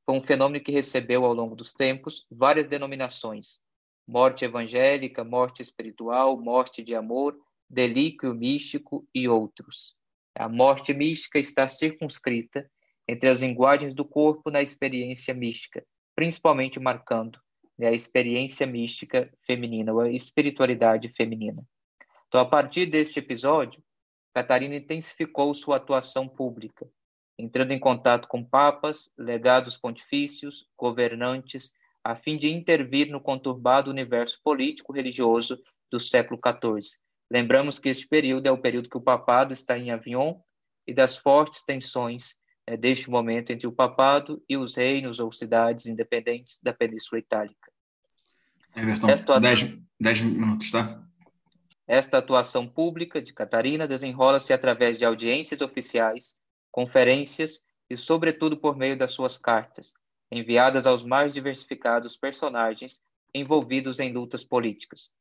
foi 0.06 0.16
um 0.16 0.22
fenômeno 0.22 0.64
que 0.64 0.72
recebeu 0.72 1.26
ao 1.26 1.34
longo 1.34 1.56
dos 1.56 1.74
tempos 1.74 2.28
várias 2.30 2.68
denominações: 2.68 3.62
morte 4.08 4.45
evangélica, 4.45 5.24
morte 5.24 5.62
espiritual, 5.62 6.39
morte 6.39 6.84
de 6.84 6.93
amor, 6.95 7.38
delíquio 7.70 8.34
místico 8.34 9.08
e 9.14 9.28
outros. 9.28 9.95
A 10.36 10.49
morte 10.49 10.93
mística 10.93 11.39
está 11.39 11.68
circunscrita 11.68 12.70
entre 13.08 13.30
as 13.30 13.41
linguagens 13.41 13.93
do 13.93 14.06
corpo 14.06 14.49
na 14.49 14.62
experiência 14.62 15.34
mística, 15.34 15.86
principalmente 16.16 16.80
marcando 16.80 17.39
né, 17.78 17.88
a 17.88 17.93
experiência 17.93 18.66
mística 18.66 19.32
feminina, 19.45 19.93
ou 19.93 20.01
a 20.01 20.10
espiritualidade 20.10 21.10
feminina. 21.10 21.64
Então, 22.28 22.39
a 22.41 22.45
partir 22.45 22.86
deste 22.86 23.20
episódio, 23.20 23.84
Catarina 24.34 24.76
intensificou 24.76 25.54
sua 25.54 25.78
atuação 25.78 26.28
pública, 26.28 26.89
entrando 27.38 27.72
em 27.72 27.80
contato 27.80 28.28
com 28.28 28.43
papas, 28.43 29.12
legados 29.18 29.78
pontifícios, 29.78 30.68
governantes, 30.78 31.74
a 32.04 32.16
fim 32.16 32.38
de 32.38 32.49
intervir 32.49 33.10
no 33.10 33.22
conturbado 33.22 33.89
universo 33.89 34.39
político-religioso 34.43 35.62
do 35.89 35.99
século 35.99 36.39
XIV, 36.39 36.97
Lembramos 37.34 37.80
que 37.80 37.89
este 37.89 38.08
período 38.08 38.45
é 38.45 38.51
o 38.51 38.58
período 38.60 38.88
que 38.88 38.97
o 38.97 39.01
papado 39.01 39.54
está 39.54 39.76
em 39.76 39.89
Avignon 39.89 40.36
e 40.86 40.93
das 40.93 41.18
fortes 41.18 41.64
tensões 41.64 42.36
né, 42.70 42.78
deste 42.78 43.10
momento 43.10 43.49
entre 43.49 43.66
o 43.66 43.72
papado 43.72 44.43
e 44.47 44.56
os 44.56 44.76
reinos 44.76 45.20
ou 45.20 45.32
cidades 45.32 45.88
independentes 45.88 46.60
da 46.62 46.72
Península 46.72 47.18
Itálica. 47.18 47.72
Everton, 48.76 49.39
dez, 49.39 49.80
dez 49.99 50.22
minutos, 50.22 50.70
tá? 50.70 51.04
Esta 51.88 52.20
atuação 52.20 52.68
pública 52.68 53.20
de 53.20 53.34
Catarina 53.34 53.88
desenrola-se 53.88 54.54
através 54.54 54.99
de 54.99 55.06
audiências 55.06 55.60
oficiais, 55.62 56.36
conferências 56.72 57.64
e, 57.89 57.97
sobretudo, 57.97 58.58
por 58.58 58.78
meio 58.78 58.95
das 58.95 59.12
suas 59.12 59.39
cartas, 59.39 59.95
enviadas 60.34 60.88
aos 60.88 61.04
mais 61.04 61.32
diversificados 61.32 62.18
personagens 62.18 63.00
envolvidos 63.34 64.00
em 64.00 64.12
lutas 64.12 64.44
políticas, 64.44 65.12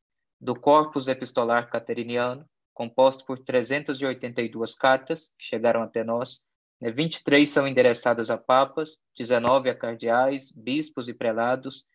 do 0.40 0.58
corpus 0.58 1.08
epistolar 1.08 1.70
cateriniano, 1.70 2.48
composto 2.74 3.24
por 3.24 3.38
382 3.38 4.74
cartas 4.74 5.30
que 5.38 5.44
chegaram 5.44 5.82
até 5.82 6.02
nós. 6.02 6.42
23 6.80 7.48
né, 7.48 7.52
são 7.52 7.68
endereçadas 7.68 8.28
a 8.28 8.36
papas, 8.36 8.98
19 9.16 9.70
a 9.70 9.74
cardeais, 9.74 10.50
bispos 10.50 11.08
e 11.08 11.14
prelados, 11.14 11.86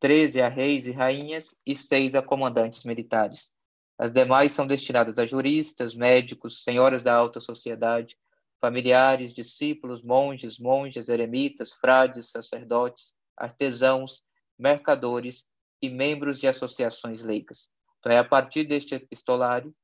13 0.00 0.42
a 0.42 0.48
reis 0.48 0.86
e 0.86 0.92
rainhas 0.92 1.56
e 1.64 1.74
6 1.74 2.14
a 2.14 2.22
comandantes 2.22 2.84
militares. 2.84 3.50
As 3.98 4.12
demais 4.12 4.52
são 4.52 4.66
destinadas 4.66 5.18
a 5.18 5.24
juristas, 5.24 5.94
médicos, 5.94 6.62
senhoras 6.62 7.02
da 7.02 7.14
alta 7.14 7.40
sociedade, 7.40 8.18
familiares, 8.64 9.34
discípulos, 9.34 10.02
monges, 10.02 10.58
monjas, 10.58 11.10
eremitas, 11.10 11.74
frades, 11.74 12.30
sacerdotes, 12.30 13.12
artesãos, 13.36 14.22
mercadores 14.58 15.44
e 15.82 15.90
membros 15.90 16.40
de 16.40 16.48
associações 16.48 17.22
leicas. 17.22 17.68
Então, 17.98 18.10
é 18.10 18.16
a 18.16 18.24
partir 18.24 18.64
deste 18.64 18.94
epistolário, 18.94 19.74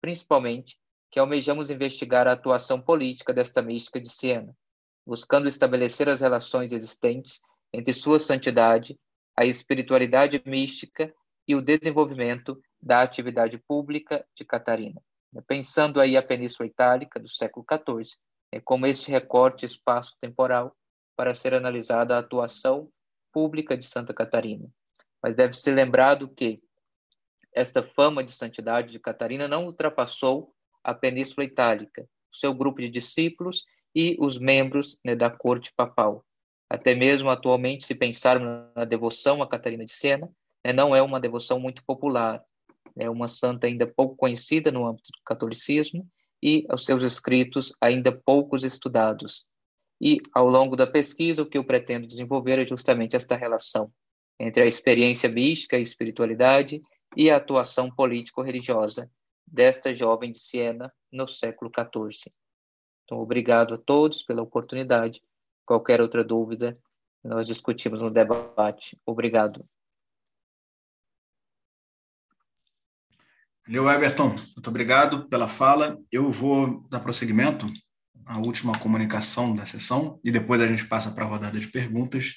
principalmente, 0.00 0.78
que 1.10 1.20
almejamos 1.20 1.68
investigar 1.68 2.26
a 2.26 2.32
atuação 2.32 2.80
política 2.80 3.34
desta 3.34 3.60
mística 3.60 4.00
de 4.00 4.08
Siena, 4.08 4.56
buscando 5.06 5.46
estabelecer 5.46 6.08
as 6.08 6.22
relações 6.22 6.72
existentes 6.72 7.42
entre 7.74 7.92
sua 7.92 8.18
santidade, 8.18 8.98
a 9.36 9.44
espiritualidade 9.44 10.42
mística 10.46 11.12
e 11.46 11.54
o 11.54 11.60
desenvolvimento 11.60 12.58
da 12.80 13.02
atividade 13.02 13.58
pública 13.58 14.24
de 14.34 14.46
Catarina. 14.46 15.02
Pensando 15.46 16.00
aí 16.00 16.16
a 16.16 16.22
Península 16.22 16.66
Itálica 16.66 17.20
do 17.20 17.28
século 17.28 17.66
XIV, 17.70 18.18
como 18.58 18.86
este 18.86 19.10
recorte 19.10 19.64
espaço-temporal 19.64 20.74
para 21.14 21.34
ser 21.34 21.54
analisada 21.54 22.16
a 22.16 22.18
atuação 22.18 22.90
pública 23.32 23.76
de 23.76 23.84
Santa 23.84 24.12
Catarina. 24.12 24.68
Mas 25.22 25.34
deve 25.34 25.54
ser 25.54 25.72
lembrado 25.72 26.28
que 26.28 26.60
esta 27.52 27.82
fama 27.82 28.24
de 28.24 28.32
santidade 28.32 28.90
de 28.90 28.98
Catarina 28.98 29.46
não 29.46 29.66
ultrapassou 29.66 30.54
a 30.82 30.94
Península 30.94 31.44
Itálica, 31.44 32.08
seu 32.32 32.54
grupo 32.54 32.80
de 32.80 32.88
discípulos 32.88 33.64
e 33.94 34.16
os 34.18 34.38
membros 34.38 34.98
né, 35.04 35.14
da 35.14 35.28
corte 35.28 35.72
papal. 35.76 36.24
Até 36.68 36.94
mesmo 36.94 37.28
atualmente, 37.28 37.84
se 37.84 37.94
pensarmos 37.94 38.72
na 38.74 38.84
devoção 38.84 39.42
a 39.42 39.48
Catarina 39.48 39.84
de 39.84 39.92
Siena, 39.92 40.30
né, 40.64 40.72
não 40.72 40.94
é 40.94 41.02
uma 41.02 41.20
devoção 41.20 41.58
muito 41.58 41.84
popular, 41.84 42.42
é 42.96 43.10
uma 43.10 43.28
santa 43.28 43.66
ainda 43.66 43.86
pouco 43.86 44.16
conhecida 44.16 44.70
no 44.70 44.86
âmbito 44.86 45.10
do 45.12 45.22
catolicismo 45.24 46.08
e 46.42 46.66
os 46.72 46.84
seus 46.84 47.02
escritos 47.02 47.74
ainda 47.80 48.10
poucos 48.12 48.64
estudados. 48.64 49.44
E, 50.00 50.18
ao 50.32 50.48
longo 50.48 50.76
da 50.76 50.86
pesquisa, 50.86 51.42
o 51.42 51.46
que 51.46 51.58
eu 51.58 51.64
pretendo 51.64 52.06
desenvolver 52.06 52.58
é 52.58 52.66
justamente 52.66 53.16
esta 53.16 53.36
relação 53.36 53.92
entre 54.38 54.62
a 54.62 54.66
experiência 54.66 55.28
mística 55.28 55.78
e 55.78 55.82
espiritualidade 55.82 56.80
e 57.14 57.30
a 57.30 57.36
atuação 57.36 57.90
político-religiosa 57.90 59.10
desta 59.46 59.92
jovem 59.92 60.32
de 60.32 60.38
Siena 60.38 60.90
no 61.12 61.28
século 61.28 61.70
XIV. 61.70 62.32
Então, 63.04 63.18
obrigado 63.18 63.74
a 63.74 63.78
todos 63.78 64.22
pela 64.22 64.40
oportunidade. 64.40 65.22
Qualquer 65.66 66.00
outra 66.00 66.24
dúvida, 66.24 66.78
nós 67.22 67.46
discutimos 67.46 68.00
no 68.00 68.10
debate. 68.10 68.98
Obrigado. 69.04 69.66
Valeu, 73.70 73.88
Everton. 73.88 74.30
Muito 74.30 74.68
obrigado 74.68 75.28
pela 75.28 75.46
fala. 75.46 75.96
Eu 76.10 76.28
vou 76.28 76.84
dar 76.90 76.98
prosseguimento 76.98 77.72
à 78.26 78.36
última 78.38 78.76
comunicação 78.76 79.54
da 79.54 79.64
sessão 79.64 80.18
e 80.24 80.32
depois 80.32 80.60
a 80.60 80.66
gente 80.66 80.86
passa 80.86 81.12
para 81.12 81.24
a 81.24 81.28
rodada 81.28 81.56
de 81.56 81.68
perguntas. 81.68 82.34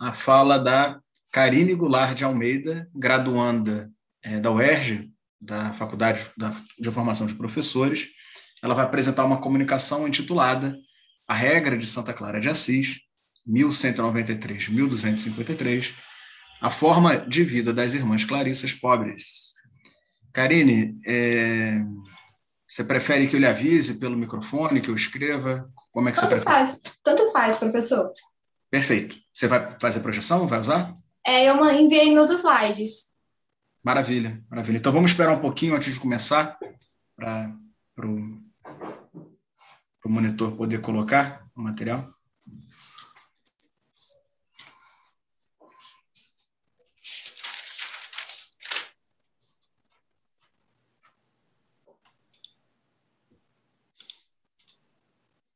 A 0.00 0.14
fala 0.14 0.56
da 0.56 0.98
Karine 1.30 1.74
Goulart 1.74 2.16
de 2.16 2.24
Almeida, 2.24 2.88
graduanda 2.94 3.90
é, 4.24 4.40
da 4.40 4.50
UERJ, 4.50 5.12
da 5.38 5.74
Faculdade 5.74 6.24
de 6.78 6.90
Formação 6.90 7.26
de 7.26 7.34
Professores. 7.34 8.08
Ela 8.62 8.72
vai 8.72 8.86
apresentar 8.86 9.26
uma 9.26 9.42
comunicação 9.42 10.08
intitulada 10.08 10.74
A 11.28 11.34
Regra 11.34 11.76
de 11.76 11.86
Santa 11.86 12.14
Clara 12.14 12.40
de 12.40 12.48
Assis, 12.48 13.00
1193-1253, 13.46 15.92
a 16.62 16.70
forma 16.70 17.18
de 17.18 17.44
vida 17.44 17.70
das 17.70 17.92
irmãs 17.92 18.24
Clarissas 18.24 18.72
pobres. 18.72 19.57
Karine, 20.38 20.94
é, 21.04 21.84
você 22.68 22.84
prefere 22.84 23.26
que 23.26 23.34
eu 23.34 23.40
lhe 23.40 23.46
avise 23.46 23.94
pelo 23.94 24.16
microfone, 24.16 24.80
que 24.80 24.88
eu 24.88 24.94
escreva? 24.94 25.68
Como 25.92 26.08
é 26.08 26.12
que 26.12 26.20
tanto 26.20 26.30
você 26.30 26.36
prefere? 26.36 26.54
Faz, 26.54 26.78
tanto 27.02 27.32
faz, 27.32 27.56
professor. 27.56 28.12
Perfeito. 28.70 29.16
Você 29.34 29.48
vai 29.48 29.76
fazer 29.80 29.98
projeção? 29.98 30.46
Vai 30.46 30.60
usar? 30.60 30.94
É, 31.26 31.50
eu 31.50 31.56
enviei 31.72 32.14
meus 32.14 32.30
slides. 32.30 33.18
Maravilha, 33.82 34.40
maravilha. 34.48 34.76
Então 34.76 34.92
vamos 34.92 35.10
esperar 35.10 35.32
um 35.32 35.40
pouquinho 35.40 35.74
antes 35.74 35.94
de 35.94 35.98
começar 35.98 36.56
para 37.16 37.52
o 38.06 38.38
monitor 40.08 40.56
poder 40.56 40.80
colocar 40.80 41.44
o 41.56 41.60
material. 41.60 42.06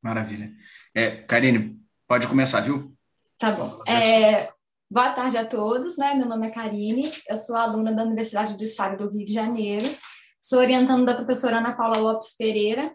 Maravilha. 0.03 0.53
É, 0.95 1.16
Karine, 1.23 1.81
pode 2.09 2.27
começar, 2.27 2.61
viu? 2.61 2.93
Tá 3.39 3.53
bom. 3.53 3.83
É, 3.87 4.53
boa 4.91 5.12
tarde 5.12 5.37
a 5.37 5.47
todos, 5.47 5.97
né? 5.97 6.15
Meu 6.15 6.27
nome 6.27 6.49
é 6.49 6.51
Karine, 6.51 7.11
eu 7.29 7.37
sou 7.37 7.55
aluna 7.55 7.93
da 7.93 8.03
Universidade 8.03 8.57
do 8.57 8.65
Estado 8.65 8.97
do 8.97 9.11
Rio 9.11 9.24
de 9.24 9.33
Janeiro, 9.33 9.89
sou 10.41 10.59
orientando 10.59 11.07
da 11.07 11.15
professora 11.15 11.59
Ana 11.59 11.77
Paula 11.77 11.99
Lopes 11.99 12.37
Pereira 12.37 12.93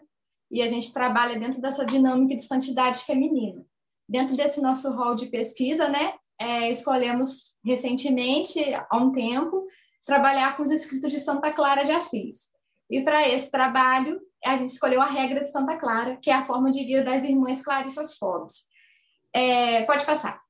e 0.50 0.62
a 0.62 0.66
gente 0.66 0.92
trabalha 0.92 1.40
dentro 1.40 1.60
dessa 1.62 1.84
dinâmica 1.84 2.36
de 2.36 2.42
santidade 2.42 3.00
feminina. 3.00 3.64
Dentro 4.08 4.36
desse 4.36 4.60
nosso 4.60 4.90
rol 4.94 5.14
de 5.14 5.26
pesquisa, 5.26 5.88
né, 5.88 6.14
é, 6.40 6.70
escolhemos 6.70 7.56
recentemente, 7.64 8.58
há 8.90 8.96
um 8.96 9.12
tempo, 9.12 9.66
trabalhar 10.06 10.56
com 10.56 10.62
os 10.62 10.70
escritos 10.70 11.10
de 11.10 11.18
Santa 11.18 11.52
Clara 11.52 11.84
de 11.84 11.92
Assis. 11.92 12.48
E 12.90 13.02
para 13.02 13.28
esse 13.28 13.50
trabalho, 13.50 14.20
a 14.44 14.56
gente 14.56 14.68
escolheu 14.68 15.00
a 15.00 15.06
regra 15.06 15.42
de 15.42 15.50
Santa 15.50 15.76
Clara, 15.76 16.16
que 16.16 16.30
é 16.30 16.34
a 16.34 16.44
forma 16.44 16.70
de 16.70 16.84
vida 16.84 17.04
das 17.04 17.24
irmãs 17.24 17.62
Clarissas 17.62 18.16
Forbes. 18.16 18.66
É, 19.32 19.82
pode 19.84 20.04
passar. 20.04 20.40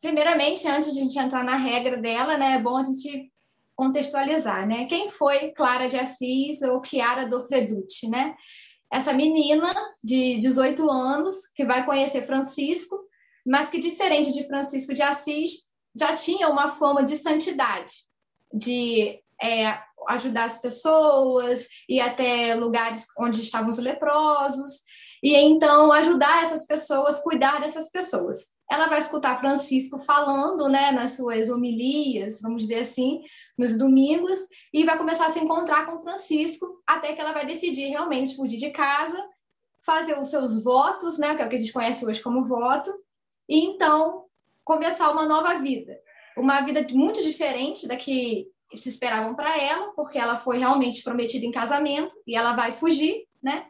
Primeiramente, 0.00 0.68
antes 0.68 0.94
de 0.94 1.00
a 1.00 1.02
gente 1.02 1.18
entrar 1.18 1.42
na 1.42 1.56
regra 1.56 1.96
dela, 1.96 2.38
né, 2.38 2.54
é 2.54 2.58
bom 2.60 2.76
a 2.76 2.82
gente 2.82 3.32
contextualizar, 3.74 4.66
né? 4.66 4.86
Quem 4.86 5.10
foi 5.10 5.52
Clara 5.52 5.86
de 5.86 5.98
Assis 5.98 6.62
ou 6.62 6.82
Chiara 6.82 7.26
do 7.26 7.46
Freducci, 7.46 8.08
né? 8.08 8.34
Essa 8.90 9.12
menina 9.12 9.72
de 10.02 10.38
18 10.38 10.88
anos 10.88 11.48
que 11.54 11.64
vai 11.64 11.84
conhecer 11.84 12.22
Francisco, 12.22 12.96
mas 13.44 13.68
que 13.68 13.78
diferente 13.78 14.32
de 14.32 14.46
Francisco 14.46 14.94
de 14.94 15.02
Assis, 15.02 15.64
já 15.98 16.14
tinha 16.14 16.48
uma 16.48 16.68
fama 16.68 17.02
de 17.02 17.16
santidade, 17.16 17.94
de 18.52 19.18
é, 19.42 19.78
ajudar 20.08 20.44
as 20.44 20.60
pessoas, 20.60 21.66
ir 21.88 22.00
até 22.00 22.54
lugares 22.54 23.06
onde 23.18 23.40
estavam 23.40 23.68
os 23.68 23.78
leprosos, 23.78 24.82
e 25.22 25.34
então 25.34 25.92
ajudar 25.92 26.44
essas 26.44 26.66
pessoas, 26.66 27.20
cuidar 27.20 27.60
dessas 27.60 27.90
pessoas. 27.90 28.54
Ela 28.70 28.88
vai 28.88 28.98
escutar 28.98 29.38
Francisco 29.38 29.98
falando, 29.98 30.68
né, 30.68 30.90
nas 30.90 31.12
suas 31.12 31.48
homilias, 31.48 32.40
vamos 32.42 32.62
dizer 32.62 32.80
assim, 32.80 33.22
nos 33.56 33.78
domingos, 33.78 34.40
e 34.72 34.84
vai 34.84 34.98
começar 34.98 35.26
a 35.26 35.30
se 35.30 35.40
encontrar 35.40 35.86
com 35.86 35.98
Francisco, 35.98 36.82
até 36.86 37.12
que 37.12 37.20
ela 37.20 37.32
vai 37.32 37.46
decidir 37.46 37.86
realmente 37.86 38.36
fugir 38.36 38.58
de 38.58 38.70
casa, 38.70 39.16
fazer 39.84 40.18
os 40.18 40.28
seus 40.28 40.62
votos, 40.62 41.18
né, 41.18 41.34
que 41.36 41.42
é 41.42 41.46
o 41.46 41.48
que 41.48 41.56
a 41.56 41.58
gente 41.58 41.72
conhece 41.72 42.04
hoje 42.04 42.20
como 42.20 42.44
voto, 42.44 42.92
e 43.48 43.64
então 43.64 44.25
começar 44.66 45.10
uma 45.12 45.24
nova 45.24 45.54
vida. 45.54 45.96
Uma 46.36 46.60
vida 46.60 46.84
muito 46.92 47.22
diferente 47.22 47.86
da 47.88 47.96
que 47.96 48.46
se 48.74 48.88
esperavam 48.88 49.34
para 49.34 49.56
ela, 49.56 49.92
porque 49.94 50.18
ela 50.18 50.36
foi 50.36 50.58
realmente 50.58 51.02
prometida 51.02 51.46
em 51.46 51.52
casamento 51.52 52.14
e 52.26 52.36
ela 52.36 52.54
vai 52.54 52.72
fugir, 52.72 53.24
né? 53.40 53.64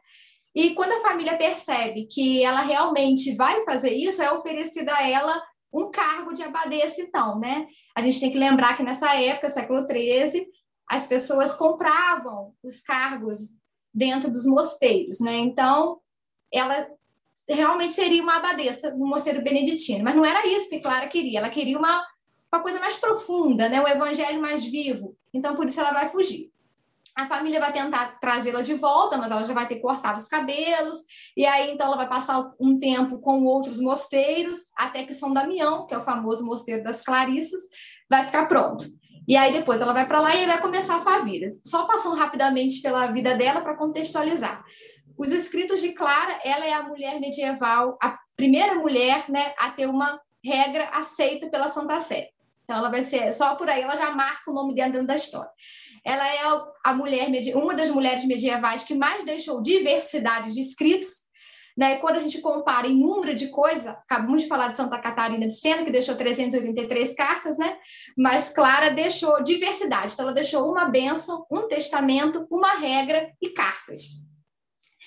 E 0.55 0.75
quando 0.75 0.93
a 0.93 1.09
família 1.09 1.37
percebe 1.37 2.09
que 2.11 2.43
ela 2.43 2.63
realmente 2.63 3.37
vai 3.37 3.63
fazer 3.63 3.93
isso, 3.93 4.23
é 4.23 4.33
oferecida 4.33 4.93
a 4.95 5.07
ela 5.07 5.41
um 5.71 5.91
cargo 5.91 6.33
de 6.33 6.43
abadesa, 6.43 7.03
então, 7.03 7.39
né? 7.39 7.67
A 7.95 8.01
gente 8.01 8.19
tem 8.19 8.33
que 8.33 8.39
lembrar 8.39 8.75
que 8.75 8.83
nessa 8.83 9.15
época, 9.15 9.51
século 9.51 9.87
XIII, 9.87 10.47
as 10.89 11.07
pessoas 11.07 11.53
compravam 11.53 12.55
os 12.65 12.81
cargos 12.81 13.37
dentro 13.93 14.31
dos 14.31 14.47
mosteiros, 14.47 15.21
né? 15.21 15.37
Então, 15.37 16.01
ela 16.51 16.89
realmente 17.49 17.95
seria 17.95 18.23
uma 18.23 18.37
abadesa 18.37 18.95
no 18.95 19.07
mosteiro 19.07 19.43
beneditino, 19.43 20.05
mas 20.05 20.15
não 20.15 20.25
era 20.25 20.47
isso 20.47 20.69
que 20.69 20.81
Clara 20.81 21.07
queria, 21.09 21.39
ela 21.39 21.51
queria 21.51 21.79
uma, 21.79 22.05
uma 22.53 22.63
coisa 22.63 22.81
mais 22.81 22.97
profunda, 22.97 23.69
né? 23.69 23.81
um 23.81 23.89
evangelho 23.89 24.41
mais 24.41 24.65
vivo, 24.65 25.17
então 25.33 25.55
por 25.55 25.67
isso 25.67 25.81
ela 25.81 25.93
vai 25.93 26.09
fugir. 26.09 26.51
A 27.17 27.27
família 27.27 27.59
vai 27.59 27.73
tentar 27.73 28.19
trazê-la 28.21 28.61
de 28.61 28.75
volta, 28.75 29.17
mas 29.17 29.31
ela 29.31 29.43
já 29.43 29.55
vai 29.55 29.67
ter 29.67 29.81
cortado 29.81 30.19
os 30.19 30.27
cabelos, 30.27 30.99
e 31.35 31.47
aí 31.47 31.71
então 31.71 31.87
ela 31.87 31.97
vai 31.97 32.09
passar 32.09 32.51
um 32.61 32.79
tempo 32.79 33.19
com 33.21 33.45
outros 33.45 33.81
mosteiros, 33.81 34.67
até 34.77 35.03
que 35.05 35.15
São 35.15 35.33
Damião, 35.33 35.87
que 35.87 35.95
é 35.95 35.99
o 35.99 36.03
famoso 36.03 36.45
mosteiro 36.45 36.85
das 36.85 37.01
Clarissas, 37.01 37.61
vai 38.11 38.25
ficar 38.25 38.47
pronto. 38.47 38.85
E 39.27 39.37
aí 39.37 39.53
depois 39.53 39.81
ela 39.81 39.93
vai 39.93 40.07
para 40.07 40.21
lá 40.21 40.35
e 40.35 40.47
vai 40.47 40.61
começar 40.61 40.95
a 40.95 40.99
sua 40.99 41.19
vida. 41.21 41.49
Só 41.65 41.87
passando 41.87 42.15
rapidamente 42.17 42.81
pela 42.81 43.09
vida 43.09 43.35
dela 43.37 43.61
para 43.61 43.77
contextualizar. 43.77 44.63
Os 45.19 45.33
escritos 45.33 45.81
de 45.81 45.93
Clara, 45.93 46.39
ela 46.45 46.67
é 46.67 46.73
a 46.75 46.83
mulher 46.83 47.19
medieval, 47.21 47.97
a 48.03 48.19
primeira 48.37 48.75
mulher 48.75 49.25
né, 49.31 49.55
a 49.59 49.71
ter 49.71 49.87
uma 49.87 50.21
regra 50.45 50.89
aceita 50.93 51.49
pela 51.49 51.69
Santa 51.69 51.99
Sé. 51.99 52.31
Então, 52.65 52.77
ela 52.77 52.91
vai 52.91 53.03
ser, 53.03 53.33
só 53.33 53.55
por 53.55 53.69
aí 53.71 53.83
ela 53.83 53.97
já 53.97 54.11
marca 54.11 54.51
o 54.51 54.55
nome 54.55 54.75
dela 54.75 54.91
dentro 54.91 55.07
da 55.07 55.15
história. 55.15 55.51
Ela 56.05 56.27
é 56.29 56.39
a 56.85 56.95
mulher, 56.95 57.29
uma 57.55 57.75
das 57.75 57.91
mulheres 57.91 58.25
medievais 58.25 58.83
que 58.83 58.95
mais 58.95 59.25
deixou 59.25 59.63
diversidade 59.63 60.53
de 60.53 60.61
escritos. 60.61 61.27
Né? 61.77 61.97
Quando 61.97 62.17
a 62.17 62.21
gente 62.21 62.41
compara 62.41 62.87
em 62.87 62.99
número 62.99 63.35
de 63.35 63.49
coisas, 63.49 63.87
acabamos 63.87 64.43
de 64.43 64.49
falar 64.49 64.69
de 64.69 64.77
Santa 64.77 64.99
Catarina 64.99 65.47
de 65.47 65.55
Sena, 65.55 65.85
que 65.85 65.93
deixou 65.93 66.17
383 66.17 67.15
cartas, 67.15 67.57
né? 67.57 67.79
mas 68.17 68.49
Clara 68.49 68.91
deixou 68.91 69.43
diversidade. 69.43 70.13
Então, 70.13 70.25
ela 70.25 70.35
deixou 70.35 70.71
uma 70.71 70.87
bênção, 70.87 71.47
um 71.51 71.69
testamento, 71.69 72.47
uma 72.51 72.75
regra 72.75 73.31
e 73.41 73.51
cartas. 73.51 74.27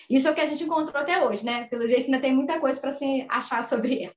Isso 0.09 0.27
é 0.27 0.31
o 0.31 0.35
que 0.35 0.41
a 0.41 0.45
gente 0.45 0.63
encontrou 0.63 1.01
até 1.01 1.23
hoje, 1.23 1.45
né? 1.45 1.65
Pelo 1.65 1.87
jeito 1.87 2.05
ainda 2.05 2.19
tem 2.19 2.33
muita 2.33 2.59
coisa 2.59 2.79
para 2.81 2.91
se 2.91 3.25
achar 3.29 3.63
sobre 3.63 4.03
ela. 4.03 4.13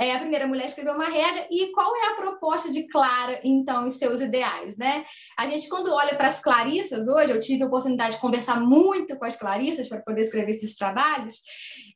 É, 0.00 0.14
a 0.14 0.18
primeira 0.20 0.46
mulher 0.46 0.66
escreveu 0.66 0.94
uma 0.94 1.08
regra, 1.08 1.48
e 1.50 1.72
qual 1.72 1.92
é 1.96 2.06
a 2.06 2.14
proposta 2.14 2.70
de 2.70 2.86
Clara, 2.86 3.40
então, 3.42 3.84
e 3.84 3.90
seus 3.90 4.20
ideais, 4.20 4.76
né? 4.76 5.04
A 5.36 5.48
gente, 5.48 5.68
quando 5.68 5.92
olha 5.92 6.14
para 6.14 6.28
as 6.28 6.40
Clarissas 6.40 7.08
hoje, 7.08 7.32
eu 7.32 7.40
tive 7.40 7.64
a 7.64 7.66
oportunidade 7.66 8.14
de 8.14 8.20
conversar 8.20 8.60
muito 8.60 9.18
com 9.18 9.24
as 9.24 9.34
Clarissas 9.34 9.88
para 9.88 10.00
poder 10.00 10.20
escrever 10.20 10.52
esses 10.52 10.76
trabalhos, 10.76 11.40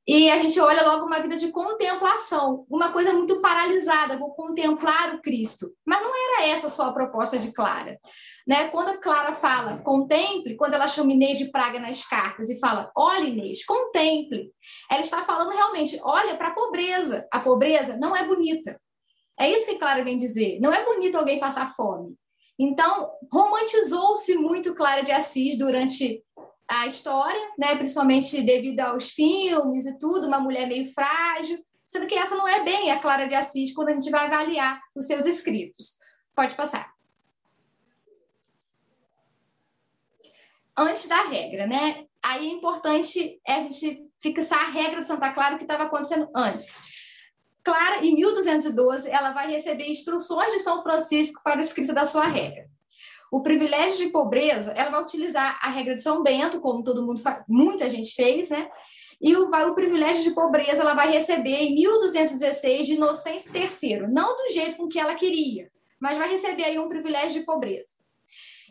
e 0.04 0.28
a 0.28 0.36
gente 0.38 0.58
olha 0.58 0.82
logo 0.82 1.06
uma 1.06 1.20
vida 1.20 1.36
de 1.36 1.52
contemplação, 1.52 2.66
uma 2.68 2.90
coisa 2.90 3.12
muito 3.12 3.40
paralisada, 3.40 4.18
vou 4.18 4.34
contemplar 4.34 5.14
o 5.14 5.22
Cristo. 5.22 5.72
Mas 5.86 6.02
não 6.02 6.10
era 6.10 6.48
essa 6.48 6.68
só 6.68 6.88
a 6.88 6.92
proposta 6.92 7.38
de 7.38 7.52
Clara. 7.52 8.00
Né? 8.46 8.68
Quando 8.68 8.88
a 8.88 8.98
Clara 8.98 9.34
fala 9.34 9.78
contemple, 9.78 10.56
quando 10.56 10.74
ela 10.74 10.88
chama 10.88 11.12
Inês 11.12 11.38
de 11.38 11.50
Praga 11.50 11.78
nas 11.78 12.04
cartas 12.04 12.50
e 12.50 12.58
fala, 12.58 12.90
olha 12.96 13.28
Inês, 13.28 13.64
contemple, 13.64 14.50
ela 14.90 15.00
está 15.00 15.22
falando 15.22 15.50
realmente, 15.50 15.98
olha 16.02 16.36
para 16.36 16.48
a 16.48 16.54
pobreza. 16.54 17.26
A 17.32 17.40
pobreza 17.40 17.96
não 17.96 18.16
é 18.16 18.26
bonita. 18.26 18.80
É 19.38 19.50
isso 19.50 19.66
que 19.66 19.78
Clara 19.78 20.04
vem 20.04 20.18
dizer. 20.18 20.58
Não 20.60 20.72
é 20.72 20.84
bonito 20.84 21.16
alguém 21.16 21.40
passar 21.40 21.68
fome. 21.68 22.14
Então, 22.58 23.10
romantizou-se 23.32 24.36
muito 24.36 24.74
Clara 24.74 25.02
de 25.02 25.10
Assis 25.10 25.56
durante 25.56 26.22
a 26.68 26.86
história, 26.86 27.40
né? 27.58 27.74
principalmente 27.76 28.40
devido 28.42 28.80
aos 28.80 29.10
filmes 29.10 29.84
e 29.86 29.98
tudo, 29.98 30.26
uma 30.26 30.38
mulher 30.38 30.66
meio 30.66 30.90
frágil, 30.92 31.58
sendo 31.84 32.06
que 32.06 32.14
essa 32.14 32.36
não 32.36 32.46
é 32.46 32.62
bem 32.62 32.90
a 32.90 32.98
Clara 32.98 33.26
de 33.26 33.34
Assis 33.34 33.74
quando 33.74 33.88
a 33.88 33.92
gente 33.92 34.10
vai 34.10 34.26
avaliar 34.26 34.80
os 34.94 35.06
seus 35.06 35.26
escritos. 35.26 35.96
Pode 36.34 36.54
passar. 36.54 36.91
Antes 40.76 41.06
da 41.06 41.22
regra, 41.24 41.66
né? 41.66 42.06
Aí 42.24 42.48
é 42.48 42.52
importante 42.52 43.40
a 43.46 43.60
gente 43.60 44.06
fixar 44.20 44.62
a 44.62 44.70
regra 44.70 45.02
de 45.02 45.08
Santa 45.08 45.32
Clara 45.32 45.56
que 45.56 45.64
estava 45.64 45.84
acontecendo 45.84 46.28
antes. 46.34 46.92
Clara, 47.64 48.04
em 48.04 48.14
1212, 48.14 49.08
ela 49.08 49.32
vai 49.32 49.50
receber 49.50 49.88
instruções 49.88 50.52
de 50.52 50.58
São 50.60 50.82
Francisco 50.82 51.42
para 51.42 51.56
a 51.56 51.60
escrita 51.60 51.92
da 51.92 52.04
sua 52.04 52.24
regra. 52.24 52.68
O 53.30 53.40
privilégio 53.40 54.06
de 54.06 54.12
pobreza, 54.12 54.72
ela 54.72 54.90
vai 54.90 55.02
utilizar 55.02 55.58
a 55.62 55.70
regra 55.70 55.94
de 55.94 56.02
São 56.02 56.22
Bento, 56.22 56.60
como 56.60 56.84
todo 56.84 57.06
mundo, 57.06 57.20
muita 57.48 57.88
gente 57.88 58.14
fez, 58.14 58.50
né? 58.50 58.68
E 59.20 59.36
o, 59.36 59.48
o 59.48 59.74
privilégio 59.74 60.22
de 60.22 60.32
pobreza 60.32 60.82
ela 60.82 60.94
vai 60.94 61.10
receber 61.10 61.56
em 61.56 61.74
1216 61.76 62.86
de 62.86 62.94
Inocêncio 62.94 63.52
III, 63.54 64.08
não 64.08 64.36
do 64.36 64.52
jeito 64.52 64.76
com 64.76 64.88
que 64.88 64.98
ela 64.98 65.14
queria, 65.14 65.70
mas 66.00 66.18
vai 66.18 66.28
receber 66.28 66.64
aí 66.64 66.78
um 66.78 66.88
privilégio 66.88 67.40
de 67.40 67.46
pobreza. 67.46 68.01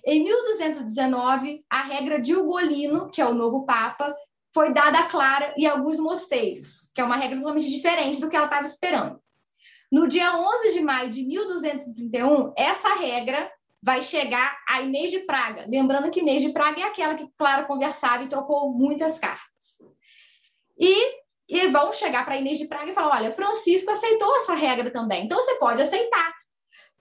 Em 0.05 0.23
1219, 0.23 1.63
a 1.69 1.83
regra 1.83 2.19
de 2.19 2.35
Ugolino, 2.35 3.09
que 3.11 3.21
é 3.21 3.25
o 3.25 3.33
novo 3.33 3.65
papa, 3.65 4.15
foi 4.53 4.73
dada 4.73 4.99
a 4.99 5.03
Clara 5.03 5.53
e 5.57 5.65
alguns 5.65 5.99
mosteiros, 5.99 6.91
que 6.93 7.01
é 7.01 7.03
uma 7.03 7.15
regra 7.15 7.37
totalmente 7.37 7.69
diferente 7.69 8.19
do 8.19 8.29
que 8.29 8.35
ela 8.35 8.45
estava 8.45 8.63
esperando. 8.63 9.21
No 9.91 10.07
dia 10.07 10.35
11 10.35 10.73
de 10.73 10.81
maio 10.81 11.09
de 11.09 11.25
1231, 11.25 12.53
essa 12.57 12.95
regra 12.95 13.51
vai 13.83 14.01
chegar 14.01 14.57
a 14.69 14.81
Inês 14.81 15.11
de 15.11 15.19
Praga. 15.19 15.65
Lembrando 15.67 16.11
que 16.11 16.19
Inês 16.19 16.41
de 16.41 16.53
Praga 16.53 16.81
é 16.81 16.83
aquela 16.83 17.15
que 17.15 17.27
Clara 17.35 17.65
conversava 17.65 18.23
e 18.23 18.29
trocou 18.29 18.73
muitas 18.73 19.19
cartas. 19.19 19.79
E, 20.79 21.21
e 21.49 21.67
vão 21.67 21.91
chegar 21.91 22.23
para 22.23 22.37
Inês 22.37 22.57
de 22.57 22.67
Praga 22.67 22.91
e 22.91 22.93
falar: 22.93 23.17
olha, 23.17 23.31
Francisco 23.31 23.91
aceitou 23.91 24.35
essa 24.37 24.53
regra 24.53 24.91
também, 24.91 25.25
então 25.25 25.37
você 25.37 25.55
pode 25.55 25.81
aceitar. 25.81 26.40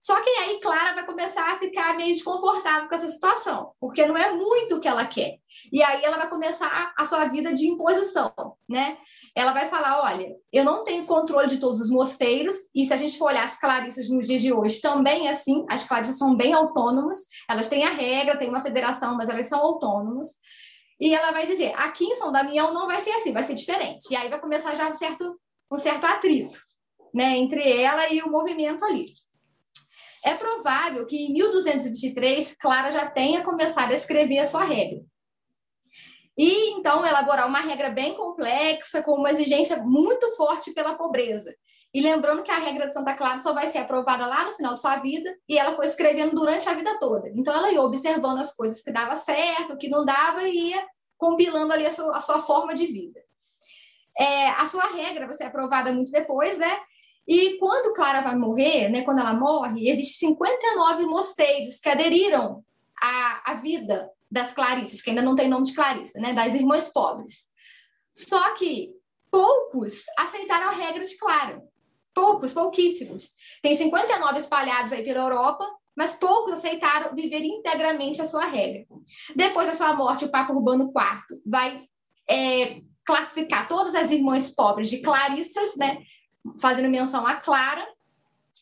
Só 0.00 0.18
que 0.22 0.30
aí 0.30 0.58
Clara 0.60 0.94
vai 0.94 1.04
começar 1.04 1.52
a 1.52 1.58
ficar 1.58 1.94
meio 1.94 2.14
desconfortável 2.14 2.88
com 2.88 2.94
essa 2.94 3.06
situação, 3.06 3.72
porque 3.78 4.06
não 4.06 4.16
é 4.16 4.32
muito 4.32 4.76
o 4.76 4.80
que 4.80 4.88
ela 4.88 5.04
quer. 5.04 5.36
E 5.70 5.82
aí 5.82 6.02
ela 6.02 6.16
vai 6.16 6.28
começar 6.28 6.94
a 6.96 7.04
sua 7.04 7.26
vida 7.26 7.52
de 7.52 7.68
imposição, 7.68 8.32
né? 8.66 8.96
Ela 9.36 9.52
vai 9.52 9.68
falar, 9.68 10.02
olha, 10.02 10.34
eu 10.50 10.64
não 10.64 10.84
tenho 10.84 11.04
controle 11.04 11.48
de 11.48 11.58
todos 11.58 11.82
os 11.82 11.90
mosteiros, 11.90 12.56
e 12.74 12.86
se 12.86 12.94
a 12.94 12.96
gente 12.96 13.18
for 13.18 13.26
olhar 13.26 13.44
as 13.44 13.60
clarissas 13.60 14.08
nos 14.08 14.26
dias 14.26 14.40
de 14.40 14.52
hoje, 14.52 14.80
também 14.80 15.26
é 15.26 15.30
assim, 15.30 15.66
as 15.68 15.84
clarissas 15.84 16.16
são 16.16 16.34
bem 16.34 16.54
autônomas, 16.54 17.18
elas 17.48 17.68
têm 17.68 17.84
a 17.84 17.90
regra, 17.90 18.38
tem 18.38 18.48
uma 18.48 18.62
federação, 18.62 19.18
mas 19.18 19.28
elas 19.28 19.46
são 19.48 19.60
autônomas. 19.60 20.28
E 20.98 21.14
ela 21.14 21.30
vai 21.30 21.46
dizer, 21.46 21.74
aqui 21.76 22.04
em 22.04 22.14
São 22.14 22.32
Damião 22.32 22.72
não 22.72 22.86
vai 22.86 23.00
ser 23.00 23.12
assim, 23.12 23.32
vai 23.32 23.42
ser 23.42 23.54
diferente. 23.54 24.10
E 24.10 24.16
aí 24.16 24.30
vai 24.30 24.40
começar 24.40 24.74
já 24.74 24.88
um 24.88 24.94
certo, 24.94 25.38
um 25.70 25.76
certo 25.76 26.04
atrito, 26.04 26.58
né, 27.14 27.36
entre 27.36 27.70
ela 27.80 28.08
e 28.08 28.22
o 28.22 28.30
movimento 28.30 28.82
ali. 28.84 29.06
É 30.24 30.34
provável 30.34 31.06
que 31.06 31.16
em 31.16 31.32
1223 31.32 32.56
Clara 32.60 32.90
já 32.90 33.10
tenha 33.10 33.42
começado 33.42 33.90
a 33.90 33.94
escrever 33.94 34.38
a 34.38 34.44
sua 34.44 34.64
regra. 34.64 35.00
E 36.36 36.70
então 36.70 37.04
elaborar 37.04 37.46
uma 37.46 37.60
regra 37.60 37.90
bem 37.90 38.14
complexa, 38.14 39.02
com 39.02 39.12
uma 39.12 39.30
exigência 39.30 39.76
muito 39.78 40.26
forte 40.36 40.72
pela 40.72 40.94
pobreza. 40.96 41.54
E 41.92 42.00
lembrando 42.00 42.42
que 42.42 42.50
a 42.50 42.58
regra 42.58 42.86
de 42.86 42.94
Santa 42.94 43.14
Clara 43.14 43.38
só 43.38 43.52
vai 43.52 43.66
ser 43.66 43.78
aprovada 43.78 44.24
lá 44.26 44.44
no 44.44 44.54
final 44.54 44.74
de 44.74 44.80
sua 44.80 44.96
vida, 44.98 45.34
e 45.48 45.58
ela 45.58 45.74
foi 45.74 45.84
escrevendo 45.86 46.36
durante 46.36 46.68
a 46.68 46.74
vida 46.74 46.98
toda. 47.00 47.28
Então 47.34 47.54
ela 47.54 47.72
ia 47.72 47.82
observando 47.82 48.38
as 48.38 48.54
coisas 48.54 48.80
que 48.80 48.92
dava 48.92 49.16
certo, 49.16 49.72
o 49.72 49.76
que 49.76 49.88
não 49.88 50.04
dava, 50.04 50.42
e 50.44 50.70
ia 50.70 50.86
compilando 51.18 51.72
ali 51.72 51.86
a 51.86 51.90
sua, 51.90 52.16
a 52.16 52.20
sua 52.20 52.38
forma 52.38 52.74
de 52.74 52.86
vida. 52.86 53.20
É, 54.18 54.50
a 54.50 54.66
sua 54.66 54.86
regra 54.86 55.26
vai 55.26 55.34
ser 55.34 55.44
aprovada 55.44 55.92
muito 55.92 56.10
depois, 56.10 56.58
né? 56.58 56.78
E 57.30 57.58
quando 57.58 57.94
Clara 57.94 58.22
vai 58.22 58.36
morrer, 58.36 58.88
né, 58.88 59.02
quando 59.02 59.20
ela 59.20 59.32
morre, 59.32 59.88
existem 59.88 60.30
59 60.30 61.06
mosteiros 61.06 61.78
que 61.78 61.88
aderiram 61.88 62.64
à, 63.00 63.52
à 63.52 63.54
vida 63.54 64.10
das 64.28 64.52
Clarisses, 64.52 65.00
que 65.00 65.10
ainda 65.10 65.22
não 65.22 65.36
tem 65.36 65.48
nome 65.48 65.66
de 65.66 65.72
Clarissa, 65.72 66.18
né, 66.18 66.32
das 66.32 66.54
irmãs 66.56 66.88
pobres. 66.88 67.46
Só 68.12 68.54
que 68.54 68.90
poucos 69.30 70.06
aceitaram 70.18 70.70
a 70.70 70.72
regra 70.72 71.04
de 71.04 71.16
Clara. 71.18 71.62
Poucos, 72.12 72.52
pouquíssimos. 72.52 73.34
Tem 73.62 73.76
59 73.76 74.40
espalhados 74.40 74.90
aí 74.92 75.04
pela 75.04 75.20
Europa, 75.20 75.64
mas 75.96 76.14
poucos 76.14 76.54
aceitaram 76.54 77.14
viver 77.14 77.44
integramente 77.44 78.20
a 78.20 78.24
sua 78.24 78.46
regra. 78.46 78.84
Depois 79.36 79.68
da 79.68 79.74
sua 79.74 79.94
morte, 79.94 80.24
o 80.24 80.32
Papa 80.32 80.52
Urbano 80.52 80.92
IV 80.92 81.40
vai 81.46 81.80
é, 82.28 82.80
classificar 83.04 83.68
todas 83.68 83.94
as 83.94 84.10
irmãs 84.10 84.50
pobres 84.50 84.90
de 84.90 84.98
Clarissas, 84.98 85.76
né, 85.76 86.02
fazendo 86.58 86.88
menção 86.88 87.26
a 87.26 87.36
Clara, 87.36 87.86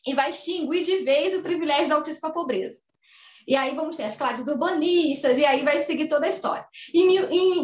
e 0.05 0.13
vai 0.13 0.29
extinguir 0.29 0.81
de 0.81 0.97
vez 0.99 1.33
o 1.33 1.41
privilégio 1.41 1.89
da 1.89 1.95
altíssima 1.95 2.31
pobreza. 2.31 2.81
E 3.47 3.55
aí 3.55 3.75
vamos 3.75 3.97
ter 3.97 4.03
as 4.03 4.15
classes 4.15 4.47
urbanistas, 4.47 5.39
e 5.39 5.45
aí 5.45 5.63
vai 5.63 5.79
seguir 5.79 6.07
toda 6.07 6.25
a 6.25 6.29
história. 6.29 6.63
E, 6.93 7.19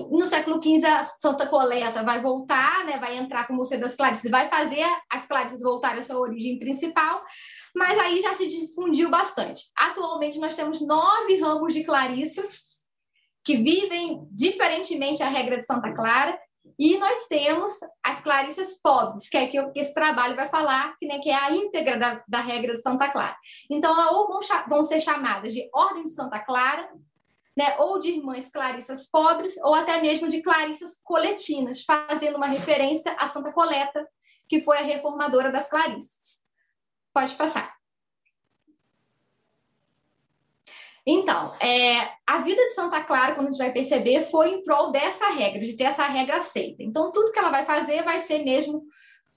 no 0.09 0.25
século 0.25 0.61
XV, 0.61 0.83
a 0.85 1.03
Santa 1.03 1.45
Coleta 1.45 2.03
vai 2.03 2.21
voltar, 2.21 2.83
né, 2.85 2.97
vai 2.97 3.17
entrar 3.17 3.45
como 3.45 3.63
ser 3.63 3.77
das 3.77 3.95
Clarices, 3.95 4.31
vai 4.31 4.49
fazer 4.49 4.83
as 5.11 5.27
Clarices 5.27 5.61
voltarem 5.61 5.99
à 5.99 6.01
sua 6.01 6.17
origem 6.17 6.57
principal, 6.57 7.23
mas 7.75 7.99
aí 7.99 8.19
já 8.19 8.33
se 8.33 8.47
difundiu 8.47 9.09
bastante. 9.09 9.65
Atualmente, 9.77 10.39
nós 10.39 10.55
temos 10.55 10.81
nove 10.81 11.37
ramos 11.37 11.73
de 11.73 11.83
Clarissas, 11.83 12.63
que 13.43 13.57
vivem 13.57 14.27
diferentemente 14.31 15.21
a 15.21 15.29
regra 15.29 15.59
de 15.59 15.65
Santa 15.67 15.93
Clara, 15.93 16.35
e 16.77 16.97
nós 16.97 17.27
temos 17.27 17.71
as 18.03 18.19
Clarissas 18.19 18.79
pobres, 18.81 19.29
que 19.29 19.37
é 19.37 19.47
que 19.47 19.57
esse 19.75 19.93
trabalho 19.93 20.35
vai 20.35 20.47
falar, 20.47 20.95
que, 20.97 21.07
né, 21.07 21.19
que 21.19 21.29
é 21.29 21.35
a 21.35 21.51
íntegra 21.51 21.97
da, 21.97 22.23
da 22.27 22.41
regra 22.41 22.73
de 22.73 22.81
Santa 22.81 23.09
Clara. 23.09 23.35
Então, 23.69 23.91
ou 24.13 24.27
vão, 24.27 24.39
vão 24.67 24.83
ser 24.83 24.99
chamadas 24.99 25.53
de 25.53 25.69
Ordem 25.73 26.05
de 26.05 26.11
Santa 26.11 26.39
Clara, 26.39 26.89
né, 27.55 27.75
ou 27.79 27.99
de 27.99 28.09
irmãs 28.09 28.49
clarissas 28.49 29.09
pobres, 29.09 29.55
ou 29.63 29.73
até 29.73 30.01
mesmo 30.01 30.27
de 30.27 30.41
clarissas 30.41 30.99
coletinas, 31.03 31.83
fazendo 31.83 32.35
uma 32.35 32.47
referência 32.47 33.15
a 33.17 33.27
Santa 33.27 33.53
Coleta, 33.53 34.05
que 34.49 34.61
foi 34.61 34.77
a 34.77 34.83
reformadora 34.83 35.51
das 35.51 35.69
clarissas. 35.69 36.41
Pode 37.13 37.33
passar. 37.35 37.74
Então, 41.07 41.53
é, 41.61 41.99
a 42.25 42.39
vida 42.39 42.61
de 42.63 42.73
Santa 42.73 43.03
Clara, 43.03 43.35
quando 43.35 43.47
a 43.47 43.51
gente 43.51 43.59
vai 43.59 43.71
perceber, 43.71 44.25
foi 44.25 44.49
em 44.49 44.63
prol 44.63 44.91
dessa 44.91 45.29
regra, 45.29 45.59
de 45.59 45.77
ter 45.77 45.83
essa 45.83 46.05
regra 46.07 46.37
aceita. 46.37 46.81
Então, 46.81 47.11
tudo 47.11 47.31
que 47.31 47.37
ela 47.37 47.51
vai 47.51 47.63
fazer 47.63 48.03
vai 48.03 48.19
ser 48.21 48.43
mesmo 48.43 48.83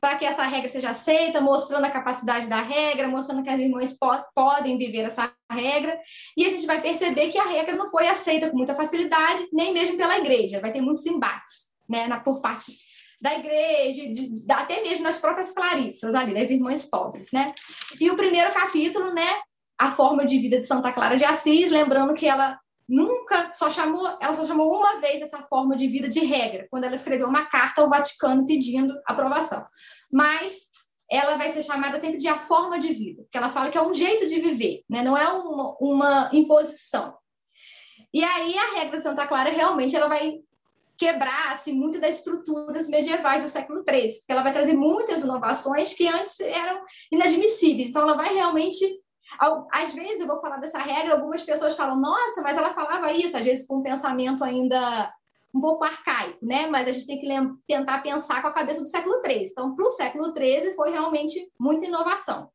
para 0.00 0.16
que 0.16 0.24
essa 0.24 0.44
regra 0.44 0.68
seja 0.68 0.90
aceita, 0.90 1.40
mostrando 1.40 1.84
a 1.84 1.90
capacidade 1.90 2.48
da 2.48 2.62
regra, 2.62 3.08
mostrando 3.08 3.42
que 3.42 3.50
as 3.50 3.58
irmãs 3.58 3.92
po 3.98 4.10
podem 4.34 4.78
viver 4.78 5.02
essa 5.02 5.30
regra. 5.50 5.98
E 6.36 6.46
a 6.46 6.50
gente 6.50 6.66
vai 6.66 6.80
perceber 6.80 7.28
que 7.28 7.38
a 7.38 7.46
regra 7.46 7.76
não 7.76 7.90
foi 7.90 8.06
aceita 8.06 8.48
com 8.48 8.56
muita 8.56 8.74
facilidade, 8.74 9.48
nem 9.52 9.74
mesmo 9.74 9.96
pela 9.96 10.18
igreja. 10.18 10.60
Vai 10.60 10.72
ter 10.72 10.80
muitos 10.80 11.04
embates 11.04 11.66
né, 11.88 12.06
na, 12.06 12.20
por 12.20 12.40
parte 12.40 12.72
da 13.20 13.34
igreja, 13.34 14.12
de, 14.12 14.30
de, 14.30 14.52
até 14.52 14.80
mesmo 14.82 15.02
das 15.02 15.18
próprias 15.18 15.50
clarissas 15.50 16.14
ali, 16.14 16.32
das 16.32 16.50
irmãs 16.50 16.86
pobres, 16.86 17.32
né? 17.32 17.52
E 18.00 18.08
o 18.10 18.16
primeiro 18.16 18.52
capítulo, 18.52 19.12
né, 19.12 19.40
a 19.78 19.92
forma 19.92 20.26
de 20.26 20.38
vida 20.38 20.60
de 20.60 20.66
Santa 20.66 20.92
Clara 20.92 21.16
de 21.16 21.24
Assis, 21.24 21.70
lembrando 21.70 22.14
que 22.14 22.26
ela 22.26 22.58
nunca 22.88 23.52
só 23.52 23.70
chamou, 23.70 24.16
ela 24.20 24.32
só 24.32 24.46
chamou 24.46 24.74
uma 24.74 25.00
vez 25.00 25.20
essa 25.20 25.42
forma 25.42 25.76
de 25.76 25.86
vida 25.86 26.08
de 26.08 26.20
regra, 26.20 26.66
quando 26.70 26.84
ela 26.84 26.94
escreveu 26.94 27.28
uma 27.28 27.44
carta 27.44 27.82
ao 27.82 27.90
Vaticano 27.90 28.46
pedindo 28.46 28.98
aprovação. 29.06 29.64
Mas 30.12 30.68
ela 31.10 31.36
vai 31.36 31.52
ser 31.52 31.62
chamada 31.62 32.00
sempre 32.00 32.18
de 32.18 32.28
a 32.28 32.38
forma 32.38 32.78
de 32.78 32.92
vida, 32.92 33.24
que 33.30 33.38
ela 33.38 33.50
fala 33.50 33.70
que 33.70 33.78
é 33.78 33.82
um 33.82 33.94
jeito 33.94 34.26
de 34.26 34.40
viver, 34.40 34.82
né? 34.88 35.02
não 35.02 35.16
é 35.16 35.28
uma, 35.28 35.76
uma 35.80 36.30
imposição. 36.32 37.16
E 38.12 38.24
aí 38.24 38.56
a 38.58 38.78
regra 38.78 38.96
de 38.96 39.02
Santa 39.02 39.26
Clara 39.26 39.50
realmente 39.50 39.94
ela 39.94 40.08
vai 40.08 40.38
quebrar 40.96 41.52
assim, 41.52 41.72
muito 41.72 42.00
das 42.00 42.16
estruturas 42.16 42.88
medievais 42.88 43.42
do 43.42 43.48
século 43.48 43.84
XIII, 43.88 44.18
porque 44.18 44.32
ela 44.32 44.42
vai 44.42 44.52
trazer 44.52 44.74
muitas 44.74 45.22
inovações 45.22 45.94
que 45.94 46.08
antes 46.08 46.38
eram 46.40 46.82
inadmissíveis. 47.12 47.88
Então 47.88 48.02
ela 48.02 48.16
vai 48.16 48.34
realmente 48.34 48.84
às 49.72 49.92
vezes 49.92 50.20
eu 50.20 50.26
vou 50.26 50.40
falar 50.40 50.58
dessa 50.58 50.78
regra, 50.78 51.14
algumas 51.14 51.42
pessoas 51.42 51.76
falam, 51.76 52.00
nossa, 52.00 52.42
mas 52.42 52.56
ela 52.56 52.74
falava 52.74 53.12
isso, 53.12 53.36
às 53.36 53.44
vezes 53.44 53.66
com 53.66 53.78
um 53.78 53.82
pensamento 53.82 54.42
ainda 54.42 55.12
um 55.54 55.60
pouco 55.60 55.84
arcaico, 55.84 56.38
né? 56.42 56.66
Mas 56.66 56.88
a 56.88 56.92
gente 56.92 57.06
tem 57.06 57.20
que 57.20 57.28
tentar 57.66 58.02
pensar 58.02 58.42
com 58.42 58.48
a 58.48 58.52
cabeça 58.52 58.80
do 58.80 58.86
século 58.86 59.20
XIII. 59.24 59.44
Então, 59.50 59.74
para 59.74 59.84
o 59.84 59.90
século 59.90 60.32
XIII 60.36 60.74
foi 60.74 60.90
realmente 60.90 61.50
muita 61.58 61.86
inovação. 61.86 62.50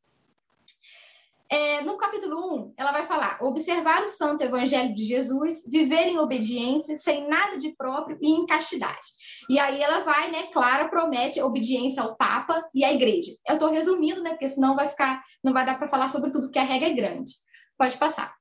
É, 1.53 1.81
no 1.81 1.97
capítulo 1.97 2.55
1, 2.55 2.73
ela 2.75 2.91
vai 2.91 3.05
falar: 3.05 3.37
observar 3.39 4.01
o 4.03 4.07
santo 4.07 4.43
evangelho 4.43 4.95
de 4.95 5.03
Jesus, 5.03 5.61
viver 5.69 6.07
em 6.07 6.17
obediência, 6.17 6.97
sem 6.97 7.27
nada 7.27 7.59
de 7.59 7.75
próprio 7.75 8.17
e 8.19 8.31
em 8.31 8.47
castidade. 8.47 9.09
E 9.47 9.59
aí 9.59 9.79
ela 9.79 9.99
vai, 9.99 10.31
né, 10.31 10.47
Clara 10.51 10.89
promete 10.89 11.39
obediência 11.43 12.01
ao 12.01 12.17
Papa 12.17 12.59
e 12.73 12.83
à 12.83 12.91
igreja. 12.91 13.31
Eu 13.47 13.53
estou 13.53 13.69
resumindo, 13.69 14.23
né, 14.23 14.31
porque 14.31 14.49
senão 14.49 14.75
vai 14.75 14.87
ficar, 14.87 15.23
não 15.43 15.53
vai 15.53 15.63
dar 15.63 15.77
para 15.77 15.87
falar 15.87 16.07
sobre 16.07 16.31
tudo, 16.31 16.47
porque 16.47 16.57
a 16.57 16.63
regra 16.63 16.89
é 16.89 16.93
grande. 16.93 17.33
Pode 17.77 17.95
passar. 17.99 18.33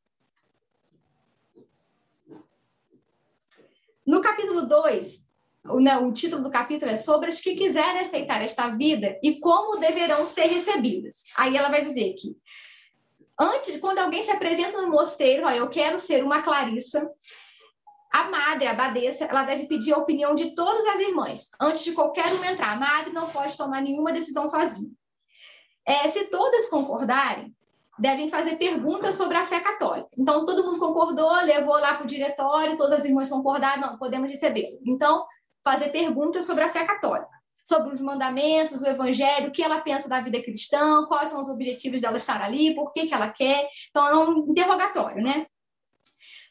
No 4.06 4.22
capítulo 4.22 4.66
2, 4.66 5.22
o, 5.64 5.80
né, 5.80 5.96
o 5.98 6.12
título 6.12 6.42
do 6.42 6.50
capítulo 6.50 6.90
é 6.90 6.96
sobre 6.96 7.28
as 7.28 7.40
que 7.40 7.54
quiserem 7.54 8.00
aceitar 8.00 8.42
esta 8.42 8.68
vida 8.70 9.18
e 9.22 9.38
como 9.38 9.78
deverão 9.78 10.26
ser 10.26 10.46
recebidas. 10.46 11.24
Aí 11.36 11.56
ela 11.56 11.68
vai 11.68 11.84
dizer 11.84 12.14
que 12.14 12.36
antes, 13.38 13.78
quando 13.80 13.98
alguém 13.98 14.22
se 14.22 14.30
apresenta 14.30 14.80
no 14.82 14.90
mosteiro, 14.90 15.46
ó, 15.46 15.50
eu 15.50 15.68
quero 15.68 15.98
ser 15.98 16.24
uma 16.24 16.42
Clarissa, 16.42 17.10
a 18.12 18.24
madre, 18.30 18.66
a 18.66 18.72
abadesa, 18.72 19.24
ela 19.24 19.44
deve 19.44 19.66
pedir 19.66 19.94
a 19.94 19.98
opinião 19.98 20.34
de 20.34 20.54
todas 20.54 20.84
as 20.86 21.00
irmãs, 21.00 21.50
antes 21.60 21.82
de 21.82 21.92
qualquer 21.92 22.26
uma 22.34 22.46
entrar. 22.46 22.72
A 22.72 22.76
madre 22.76 23.12
não 23.12 23.28
pode 23.28 23.56
tomar 23.56 23.80
nenhuma 23.80 24.12
decisão 24.12 24.46
sozinha. 24.46 24.90
É, 25.86 26.08
se 26.08 26.26
todas 26.26 26.68
concordarem, 26.68 27.54
devem 27.98 28.28
fazer 28.28 28.56
perguntas 28.56 29.14
sobre 29.14 29.36
a 29.36 29.46
fé 29.46 29.60
católica. 29.60 30.08
Então, 30.18 30.44
todo 30.44 30.64
mundo 30.64 30.78
concordou, 30.78 31.32
levou 31.44 31.78
lá 31.80 31.94
para 31.94 32.04
o 32.04 32.06
diretório, 32.06 32.76
todas 32.76 33.00
as 33.00 33.06
irmãs 33.06 33.30
concordaram, 33.30 33.80
não, 33.80 33.98
podemos 33.98 34.30
receber. 34.30 34.78
Então, 34.86 35.26
fazer 35.64 35.90
perguntas 35.90 36.44
sobre 36.44 36.64
a 36.64 36.68
fé 36.68 36.84
católica, 36.84 37.30
sobre 37.64 37.94
os 37.94 38.00
mandamentos, 38.00 38.80
o 38.80 38.86
evangelho, 38.86 39.48
o 39.48 39.52
que 39.52 39.62
ela 39.62 39.80
pensa 39.80 40.08
da 40.08 40.20
vida 40.20 40.42
cristã, 40.42 41.06
quais 41.06 41.30
são 41.30 41.40
os 41.40 41.48
objetivos 41.48 42.00
dela 42.00 42.16
estar 42.16 42.42
ali, 42.42 42.74
por 42.74 42.92
que, 42.92 43.06
que 43.06 43.14
ela 43.14 43.30
quer. 43.30 43.68
Então, 43.90 44.06
é 44.06 44.16
um 44.16 44.50
interrogatório, 44.50 45.22
né? 45.22 45.46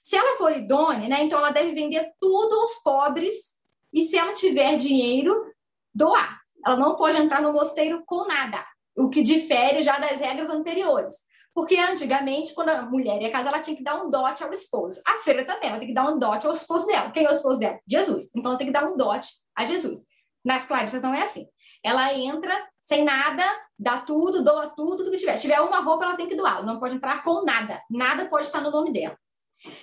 Se 0.01 0.15
ela 0.15 0.35
for 0.37 0.51
idônea, 0.51 1.07
né, 1.07 1.23
então 1.23 1.37
ela 1.37 1.51
deve 1.51 1.73
vender 1.73 2.11
tudo 2.19 2.55
aos 2.55 2.75
pobres 2.83 3.53
e 3.93 4.01
se 4.01 4.17
ela 4.17 4.33
tiver 4.33 4.75
dinheiro, 4.75 5.45
doar. 5.93 6.39
Ela 6.65 6.75
não 6.75 6.95
pode 6.95 7.17
entrar 7.17 7.41
no 7.41 7.53
mosteiro 7.53 8.03
com 8.05 8.25
nada, 8.27 8.65
o 8.97 9.09
que 9.09 9.21
difere 9.21 9.83
já 9.83 9.99
das 9.99 10.19
regras 10.19 10.49
anteriores. 10.49 11.15
Porque 11.53 11.75
antigamente, 11.75 12.53
quando 12.53 12.69
a 12.69 12.83
mulher 12.83 13.21
ia 13.21 13.29
casar, 13.29 13.49
ela 13.49 13.61
tinha 13.61 13.75
que 13.75 13.83
dar 13.83 14.01
um 14.01 14.09
dote 14.09 14.41
ao 14.41 14.51
esposo. 14.51 15.01
A 15.05 15.17
feira 15.17 15.45
também, 15.45 15.69
ela 15.69 15.79
tem 15.79 15.89
que 15.89 15.93
dar 15.93 16.09
um 16.09 16.17
dote 16.17 16.47
ao 16.47 16.53
esposo 16.53 16.87
dela. 16.87 17.11
Quem 17.11 17.25
é 17.25 17.29
o 17.29 17.33
esposo 17.33 17.59
dela? 17.59 17.77
Jesus. 17.85 18.29
Então, 18.33 18.51
ela 18.51 18.57
tem 18.57 18.67
que 18.67 18.73
dar 18.73 18.85
um 18.85 18.95
dote 18.95 19.29
a 19.55 19.65
Jesus. 19.65 20.05
Nas 20.43 20.65
Clarissas 20.65 21.01
não 21.01 21.13
é 21.13 21.21
assim. 21.21 21.45
ela 21.83 22.13
entra 22.13 22.53
sem 22.79 23.03
nada, 23.03 23.43
dá 23.77 24.01
tudo, 24.01 24.43
doa 24.43 24.69
tudo, 24.75 24.97
tudo 24.97 25.11
que 25.11 25.17
tiver. 25.17 25.35
Se 25.35 25.43
tiver 25.43 25.61
uma 25.61 25.81
roupa, 25.81 26.05
ela 26.05 26.17
tem 26.17 26.27
que 26.27 26.35
doar, 26.35 26.57
ela 26.57 26.65
não 26.65 26.79
pode 26.79 26.95
entrar 26.95 27.23
com 27.23 27.43
nada, 27.43 27.81
nada 27.89 28.25
pode 28.25 28.47
estar 28.47 28.61
no 28.61 28.71
nome 28.71 28.91
dela. 28.91 29.17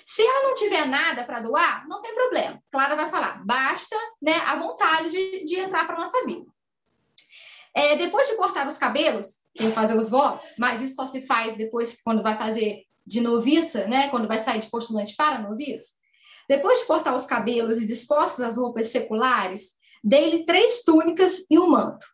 Se 0.05 0.23
ela 0.23 0.49
não 0.49 0.55
tiver 0.57 0.87
nada 0.87 1.25
para 1.25 1.41
doar, 1.41 1.87
não 1.87 2.03
tem 2.03 2.15
problema. 2.15 2.61
Clara 2.71 2.97
vai 2.97 3.09
falar, 3.09 3.45
basta 3.47 3.97
né, 4.21 4.35
a 4.39 4.57
vontade 4.57 5.11
de, 5.11 5.45
de 5.45 5.61
entrar 5.61 5.87
para 5.87 5.97
a 5.97 6.01
nossa 6.01 6.25
vida. 6.27 6.47
É, 7.75 7.97
depois 7.97 8.29
de 8.29 8.37
cortar 8.37 8.67
os 8.67 8.77
cabelos, 8.77 9.39
vou 9.57 9.71
fazer 9.71 9.97
os 9.97 10.09
votos, 10.09 10.55
mas 10.59 10.83
isso 10.83 10.97
só 10.97 11.07
se 11.07 11.25
faz 11.27 11.57
depois, 11.57 12.01
quando 12.03 12.25
vai 12.25 12.37
fazer 12.37 12.83
de 13.07 13.21
noviça, 13.21 13.87
né, 13.87 14.09
quando 14.09 14.27
vai 14.27 14.39
sair 14.39 14.59
de 14.59 14.69
postulante 14.69 15.15
para 15.15 15.39
noviça. 15.39 15.93
Depois 16.49 16.81
de 16.81 16.87
cortar 16.87 17.15
os 17.15 17.27
cabelos 17.27 17.81
e 17.81 17.87
dispostas 17.87 18.41
as 18.41 18.57
roupas 18.57 18.87
seculares, 18.87 19.78
dê-lhe 20.09 20.47
três 20.47 20.83
túnicas 20.85 21.45
e 21.51 21.59
um 21.59 21.69
manto. 21.69 22.07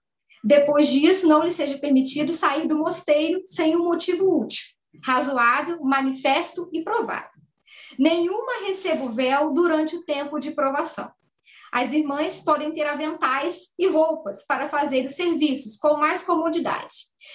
Depois 0.43 0.89
disso, 0.89 1.29
não 1.29 1.45
lhe 1.45 1.51
seja 1.51 1.79
permitido 1.79 2.33
sair 2.33 2.67
do 2.67 2.77
mosteiro 2.77 3.41
sem 3.47 3.77
um 3.77 3.85
motivo 3.85 4.43
útil, 4.43 4.65
razoável, 5.03 5.81
manifesto 5.81 6.69
e 6.73 6.83
provável. 6.83 7.31
Nenhuma 7.97 8.67
receba 8.67 9.05
o 9.05 9.11
véu 9.11 9.55
durante 9.55 9.95
o 9.95 10.05
tempo 10.05 10.41
de 10.41 10.51
provação. 10.51 11.09
As 11.75 11.93
irmãs 11.93 12.41
podem 12.41 12.73
ter 12.73 12.87
aventais 12.87 13.71
e 13.77 13.89
roupas 13.89 14.47
para 14.47 14.69
fazer 14.69 15.05
os 15.05 15.15
serviços 15.15 15.77
com 15.77 15.99
mais 15.99 16.23
comodidade. 16.23 16.95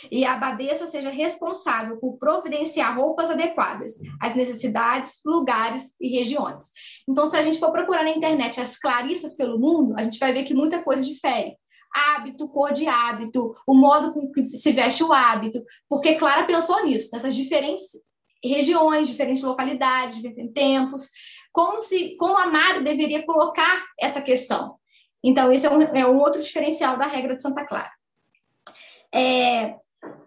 E 0.10 0.24
a 0.24 0.36
abadesa 0.36 0.88
seja 0.88 1.10
responsável 1.10 1.98
por 1.98 2.18
providenciar 2.18 2.98
roupas 2.98 3.30
adequadas 3.30 3.96
às 4.22 4.36
necessidades, 4.36 5.20
lugares 5.26 5.94
e 6.00 6.08
regiões. 6.18 6.68
Então, 7.06 7.28
se 7.28 7.36
a 7.36 7.42
gente 7.42 7.60
for 7.60 7.74
procurar 7.74 8.06
na 8.06 8.12
internet 8.12 8.62
as 8.62 8.78
clarissas 8.78 9.36
pelo 9.36 9.60
mundo, 9.60 9.94
a 9.98 10.04
gente 10.04 10.18
vai 10.18 10.32
ver 10.32 10.46
que 10.46 10.54
muita 10.54 10.82
coisa 10.82 11.04
difere 11.04 11.58
hábito, 11.94 12.48
cor 12.48 12.72
de 12.72 12.88
hábito, 12.88 13.52
o 13.68 13.76
modo 13.76 14.14
com 14.14 14.32
que 14.32 14.48
se 14.48 14.72
veste 14.72 15.04
o 15.04 15.12
hábito, 15.12 15.60
porque 15.90 16.16
Clara 16.16 16.46
pensou 16.46 16.86
nisso, 16.86 17.10
nessas 17.12 17.36
diferentes 17.36 17.88
regiões, 18.44 19.10
diferentes 19.10 19.44
localidades, 19.44 20.16
diferentes 20.18 20.54
tempos, 20.54 21.10
como 21.52 21.80
se 21.82 22.16
como 22.18 22.38
a 22.38 22.48
madre 22.48 22.84
deveria 22.84 23.26
colocar 23.26 23.84
essa 24.00 24.22
questão. 24.22 24.76
Então, 25.24 25.52
esse 25.52 25.66
é 25.66 25.70
um, 25.70 25.82
é 25.82 26.08
um 26.08 26.18
outro 26.18 26.42
diferencial 26.42 26.98
da 26.98 27.08
regra 27.08 27.36
de 27.36 27.42
Santa 27.42 27.66
Clara. 27.66 27.92
É, 29.14 29.76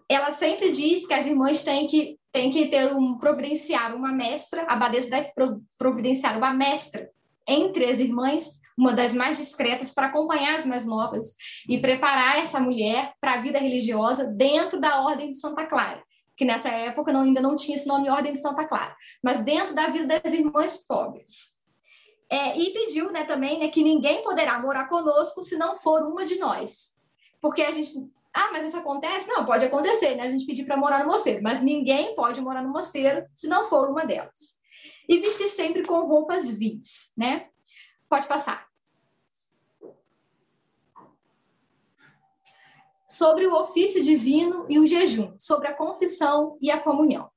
ela 0.09 0.33
sempre 0.33 0.71
diz 0.71 1.07
que 1.07 1.15
as 1.15 1.27
irmãs 1.27 1.63
têm 1.63 1.87
que, 1.87 2.19
têm 2.31 2.51
que 2.51 2.67
ter 2.67 2.95
um 2.95 3.19
providenciar 3.19 3.95
uma 3.95 4.13
mestra, 4.13 4.67
a 4.69 4.75
abadesa 4.75 5.09
deve 5.09 5.33
providenciar 5.79 6.37
uma 6.37 6.53
mestra 6.53 7.09
entre 7.49 7.85
as 7.87 7.99
irmãs, 7.99 8.61
uma 8.77 8.93
das 8.93 9.15
mais 9.15 9.39
discretas, 9.39 9.95
para 9.95 10.09
acompanhar 10.09 10.55
as 10.55 10.67
mais 10.67 10.85
novas 10.85 11.35
e 11.69 11.79
preparar 11.81 12.39
essa 12.39 12.61
mulher 12.61 13.13
para 13.21 13.35
a 13.35 13.41
vida 13.41 13.59
religiosa 13.59 14.27
dentro 14.27 14.81
da 14.81 15.03
ordem 15.03 15.31
de 15.31 15.39
Santa 15.39 15.65
Clara 15.67 16.03
que 16.43 16.47
nessa 16.47 16.69
época 16.69 17.13
não, 17.13 17.23
ainda 17.23 17.41
não 17.41 17.55
tinha 17.55 17.77
esse 17.77 17.87
nome 17.87 18.11
Ordem 18.11 18.33
de 18.33 18.41
Santa 18.41 18.65
Clara, 18.67 18.97
mas 19.23 19.45
dentro 19.45 19.73
da 19.77 19.87
vida 19.87 20.19
das 20.19 20.33
irmãs 20.33 20.83
pobres. 20.85 21.53
É, 22.29 22.59
e 22.59 22.73
pediu 22.73 23.13
né, 23.13 23.23
também 23.23 23.61
né, 23.61 23.69
que 23.69 23.81
ninguém 23.81 24.25
poderá 24.25 24.59
morar 24.59 24.89
conosco 24.89 25.41
se 25.41 25.57
não 25.57 25.79
for 25.79 26.03
uma 26.03 26.25
de 26.25 26.37
nós. 26.41 26.95
Porque 27.41 27.63
a 27.63 27.71
gente. 27.71 27.93
Ah, 28.35 28.51
mas 28.51 28.65
isso 28.65 28.77
acontece? 28.77 29.29
Não, 29.29 29.45
pode 29.45 29.65
acontecer, 29.65 30.17
né? 30.17 30.25
A 30.25 30.31
gente 30.31 30.47
pedir 30.47 30.65
para 30.65 30.77
morar 30.77 31.01
no 31.01 31.13
mosteiro, 31.13 31.43
mas 31.43 31.61
ninguém 31.61 32.17
pode 32.17 32.41
morar 32.41 32.63
no 32.63 32.71
mosteiro 32.71 33.25
se 33.35 33.47
não 33.47 33.69
for 33.69 33.89
uma 33.91 34.05
delas. 34.05 34.57
E 35.09 35.19
vestir 35.19 35.49
sempre 35.49 35.85
com 35.85 36.07
roupas 36.07 36.51
vis, 36.51 37.13
né? 37.17 37.47
Pode 38.09 38.27
passar. 38.27 38.67
Sobre 43.13 43.47
o 43.47 43.55
ofício 43.55 44.03
divino 44.03 44.67
e 44.69 44.79
o 44.79 44.87
jejum, 44.87 45.35
sobre 45.39 45.69
a 45.69 45.75
confissão 45.75 46.57
e 46.61 46.71
a 46.71 46.81
comunhão. 46.81 47.31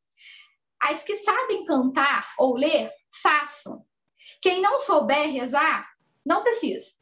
As 0.82 1.04
que 1.04 1.18
sabem 1.18 1.66
cantar 1.66 2.34
ou 2.40 2.56
ler, 2.56 2.90
façam. 3.22 3.86
Quem 4.42 4.62
não 4.62 4.80
souber 4.80 5.32
rezar, 5.32 5.86
não 6.26 6.42
precisa. 6.42 6.96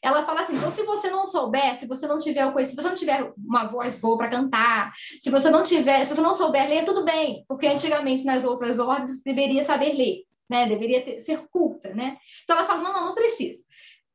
Ela 0.00 0.24
fala 0.24 0.40
assim: 0.40 0.56
então, 0.56 0.70
se 0.70 0.84
você 0.84 1.10
não 1.10 1.26
souber, 1.26 1.76
se 1.76 1.86
você 1.86 2.06
não 2.06 2.18
tiver 2.18 2.46
o 2.46 2.64
se 2.64 2.76
você 2.76 2.88
não 2.88 2.94
tiver 2.94 3.32
uma 3.36 3.66
voz 3.66 3.96
boa 3.96 4.18
para 4.18 4.30
cantar, 4.30 4.92
se 4.94 5.30
você 5.30 5.50
não 5.50 5.62
tiver, 5.62 6.04
se 6.04 6.14
você 6.14 6.20
não 6.20 6.34
souber 6.34 6.68
ler, 6.68 6.84
tudo 6.84 7.04
bem, 7.04 7.44
porque 7.48 7.66
antigamente 7.66 8.24
nas 8.24 8.44
outras 8.44 8.78
ordens 8.78 9.22
deveria 9.22 9.62
saber 9.62 9.94
ler, 9.94 10.24
né? 10.50 10.66
Deveria 10.66 11.02
ter, 11.02 11.20
ser 11.20 11.46
culta, 11.48 11.94
né? 11.94 12.16
Então 12.42 12.56
ela 12.56 12.66
fala: 12.66 12.82
não, 12.82 12.92
não, 12.92 13.06
não 13.06 13.14
precisa. 13.14 13.62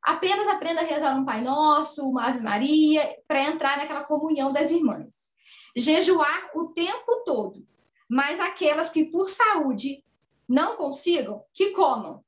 Apenas 0.08 0.48
aprenda 0.48 0.80
a 0.80 0.86
rezar 0.86 1.18
um 1.18 1.26
Pai 1.26 1.42
Nosso, 1.42 2.10
uma 2.10 2.30
Ave 2.30 2.40
Maria, 2.40 3.04
para 3.28 3.42
entrar 3.42 3.78
naquela 3.78 4.06
comunhão 4.06 4.54
das 4.54 4.72
irmãs. 4.72 5.34
Jejuar 5.76 6.50
o 6.56 6.70
tempo 6.70 7.24
todo, 7.26 7.68
mas 8.10 8.40
aquelas 8.40 8.90
que 8.90 9.04
por 9.04 9.26
saúde 9.26 10.02
não 10.48 10.78
consigam, 10.78 11.44
que 11.54 11.72
comam. 11.72 12.24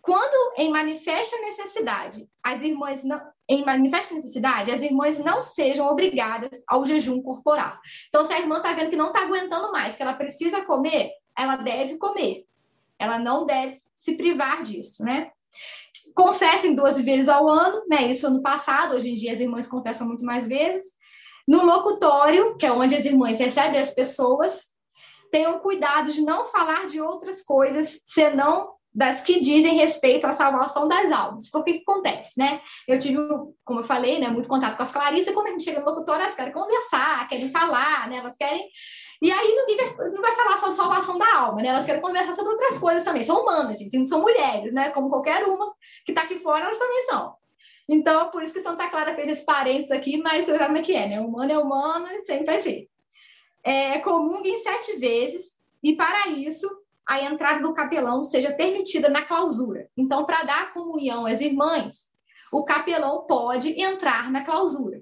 Quando 0.00 0.54
em 0.56 0.70
manifesta 0.70 1.36
necessidade, 1.40 2.30
as 2.40 2.62
irmãs 2.62 3.02
não, 3.02 3.20
em 3.48 3.64
manifesta 3.64 4.14
necessidade, 4.14 4.70
as 4.70 4.80
irmãs 4.80 5.18
não 5.18 5.42
sejam 5.42 5.88
obrigadas 5.88 6.62
ao 6.68 6.86
jejum 6.86 7.20
corporal. 7.22 7.76
Então, 8.08 8.22
se 8.22 8.32
a 8.32 8.38
irmã 8.38 8.58
está 8.58 8.72
vendo 8.72 8.90
que 8.90 8.96
não 8.96 9.08
está 9.08 9.24
aguentando 9.24 9.72
mais, 9.72 9.96
que 9.96 10.02
ela 10.04 10.14
precisa 10.14 10.64
comer, 10.64 11.10
ela 11.36 11.56
deve 11.56 11.98
comer. 11.98 12.46
Ela 13.00 13.18
não 13.18 13.46
deve 13.46 13.80
se 13.96 14.14
privar 14.14 14.62
disso, 14.62 15.02
né? 15.02 15.32
Confessem 16.14 16.74
12 16.74 17.02
vezes 17.02 17.28
ao 17.28 17.48
ano, 17.48 17.82
né? 17.88 18.08
Isso 18.08 18.26
ano 18.26 18.40
passado, 18.40 18.94
hoje 18.94 19.10
em 19.10 19.14
dia 19.14 19.32
as 19.32 19.40
irmãs 19.40 19.66
confessam 19.66 20.06
muito 20.06 20.24
mais 20.24 20.46
vezes. 20.46 20.94
No 21.46 21.64
locutório, 21.64 22.56
que 22.56 22.64
é 22.64 22.72
onde 22.72 22.94
as 22.94 23.04
irmãs 23.04 23.38
recebem 23.38 23.78
as 23.78 23.90
pessoas, 23.90 24.68
tenham 25.30 25.58
cuidado 25.58 26.12
de 26.12 26.22
não 26.22 26.46
falar 26.46 26.86
de 26.86 27.00
outras 27.00 27.42
coisas 27.42 28.00
senão 28.04 28.74
das 28.94 29.22
que 29.22 29.40
dizem 29.40 29.74
respeito 29.74 30.24
à 30.24 30.32
salvação 30.32 30.86
das 30.86 31.10
almas. 31.10 31.50
Porque 31.50 31.72
o 31.72 31.74
que 31.74 31.82
acontece, 31.82 32.38
né? 32.38 32.60
Eu 32.86 32.96
tive, 32.98 33.18
como 33.64 33.80
eu 33.80 33.84
falei, 33.84 34.20
né, 34.20 34.28
muito 34.28 34.48
contato 34.48 34.76
com 34.76 34.82
as 34.84 34.92
Clarisas, 34.92 35.26
e 35.26 35.34
quando 35.34 35.48
a 35.48 35.50
gente 35.50 35.64
chega 35.64 35.80
no 35.80 35.86
locutório, 35.86 36.22
elas 36.22 36.36
querem 36.36 36.52
conversar, 36.52 37.28
querem 37.28 37.50
falar, 37.50 38.08
né? 38.08 38.18
Elas 38.18 38.36
querem 38.36 38.64
e 39.24 39.32
aí 39.32 39.54
ninguém 39.54 39.86
vai, 39.86 40.10
não 40.10 40.20
vai 40.20 40.36
falar 40.36 40.58
só 40.58 40.68
de 40.68 40.76
salvação 40.76 41.16
da 41.16 41.36
alma, 41.38 41.62
né? 41.62 41.68
Elas 41.68 41.86
querem 41.86 42.02
conversar 42.02 42.34
sobre 42.34 42.52
outras 42.52 42.78
coisas 42.78 43.02
também. 43.04 43.22
São 43.22 43.40
humanas, 43.40 43.78
gente, 43.78 44.06
são 44.06 44.20
mulheres, 44.20 44.70
né? 44.70 44.90
Como 44.90 45.08
qualquer 45.08 45.44
uma 45.44 45.74
que 46.04 46.12
está 46.12 46.24
aqui 46.24 46.38
fora, 46.38 46.66
elas 46.66 46.78
também 46.78 47.00
são. 47.04 47.34
Então, 47.88 48.30
por 48.30 48.42
isso 48.42 48.52
que 48.52 48.60
Santa 48.60 48.86
Clara 48.90 49.14
fez 49.14 49.28
esses 49.28 49.44
parentes 49.46 49.90
aqui, 49.90 50.18
mas 50.18 50.44
você 50.44 50.58
sabe 50.58 50.78
é 50.78 50.82
que 50.82 50.94
é, 50.94 51.08
né? 51.08 51.20
Humano 51.20 51.50
é 51.50 51.58
humano 51.58 52.06
e 52.10 52.20
sempre 52.20 52.44
vai 52.44 52.60
ser. 52.60 52.86
É, 53.64 53.98
comungue 54.00 54.50
em 54.50 54.58
sete 54.58 54.98
vezes, 54.98 55.58
e 55.82 55.96
para 55.96 56.28
isso, 56.28 56.68
a 57.08 57.22
entrada 57.22 57.62
do 57.62 57.72
capelão 57.72 58.22
seja 58.24 58.52
permitida 58.52 59.08
na 59.08 59.22
clausura. 59.22 59.88
Então, 59.96 60.26
para 60.26 60.42
dar 60.42 60.74
comunhão 60.74 61.24
às 61.24 61.40
irmãs, 61.40 62.12
o 62.52 62.62
capelão 62.62 63.24
pode 63.26 63.80
entrar 63.80 64.30
na 64.30 64.44
clausura. 64.44 65.00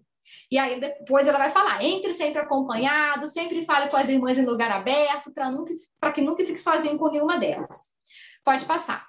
E 0.52 0.58
aí 0.58 0.78
depois 0.78 1.26
ela 1.26 1.38
vai 1.38 1.50
falar: 1.50 1.82
entre 1.82 2.12
sempre 2.12 2.42
acompanhado, 2.42 3.26
sempre 3.26 3.64
fale 3.64 3.88
com 3.88 3.96
as 3.96 4.10
irmãs 4.10 4.36
em 4.36 4.44
lugar 4.44 4.70
aberto, 4.70 5.32
para 5.32 6.12
que 6.12 6.20
nunca 6.20 6.44
fique 6.44 6.60
sozinho 6.60 6.98
com 6.98 7.10
nenhuma 7.10 7.38
delas. 7.38 7.92
Pode 8.44 8.66
passar. 8.66 9.08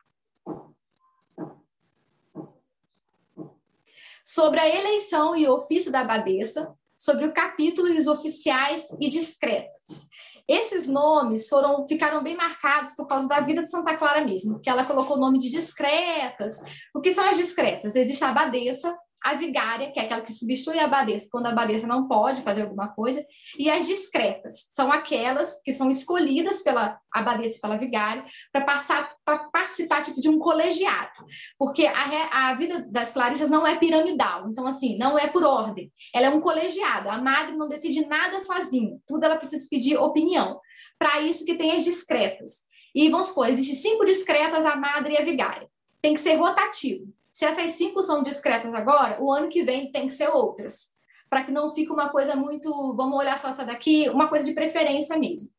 Sobre 4.23 4.57
a 4.61 4.69
eleição 4.69 5.35
e 5.35 5.45
ofício 5.45 5.91
da 5.91 5.99
abadesa, 5.99 6.73
sobre 6.95 7.25
o 7.25 7.33
capítulo 7.33 7.89
e 7.89 7.97
os 7.97 8.07
oficiais 8.07 8.87
e 9.01 9.09
discretas. 9.09 10.07
Esses 10.47 10.87
nomes 10.87 11.49
foram 11.49 11.85
ficaram 11.89 12.23
bem 12.23 12.37
marcados 12.37 12.95
por 12.95 13.05
causa 13.05 13.27
da 13.27 13.41
vida 13.41 13.63
de 13.63 13.69
Santa 13.69 13.97
Clara 13.97 14.23
mesmo, 14.23 14.61
que 14.61 14.69
ela 14.69 14.85
colocou 14.85 15.17
o 15.17 15.19
nome 15.19 15.39
de 15.39 15.49
discretas. 15.49 16.61
O 16.95 17.01
que 17.01 17.13
são 17.13 17.25
as 17.25 17.35
discretas? 17.35 17.97
Existe 17.97 18.23
a 18.23 18.29
abadesa, 18.29 18.97
a 19.23 19.35
vigária, 19.35 19.91
que 19.91 19.99
é 19.99 20.03
aquela 20.03 20.21
que 20.21 20.33
substitui 20.33 20.79
a 20.79 20.85
abadesa 20.85 21.27
quando 21.31 21.47
a 21.47 21.51
abadesa 21.51 21.87
não 21.87 22.07
pode 22.07 22.41
fazer 22.41 22.63
alguma 22.63 22.89
coisa, 22.89 23.23
e 23.57 23.69
as 23.69 23.87
discretas, 23.87 24.67
são 24.69 24.91
aquelas 24.91 25.61
que 25.63 25.71
são 25.71 25.89
escolhidas 25.89 26.61
pela 26.61 26.99
abadesa 27.11 27.57
e 27.57 27.61
pela 27.61 27.77
vigária 27.77 28.25
para 28.51 28.65
passar 28.65 29.13
para 29.23 29.49
participar 29.49 30.01
tipo 30.01 30.19
de 30.19 30.29
um 30.29 30.39
colegiado, 30.39 31.25
porque 31.57 31.85
a, 31.85 32.49
a 32.49 32.55
vida 32.55 32.85
das 32.91 33.11
clarissas 33.11 33.49
não 33.49 33.65
é 33.65 33.77
piramidal, 33.77 34.49
então 34.49 34.67
assim, 34.67 34.97
não 34.97 35.17
é 35.17 35.27
por 35.27 35.43
ordem, 35.43 35.91
ela 36.13 36.27
é 36.27 36.29
um 36.29 36.41
colegiado, 36.41 37.09
a 37.09 37.21
madre 37.21 37.55
não 37.55 37.69
decide 37.69 38.05
nada 38.05 38.39
sozinha, 38.39 38.97
tudo 39.07 39.23
ela 39.23 39.37
precisa 39.37 39.67
pedir 39.69 39.97
opinião. 39.97 40.59
Para 40.97 41.21
isso 41.21 41.45
que 41.45 41.55
tem 41.55 41.71
as 41.71 41.83
discretas. 41.83 42.63
E 42.95 43.09
vamos 43.09 43.27
supor, 43.27 43.49
existem 43.49 43.91
cinco 43.91 44.05
discretas, 44.05 44.65
a 44.65 44.75
madre 44.75 45.13
e 45.13 45.17
a 45.17 45.23
vigária. 45.25 45.67
Tem 46.01 46.13
que 46.13 46.19
ser 46.19 46.35
rotativo. 46.35 47.13
Se 47.33 47.45
essas 47.45 47.71
cinco 47.71 48.03
são 48.03 48.21
discretas 48.21 48.75
agora, 48.75 49.17
o 49.19 49.31
ano 49.31 49.49
que 49.49 49.63
vem 49.63 49.91
tem 49.91 50.07
que 50.07 50.13
ser 50.13 50.29
outras. 50.29 50.93
Para 51.27 51.43
que 51.43 51.51
não 51.51 51.73
fique 51.73 51.91
uma 51.91 52.09
coisa 52.09 52.35
muito, 52.35 52.69
vamos 52.95 53.17
olhar 53.17 53.39
só 53.39 53.49
essa 53.49 53.65
daqui, 53.65 54.07
uma 54.09 54.27
coisa 54.27 54.45
de 54.45 54.53
preferência 54.53 55.17
mesmo. 55.17 55.49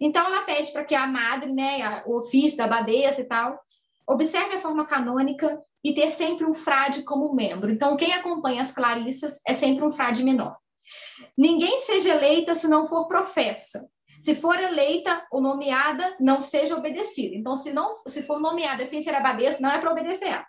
Então, 0.00 0.26
ela 0.26 0.42
pede 0.42 0.72
para 0.72 0.84
que 0.84 0.94
a 0.94 1.06
madre, 1.06 1.52
né, 1.52 2.02
o 2.04 2.18
ofício 2.18 2.58
da 2.58 2.64
abadesa 2.64 3.20
e 3.20 3.28
tal, 3.28 3.56
observe 4.08 4.56
a 4.56 4.60
forma 4.60 4.84
canônica 4.84 5.62
e 5.84 5.94
ter 5.94 6.10
sempre 6.10 6.44
um 6.44 6.52
frade 6.52 7.04
como 7.04 7.32
membro. 7.32 7.70
Então, 7.70 7.96
quem 7.96 8.12
acompanha 8.12 8.60
as 8.60 8.72
Clarissas 8.72 9.40
é 9.46 9.52
sempre 9.52 9.84
um 9.84 9.92
frade 9.92 10.24
menor. 10.24 10.56
Ninguém 11.38 11.78
seja 11.78 12.10
eleita 12.10 12.56
se 12.56 12.66
não 12.66 12.88
for 12.88 13.06
professa. 13.06 13.88
Se 14.20 14.34
for 14.34 14.58
eleita 14.58 15.24
ou 15.30 15.40
nomeada, 15.40 16.16
não 16.18 16.40
seja 16.40 16.76
obedecida. 16.76 17.36
Então, 17.36 17.54
se 17.54 17.72
não, 17.72 17.94
se 18.08 18.22
for 18.22 18.40
nomeada 18.40 18.84
sem 18.84 19.00
ser 19.00 19.14
abadesa, 19.14 19.58
não 19.60 19.70
é 19.70 19.78
para 19.78 19.92
obedecer 19.92 20.26
ela. 20.26 20.46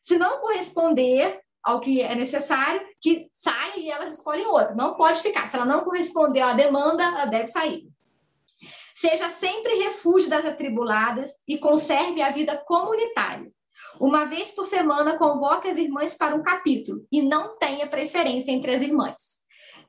Se 0.00 0.18
não 0.18 0.40
corresponder 0.40 1.40
ao 1.62 1.80
que 1.80 2.00
é 2.00 2.14
necessário, 2.14 2.80
que 3.00 3.28
saia 3.32 3.78
e 3.78 3.90
elas 3.90 4.14
escolhem 4.14 4.46
outra. 4.46 4.74
Não 4.74 4.94
pode 4.94 5.20
ficar. 5.20 5.48
Se 5.48 5.56
ela 5.56 5.66
não 5.66 5.84
corresponder 5.84 6.40
à 6.40 6.54
demanda, 6.54 7.02
ela 7.02 7.26
deve 7.26 7.48
sair. 7.48 7.86
Seja 8.94 9.28
sempre 9.28 9.82
refúgio 9.82 10.28
das 10.28 10.44
atribuladas 10.44 11.40
e 11.46 11.58
conserve 11.58 12.20
a 12.20 12.30
vida 12.30 12.56
comunitária. 12.66 13.50
Uma 13.98 14.26
vez 14.26 14.52
por 14.52 14.64
semana, 14.64 15.18
convoque 15.18 15.68
as 15.68 15.76
irmãs 15.76 16.14
para 16.14 16.34
um 16.34 16.42
capítulo 16.42 17.06
e 17.10 17.22
não 17.22 17.58
tenha 17.58 17.86
preferência 17.86 18.50
entre 18.50 18.72
as 18.74 18.82
irmãs. 18.82 19.40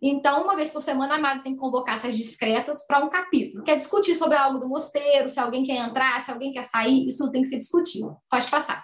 Então, 0.02 0.44
uma 0.44 0.56
vez 0.56 0.72
por 0.72 0.82
semana, 0.82 1.16
a 1.16 1.20
Mari 1.20 1.44
tem 1.44 1.54
que 1.54 1.60
convocar 1.60 1.96
essas 1.96 2.18
discretas 2.18 2.86
para 2.88 3.04
um 3.04 3.10
capítulo. 3.10 3.64
Quer 3.64 3.76
discutir 3.76 4.16
sobre 4.16 4.36
algo 4.36 4.58
do 4.58 4.68
mosteiro, 4.68 5.30
se 5.30 5.40
alguém 5.40 5.64
quer 5.64 5.78
entrar, 5.78 6.20
se 6.20 6.32
alguém 6.32 6.52
quer 6.52 6.64
sair, 6.64 7.06
isso 7.06 7.30
tem 7.32 7.44
que 7.44 7.50
ser 7.50 7.60
discutido. 7.60 8.18
Pode 8.28 8.50
passar. 8.50 8.84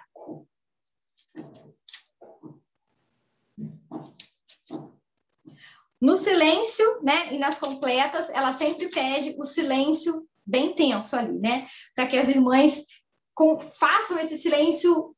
No 6.00 6.14
silêncio, 6.14 7.02
né, 7.02 7.34
e 7.34 7.38
nas 7.38 7.58
completas, 7.58 8.30
ela 8.30 8.52
sempre 8.52 8.88
pede 8.88 9.34
o 9.38 9.44
silêncio 9.44 10.28
bem 10.46 10.74
tenso 10.74 11.16
ali, 11.16 11.38
né, 11.38 11.66
para 11.94 12.06
que 12.06 12.16
as 12.16 12.28
irmãs 12.28 12.86
com, 13.34 13.58
façam 13.60 14.18
esse 14.18 14.38
silêncio 14.38 15.14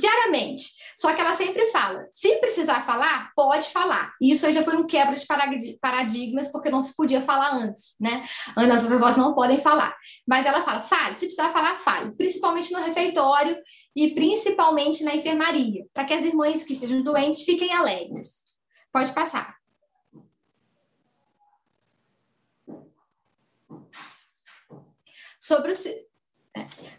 diariamente. 0.00 0.80
Só 0.96 1.14
que 1.14 1.20
ela 1.20 1.32
sempre 1.32 1.66
fala: 1.66 2.06
se 2.10 2.36
precisar 2.36 2.84
falar, 2.84 3.32
pode 3.34 3.68
falar. 3.68 4.14
E 4.20 4.32
isso 4.32 4.44
aí 4.46 4.52
já 4.52 4.62
foi 4.62 4.76
um 4.76 4.86
quebra 4.86 5.16
de 5.16 5.78
paradigmas, 5.80 6.48
porque 6.48 6.70
não 6.70 6.82
se 6.82 6.94
podia 6.94 7.20
falar 7.20 7.54
antes, 7.54 7.96
né? 8.00 8.26
As 8.56 8.82
outras 8.82 9.00
vozes 9.00 9.16
não 9.16 9.34
podem 9.34 9.58
falar. 9.58 9.96
Mas 10.26 10.46
ela 10.46 10.62
fala: 10.62 10.80
fale, 10.80 11.14
se 11.14 11.26
precisar 11.26 11.50
falar, 11.50 11.76
fale. 11.78 12.12
Principalmente 12.12 12.72
no 12.72 12.82
refeitório 12.82 13.56
e 13.94 14.14
principalmente 14.14 15.04
na 15.04 15.14
enfermaria, 15.14 15.86
para 15.94 16.04
que 16.04 16.14
as 16.14 16.24
irmãs 16.24 16.62
que 16.62 16.72
estejam 16.72 17.02
doentes 17.02 17.42
fiquem 17.42 17.72
alegres. 17.72 18.44
Pode 18.92 19.12
passar. 19.12 19.56
Sobre 25.40 25.72
o, 25.72 25.74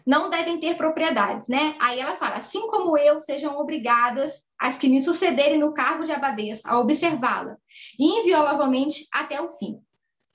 não 0.06 0.30
devem 0.30 0.58
ter 0.58 0.76
propriedades, 0.76 1.48
né? 1.48 1.74
Aí 1.80 2.00
ela 2.00 2.16
fala: 2.16 2.36
assim 2.36 2.66
como 2.68 2.96
eu, 2.96 3.20
sejam 3.20 3.58
obrigadas 3.58 4.42
as 4.58 4.76
que 4.76 4.88
me 4.88 5.02
sucederem 5.02 5.58
no 5.58 5.74
cargo 5.74 6.04
de 6.04 6.12
abadesa 6.12 6.62
a 6.66 6.78
observá-la 6.78 7.56
inviolavelmente 7.98 9.06
até 9.12 9.40
o 9.40 9.50
fim. 9.58 9.80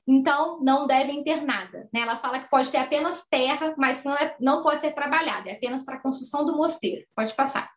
Então, 0.07 0.61
não 0.61 0.87
devem 0.87 1.21
ter 1.23 1.43
nada. 1.43 1.89
Né? 1.93 1.99
Ela 1.99 2.15
fala 2.15 2.39
que 2.39 2.49
pode 2.49 2.71
ter 2.71 2.77
apenas 2.77 3.25
terra, 3.29 3.75
mas 3.77 4.05
não, 4.05 4.15
é, 4.15 4.37
não 4.39 4.63
pode 4.63 4.79
ser 4.79 4.91
trabalhada, 4.93 5.49
é 5.49 5.53
apenas 5.53 5.83
para 5.83 5.95
a 5.95 6.01
construção 6.01 6.45
do 6.45 6.55
mosteiro. 6.55 7.05
Pode 7.13 7.33
passar. 7.33 7.69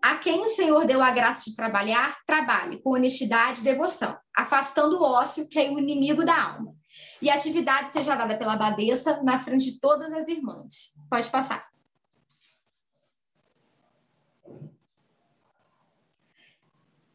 A 0.00 0.16
quem 0.16 0.44
o 0.44 0.48
Senhor 0.48 0.86
deu 0.86 1.02
a 1.02 1.10
graça 1.10 1.50
de 1.50 1.56
trabalhar, 1.56 2.18
trabalhe 2.24 2.80
com 2.80 2.90
honestidade 2.90 3.60
e 3.60 3.64
devoção, 3.64 4.16
afastando 4.36 4.98
o 4.98 5.02
ócio, 5.02 5.48
que 5.48 5.58
é 5.58 5.70
o 5.70 5.78
inimigo 5.78 6.24
da 6.24 6.40
alma. 6.40 6.72
E 7.20 7.28
a 7.28 7.34
atividade 7.34 7.92
seja 7.92 8.14
dada 8.14 8.36
pela 8.36 8.54
abadesa 8.54 9.20
na 9.22 9.38
frente 9.38 9.72
de 9.72 9.80
todas 9.80 10.12
as 10.12 10.28
irmãs. 10.28 10.94
Pode 11.10 11.28
passar. 11.30 11.66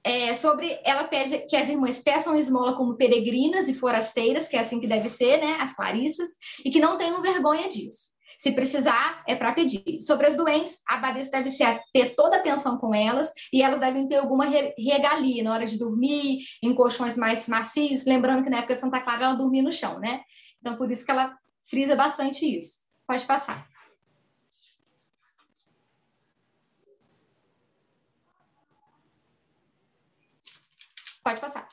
É, 0.06 0.34
sobre 0.34 0.78
ela 0.84 1.06
pede 1.06 1.48
que 1.48 1.56
as 1.56 1.70
irmãs 1.70 2.02
peçam 2.02 2.36
esmola 2.36 2.76
como 2.76 2.98
peregrinas 2.98 3.70
e 3.70 3.74
forasteiras, 3.74 4.50
que 4.50 4.58
é 4.58 4.60
assim 4.60 4.82
que 4.82 4.88
deve 4.88 5.08
ser, 5.08 5.38
né, 5.38 5.56
as 5.62 5.74
clarissas, 5.74 6.32
e 6.66 6.70
que 6.70 6.82
não 6.82 6.98
tenham 6.98 7.22
vergonha 7.22 7.70
disso. 7.70 8.13
Se 8.44 8.52
precisar, 8.52 9.24
é 9.26 9.36
para 9.36 9.54
pedir. 9.54 10.02
Sobre 10.02 10.28
as 10.28 10.36
doentes, 10.36 10.82
a 10.90 10.96
abadesa 10.96 11.32
deve 11.32 11.50
ser, 11.50 11.82
ter 11.94 12.14
toda 12.14 12.36
atenção 12.36 12.78
com 12.78 12.94
elas 12.94 13.32
e 13.54 13.64
elas 13.64 13.80
devem 13.80 14.06
ter 14.06 14.18
alguma 14.18 14.44
regalia 14.44 15.42
na 15.46 15.54
hora 15.54 15.66
de 15.66 15.78
dormir, 15.78 16.44
em 16.62 16.76
colchões 16.76 17.16
mais 17.16 17.48
macios. 17.48 18.06
Lembrando 18.06 18.44
que 18.44 18.50
na 18.50 18.58
época 18.58 18.74
de 18.74 18.82
Santa 18.82 19.00
Clara 19.00 19.28
ela 19.28 19.36
dormia 19.36 19.64
no 19.64 19.72
chão, 19.72 19.98
né? 19.98 20.20
Então, 20.60 20.76
por 20.76 20.92
isso 20.92 21.06
que 21.06 21.12
ela 21.12 21.34
frisa 21.70 21.96
bastante 21.96 22.46
isso. 22.46 22.80
Pode 23.08 23.24
passar. 23.24 23.66
Pode 31.24 31.40
passar 31.40 31.66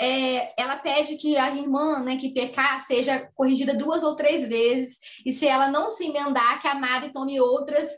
é, 0.00 0.54
ela 0.56 0.78
pede 0.78 1.16
que 1.16 1.36
a 1.36 1.54
irmã, 1.54 2.00
né, 2.00 2.16
que 2.16 2.32
pecar, 2.32 2.80
seja 2.80 3.28
corrigida 3.34 3.76
duas 3.76 4.02
ou 4.02 4.16
três 4.16 4.48
vezes, 4.48 4.98
e 5.26 5.30
se 5.30 5.46
ela 5.46 5.68
não 5.68 5.90
se 5.90 6.06
emendar, 6.06 6.60
que 6.60 6.66
a 6.66 6.74
madre 6.74 7.12
tome 7.12 7.38
outras, 7.38 7.90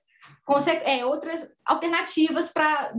é, 0.84 1.06
outras 1.06 1.48
alternativas 1.64 2.50
para 2.50 2.92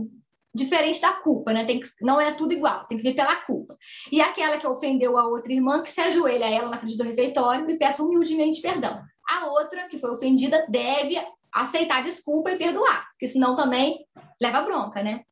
diferente 0.54 1.00
da 1.00 1.12
culpa, 1.12 1.52
né? 1.52 1.64
Tem 1.64 1.80
que, 1.80 1.88
não 2.00 2.18
é 2.20 2.32
tudo 2.32 2.54
igual, 2.54 2.86
tem 2.86 2.96
que 2.96 3.02
vir 3.02 3.14
pela 3.14 3.36
culpa. 3.36 3.76
E 4.10 4.20
aquela 4.22 4.56
que 4.56 4.66
ofendeu 4.66 5.18
a 5.18 5.26
outra 5.26 5.52
irmã, 5.52 5.82
que 5.82 5.90
se 5.90 6.00
ajoelha 6.00 6.46
a 6.46 6.50
ela 6.50 6.70
na 6.70 6.78
frente 6.78 6.96
do 6.96 7.04
refeitório 7.04 7.68
e 7.68 7.78
peça 7.78 8.02
humildemente 8.02 8.62
perdão. 8.62 9.02
A 9.28 9.46
outra, 9.46 9.88
que 9.88 9.98
foi 9.98 10.10
ofendida, 10.10 10.64
deve 10.68 11.20
aceitar 11.52 12.02
desculpa 12.02 12.52
e 12.52 12.58
perdoar, 12.58 13.06
porque 13.10 13.26
senão 13.26 13.54
também 13.54 14.06
leva 14.40 14.62
bronca, 14.62 15.02
né? 15.02 15.22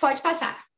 Pode 0.00 0.20
passar. 0.20 0.69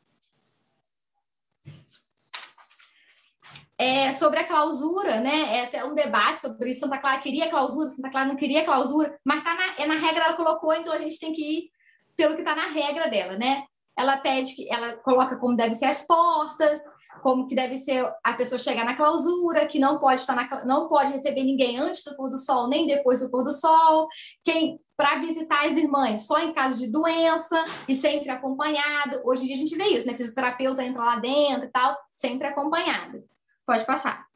É, 3.83 4.13
sobre 4.13 4.39
a 4.39 4.47
clausura, 4.47 5.19
né? 5.19 5.57
É 5.57 5.63
até 5.65 5.85
um 5.85 5.93
debate 5.93 6.39
sobre 6.39 6.71
isso. 6.71 6.79
Santa 6.79 6.99
Clara 6.99 7.19
queria 7.19 7.51
clausura, 7.51 7.89
Santa 7.89 8.11
Clara 8.11 8.29
não 8.29 8.37
queria 8.37 8.65
clausura, 8.65 9.19
mas 9.25 9.43
tá 9.43 9.55
na, 9.55 9.83
é 9.83 9.87
na 9.89 9.97
regra 9.97 10.27
ela 10.27 10.37
colocou, 10.37 10.73
então 10.73 10.93
a 10.93 10.99
gente 10.99 11.19
tem 11.19 11.33
que 11.33 11.43
ir 11.43 11.71
pelo 12.17 12.37
que 12.37 12.43
está 12.43 12.55
na 12.55 12.69
regra 12.69 13.11
dela, 13.11 13.37
né? 13.37 13.65
Ela 13.99 14.19
pede 14.19 14.55
que 14.55 14.73
ela 14.73 14.97
coloca 14.99 15.37
como 15.37 15.57
deve 15.57 15.75
ser 15.75 15.87
as 15.87 16.07
portas, 16.07 16.81
como 17.25 17.49
que 17.49 17.57
deve 17.57 17.77
ser 17.77 18.09
a 18.23 18.35
pessoa 18.35 18.57
chegar 18.57 18.85
na 18.85 18.95
clausura, 18.95 19.67
que 19.67 19.81
não 19.81 19.99
pode 19.99 20.21
estar 20.21 20.37
na, 20.37 20.65
não 20.65 20.87
pode 20.87 21.11
receber 21.11 21.43
ninguém 21.43 21.77
antes 21.81 22.05
do 22.05 22.15
pôr 22.15 22.31
do 22.31 22.39
sol 22.39 22.69
nem 22.69 22.87
depois 22.87 23.19
do 23.19 23.33
pôr 23.33 23.43
do 23.43 23.53
sol, 23.53 24.07
quem 24.45 24.77
para 24.97 25.19
visitar 25.19 25.67
as 25.67 25.77
irmãs 25.77 26.25
só 26.29 26.39
em 26.39 26.53
caso 26.53 26.79
de 26.79 26.87
doença 26.89 27.65
e 27.89 27.97
sempre 27.97 28.31
acompanhado. 28.31 29.21
Hoje 29.25 29.43
em 29.43 29.47
dia 29.47 29.57
a 29.57 29.59
gente 29.59 29.77
vê 29.77 29.89
isso, 29.89 30.07
né? 30.07 30.15
Fisioterapeuta 30.15 30.85
entra 30.85 31.03
lá 31.03 31.17
dentro 31.17 31.65
e 31.65 31.73
tal, 31.73 31.99
sempre 32.09 32.47
acompanhado. 32.47 33.25
Pode 33.67 33.85
passar. 33.85 34.27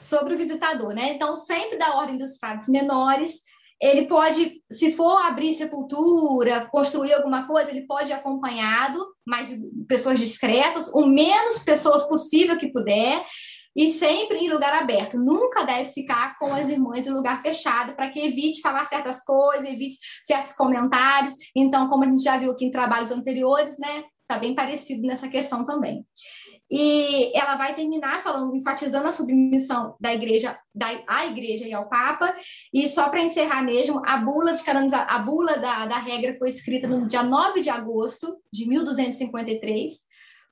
Sobre 0.00 0.34
o 0.34 0.38
visitador, 0.38 0.94
né? 0.94 1.12
Então, 1.12 1.36
sempre 1.36 1.78
da 1.78 1.96
ordem 1.96 2.18
dos 2.18 2.36
frades 2.36 2.68
menores, 2.68 3.40
ele 3.80 4.06
pode, 4.06 4.62
se 4.70 4.92
for 4.92 5.26
abrir 5.26 5.54
sepultura, 5.54 6.68
construir 6.70 7.12
alguma 7.14 7.46
coisa, 7.46 7.70
ele 7.70 7.86
pode 7.86 8.10
ir 8.10 8.14
acompanhado, 8.14 9.04
mas 9.26 9.56
pessoas 9.88 10.20
discretas, 10.20 10.88
o 10.94 11.06
menos 11.06 11.58
pessoas 11.60 12.04
possível 12.04 12.58
que 12.58 12.72
puder, 12.72 13.24
e 13.74 13.88
sempre 13.88 14.38
em 14.38 14.50
lugar 14.50 14.72
aberto. 14.74 15.18
Nunca 15.18 15.64
deve 15.64 15.90
ficar 15.90 16.38
com 16.38 16.54
as 16.54 16.68
irmãs 16.68 17.06
em 17.06 17.10
lugar 17.10 17.40
fechado, 17.42 17.94
para 17.94 18.08
que 18.10 18.20
evite 18.20 18.60
falar 18.60 18.84
certas 18.84 19.24
coisas, 19.24 19.68
evite 19.68 19.96
certos 20.22 20.52
comentários. 20.52 21.34
Então, 21.56 21.88
como 21.88 22.04
a 22.04 22.06
gente 22.06 22.22
já 22.22 22.36
viu 22.36 22.52
aqui 22.52 22.66
em 22.66 22.70
trabalhos 22.70 23.10
anteriores, 23.10 23.78
né? 23.78 24.04
Está 24.22 24.38
bem 24.38 24.54
parecido 24.54 25.02
nessa 25.06 25.28
questão 25.28 25.66
também. 25.66 26.06
E 26.74 27.30
ela 27.36 27.56
vai 27.56 27.74
terminar 27.74 28.22
falando, 28.22 28.56
enfatizando 28.56 29.06
a 29.06 29.12
submissão 29.12 29.94
da 30.00 30.14
igreja, 30.14 30.58
da, 30.74 30.86
à 31.06 31.26
igreja 31.26 31.68
e 31.68 31.74
ao 31.74 31.86
Papa. 31.86 32.34
E 32.72 32.88
só 32.88 33.10
para 33.10 33.22
encerrar 33.22 33.62
mesmo, 33.62 34.00
a 34.06 34.16
bula 34.16 34.54
de 34.54 34.62
a 34.94 35.18
bula 35.18 35.58
da, 35.58 35.84
da 35.84 35.98
regra 35.98 36.34
foi 36.38 36.48
escrita 36.48 36.88
no 36.88 37.06
dia 37.06 37.22
9 37.22 37.60
de 37.60 37.68
agosto 37.68 38.38
de 38.50 38.66
1253. 38.66 40.00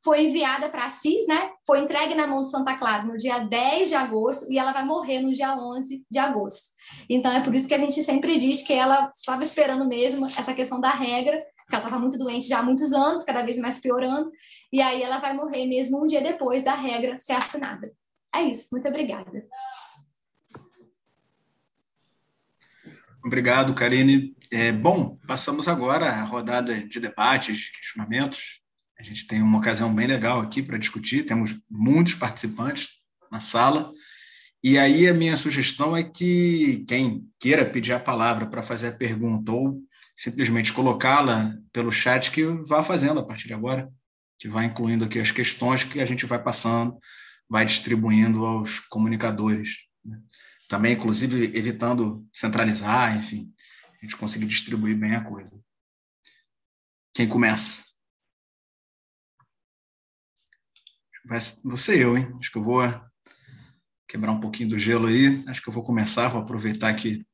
Foi 0.04 0.26
enviada 0.26 0.68
para 0.68 0.84
Assis, 0.84 1.26
né? 1.26 1.52
Foi 1.66 1.80
entregue 1.80 2.14
na 2.14 2.26
mão 2.26 2.42
de 2.42 2.50
Santa 2.50 2.74
Clara 2.74 3.02
no 3.02 3.16
dia 3.16 3.38
10 3.38 3.88
de 3.88 3.94
agosto 3.94 4.44
e 4.52 4.58
ela 4.58 4.72
vai 4.72 4.84
morrer 4.84 5.20
no 5.20 5.32
dia 5.32 5.56
11 5.56 6.04
de 6.10 6.18
agosto. 6.18 6.68
Então 7.08 7.32
é 7.32 7.40
por 7.40 7.54
isso 7.54 7.66
que 7.66 7.74
a 7.74 7.78
gente 7.78 8.02
sempre 8.02 8.36
diz 8.36 8.62
que 8.62 8.74
ela 8.74 9.10
estava 9.14 9.42
esperando 9.42 9.88
mesmo 9.88 10.26
essa 10.26 10.52
questão 10.52 10.78
da 10.78 10.90
regra 10.90 11.38
ela 11.76 11.84
estava 11.84 12.00
muito 12.00 12.18
doente 12.18 12.48
já 12.48 12.60
há 12.60 12.62
muitos 12.62 12.92
anos, 12.92 13.24
cada 13.24 13.42
vez 13.42 13.58
mais 13.58 13.78
piorando, 13.78 14.30
e 14.72 14.80
aí 14.80 15.02
ela 15.02 15.18
vai 15.18 15.32
morrer 15.34 15.66
mesmo 15.66 16.02
um 16.02 16.06
dia 16.06 16.20
depois 16.20 16.62
da 16.62 16.74
regra 16.74 17.18
ser 17.20 17.32
assinada. 17.32 17.92
É 18.34 18.42
isso, 18.42 18.68
muito 18.72 18.88
obrigada. 18.88 19.44
Obrigado, 23.24 23.74
Karine. 23.74 24.34
É, 24.50 24.72
bom, 24.72 25.18
passamos 25.26 25.68
agora 25.68 26.06
à 26.06 26.24
rodada 26.24 26.74
de 26.86 26.98
debates, 26.98 27.58
de 27.58 27.72
questionamentos. 27.72 28.60
A 28.98 29.02
gente 29.02 29.26
tem 29.26 29.42
uma 29.42 29.58
ocasião 29.58 29.94
bem 29.94 30.06
legal 30.06 30.40
aqui 30.40 30.62
para 30.62 30.78
discutir, 30.78 31.24
temos 31.24 31.60
muitos 31.70 32.14
participantes 32.14 32.88
na 33.30 33.40
sala. 33.40 33.92
E 34.62 34.78
aí 34.78 35.08
a 35.08 35.14
minha 35.14 35.36
sugestão 35.36 35.96
é 35.96 36.02
que 36.02 36.84
quem 36.86 37.26
queira 37.38 37.64
pedir 37.64 37.92
a 37.92 38.00
palavra 38.00 38.46
para 38.46 38.62
fazer 38.62 38.88
a 38.88 38.92
pergunta 38.92 39.52
ou 39.52 39.80
simplesmente 40.20 40.70
colocá-la 40.74 41.56
pelo 41.72 41.90
chat 41.90 42.30
que 42.30 42.44
vá 42.44 42.82
fazendo 42.82 43.20
a 43.20 43.24
partir 43.24 43.46
de 43.46 43.54
agora, 43.54 43.90
que 44.38 44.50
vai 44.50 44.66
incluindo 44.66 45.06
aqui 45.06 45.18
as 45.18 45.30
questões 45.30 45.82
que 45.82 45.98
a 45.98 46.04
gente 46.04 46.26
vai 46.26 46.42
passando, 46.42 46.98
vai 47.48 47.64
distribuindo 47.64 48.44
aos 48.44 48.80
comunicadores. 48.80 49.78
Né? 50.04 50.20
Também, 50.68 50.92
inclusive, 50.92 51.56
evitando 51.56 52.28
centralizar, 52.34 53.16
enfim, 53.16 53.50
a 53.98 54.04
gente 54.04 54.14
conseguir 54.14 54.44
distribuir 54.44 54.94
bem 54.94 55.14
a 55.14 55.24
coisa. 55.24 55.58
Quem 57.14 57.26
começa? 57.26 57.84
Vai, 61.24 61.38
vou 61.64 61.78
ser 61.78 61.98
eu, 61.98 62.18
hein? 62.18 62.30
Acho 62.38 62.52
que 62.52 62.58
eu 62.58 62.62
vou 62.62 62.82
quebrar 64.06 64.32
um 64.32 64.40
pouquinho 64.40 64.68
do 64.68 64.78
gelo 64.78 65.06
aí. 65.06 65.42
Acho 65.48 65.62
que 65.62 65.68
eu 65.70 65.72
vou 65.72 65.82
começar, 65.82 66.28
vou 66.28 66.42
aproveitar 66.42 66.92
que, 66.92 67.26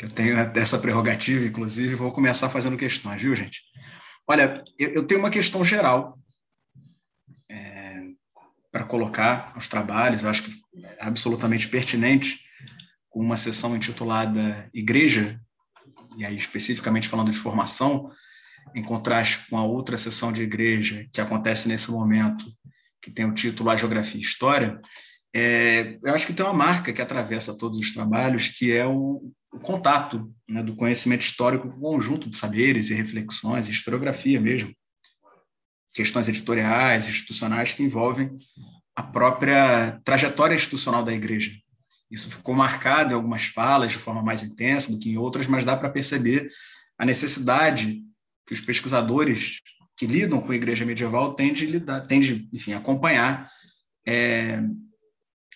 que 0.00 0.06
eu 0.06 0.08
tenho 0.08 0.34
essa 0.56 0.78
prerrogativa, 0.78 1.44
inclusive, 1.44 1.94
vou 1.94 2.10
começar 2.10 2.48
fazendo 2.48 2.78
questões, 2.78 3.20
viu, 3.20 3.36
gente? 3.36 3.60
Olha, 4.26 4.64
eu, 4.78 5.06
tenho 5.06 5.20
uma 5.20 5.28
questão 5.28 5.62
geral 5.62 6.18
é, 7.50 8.04
para 8.72 8.86
colocar 8.86 9.52
aos 9.54 9.68
trabalhos, 9.68 10.22
eu 10.22 10.30
acho 10.30 10.44
que 10.44 10.52
é 10.82 11.04
absolutamente 11.04 11.68
pertinente, 11.68 12.40
com 13.10 13.20
uma 13.20 13.36
sessão 13.36 13.76
intitulada 13.76 14.70
Igreja, 14.72 15.38
e 16.16 16.24
aí 16.24 16.34
especificamente 16.34 17.06
falando 17.06 17.30
de 17.30 17.36
formação, 17.36 18.10
em 18.74 18.82
contraste 18.82 19.50
com 19.50 19.58
a 19.58 19.64
outra 19.64 19.98
sessão 19.98 20.32
de 20.32 20.40
igreja 20.40 21.06
que 21.12 21.20
acontece 21.20 21.68
nesse 21.68 21.90
momento, 21.90 22.46
que 23.02 23.10
tem 23.10 23.26
o 23.26 23.34
título 23.34 23.68
A 23.68 23.76
Geografia 23.76 24.18
e 24.18 24.24
História, 24.24 24.80
é, 25.36 25.98
eu 26.02 26.14
acho 26.14 26.26
que 26.26 26.32
tem 26.32 26.46
uma 26.46 26.54
marca 26.54 26.90
que 26.90 27.02
atravessa 27.02 27.58
todos 27.58 27.78
os 27.78 27.92
trabalhos, 27.92 28.48
que 28.48 28.72
é 28.72 28.86
o, 28.86 29.30
o 29.52 29.58
contato 29.58 30.22
né, 30.48 30.62
do 30.62 30.76
conhecimento 30.76 31.22
histórico 31.22 31.68
com 31.68 31.76
o 31.76 31.92
conjunto 31.92 32.28
de 32.28 32.36
saberes 32.36 32.90
e 32.90 32.94
reflexões, 32.94 33.68
historiografia 33.68 34.40
mesmo, 34.40 34.74
questões 35.92 36.28
editoriais, 36.28 37.08
institucionais 37.08 37.72
que 37.72 37.82
envolvem 37.82 38.36
a 38.94 39.02
própria 39.02 40.00
trajetória 40.04 40.54
institucional 40.54 41.04
da 41.04 41.12
igreja. 41.12 41.52
Isso 42.10 42.30
ficou 42.30 42.54
marcado 42.54 43.12
em 43.12 43.14
algumas 43.14 43.44
falas 43.44 43.92
de 43.92 43.98
forma 43.98 44.22
mais 44.22 44.42
intensa 44.42 44.90
do 44.90 44.98
que 44.98 45.10
em 45.10 45.16
outras, 45.16 45.46
mas 45.46 45.64
dá 45.64 45.76
para 45.76 45.90
perceber 45.90 46.50
a 46.98 47.04
necessidade 47.04 48.02
que 48.46 48.52
os 48.52 48.60
pesquisadores 48.60 49.60
que 49.96 50.06
lidam 50.06 50.40
com 50.40 50.52
a 50.52 50.56
igreja 50.56 50.84
medieval 50.84 51.34
têm 51.34 51.52
de, 51.52 51.66
lidar, 51.66 52.06
têm 52.06 52.20
de 52.20 52.48
enfim, 52.52 52.72
acompanhar 52.72 53.50
é, 54.06 54.62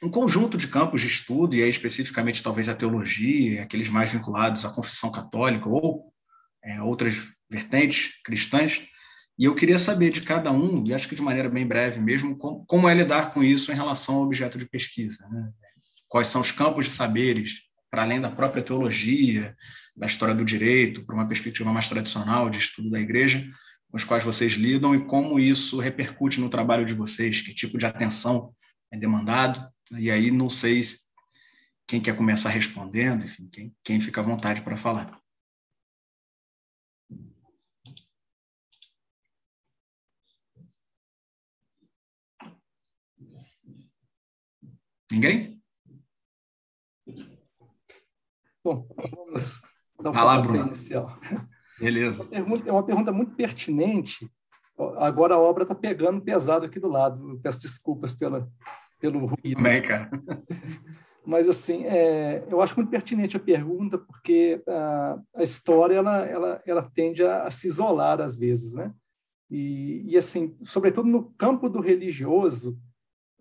um 0.03 0.11
conjunto 0.11 0.57
de 0.59 0.69
campos 0.69 1.01
de 1.01 1.07
estudo, 1.07 1.55
e 1.55 1.63
aí 1.63 1.69
especificamente 1.69 2.43
talvez 2.43 2.69
a 2.69 2.75
teologia, 2.75 3.63
aqueles 3.63 3.89
mais 3.89 4.13
vinculados 4.13 4.65
à 4.65 4.71
confissão 4.71 5.11
católica 5.11 5.69
ou 5.69 6.13
é, 6.63 6.83
outras 6.83 7.23
vertentes 7.49 8.21
cristãs, 8.23 8.87
e 9.39 9.47
eu 9.47 9.55
queria 9.55 9.79
saber 9.79 10.11
de 10.11 10.21
cada 10.21 10.53
um, 10.53 10.85
e 10.87 10.95
acho 10.95 11.09
que 11.09 11.15
de 11.15 11.23
maneira 11.23 11.49
bem 11.49 11.67
breve 11.67 12.01
mesmo, 12.01 12.37
como, 12.37 12.65
como 12.67 12.89
é 12.89 12.95
lidar 12.95 13.31
com 13.31 13.43
isso 13.43 13.73
em 13.73 13.75
relação 13.75 14.17
ao 14.17 14.23
objeto 14.23 14.59
de 14.59 14.67
pesquisa. 14.67 15.27
Né? 15.29 15.51
Quais 16.09 16.29
são 16.29 16.41
os 16.41 16.53
campos 16.53 16.87
de 16.87 16.93
saberes, 16.93 17.63
para 17.91 18.03
além 18.03 18.21
da 18.21 18.31
própria 18.31 18.63
teologia, 18.63 19.57
da 19.97 20.07
história 20.07 20.35
do 20.35 20.45
direito, 20.45 21.05
para 21.05 21.15
uma 21.15 21.27
perspectiva 21.27 21.73
mais 21.73 21.89
tradicional 21.89 22.49
de 22.49 22.59
estudo 22.59 22.91
da 22.91 23.01
igreja, 23.01 23.45
com 23.89 23.97
os 23.97 24.05
quais 24.05 24.23
vocês 24.23 24.53
lidam 24.53 24.95
e 24.95 25.05
como 25.05 25.39
isso 25.39 25.79
repercute 25.81 26.41
no 26.41 26.49
trabalho 26.49 26.85
de 26.85 26.95
vocês, 26.95 27.41
que 27.41 27.55
tipo 27.55 27.77
de 27.77 27.87
atenção 27.87 28.53
é 28.93 28.97
demandado. 28.97 29.65
E 29.93 30.11
aí 30.11 30.31
não 30.31 30.49
sei 30.49 30.83
quem 31.87 32.01
quer 32.01 32.17
começar 32.17 32.49
respondendo, 32.49 33.25
enfim, 33.25 33.49
quem, 33.49 33.77
quem 33.83 34.01
fica 34.01 34.21
à 34.21 34.25
vontade 34.25 34.63
para 34.63 34.77
falar. 34.77 35.21
Ninguém? 45.11 45.63
Bom, 48.65 48.89
vamos 48.97 49.61
então, 50.05 50.13
Vai 50.13 50.25
lá, 50.25 50.39
Bruno. 50.39 50.67
Inicial. 50.67 51.19
Beleza. 51.79 52.29
É 52.33 52.43
uma, 52.43 52.57
é 52.57 52.73
uma 52.73 52.85
pergunta 52.85 53.13
muito 53.13 53.35
pertinente. 53.35 54.31
Agora 54.99 55.35
a 55.35 55.39
obra 55.39 55.63
está 55.63 55.75
pegando 55.75 56.21
pesado 56.21 56.67
aqui 56.67 56.81
do 56.81 56.89
lado. 56.89 57.31
Eu 57.31 57.41
peço 57.41 57.61
desculpas 57.61 58.13
pela, 58.13 58.51
pelo 59.01 59.27
ruído. 59.27 59.63
Bem, 59.63 59.83
cara. 59.83 60.11
Mas, 61.27 61.49
assim, 61.49 61.85
é, 61.85 62.45
eu 62.51 62.61
acho 62.61 62.77
muito 62.77 62.91
pertinente 62.91 63.37
a 63.37 63.41
pergunta, 63.41 63.97
porque 63.97 64.63
a, 64.69 65.19
a 65.37 65.43
história 65.43 65.95
ela, 65.95 66.27
ela, 66.27 66.63
ela 66.67 66.91
tende 66.95 67.25
a, 67.25 67.45
a, 67.45 67.51
se 67.51 67.67
isolar 67.67 68.21
às 68.21 68.37
vezes, 68.37 68.75
né? 68.75 68.93
E, 69.51 70.05
e, 70.07 70.17
assim, 70.17 70.57
sobretudo 70.65 71.09
no 71.09 71.33
campo 71.39 71.69
do 71.69 71.81
religioso, 71.81 72.79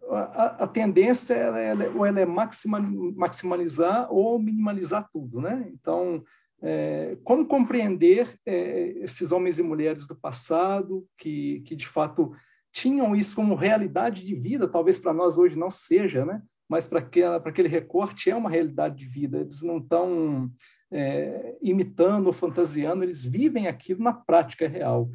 a, 0.10 0.64
a 0.64 0.68
tendência 0.68 1.34
ela, 1.34 1.60
ela, 1.60 1.90
ou 1.90 2.06
ela 2.06 2.20
é 2.20 2.26
maxima, 2.26 2.80
maximalizar 3.16 4.12
ou 4.12 4.40
minimalizar 4.40 5.10
tudo, 5.12 5.42
né? 5.42 5.70
Então, 5.74 6.24
é, 6.62 7.18
como 7.24 7.46
compreender 7.46 8.34
é, 8.46 8.94
esses 9.00 9.32
homens 9.34 9.60
e 9.60 9.64
mulheres 9.64 10.08
do 10.08 10.16
passado 10.16 11.06
que, 11.18 11.62
que 11.66 11.76
de 11.76 11.88
fato 11.88 12.32
tinham 12.74 13.16
isso 13.16 13.36
como 13.36 13.56
realidade 13.56 14.26
de 14.26 14.36
vida, 14.36 14.68
talvez 14.68 14.98
para 14.98 15.14
nós 15.14 15.38
hoje 15.38 15.56
não 15.56 15.70
seja, 15.70 16.26
né? 16.26 16.42
mas 16.68 16.88
para 16.88 17.00
aquele 17.00 17.68
recorte 17.68 18.32
é 18.32 18.36
uma 18.36 18.50
realidade 18.50 18.96
de 18.96 19.06
vida. 19.06 19.42
Eles 19.42 19.62
não 19.62 19.78
estão 19.78 20.50
é, 20.92 21.56
imitando 21.62 22.28
ou 22.28 22.34
fantasiando, 22.34 23.04
eles 23.04 23.24
vivem 23.24 23.68
aquilo 23.68 24.04
na 24.04 24.12
prática 24.12 24.68
real. 24.68 25.12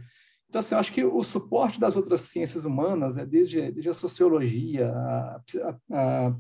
Então, 0.49 0.61
assim, 0.61 0.75
eu 0.75 0.79
acho 0.79 0.93
que 0.93 1.05
o 1.05 1.23
suporte 1.23 1.81
das 1.81 1.97
outras 1.97 2.23
ciências 2.23 2.65
humanas, 2.65 3.19
é 3.19 3.27
desde, 3.27 3.73
desde 3.73 3.89
a 3.89 3.93
sociologia, 3.93 4.91
a, 4.91 5.41
a, 5.91 6.29
a 6.29 6.37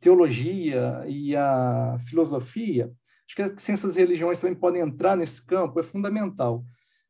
teologia 0.00 1.04
e 1.06 1.36
a 1.36 1.96
filosofia, 2.08 2.90
Acho 3.32 3.36
que 3.36 3.42
as 3.42 3.62
ciências 3.62 3.96
e 3.96 4.00
religiões 4.00 4.40
também 4.40 4.54
podem 4.54 4.82
entrar 4.82 5.16
nesse 5.16 5.46
campo, 5.46 5.80
é 5.80 5.82
fundamental. 5.82 6.64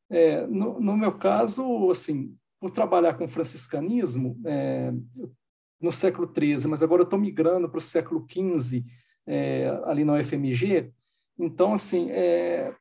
É, 0.09 0.47
no, 0.47 0.79
no, 0.81 0.97
meu 0.97 1.19
caso, 1.19 1.91
assim, 1.91 2.37
por 2.63 2.71
trabalhar 2.71 3.15
com 3.15 3.27
franciscanismo 3.27 4.41
é, 4.47 4.93
no 5.81 5.91
século 5.91 6.33
XIII, 6.33 6.69
mas 6.69 6.81
agora 6.81 7.03
eu 7.03 7.05
estou 7.05 7.19
migrando 7.19 7.69
para 7.69 7.79
o 7.79 7.81
século 7.81 8.25
XV, 8.31 8.85
é, 9.27 9.67
ali 9.85 10.05
na 10.05 10.13
UFMG, 10.15 10.93
então, 11.37 11.73
assim, 11.73 12.09
é, 12.13 12.73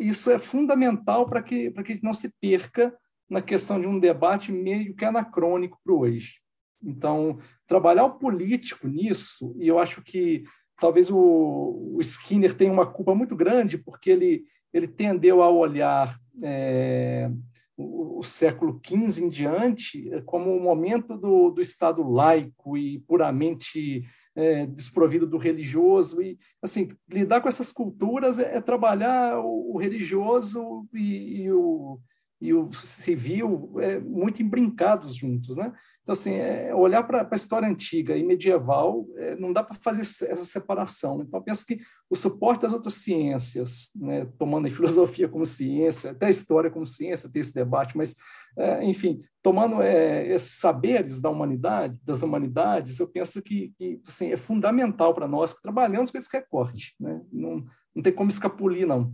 isso 0.00 0.32
é 0.32 0.38
fundamental 0.38 1.28
para 1.28 1.40
que, 1.44 1.70
que 1.70 1.80
a 1.80 1.94
gente 1.94 2.02
não 2.02 2.12
se 2.12 2.34
perca 2.40 2.92
na 3.30 3.40
questão 3.40 3.80
de 3.80 3.86
um 3.86 4.00
debate 4.00 4.50
meio 4.50 4.96
que 4.96 5.04
anacrônico 5.04 5.78
para 5.84 5.94
hoje. 5.94 6.40
Então, 6.82 7.38
trabalhar 7.68 8.06
o 8.06 8.18
político 8.18 8.88
nisso, 8.88 9.54
e 9.60 9.68
eu 9.68 9.78
acho 9.78 10.02
que 10.02 10.42
talvez 10.80 11.08
o, 11.08 11.94
o, 11.94 12.00
Skinner 12.00 12.52
tenha 12.52 12.72
uma 12.72 12.84
culpa 12.84 13.14
muito 13.14 13.36
grande, 13.36 13.78
porque 13.78 14.10
ele, 14.10 14.44
ele 14.72 14.88
tendeu 14.88 15.40
a 15.40 15.48
olhar 15.48 16.18
é, 16.42 17.30
o, 17.76 18.22
século 18.22 18.80
XV 18.84 19.24
em 19.24 19.28
diante 19.28 20.10
como 20.24 20.56
o 20.56 20.62
momento 20.62 21.16
do, 21.16 21.50
do 21.50 21.60
Estado 21.60 22.02
laico 22.02 22.76
e 22.76 23.00
puramente 23.00 24.04
é, 24.34 24.66
desprovido 24.66 25.26
do 25.26 25.38
religioso. 25.38 26.22
E, 26.22 26.38
assim, 26.62 26.88
lidar 27.08 27.40
com 27.40 27.48
essas 27.48 27.72
culturas 27.72 28.38
é, 28.38 28.56
é 28.56 28.60
trabalhar 28.60 29.38
o, 29.40 29.74
o 29.74 29.78
religioso 29.78 30.86
e, 30.92 31.42
e, 31.42 31.52
o, 31.52 32.00
e 32.40 32.52
o 32.52 32.72
civil 32.72 33.74
é, 33.78 33.98
muito 34.00 34.42
embrincados 34.42 35.14
juntos, 35.14 35.56
né? 35.56 35.72
Então, 36.04 36.12
assim, 36.12 36.34
é, 36.34 36.74
olhar 36.74 37.02
para 37.02 37.26
a 37.28 37.34
história 37.34 37.66
antiga 37.66 38.14
e 38.14 38.22
medieval, 38.22 39.06
é, 39.16 39.34
não 39.36 39.54
dá 39.54 39.64
para 39.64 39.74
fazer 39.74 40.02
essa 40.02 40.44
separação. 40.44 41.22
Então, 41.22 41.42
penso 41.42 41.64
que 41.64 41.80
o 42.10 42.14
suporte 42.14 42.60
das 42.60 42.74
outras 42.74 42.94
ciências, 42.94 43.90
né, 43.96 44.26
tomando 44.38 44.66
a 44.66 44.70
filosofia 44.70 45.26
como 45.26 45.46
ciência, 45.46 46.10
até 46.10 46.26
a 46.26 46.30
história 46.30 46.70
como 46.70 46.86
ciência, 46.86 47.30
tem 47.30 47.40
esse 47.40 47.54
debate, 47.54 47.96
mas, 47.96 48.16
é, 48.54 48.84
enfim, 48.84 49.22
tomando 49.42 49.80
é, 49.80 50.28
esses 50.28 50.58
saberes 50.58 51.22
da 51.22 51.30
humanidade, 51.30 51.98
das 52.04 52.22
humanidades, 52.22 53.00
eu 53.00 53.08
penso 53.08 53.40
que, 53.40 53.72
que 53.78 53.98
assim, 54.06 54.30
é 54.30 54.36
fundamental 54.36 55.14
para 55.14 55.26
nós 55.26 55.54
que 55.54 55.62
trabalhamos 55.62 56.10
com 56.10 56.18
esse 56.18 56.28
recorte. 56.30 56.94
Né? 57.00 57.18
Não, 57.32 57.64
não 57.94 58.02
tem 58.02 58.12
como 58.12 58.28
escapulir, 58.28 58.86
não 58.86 59.10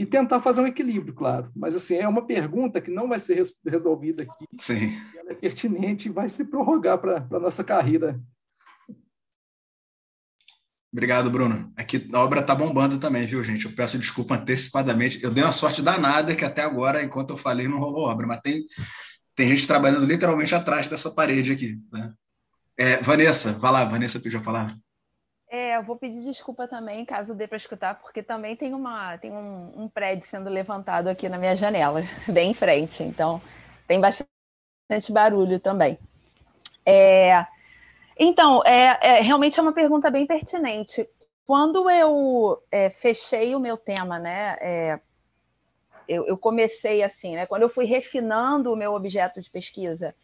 e 0.00 0.06
tentar 0.06 0.40
fazer 0.40 0.62
um 0.62 0.66
equilíbrio, 0.66 1.12
claro. 1.12 1.52
Mas 1.54 1.74
assim, 1.74 1.96
é 1.96 2.08
uma 2.08 2.26
pergunta 2.26 2.80
que 2.80 2.90
não 2.90 3.06
vai 3.06 3.20
ser 3.20 3.42
resolvida 3.66 4.22
aqui. 4.22 4.46
Sim. 4.58 4.98
Ela 5.14 5.32
é 5.32 5.34
pertinente 5.34 6.08
e 6.08 6.10
vai 6.10 6.26
se 6.26 6.46
prorrogar 6.46 6.96
para 6.96 7.26
a 7.30 7.38
nossa 7.38 7.62
carreira. 7.62 8.18
Obrigado, 10.90 11.28
Bruno. 11.30 11.70
Aqui 11.76 12.08
a 12.14 12.18
obra 12.18 12.40
está 12.40 12.54
bombando 12.54 12.98
também, 12.98 13.26
viu, 13.26 13.44
gente? 13.44 13.66
Eu 13.66 13.72
peço 13.72 13.98
desculpa 13.98 14.36
antecipadamente. 14.36 15.22
Eu 15.22 15.30
dei 15.30 15.44
uma 15.44 15.52
sorte 15.52 15.82
danada 15.82 16.34
que 16.34 16.46
até 16.46 16.62
agora, 16.62 17.04
enquanto 17.04 17.34
eu 17.34 17.36
falei, 17.36 17.68
não 17.68 17.78
rolou 17.78 18.08
obra, 18.08 18.26
mas 18.26 18.40
tem, 18.40 18.62
tem 19.34 19.48
gente 19.48 19.66
trabalhando 19.66 20.06
literalmente 20.06 20.54
atrás 20.54 20.88
dessa 20.88 21.10
parede 21.10 21.52
aqui. 21.52 21.78
Né? 21.92 22.10
É, 22.78 22.96
Vanessa, 23.02 23.52
vai 23.58 23.70
lá, 23.70 23.84
Vanessa 23.84 24.18
pediu 24.18 24.40
a 24.40 24.42
palavra. 24.42 24.74
É, 25.52 25.76
eu 25.76 25.82
vou 25.82 25.96
pedir 25.96 26.22
desculpa 26.22 26.68
também, 26.68 27.04
caso 27.04 27.34
dê 27.34 27.48
para 27.48 27.56
escutar, 27.56 28.00
porque 28.00 28.22
também 28.22 28.54
tem, 28.54 28.72
uma, 28.72 29.18
tem 29.18 29.32
um, 29.32 29.82
um 29.82 29.88
prédio 29.88 30.24
sendo 30.24 30.48
levantado 30.48 31.08
aqui 31.08 31.28
na 31.28 31.36
minha 31.36 31.56
janela, 31.56 32.02
bem 32.32 32.52
em 32.52 32.54
frente. 32.54 33.02
Então, 33.02 33.42
tem 33.88 34.00
bastante 34.00 34.28
barulho 35.10 35.58
também. 35.58 35.98
É, 36.86 37.44
então, 38.16 38.64
é, 38.64 38.96
é, 39.02 39.20
realmente 39.22 39.58
é 39.58 39.62
uma 39.62 39.72
pergunta 39.72 40.08
bem 40.08 40.24
pertinente. 40.24 41.08
Quando 41.44 41.90
eu 41.90 42.62
é, 42.70 42.88
fechei 42.90 43.52
o 43.56 43.60
meu 43.60 43.76
tema, 43.76 44.20
né, 44.20 44.56
é, 44.60 45.00
eu, 46.06 46.28
eu, 46.28 46.38
comecei 46.38 47.02
assim, 47.02 47.34
né, 47.34 47.44
quando 47.44 47.62
eu 47.62 47.68
fui 47.68 47.86
refinando 47.86 48.72
o 48.72 48.76
meu 48.76 48.94
objeto 48.94 49.40
de 49.40 49.50
pesquisa, 49.50 50.14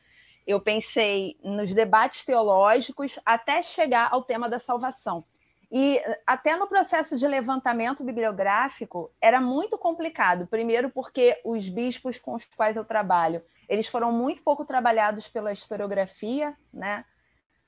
eu 0.46 0.60
pensei 0.60 1.36
nos 1.42 1.74
debates 1.74 2.24
teológicos 2.24 3.18
até 3.24 3.62
chegar 3.62 4.08
ao 4.12 4.22
tema 4.22 4.48
da 4.48 4.58
salvação. 4.58 5.24
E 5.70 6.00
até 6.26 6.56
no 6.56 6.68
processo 6.68 7.16
de 7.18 7.26
levantamento 7.26 8.04
bibliográfico 8.04 9.10
era 9.20 9.40
muito 9.40 9.76
complicado. 9.76 10.46
Primeiro, 10.46 10.90
porque 10.90 11.40
os 11.44 11.68
bispos 11.68 12.18
com 12.18 12.34
os 12.34 12.44
quais 12.56 12.76
eu 12.76 12.84
trabalho, 12.84 13.42
eles 13.68 13.88
foram 13.88 14.12
muito 14.12 14.42
pouco 14.42 14.64
trabalhados 14.64 15.26
pela 15.26 15.52
historiografia, 15.52 16.54
né? 16.72 17.04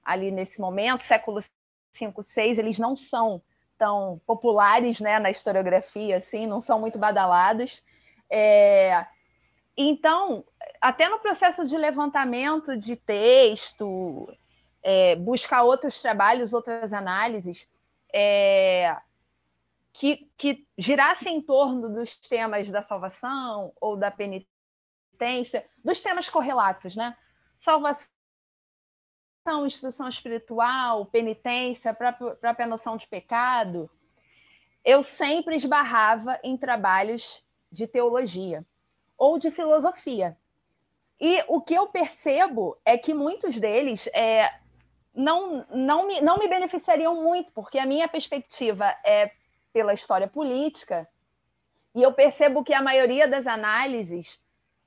ali 0.09 0.31
nesse 0.31 0.59
momento, 0.59 1.05
século 1.05 1.43
V, 1.43 1.49
VI, 2.01 2.59
eles 2.59 2.79
não 2.79 2.97
são 2.97 3.43
tão 3.77 4.19
populares 4.27 5.01
né, 5.01 5.19
na 5.19 5.31
historiografia, 5.31 6.17
assim, 6.17 6.47
não 6.47 6.63
são 6.63 6.81
muito 6.81 6.99
badalados. 6.99 7.83
É... 8.31 9.07
Então, 9.81 10.45
até 10.81 11.09
no 11.09 11.21
processo 11.21 11.65
de 11.65 11.79
levantamento 11.79 12.77
de 12.77 12.97
texto, 12.97 14.29
é, 14.83 15.15
buscar 15.15 15.63
outros 15.63 16.03
trabalhos, 16.03 16.53
outras 16.53 16.93
análises, 16.93 17.65
é, 18.13 18.97
que, 19.93 20.29
que 20.37 20.67
girassem 20.77 21.37
em 21.37 21.41
torno 21.41 21.89
dos 21.95 22.17
temas 22.17 22.69
da 22.73 22.83
salvação 22.83 23.73
ou 23.81 23.97
da 23.97 24.11
penitência, 24.11 25.65
dos 25.85 26.01
temas 26.01 26.29
correlatos, 26.29 26.97
né? 26.97 27.17
Salvação 27.61 28.09
instrução, 29.65 30.09
espiritual, 30.09 31.07
penitência, 31.07 31.95
própria, 31.95 32.35
própria 32.35 32.67
noção 32.67 32.97
de 32.97 33.07
pecado, 33.07 33.89
eu 34.85 35.05
sempre 35.05 35.55
esbarrava 35.55 36.39
em 36.43 36.57
trabalhos 36.57 37.45
de 37.71 37.87
teologia 37.87 38.67
ou 39.19 39.39
de 39.39 39.51
filosofia. 39.51 40.37
E 41.21 41.45
o 41.49 41.61
que 41.61 41.75
eu 41.75 41.89
percebo 41.89 42.79
é 42.85 42.97
que 42.97 43.13
muitos 43.13 43.59
deles 43.59 44.09
é, 44.15 44.49
não, 45.13 45.67
não, 45.71 46.07
me, 46.07 46.21
não 46.21 46.39
me 46.39 46.47
beneficiariam 46.47 47.21
muito, 47.21 47.51
porque 47.53 47.79
a 47.79 47.85
minha 47.85 48.07
perspectiva 48.07 48.95
é 49.05 49.33
pela 49.73 49.93
história 49.93 50.29
política, 50.29 51.09
e 51.95 52.03
eu 52.03 52.13
percebo 52.13 52.63
que 52.63 52.73
a 52.73 52.81
maioria 52.81 53.27
das 53.27 53.47
análises 53.47 54.39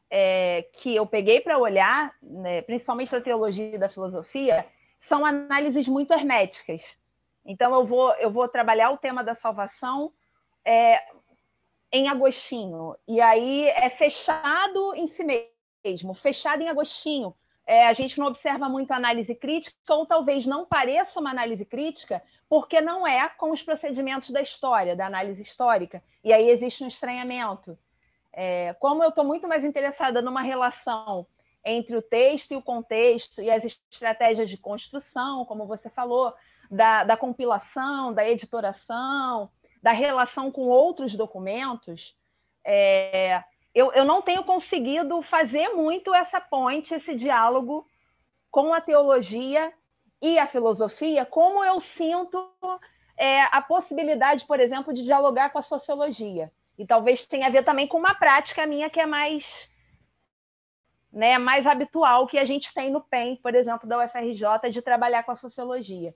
é, 0.09 0.65
que 0.73 0.95
eu 0.95 1.05
peguei 1.05 1.41
para 1.41 1.57
olhar, 1.57 2.13
né, 2.21 2.61
principalmente 2.61 3.11
da 3.11 3.21
teologia 3.21 3.75
e 3.75 3.77
da 3.77 3.89
filosofia, 3.89 4.65
são 4.99 5.25
análises 5.25 5.87
muito 5.87 6.13
herméticas. 6.13 6.97
Então, 7.45 7.73
eu 7.73 7.85
vou, 7.85 8.13
eu 8.15 8.29
vou 8.29 8.47
trabalhar 8.47 8.91
o 8.91 8.97
tema 8.97 9.23
da 9.23 9.35
salvação 9.35 10.13
é, 10.63 11.01
em 11.91 12.07
Agostinho, 12.07 12.95
e 13.07 13.19
aí 13.19 13.67
é 13.69 13.89
fechado 13.89 14.95
em 14.95 15.07
si 15.07 15.23
mesmo, 15.83 16.13
fechado 16.13 16.61
em 16.61 16.69
Agostinho. 16.69 17.35
É, 17.67 17.87
a 17.87 17.93
gente 17.93 18.17
não 18.17 18.27
observa 18.27 18.67
muito 18.67 18.91
análise 18.91 19.35
crítica, 19.35 19.75
ou 19.89 20.05
talvez 20.05 20.45
não 20.45 20.65
pareça 20.65 21.19
uma 21.19 21.29
análise 21.29 21.63
crítica, 21.63 22.21
porque 22.49 22.81
não 22.81 23.05
é 23.05 23.29
com 23.29 23.51
os 23.51 23.61
procedimentos 23.61 24.29
da 24.29 24.41
história, 24.41 24.95
da 24.95 25.05
análise 25.05 25.41
histórica. 25.41 26.03
E 26.23 26.33
aí 26.33 26.49
existe 26.49 26.83
um 26.83 26.87
estranhamento. 26.87 27.77
É, 28.33 28.73
como 28.79 29.03
eu 29.03 29.09
estou 29.09 29.23
muito 29.23 29.47
mais 29.47 29.63
interessada 29.63 30.21
numa 30.21 30.41
relação 30.41 31.27
entre 31.63 31.95
o 31.95 32.01
texto 32.01 32.51
e 32.51 32.55
o 32.55 32.61
contexto 32.61 33.41
e 33.41 33.51
as 33.51 33.63
estratégias 33.63 34.49
de 34.49 34.57
construção, 34.57 35.45
como 35.45 35.67
você 35.67 35.89
falou, 35.89 36.33
da, 36.69 37.03
da 37.03 37.17
compilação, 37.17 38.13
da 38.13 38.27
editoração, 38.27 39.49
da 39.81 39.91
relação 39.91 40.51
com 40.51 40.67
outros 40.67 41.15
documentos, 41.15 42.15
é, 42.63 43.43
eu, 43.73 43.91
eu 43.93 44.05
não 44.05 44.21
tenho 44.21 44.43
conseguido 44.43 45.21
fazer 45.23 45.69
muito 45.69 46.13
essa 46.13 46.39
ponte, 46.39 46.93
esse 46.93 47.15
diálogo 47.15 47.87
com 48.49 48.73
a 48.73 48.81
teologia 48.81 49.73
e 50.21 50.37
a 50.37 50.45
filosofia, 50.47 51.25
como 51.25 51.63
eu 51.63 51.79
sinto 51.81 52.51
é, 53.17 53.41
a 53.43 53.61
possibilidade, 53.61 54.45
por 54.45 54.59
exemplo, 54.59 54.93
de 54.93 55.03
dialogar 55.03 55.49
com 55.49 55.57
a 55.57 55.63
sociologia. 55.63 56.51
E 56.77 56.85
talvez 56.85 57.25
tenha 57.25 57.47
a 57.47 57.49
ver 57.49 57.63
também 57.63 57.87
com 57.87 57.97
uma 57.97 58.13
prática 58.13 58.65
minha 58.65 58.89
que 58.89 58.99
é 58.99 59.05
mais 59.05 59.69
né, 61.11 61.37
mais 61.37 61.67
habitual 61.67 62.25
que 62.25 62.37
a 62.37 62.45
gente 62.45 62.73
tem 62.73 62.89
no 62.89 63.01
PEN, 63.01 63.35
por 63.35 63.53
exemplo, 63.53 63.87
da 63.87 64.03
UFRJ, 64.03 64.69
de 64.71 64.81
trabalhar 64.81 65.23
com 65.23 65.31
a 65.31 65.35
sociologia. 65.35 66.15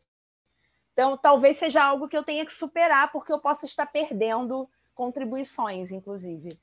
Então, 0.96 1.18
talvez 1.18 1.60
seja 1.60 1.84
algo 1.84 2.08
que 2.08 2.16
eu 2.16 2.24
tenha 2.24 2.46
que 2.46 2.54
superar, 2.54 3.12
porque 3.12 3.30
eu 3.30 3.38
possa 3.38 3.66
estar 3.66 3.86
perdendo 3.86 4.66
contribuições, 4.94 5.92
inclusive. 5.92 6.58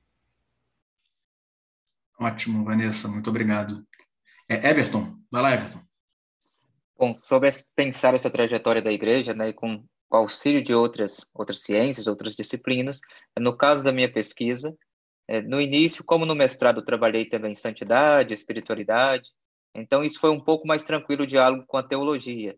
Ótimo, 2.18 2.64
Vanessa, 2.64 3.08
muito 3.08 3.28
obrigado. 3.28 3.86
É, 4.48 4.70
Everton, 4.70 5.18
vai 5.30 5.42
lá, 5.42 5.52
Everton. 5.52 5.80
Bom, 6.98 7.18
sobre 7.20 7.50
pensar 7.76 8.14
essa 8.14 8.30
trajetória 8.30 8.80
da 8.80 8.90
igreja, 8.90 9.34
né, 9.34 9.52
com 9.52 9.84
o 10.10 10.16
auxílio 10.16 10.64
de 10.64 10.74
outras, 10.74 11.28
outras 11.34 11.62
ciências, 11.62 12.06
outras 12.06 12.34
disciplinas. 12.34 13.00
No 13.38 13.54
caso 13.54 13.84
da 13.84 13.92
minha 13.92 14.10
pesquisa, 14.10 14.74
é, 15.28 15.42
no 15.42 15.60
início, 15.60 16.02
como 16.02 16.24
no 16.24 16.34
mestrado, 16.34 16.82
trabalhei 16.82 17.26
também 17.26 17.52
em 17.52 17.54
santidade, 17.54 18.32
espiritualidade, 18.32 19.30
então 19.74 20.02
isso 20.02 20.18
foi 20.18 20.30
um 20.30 20.40
pouco 20.40 20.66
mais 20.66 20.82
tranquilo 20.82 21.24
o 21.24 21.26
diálogo 21.26 21.66
com 21.66 21.76
a 21.76 21.82
teologia. 21.82 22.56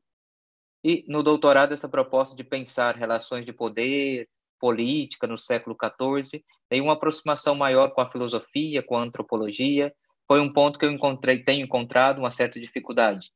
E 0.84 1.04
no 1.08 1.22
doutorado, 1.22 1.72
essa 1.72 1.88
proposta 1.88 2.36
de 2.36 2.44
pensar 2.44 2.96
relações 2.96 3.46
de 3.46 3.52
poder, 3.52 4.28
política 4.60 5.26
no 5.26 5.38
século 5.38 5.76
XIV, 5.76 6.44
tem 6.68 6.80
uma 6.80 6.92
aproximação 6.92 7.54
maior 7.54 7.88
com 7.90 8.00
a 8.00 8.10
filosofia, 8.10 8.82
com 8.82 8.96
a 8.96 9.02
antropologia, 9.02 9.92
foi 10.26 10.40
um 10.40 10.52
ponto 10.52 10.78
que 10.78 10.84
eu 10.84 10.90
encontrei, 10.90 11.42
tenho 11.42 11.64
encontrado 11.64 12.18
uma 12.18 12.30
certa 12.30 12.60
dificuldade. 12.60 13.30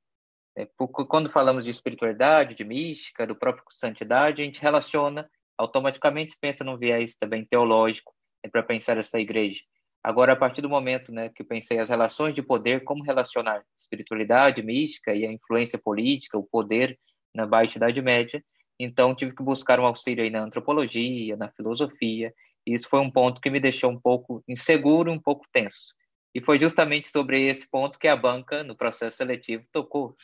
É, 0.56 0.66
quando 1.08 1.30
falamos 1.30 1.64
de 1.64 1.70
espiritualidade, 1.70 2.54
de 2.54 2.64
mística, 2.64 3.26
do 3.26 3.36
próprio 3.36 3.64
santidade, 3.70 4.42
a 4.42 4.44
gente 4.44 4.60
relaciona 4.60 5.28
automaticamente 5.58 6.36
pensa 6.40 6.62
num 6.62 6.78
viés 6.78 7.16
também 7.16 7.44
teológico 7.44 8.14
é 8.42 8.48
para 8.48 8.62
pensar 8.62 8.96
essa 8.96 9.18
igreja. 9.18 9.60
Agora, 10.02 10.32
a 10.32 10.36
partir 10.36 10.62
do 10.62 10.68
momento 10.68 11.12
né, 11.12 11.28
que 11.28 11.42
pensei 11.42 11.80
as 11.80 11.88
relações 11.88 12.32
de 12.32 12.40
poder, 12.40 12.84
como 12.84 13.02
relacionar 13.02 13.64
espiritualidade, 13.76 14.62
mística 14.62 15.12
e 15.12 15.26
a 15.26 15.32
influência 15.32 15.76
política, 15.76 16.38
o 16.38 16.44
poder 16.44 16.96
na 17.38 17.46
Baixa 17.46 17.78
Idade 17.78 18.02
Média, 18.02 18.44
então 18.78 19.14
tive 19.14 19.34
que 19.34 19.42
buscar 19.42 19.78
um 19.78 19.86
auxílio 19.86 20.24
aí 20.24 20.30
na 20.30 20.40
antropologia, 20.40 21.36
na 21.36 21.48
filosofia, 21.50 22.34
e 22.66 22.74
isso 22.74 22.88
foi 22.88 23.00
um 23.00 23.10
ponto 23.10 23.40
que 23.40 23.48
me 23.48 23.60
deixou 23.60 23.90
um 23.90 24.00
pouco 24.00 24.42
inseguro, 24.46 25.12
um 25.12 25.20
pouco 25.20 25.46
tenso. 25.52 25.94
E 26.34 26.40
foi 26.40 26.60
justamente 26.60 27.08
sobre 27.08 27.48
esse 27.48 27.68
ponto 27.70 27.98
que 27.98 28.08
a 28.08 28.16
banca, 28.16 28.62
no 28.62 28.76
processo 28.76 29.16
seletivo, 29.16 29.62
tocou. 29.72 30.16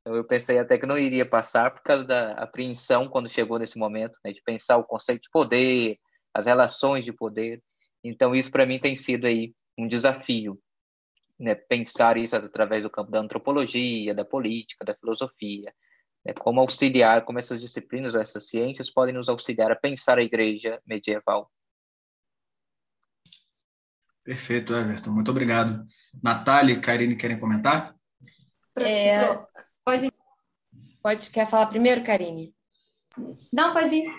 Então, 0.00 0.16
eu 0.16 0.24
pensei 0.24 0.58
até 0.58 0.78
que 0.78 0.86
não 0.86 0.98
iria 0.98 1.26
passar 1.26 1.70
por 1.70 1.82
causa 1.82 2.04
da 2.04 2.32
apreensão 2.32 3.06
quando 3.08 3.28
chegou 3.28 3.58
nesse 3.58 3.78
momento, 3.78 4.18
né, 4.24 4.32
de 4.32 4.42
pensar 4.42 4.78
o 4.78 4.84
conceito 4.84 5.22
de 5.22 5.30
poder, 5.30 5.98
as 6.34 6.46
relações 6.46 7.04
de 7.04 7.12
poder. 7.12 7.62
Então, 8.02 8.34
isso 8.34 8.50
para 8.50 8.66
mim 8.66 8.78
tem 8.78 8.96
sido 8.96 9.26
aí 9.26 9.54
um 9.78 9.86
desafio, 9.86 10.58
né, 11.38 11.54
pensar 11.54 12.16
isso 12.16 12.34
através 12.34 12.82
do 12.82 12.90
campo 12.90 13.10
da 13.10 13.20
antropologia, 13.20 14.14
da 14.14 14.24
política, 14.24 14.84
da 14.84 14.94
filosofia, 14.94 15.72
né, 16.24 16.32
como 16.34 16.60
auxiliar, 16.60 17.24
como 17.24 17.38
essas 17.38 17.60
disciplinas 17.60 18.14
ou 18.14 18.20
essas 18.20 18.48
ciências 18.48 18.90
podem 18.90 19.14
nos 19.14 19.28
auxiliar 19.28 19.70
a 19.70 19.76
pensar 19.76 20.18
a 20.18 20.22
igreja 20.22 20.80
medieval. 20.86 21.50
Perfeito, 24.22 24.74
Everton. 24.74 25.10
Muito 25.10 25.30
obrigado. 25.30 25.84
Natália 26.22 26.74
e 26.74 26.80
Karine 26.80 27.16
querem 27.16 27.38
comentar? 27.38 27.92
É, 28.78 29.34
Pode, 29.84 30.12
pode 31.02 31.30
quer 31.30 31.48
falar 31.48 31.66
primeiro, 31.66 32.04
Karine? 32.04 32.54
Não, 33.52 33.72
pode 33.72 33.94
ir. 33.94 34.10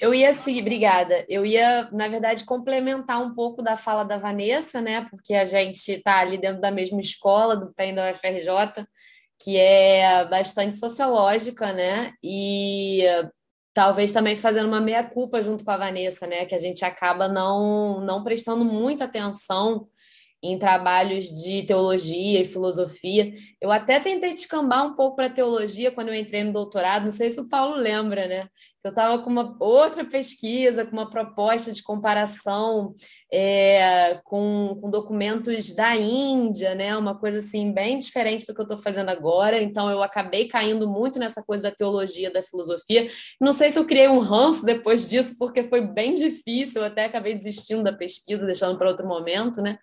Eu 0.00 0.12
ia 0.12 0.32
seguir, 0.32 0.62
obrigada. 0.62 1.24
Eu 1.28 1.46
ia, 1.46 1.88
na 1.92 2.08
verdade, 2.08 2.44
complementar 2.44 3.22
um 3.22 3.32
pouco 3.32 3.62
da 3.62 3.76
fala 3.76 4.04
da 4.04 4.18
Vanessa, 4.18 4.80
né? 4.80 5.06
Porque 5.08 5.34
a 5.34 5.44
gente 5.44 5.92
está 5.92 6.18
ali 6.18 6.36
dentro 6.36 6.60
da 6.60 6.70
mesma 6.70 7.00
escola, 7.00 7.56
do 7.56 7.72
PEN 7.72 7.94
da 7.94 8.10
UFRJ, 8.10 8.86
que 9.44 9.58
é 9.58 10.24
bastante 10.24 10.78
sociológica, 10.78 11.70
né? 11.70 12.14
E 12.22 13.02
talvez 13.74 14.10
também 14.10 14.36
fazendo 14.36 14.68
uma 14.68 14.80
meia-culpa 14.80 15.42
junto 15.42 15.64
com 15.64 15.70
a 15.70 15.76
Vanessa, 15.76 16.26
né? 16.26 16.46
Que 16.46 16.54
a 16.54 16.58
gente 16.58 16.82
acaba 16.82 17.28
não, 17.28 18.00
não 18.00 18.24
prestando 18.24 18.64
muita 18.64 19.04
atenção 19.04 19.82
em 20.42 20.58
trabalhos 20.58 21.26
de 21.26 21.62
teologia 21.62 22.40
e 22.40 22.44
filosofia. 22.44 23.34
Eu 23.60 23.70
até 23.70 24.00
tentei 24.00 24.32
descambar 24.32 24.86
um 24.86 24.94
pouco 24.94 25.16
para 25.16 25.28
teologia 25.28 25.90
quando 25.90 26.08
eu 26.08 26.14
entrei 26.14 26.42
no 26.42 26.52
doutorado, 26.52 27.04
não 27.04 27.10
sei 27.10 27.30
se 27.30 27.40
o 27.40 27.48
Paulo 27.48 27.76
lembra, 27.76 28.26
né? 28.26 28.48
Eu 28.84 28.90
estava 28.90 29.18
com 29.18 29.30
uma 29.30 29.56
outra 29.58 30.04
pesquisa, 30.04 30.84
com 30.84 30.92
uma 30.92 31.08
proposta 31.08 31.72
de 31.72 31.82
comparação 31.82 32.94
é, 33.32 34.20
com, 34.24 34.76
com, 34.78 34.90
documentos 34.90 35.74
da 35.74 35.96
Índia, 35.96 36.74
né? 36.74 36.94
Uma 36.94 37.18
coisa 37.18 37.38
assim 37.38 37.72
bem 37.72 37.98
diferente 37.98 38.46
do 38.46 38.54
que 38.54 38.60
eu 38.60 38.64
estou 38.64 38.76
fazendo 38.76 39.08
agora. 39.08 39.58
Então 39.58 39.88
eu 39.90 40.02
acabei 40.02 40.48
caindo 40.48 40.86
muito 40.86 41.18
nessa 41.18 41.42
coisa 41.42 41.62
da 41.62 41.70
teologia, 41.70 42.30
da 42.30 42.42
filosofia. 42.42 43.08
Não 43.40 43.54
sei 43.54 43.70
se 43.70 43.78
eu 43.78 43.86
criei 43.86 44.06
um 44.06 44.18
ranço 44.18 44.66
depois 44.66 45.08
disso, 45.08 45.36
porque 45.38 45.64
foi 45.64 45.80
bem 45.80 46.12
difícil. 46.12 46.82
Eu 46.82 46.88
até 46.88 47.06
acabei 47.06 47.34
desistindo 47.34 47.82
da 47.82 47.92
pesquisa, 47.92 48.44
deixando 48.44 48.76
para 48.76 48.90
outro 48.90 49.08
momento, 49.08 49.62
né? 49.62 49.78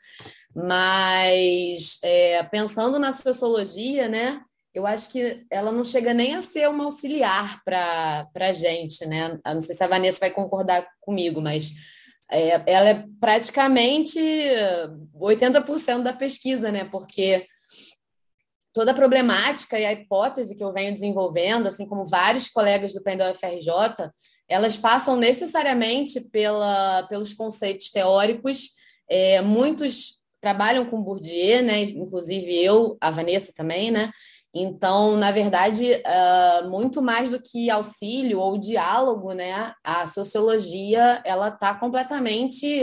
Mas 0.55 1.97
é, 2.03 2.43
pensando 2.43 2.99
na 2.99 3.11
sociologia, 3.11 4.07
né? 4.07 4.43
Eu 4.73 4.87
acho 4.87 5.11
que 5.11 5.45
ela 5.49 5.71
não 5.71 5.83
chega 5.83 6.13
nem 6.13 6.35
a 6.35 6.41
ser 6.41 6.69
uma 6.69 6.85
auxiliar 6.85 7.61
para 7.63 8.27
a 8.35 8.53
gente, 8.53 9.05
né? 9.05 9.39
Eu 9.45 9.53
não 9.53 9.61
sei 9.61 9.75
se 9.75 9.83
a 9.83 9.87
Vanessa 9.87 10.19
vai 10.21 10.31
concordar 10.31 10.87
comigo, 11.01 11.41
mas 11.41 11.71
é, 12.31 12.63
ela 12.71 12.89
é 12.89 13.05
praticamente 13.19 14.19
80% 15.13 16.01
da 16.01 16.13
pesquisa, 16.13 16.71
né? 16.71 16.85
Porque 16.85 17.45
toda 18.73 18.91
a 18.91 18.95
problemática 18.95 19.77
e 19.77 19.85
a 19.85 19.91
hipótese 19.91 20.55
que 20.55 20.63
eu 20.63 20.71
venho 20.71 20.93
desenvolvendo, 20.93 21.67
assim 21.67 21.85
como 21.85 22.05
vários 22.05 22.47
colegas 22.47 22.93
do 22.93 23.03
PEN 23.03 23.17
da 23.17 23.31
UFRJ, 23.31 24.09
elas 24.47 24.77
passam 24.77 25.17
necessariamente 25.17 26.21
pela, 26.29 27.03
pelos 27.03 27.33
conceitos 27.33 27.89
teóricos. 27.91 28.69
É, 29.09 29.41
muitos 29.41 30.21
trabalham 30.39 30.85
com 30.85 31.01
Bourdieu, 31.01 31.61
né? 31.61 31.83
Inclusive 31.83 32.57
eu, 32.57 32.97
a 32.99 33.11
Vanessa 33.11 33.53
também, 33.55 33.91
né? 33.91 34.11
Então, 34.53 35.15
na 35.15 35.31
verdade, 35.31 35.93
uh, 35.93 36.69
muito 36.69 37.01
mais 37.01 37.29
do 37.29 37.41
que 37.41 37.69
auxílio 37.69 38.39
ou 38.39 38.57
diálogo, 38.57 39.31
né? 39.31 39.73
A 39.83 40.05
sociologia 40.05 41.21
ela 41.25 41.47
está 41.47 41.73
completamente, 41.73 42.81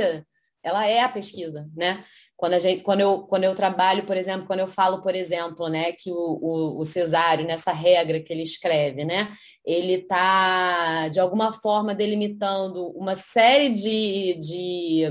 ela 0.62 0.86
é 0.86 1.00
a 1.00 1.08
pesquisa, 1.08 1.68
né? 1.76 2.02
Quando, 2.38 2.54
a 2.54 2.60
gente, 2.60 2.84
quando, 2.84 3.00
eu, 3.00 3.22
quando 3.22 3.44
eu 3.44 3.54
trabalho, 3.54 4.06
por 4.06 4.16
exemplo, 4.16 4.46
quando 4.46 4.60
eu 4.60 4.68
falo, 4.68 5.02
por 5.02 5.12
exemplo, 5.12 5.66
né, 5.68 5.90
que 5.90 6.08
o, 6.12 6.38
o, 6.40 6.80
o 6.80 6.84
Cesário, 6.84 7.44
nessa 7.44 7.72
regra 7.72 8.20
que 8.20 8.32
ele 8.32 8.44
escreve, 8.44 9.04
né, 9.04 9.28
ele 9.66 9.94
está, 9.94 11.08
de 11.08 11.18
alguma 11.18 11.52
forma, 11.52 11.96
delimitando 11.96 12.90
uma 12.90 13.16
série 13.16 13.70
de, 13.70 14.34
de, 14.34 15.02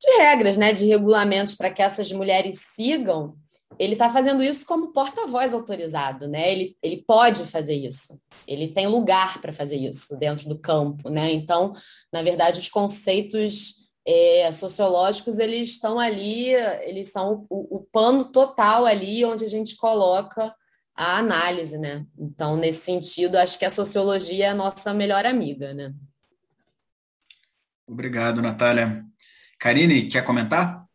de 0.00 0.16
regras, 0.18 0.56
né, 0.56 0.72
de 0.72 0.86
regulamentos 0.86 1.54
para 1.54 1.70
que 1.70 1.80
essas 1.80 2.10
mulheres 2.10 2.64
sigam, 2.74 3.36
ele 3.78 3.92
está 3.94 4.10
fazendo 4.10 4.42
isso 4.42 4.66
como 4.66 4.92
porta-voz 4.92 5.54
autorizado, 5.54 6.28
né? 6.28 6.52
Ele, 6.52 6.76
ele 6.82 7.04
pode 7.06 7.44
fazer 7.44 7.74
isso, 7.74 8.20
ele 8.46 8.68
tem 8.68 8.86
lugar 8.86 9.40
para 9.40 9.52
fazer 9.52 9.76
isso 9.76 10.18
dentro 10.18 10.48
do 10.48 10.58
campo, 10.58 11.08
né? 11.08 11.32
Então, 11.32 11.72
na 12.12 12.22
verdade, 12.22 12.60
os 12.60 12.68
conceitos 12.68 13.88
é, 14.06 14.50
sociológicos 14.52 15.38
eles 15.38 15.70
estão 15.70 15.98
ali, 15.98 16.50
eles 16.82 17.10
são 17.10 17.46
o, 17.48 17.76
o, 17.76 17.80
pano 17.92 18.24
total 18.24 18.86
ali 18.86 19.24
onde 19.24 19.44
a 19.44 19.48
gente 19.48 19.76
coloca 19.76 20.54
a 20.94 21.18
análise, 21.18 21.78
né? 21.78 22.04
Então, 22.18 22.56
nesse 22.56 22.80
sentido, 22.80 23.36
acho 23.36 23.58
que 23.58 23.64
a 23.64 23.70
sociologia 23.70 24.46
é 24.46 24.48
a 24.48 24.54
nossa 24.54 24.92
melhor 24.92 25.24
amiga, 25.24 25.72
né? 25.72 25.94
Obrigado, 27.86 28.42
Natália. 28.42 29.04
Karine, 29.58 30.08
quer 30.08 30.24
comentar? 30.24 30.86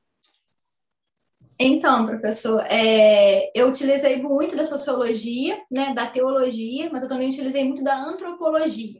Então, 1.59 2.05
professor, 2.05 2.61
é, 2.69 3.49
eu 3.57 3.69
utilizei 3.69 4.21
muito 4.21 4.55
da 4.57 4.65
sociologia, 4.65 5.57
né, 5.71 5.93
da 5.93 6.05
teologia, 6.05 6.89
mas 6.91 7.03
eu 7.03 7.09
também 7.09 7.29
utilizei 7.29 7.63
muito 7.63 7.83
da 7.83 7.95
antropologia 7.95 8.99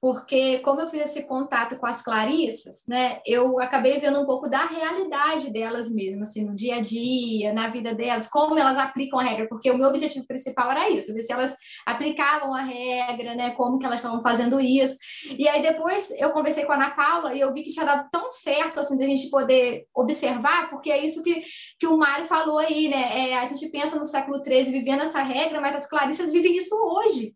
porque 0.00 0.60
como 0.60 0.80
eu 0.80 0.88
fiz 0.88 1.02
esse 1.02 1.24
contato 1.24 1.76
com 1.76 1.86
as 1.86 2.00
Clarissas, 2.00 2.84
né, 2.88 3.20
eu 3.26 3.60
acabei 3.60 3.98
vendo 3.98 4.20
um 4.20 4.24
pouco 4.26 4.48
da 4.48 4.64
realidade 4.64 5.52
delas 5.52 5.90
mesmo, 5.90 6.22
assim, 6.22 6.42
no 6.42 6.54
dia 6.54 6.76
a 6.76 6.80
dia, 6.80 7.52
na 7.52 7.68
vida 7.68 7.94
delas, 7.94 8.26
como 8.26 8.58
elas 8.58 8.78
aplicam 8.78 9.18
a 9.18 9.22
regra, 9.22 9.46
porque 9.46 9.70
o 9.70 9.76
meu 9.76 9.88
objetivo 9.88 10.26
principal 10.26 10.70
era 10.70 10.88
isso, 10.88 11.12
ver 11.12 11.20
se 11.20 11.32
elas 11.32 11.54
aplicavam 11.84 12.54
a 12.54 12.62
regra, 12.62 13.34
né, 13.34 13.50
como 13.50 13.78
que 13.78 13.84
elas 13.84 14.00
estavam 14.00 14.22
fazendo 14.22 14.58
isso. 14.58 14.96
E 15.38 15.46
aí 15.46 15.60
depois 15.60 16.10
eu 16.12 16.30
conversei 16.30 16.64
com 16.64 16.72
a 16.72 16.76
Ana 16.76 16.90
Paula 16.92 17.34
e 17.34 17.40
eu 17.40 17.52
vi 17.52 17.62
que 17.62 17.70
tinha 17.70 17.84
dado 17.84 18.08
tão 18.10 18.30
certo, 18.30 18.80
assim, 18.80 18.96
da 18.96 19.04
gente 19.04 19.28
poder 19.28 19.84
observar, 19.94 20.70
porque 20.70 20.90
é 20.90 21.04
isso 21.04 21.22
que, 21.22 21.42
que 21.78 21.86
o 21.86 21.98
Mário 21.98 22.24
falou 22.24 22.58
aí, 22.58 22.88
né, 22.88 23.30
é, 23.30 23.38
a 23.38 23.44
gente 23.44 23.68
pensa 23.68 23.98
no 23.98 24.06
século 24.06 24.42
XIII 24.42 24.72
vivendo 24.72 25.02
essa 25.02 25.22
regra, 25.22 25.60
mas 25.60 25.76
as 25.76 25.86
Clarissas 25.86 26.32
vivem 26.32 26.56
isso 26.56 26.74
hoje, 26.74 27.34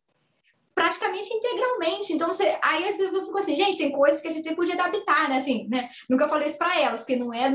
praticamente 0.74 1.32
integralmente. 1.32 2.12
Então, 2.12 2.28
você, 2.28 2.58
aí 2.62 2.82
eu 2.82 3.24
fico 3.24 3.38
assim, 3.38 3.56
gente, 3.56 3.78
tem 3.78 3.92
coisas 3.92 4.20
que 4.20 4.28
a 4.28 4.30
gente 4.30 4.54
podia 4.54 4.74
adaptar, 4.74 5.28
né? 5.28 5.38
Assim, 5.38 5.68
né? 5.68 5.88
Nunca 6.08 6.28
falei 6.28 6.48
isso 6.48 6.58
para 6.58 6.78
elas, 6.80 7.04
que 7.04 7.16
não 7.16 7.32
é, 7.32 7.50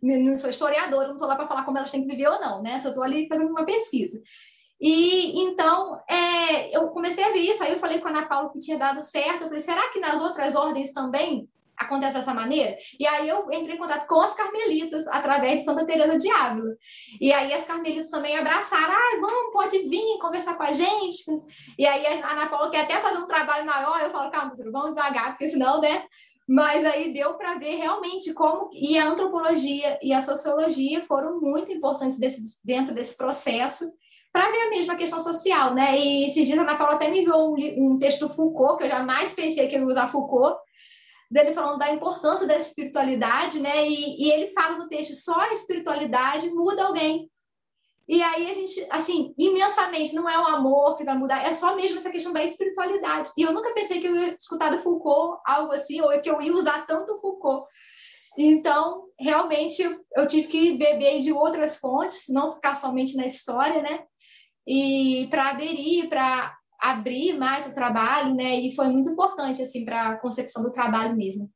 não 0.00 0.36
sou 0.36 0.50
historiadora, 0.50 1.08
não 1.08 1.14
estou 1.14 1.28
lá 1.28 1.36
para 1.36 1.48
falar 1.48 1.64
como 1.64 1.78
elas 1.78 1.90
têm 1.90 2.02
que 2.02 2.08
viver 2.08 2.28
ou 2.28 2.40
não, 2.40 2.62
né? 2.62 2.78
Só 2.78 2.88
estou 2.88 3.02
ali 3.02 3.26
fazendo 3.28 3.50
uma 3.50 3.64
pesquisa. 3.64 4.20
E 4.80 5.38
então 5.42 6.00
é, 6.08 6.74
eu 6.74 6.88
comecei 6.88 7.22
a 7.22 7.32
ver 7.32 7.40
isso, 7.40 7.62
aí 7.62 7.72
eu 7.72 7.78
falei 7.78 8.00
com 8.00 8.08
a 8.08 8.10
Ana 8.10 8.26
Paula 8.26 8.50
que 8.50 8.60
tinha 8.60 8.78
dado 8.78 9.04
certo. 9.04 9.42
Eu 9.42 9.48
falei, 9.48 9.60
será 9.60 9.90
que 9.90 10.00
nas 10.00 10.22
outras 10.22 10.54
ordens 10.54 10.92
também 10.92 11.48
acontece 11.80 12.14
dessa 12.14 12.34
maneira? 12.34 12.76
E 12.98 13.06
aí 13.06 13.28
eu 13.28 13.50
entrei 13.52 13.74
em 13.74 13.78
contato 13.78 14.06
com 14.06 14.20
as 14.20 14.34
carmelitas 14.34 15.06
através 15.08 15.58
de 15.58 15.64
Santa 15.64 15.86
Teresa 15.86 16.18
de 16.18 16.30
Ávila. 16.30 16.74
E 17.20 17.32
aí 17.32 17.52
as 17.52 17.64
carmelitas 17.64 18.10
também 18.10 18.38
abraçaram, 18.38 18.92
ah, 18.92 19.18
vamos, 19.20 19.52
pode 19.52 19.78
vir 19.78 20.18
conversar 20.20 20.54
com 20.56 20.62
a 20.62 20.72
gente. 20.72 21.24
E 21.78 21.86
aí 21.86 22.06
a 22.06 22.32
Ana 22.32 22.48
Paula 22.48 22.70
quer 22.70 22.82
até 22.82 22.96
fazer 23.00 23.18
um 23.18 23.26
trabalho 23.26 23.66
maior, 23.66 24.00
eu 24.00 24.10
falo, 24.10 24.30
calma, 24.30 24.52
vamos 24.72 24.94
devagar, 24.94 25.30
porque 25.30 25.48
senão, 25.48 25.80
né? 25.80 26.04
Mas 26.48 26.84
aí 26.84 27.12
deu 27.12 27.34
para 27.34 27.58
ver 27.58 27.76
realmente 27.76 28.34
como 28.34 28.70
e 28.72 28.98
a 28.98 29.08
antropologia 29.08 29.98
e 30.02 30.12
a 30.12 30.20
sociologia 30.20 31.00
foram 31.04 31.40
muito 31.40 31.72
importantes 31.72 32.18
desse, 32.18 32.60
dentro 32.64 32.92
desse 32.92 33.16
processo 33.16 33.84
para 34.32 34.50
ver 34.50 34.62
a 34.62 34.70
mesma 34.70 34.96
questão 34.96 35.20
social, 35.20 35.74
né? 35.74 35.98
E 35.98 36.26
esses 36.26 36.46
dias 36.46 36.58
a 36.58 36.62
Ana 36.62 36.76
Paula 36.76 36.94
até 36.94 37.08
me 37.08 37.20
enviou 37.20 37.54
um, 37.54 37.94
um 37.94 37.98
texto 37.98 38.26
do 38.26 38.34
Foucault, 38.34 38.78
que 38.78 38.84
eu 38.84 38.88
jamais 38.88 39.32
pensei 39.32 39.68
que 39.68 39.76
eu 39.76 39.80
ia 39.80 39.86
usar 39.86 40.08
Foucault, 40.08 40.58
dele 41.30 41.52
falando 41.52 41.78
da 41.78 41.92
importância 41.92 42.46
da 42.46 42.56
espiritualidade, 42.56 43.60
né? 43.60 43.86
E, 43.86 44.24
e, 44.24 44.32
ele 44.32 44.48
fala 44.48 44.76
no 44.76 44.88
texto 44.88 45.14
só 45.14 45.38
a 45.38 45.52
espiritualidade 45.52 46.50
muda 46.50 46.84
alguém. 46.84 47.30
E 48.08 48.20
aí 48.20 48.50
a 48.50 48.52
gente, 48.52 48.84
assim, 48.90 49.32
imensamente, 49.38 50.14
não 50.14 50.28
é 50.28 50.36
o 50.36 50.46
amor 50.46 50.96
que 50.96 51.04
vai 51.04 51.16
mudar, 51.16 51.46
é 51.46 51.52
só 51.52 51.76
mesmo 51.76 51.98
essa 51.98 52.10
questão 52.10 52.32
da 52.32 52.42
espiritualidade. 52.42 53.30
E 53.36 53.42
eu 53.42 53.52
nunca 53.52 53.72
pensei 53.72 54.00
que 54.00 54.08
eu 54.08 54.16
ia 54.16 54.34
escutar 54.34 54.70
do 54.70 54.82
Foucault 54.82 55.40
algo 55.46 55.72
assim, 55.72 56.00
ou 56.00 56.20
que 56.20 56.28
eu 56.28 56.42
ia 56.42 56.52
usar 56.52 56.86
tanto 56.86 57.20
Foucault. 57.20 57.68
Então, 58.36 59.06
realmente, 59.18 59.82
eu 60.16 60.26
tive 60.26 60.48
que 60.48 60.78
beber 60.78 61.20
de 61.20 61.32
outras 61.32 61.78
fontes, 61.78 62.24
não 62.28 62.52
ficar 62.52 62.74
somente 62.74 63.16
na 63.16 63.24
história, 63.24 63.80
né? 63.80 64.02
E 64.66 65.28
para 65.30 65.50
aderir, 65.50 66.08
para 66.08 66.56
abrir 66.80 67.38
mais 67.38 67.66
o 67.66 67.74
trabalho, 67.74 68.34
né? 68.34 68.58
E 68.60 68.74
foi 68.74 68.88
muito 68.88 69.10
importante 69.10 69.60
assim 69.62 69.84
para 69.84 70.10
a 70.10 70.16
concepção 70.16 70.62
do 70.62 70.72
trabalho 70.72 71.16
mesmo. 71.16 71.50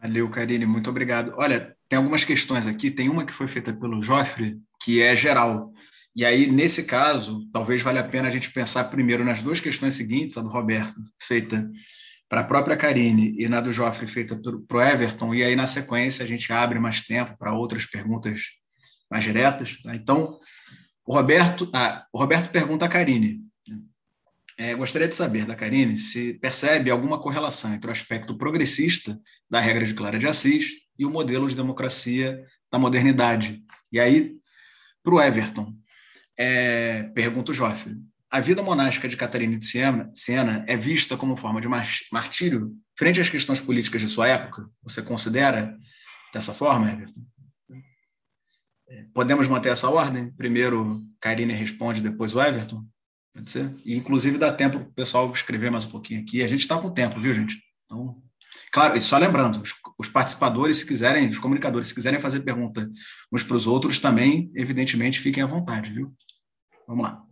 Valeu, 0.00 0.28
Karine, 0.28 0.66
muito 0.66 0.90
obrigado. 0.90 1.32
Olha, 1.36 1.74
tem 1.88 1.96
algumas 1.96 2.24
questões 2.24 2.66
aqui. 2.66 2.90
Tem 2.90 3.08
uma 3.08 3.24
que 3.24 3.32
foi 3.32 3.48
feita 3.48 3.72
pelo 3.72 4.02
Joffre, 4.02 4.60
que 4.82 5.00
é 5.00 5.16
geral. 5.16 5.72
E 6.14 6.24
aí, 6.24 6.50
nesse 6.50 6.84
caso, 6.84 7.48
talvez 7.52 7.82
valha 7.82 8.00
a 8.00 8.08
pena 8.08 8.28
a 8.28 8.30
gente 8.30 8.52
pensar 8.52 8.84
primeiro 8.84 9.24
nas 9.24 9.42
duas 9.42 9.60
questões 9.60 9.94
seguintes, 9.94 10.36
a 10.36 10.42
do 10.42 10.48
Roberto, 10.48 11.00
feita 11.20 11.68
para 12.28 12.42
a 12.42 12.44
própria 12.44 12.76
Karine, 12.76 13.34
e 13.38 13.48
na 13.48 13.60
do 13.60 13.72
Joffre, 13.72 14.06
feita 14.06 14.36
para 14.36 14.76
o 14.76 14.82
Everton, 14.82 15.34
e 15.34 15.42
aí, 15.42 15.56
na 15.56 15.66
sequência, 15.66 16.24
a 16.24 16.28
gente 16.28 16.52
abre 16.52 16.78
mais 16.78 17.00
tempo 17.00 17.36
para 17.38 17.54
outras 17.54 17.86
perguntas 17.86 18.42
mais 19.10 19.24
diretas. 19.24 19.80
Tá? 19.82 19.94
Então, 19.94 20.38
o 21.04 21.14
Roberto, 21.14 21.68
ah, 21.72 22.06
o 22.12 22.18
Roberto 22.18 22.50
pergunta 22.50 22.84
a 22.84 22.88
Karine. 22.88 23.44
É, 24.56 24.74
gostaria 24.74 25.08
de 25.08 25.16
saber 25.16 25.46
da 25.46 25.56
Karine 25.56 25.98
se 25.98 26.34
percebe 26.34 26.88
alguma 26.88 27.20
correlação 27.20 27.74
entre 27.74 27.88
o 27.88 27.92
aspecto 27.92 28.38
progressista 28.38 29.18
da 29.50 29.58
regra 29.58 29.84
de 29.84 29.94
Clara 29.94 30.18
de 30.18 30.28
Assis 30.28 30.84
e 30.96 31.04
o 31.04 31.10
modelo 31.10 31.48
de 31.48 31.56
democracia 31.56 32.40
da 32.70 32.78
modernidade. 32.78 33.62
E 33.90 33.98
aí, 33.98 34.36
para 35.02 35.14
o 35.14 35.20
Everton, 35.20 35.74
é, 36.36 37.02
pergunta 37.14 37.50
o 37.50 37.54
Joffre. 37.54 37.96
A 38.30 38.40
vida 38.40 38.62
monástica 38.62 39.08
de 39.08 39.16
Catarina 39.16 39.56
de 39.58 39.64
Siena, 39.64 40.10
Siena 40.14 40.64
é 40.68 40.76
vista 40.76 41.16
como 41.16 41.36
forma 41.36 41.60
de 41.60 41.68
martírio 41.68 42.72
frente 42.96 43.20
às 43.20 43.28
questões 43.28 43.60
políticas 43.60 44.00
de 44.00 44.08
sua 44.08 44.28
época? 44.28 44.68
Você 44.82 45.02
considera 45.02 45.76
dessa 46.32 46.54
forma, 46.54 46.90
Everton? 46.90 47.22
Podemos 49.12 49.48
manter 49.48 49.70
essa 49.70 49.88
ordem? 49.88 50.30
Primeiro, 50.32 51.02
Karine 51.20 51.52
responde, 51.52 52.00
depois 52.00 52.34
o 52.34 52.42
Everton? 52.42 52.84
Pode 53.34 53.50
ser? 53.50 53.74
E, 53.84 53.96
inclusive, 53.96 54.38
dá 54.38 54.52
tempo 54.52 54.78
para 54.78 54.88
o 54.88 54.94
pessoal 54.94 55.30
escrever 55.32 55.70
mais 55.70 55.84
um 55.84 55.90
pouquinho 55.90 56.20
aqui. 56.20 56.42
A 56.42 56.46
gente 56.46 56.60
está 56.60 56.78
com 56.78 56.90
tempo, 56.90 57.18
viu, 57.18 57.34
gente? 57.34 57.60
Então, 57.84 58.22
claro, 58.70 58.96
e 58.96 59.00
só 59.00 59.18
lembrando, 59.18 59.60
os, 59.60 59.74
os, 59.98 60.08
participadores, 60.08 60.78
se 60.78 60.86
quiserem, 60.86 61.28
os 61.28 61.38
comunicadores, 61.38 61.88
se 61.88 61.94
quiserem 61.94 62.20
fazer 62.20 62.40
pergunta 62.40 62.88
uns 63.32 63.42
para 63.42 63.56
os 63.56 63.66
outros, 63.66 63.98
também, 63.98 64.52
evidentemente, 64.54 65.20
fiquem 65.20 65.42
à 65.42 65.46
vontade, 65.46 65.90
viu? 65.90 66.14
Vamos 66.86 67.04
lá. 67.04 67.24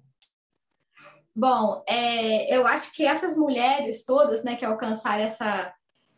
Bom, 1.35 1.83
é, 1.89 2.55
eu 2.55 2.67
acho 2.67 2.93
que 2.93 3.07
essas 3.07 3.37
mulheres 3.37 4.05
todas, 4.05 4.45
né, 4.45 4.57
que 4.57 4.65
alcançaram 4.65 5.23
essa, 5.23 5.73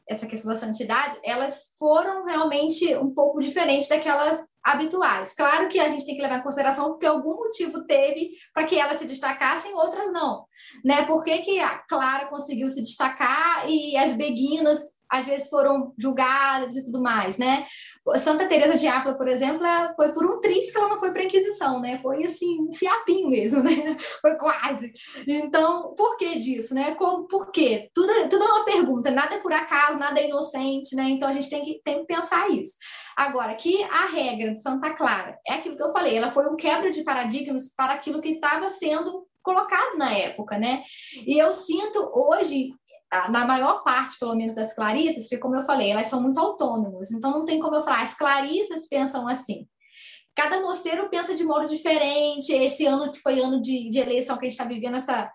essa 0.09 0.27
questão 0.27 0.51
da 0.51 0.57
santidade, 0.57 1.19
elas 1.25 1.73
foram 1.79 2.27
realmente 2.27 2.95
um 2.97 3.13
pouco 3.15 3.41
diferentes 3.41 3.89
daquelas 3.89 4.47
habituais. 4.63 5.35
Claro 5.35 5.69
que 5.69 5.79
a 5.79 5.89
gente 5.89 6.05
tem 6.05 6.17
que 6.17 6.23
levar 6.23 6.39
em 6.39 6.43
consideração 6.43 6.91
porque 6.91 7.07
algum 7.07 7.37
motivo 7.37 7.87
teve 7.87 8.31
para 8.53 8.65
que 8.65 8.79
elas 8.79 8.99
se 8.99 9.07
destacassem, 9.07 9.75
outras 9.75 10.13
não. 10.13 10.47
Né? 10.85 11.05
Por 11.07 11.23
que, 11.23 11.39
que 11.39 11.61
a 11.61 11.79
Clara 11.79 12.27
conseguiu 12.27 12.69
se 12.69 12.83
destacar 12.83 13.69
e 13.69 13.97
as 13.97 14.13
beguinas 14.13 14.94
às 15.11 15.27
vezes 15.27 15.49
foram 15.49 15.93
julgadas 15.99 16.77
e 16.77 16.85
tudo 16.85 17.01
mais, 17.01 17.39
né? 17.39 17.67
Santa 18.17 18.47
Teresa 18.47 18.77
de 18.77 18.87
Ávila, 18.87 19.17
por 19.17 19.29
exemplo, 19.29 19.67
foi 19.97 20.13
por 20.13 20.27
um 20.27 20.41
triz 20.41 20.71
que 20.71 20.77
ela 20.77 20.89
não 20.89 20.99
foi 20.99 21.13
para 21.13 21.23
a 21.23 21.25
Inquisição, 21.25 21.81
né? 21.81 21.99
Foi 21.99 22.25
assim, 22.25 22.61
um 22.61 22.73
fiapinho 22.75 23.29
mesmo, 23.29 23.63
né? 23.65 23.97
Foi 24.21 24.37
quase. 24.37 24.93
Então, 25.27 25.95
por 25.95 26.17
que 26.17 26.39
disso, 26.39 26.75
né? 26.75 26.95
Como, 26.97 27.27
por 27.27 27.51
quê? 27.51 27.89
Tudo, 27.95 28.13
tudo 28.29 28.45
é 28.45 28.47
uma 28.47 28.65
pergunta, 28.65 29.11
nada 29.11 29.37
é 29.37 29.39
por 29.39 29.53
acaso, 29.53 29.99
nada 29.99 30.21
é 30.21 30.29
inocente, 30.29 30.95
né? 30.95 31.05
Então 31.05 31.29
a 31.29 31.33
gente 31.33 31.49
tem 31.49 31.65
que 31.65 31.81
sempre 31.83 32.07
pensar 32.07 32.51
isso. 32.51 32.75
Agora, 33.17 33.55
que 33.55 33.83
a 33.85 34.07
regra 34.07 34.53
de 34.53 34.61
Santa 34.61 34.93
Clara 34.95 35.39
é 35.47 35.55
aquilo 35.55 35.77
que 35.77 35.83
eu 35.83 35.93
falei, 35.93 36.17
ela 36.17 36.31
foi 36.31 36.47
um 36.49 36.57
quebra 36.57 36.91
de 36.91 37.05
paradigmas 37.05 37.73
para 37.75 37.95
aquilo 37.95 38.21
que 38.21 38.31
estava 38.31 38.69
sendo 38.69 39.27
colocado 39.45 39.99
na 39.99 40.11
época, 40.11 40.59
né? 40.59 40.83
E 41.27 41.39
eu 41.39 41.53
sinto 41.53 42.11
hoje 42.15 42.73
na 43.31 43.47
maior 43.47 43.83
parte, 43.83 44.19
pelo 44.19 44.35
menos, 44.35 44.55
das 44.55 44.75
clarissas, 44.75 45.25
porque, 45.25 45.39
como 45.39 45.57
eu 45.57 45.63
falei, 45.63 45.91
elas 45.91 46.09
são 46.09 46.21
muito 46.21 46.39
autônomas. 46.39 47.11
Então, 47.11 47.31
não 47.31 47.45
tem 47.45 47.61
como 47.61 47.77
eu 47.77 47.83
falar, 47.83 48.03
as 48.03 48.15
clarissas 48.15 48.89
pensam 48.89 49.29
assim. 49.29 49.67
Cada 50.35 50.61
mosteiro 50.61 51.09
pensa 51.09 51.35
de 51.35 51.45
modo 51.45 51.69
diferente. 51.69 52.53
Esse 52.53 52.87
ano 52.87 53.13
que 53.13 53.21
foi 53.21 53.41
ano 53.41 53.61
de, 53.61 53.89
de 53.89 53.99
eleição 53.99 54.37
que 54.37 54.47
a 54.47 54.51
gente 54.51 54.59
está 54.59 54.65
vivendo, 54.65 54.97
essa, 54.97 55.31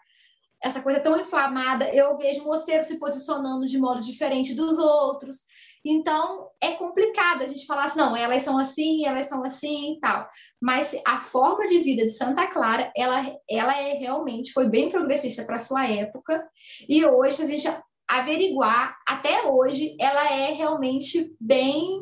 essa 0.62 0.82
coisa 0.82 1.00
tão 1.00 1.20
inflamada, 1.20 1.94
eu 1.96 2.18
vejo 2.18 2.44
mosteiros 2.44 2.88
se 2.88 3.00
posicionando 3.00 3.66
de 3.66 3.78
modo 3.78 4.02
diferente 4.02 4.54
dos 4.54 4.78
outros. 4.78 5.48
Então, 5.86 6.50
é 6.62 6.72
complicado 6.72 7.42
a 7.42 7.48
gente 7.48 7.66
falar 7.66 7.86
assim, 7.86 7.98
não, 7.98 8.16
elas 8.16 8.42
são 8.42 8.58
assim, 8.58 9.06
elas 9.06 9.28
são 9.28 9.44
assim 9.44 9.94
e 9.94 10.00
tal. 10.00 10.28
Mas 10.62 10.96
a 11.06 11.18
forma 11.18 11.66
de 11.68 11.80
vida 11.80 12.04
de 12.04 12.12
Santa 12.12 12.48
Clara, 12.48 12.92
ela, 12.96 13.38
ela 13.50 13.78
é 13.78 13.94
realmente, 13.94 14.52
foi 14.52 14.68
bem 14.68 14.90
progressista 14.90 15.46
para 15.46 15.60
sua 15.60 15.88
época. 15.88 16.46
E 16.88 17.06
hoje, 17.06 17.38
se 17.38 17.44
a 17.44 17.48
gente 17.48 17.68
averiguar, 18.10 18.98
até 19.08 19.44
hoje, 19.48 19.96
ela 20.00 20.32
é 20.34 20.52
realmente 20.54 21.34
bem 21.40 22.02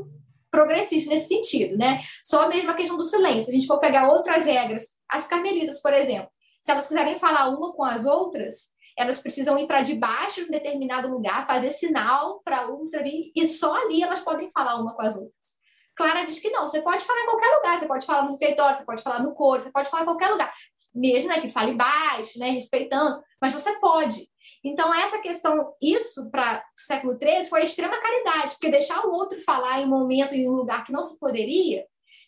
progressista 0.49 1.09
nesse 1.09 1.27
sentido, 1.27 1.77
né? 1.77 1.99
Só 2.23 2.47
mesmo 2.47 2.71
a 2.71 2.75
questão 2.75 2.97
do 2.97 3.03
silêncio. 3.03 3.41
Se 3.41 3.49
a 3.51 3.53
gente 3.53 3.67
for 3.67 3.79
pegar 3.79 4.09
outras 4.09 4.45
regras, 4.45 4.97
as 5.09 5.27
carmelitas, 5.27 5.81
por 5.81 5.93
exemplo, 5.93 6.29
se 6.63 6.71
elas 6.71 6.87
quiserem 6.87 7.19
falar 7.19 7.49
uma 7.49 7.73
com 7.73 7.83
as 7.83 8.05
outras, 8.05 8.69
elas 8.97 9.19
precisam 9.19 9.57
ir 9.59 9.67
para 9.67 9.83
debaixo 9.83 10.41
de 10.41 10.47
um 10.47 10.51
determinado 10.51 11.09
lugar, 11.09 11.45
fazer 11.45 11.69
sinal 11.69 12.41
para 12.43 12.67
outra 12.67 13.03
vir, 13.03 13.31
e 13.35 13.47
só 13.47 13.75
ali 13.75 14.01
elas 14.01 14.21
podem 14.21 14.49
falar 14.49 14.81
uma 14.81 14.95
com 14.95 15.03
as 15.03 15.15
outras. 15.15 15.57
Clara 15.95 16.25
diz 16.25 16.39
que 16.39 16.49
não, 16.49 16.67
você 16.67 16.81
pode 16.81 17.05
falar 17.05 17.21
em 17.21 17.25
qualquer 17.25 17.55
lugar, 17.55 17.79
você 17.79 17.87
pode 17.87 18.05
falar 18.05 18.23
no 18.23 18.31
refeitório, 18.31 18.75
você 18.75 18.85
pode 18.85 19.03
falar 19.03 19.21
no 19.21 19.33
coro, 19.33 19.61
você 19.61 19.71
pode 19.71 19.89
falar 19.89 20.03
em 20.03 20.07
qualquer 20.07 20.29
lugar, 20.29 20.51
mesmo 20.93 21.29
né, 21.29 21.39
que 21.39 21.49
fale 21.49 21.73
baixo, 21.73 22.39
né, 22.39 22.49
respeitando, 22.49 23.21
mas 23.41 23.53
você 23.53 23.79
pode. 23.79 24.27
Então, 24.63 24.93
essa 24.93 25.19
questão, 25.19 25.73
isso 25.81 26.29
para 26.31 26.59
o 26.59 26.81
século 26.81 27.17
XIII 27.21 27.49
foi 27.49 27.61
a 27.61 27.63
extrema 27.63 28.01
caridade, 28.01 28.53
porque 28.53 28.71
deixar 28.71 29.05
o 29.05 29.11
outro 29.11 29.39
falar 29.43 29.81
em 29.81 29.85
um 29.85 29.89
momento, 29.89 30.33
em 30.33 30.49
um 30.49 30.53
lugar 30.53 30.83
que 30.83 30.91
não 30.91 31.03
se 31.03 31.19
poderia, 31.19 31.85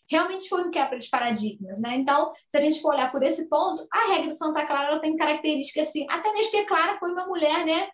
realmente 0.09 0.49
foi 0.49 0.63
um 0.63 0.71
quebra 0.71 0.97
de 0.97 1.09
paradigmas, 1.09 1.79
né? 1.79 1.95
Então, 1.95 2.31
se 2.47 2.57
a 2.57 2.61
gente 2.61 2.81
for 2.81 2.93
olhar 2.93 3.11
por 3.11 3.23
esse 3.23 3.47
ponto, 3.47 3.87
a 3.91 4.13
regra 4.13 4.31
de 4.31 4.37
Santa 4.37 4.65
Clara 4.65 4.89
ela 4.89 4.99
tem 4.99 5.15
características 5.15 5.87
assim, 5.87 6.05
até 6.09 6.31
mesmo 6.33 6.51
porque 6.51 6.65
Clara 6.65 6.97
foi 6.97 7.11
uma 7.11 7.27
mulher, 7.27 7.65
né? 7.65 7.89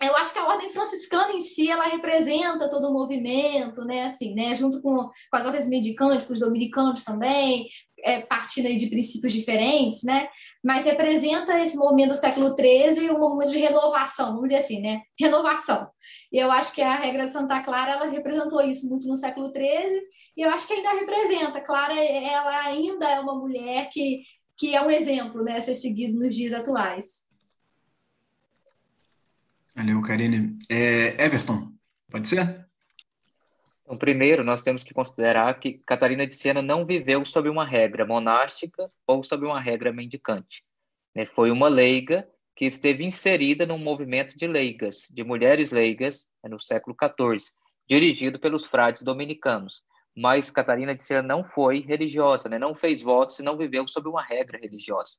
Eu 0.00 0.16
acho 0.16 0.32
que 0.32 0.38
a 0.38 0.46
ordem 0.46 0.72
franciscana 0.72 1.32
em 1.32 1.40
si, 1.40 1.70
ela 1.70 1.84
representa 1.84 2.68
todo 2.68 2.88
o 2.88 2.92
movimento, 2.92 3.84
né? 3.84 4.04
Assim, 4.04 4.34
né? 4.34 4.52
Junto 4.54 4.82
com, 4.82 4.96
com 4.96 5.36
as 5.36 5.46
ordens 5.46 5.68
medicantes, 5.68 6.26
com 6.26 6.32
os 6.32 6.40
dominicanos 6.40 7.04
também, 7.04 7.68
é, 8.02 8.20
partindo 8.22 8.66
aí 8.66 8.76
de 8.76 8.88
princípios 8.88 9.32
diferentes, 9.32 10.02
né? 10.02 10.28
Mas 10.64 10.86
representa 10.86 11.56
esse 11.60 11.76
movimento 11.76 12.10
do 12.10 12.16
século 12.16 12.56
XIII 12.56 13.12
um 13.12 13.18
movimento 13.18 13.52
de 13.52 13.58
renovação, 13.58 14.34
vamos 14.34 14.48
dizer 14.48 14.56
assim, 14.56 14.80
né? 14.80 15.02
Renovação. 15.18 15.88
E 16.32 16.38
eu 16.38 16.50
acho 16.50 16.72
que 16.72 16.82
a 16.82 16.96
regra 16.96 17.26
de 17.26 17.30
Santa 17.30 17.62
Clara, 17.62 17.92
ela 17.92 18.06
representou 18.06 18.60
isso 18.62 18.88
muito 18.88 19.06
no 19.06 19.16
século 19.16 19.52
XIII 19.54 20.02
e 20.36 20.42
eu 20.42 20.50
acho 20.50 20.66
que 20.66 20.72
ainda 20.72 20.92
representa. 20.92 21.60
Clara, 21.60 21.94
ela 21.94 22.66
ainda 22.66 23.08
é 23.08 23.20
uma 23.20 23.34
mulher 23.34 23.88
que, 23.90 24.24
que 24.56 24.74
é 24.74 24.82
um 24.82 24.90
exemplo 24.90 25.42
né, 25.42 25.56
a 25.56 25.60
ser 25.60 25.74
seguido 25.74 26.18
nos 26.18 26.34
dias 26.34 26.52
atuais. 26.52 27.26
Valeu, 29.74 30.00
Karine. 30.02 30.58
É, 30.68 31.22
Everton, 31.24 31.72
pode 32.10 32.28
ser? 32.28 32.66
Então, 33.82 33.96
primeiro, 33.96 34.44
nós 34.44 34.62
temos 34.62 34.82
que 34.82 34.94
considerar 34.94 35.58
que 35.58 35.74
Catarina 35.86 36.26
de 36.26 36.34
Siena 36.34 36.62
não 36.62 36.84
viveu 36.84 37.24
sob 37.26 37.48
uma 37.48 37.64
regra 37.64 38.06
monástica 38.06 38.90
ou 39.06 39.22
sob 39.22 39.44
uma 39.44 39.60
regra 39.60 39.92
mendicante. 39.92 40.64
Né? 41.14 41.26
Foi 41.26 41.50
uma 41.50 41.68
leiga 41.68 42.26
que 42.54 42.64
esteve 42.64 43.04
inserida 43.04 43.66
num 43.66 43.78
movimento 43.78 44.36
de 44.36 44.46
leigas, 44.46 45.08
de 45.10 45.24
mulheres 45.24 45.70
leigas, 45.70 46.26
né, 46.42 46.50
no 46.50 46.60
século 46.60 46.94
XIV, 46.94 47.50
dirigido 47.88 48.38
pelos 48.38 48.66
frades 48.66 49.02
dominicanos 49.02 49.82
mas 50.16 50.50
Catarina 50.50 50.94
de 50.94 51.02
Siena 51.02 51.22
não 51.22 51.42
foi 51.42 51.80
religiosa, 51.80 52.48
né? 52.48 52.58
não 52.58 52.74
fez 52.74 53.00
votos 53.02 53.38
e 53.38 53.42
não 53.42 53.56
viveu 53.56 53.86
sob 53.86 54.08
uma 54.08 54.22
regra 54.22 54.58
religiosa. 54.58 55.18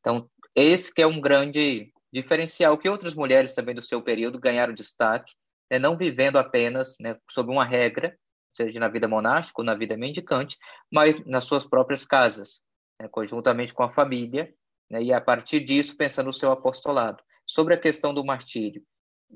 Então, 0.00 0.28
esse 0.56 0.92
que 0.92 1.02
é 1.02 1.06
um 1.06 1.20
grande 1.20 1.92
diferencial, 2.12 2.78
que 2.78 2.88
outras 2.88 3.14
mulheres 3.14 3.54
também 3.54 3.74
do 3.74 3.82
seu 3.82 4.02
período 4.02 4.40
ganharam 4.40 4.72
destaque, 4.72 5.34
né? 5.70 5.78
não 5.78 5.96
vivendo 5.96 6.38
apenas 6.38 6.96
né, 6.98 7.16
sob 7.30 7.52
uma 7.52 7.64
regra, 7.64 8.16
seja 8.48 8.80
na 8.80 8.88
vida 8.88 9.06
monástica 9.06 9.60
ou 9.60 9.64
na 9.64 9.74
vida 9.74 9.96
mendicante, 9.96 10.58
mas 10.90 11.24
nas 11.26 11.44
suas 11.44 11.66
próprias 11.66 12.06
casas, 12.06 12.62
né? 12.98 13.08
conjuntamente 13.08 13.74
com 13.74 13.82
a 13.82 13.90
família, 13.90 14.52
né? 14.90 15.02
e 15.02 15.12
a 15.12 15.20
partir 15.20 15.60
disso 15.60 15.96
pensando 15.96 16.26
no 16.26 16.32
seu 16.32 16.50
apostolado. 16.50 17.22
Sobre 17.46 17.74
a 17.74 17.78
questão 17.78 18.14
do 18.14 18.24
martírio, 18.24 18.82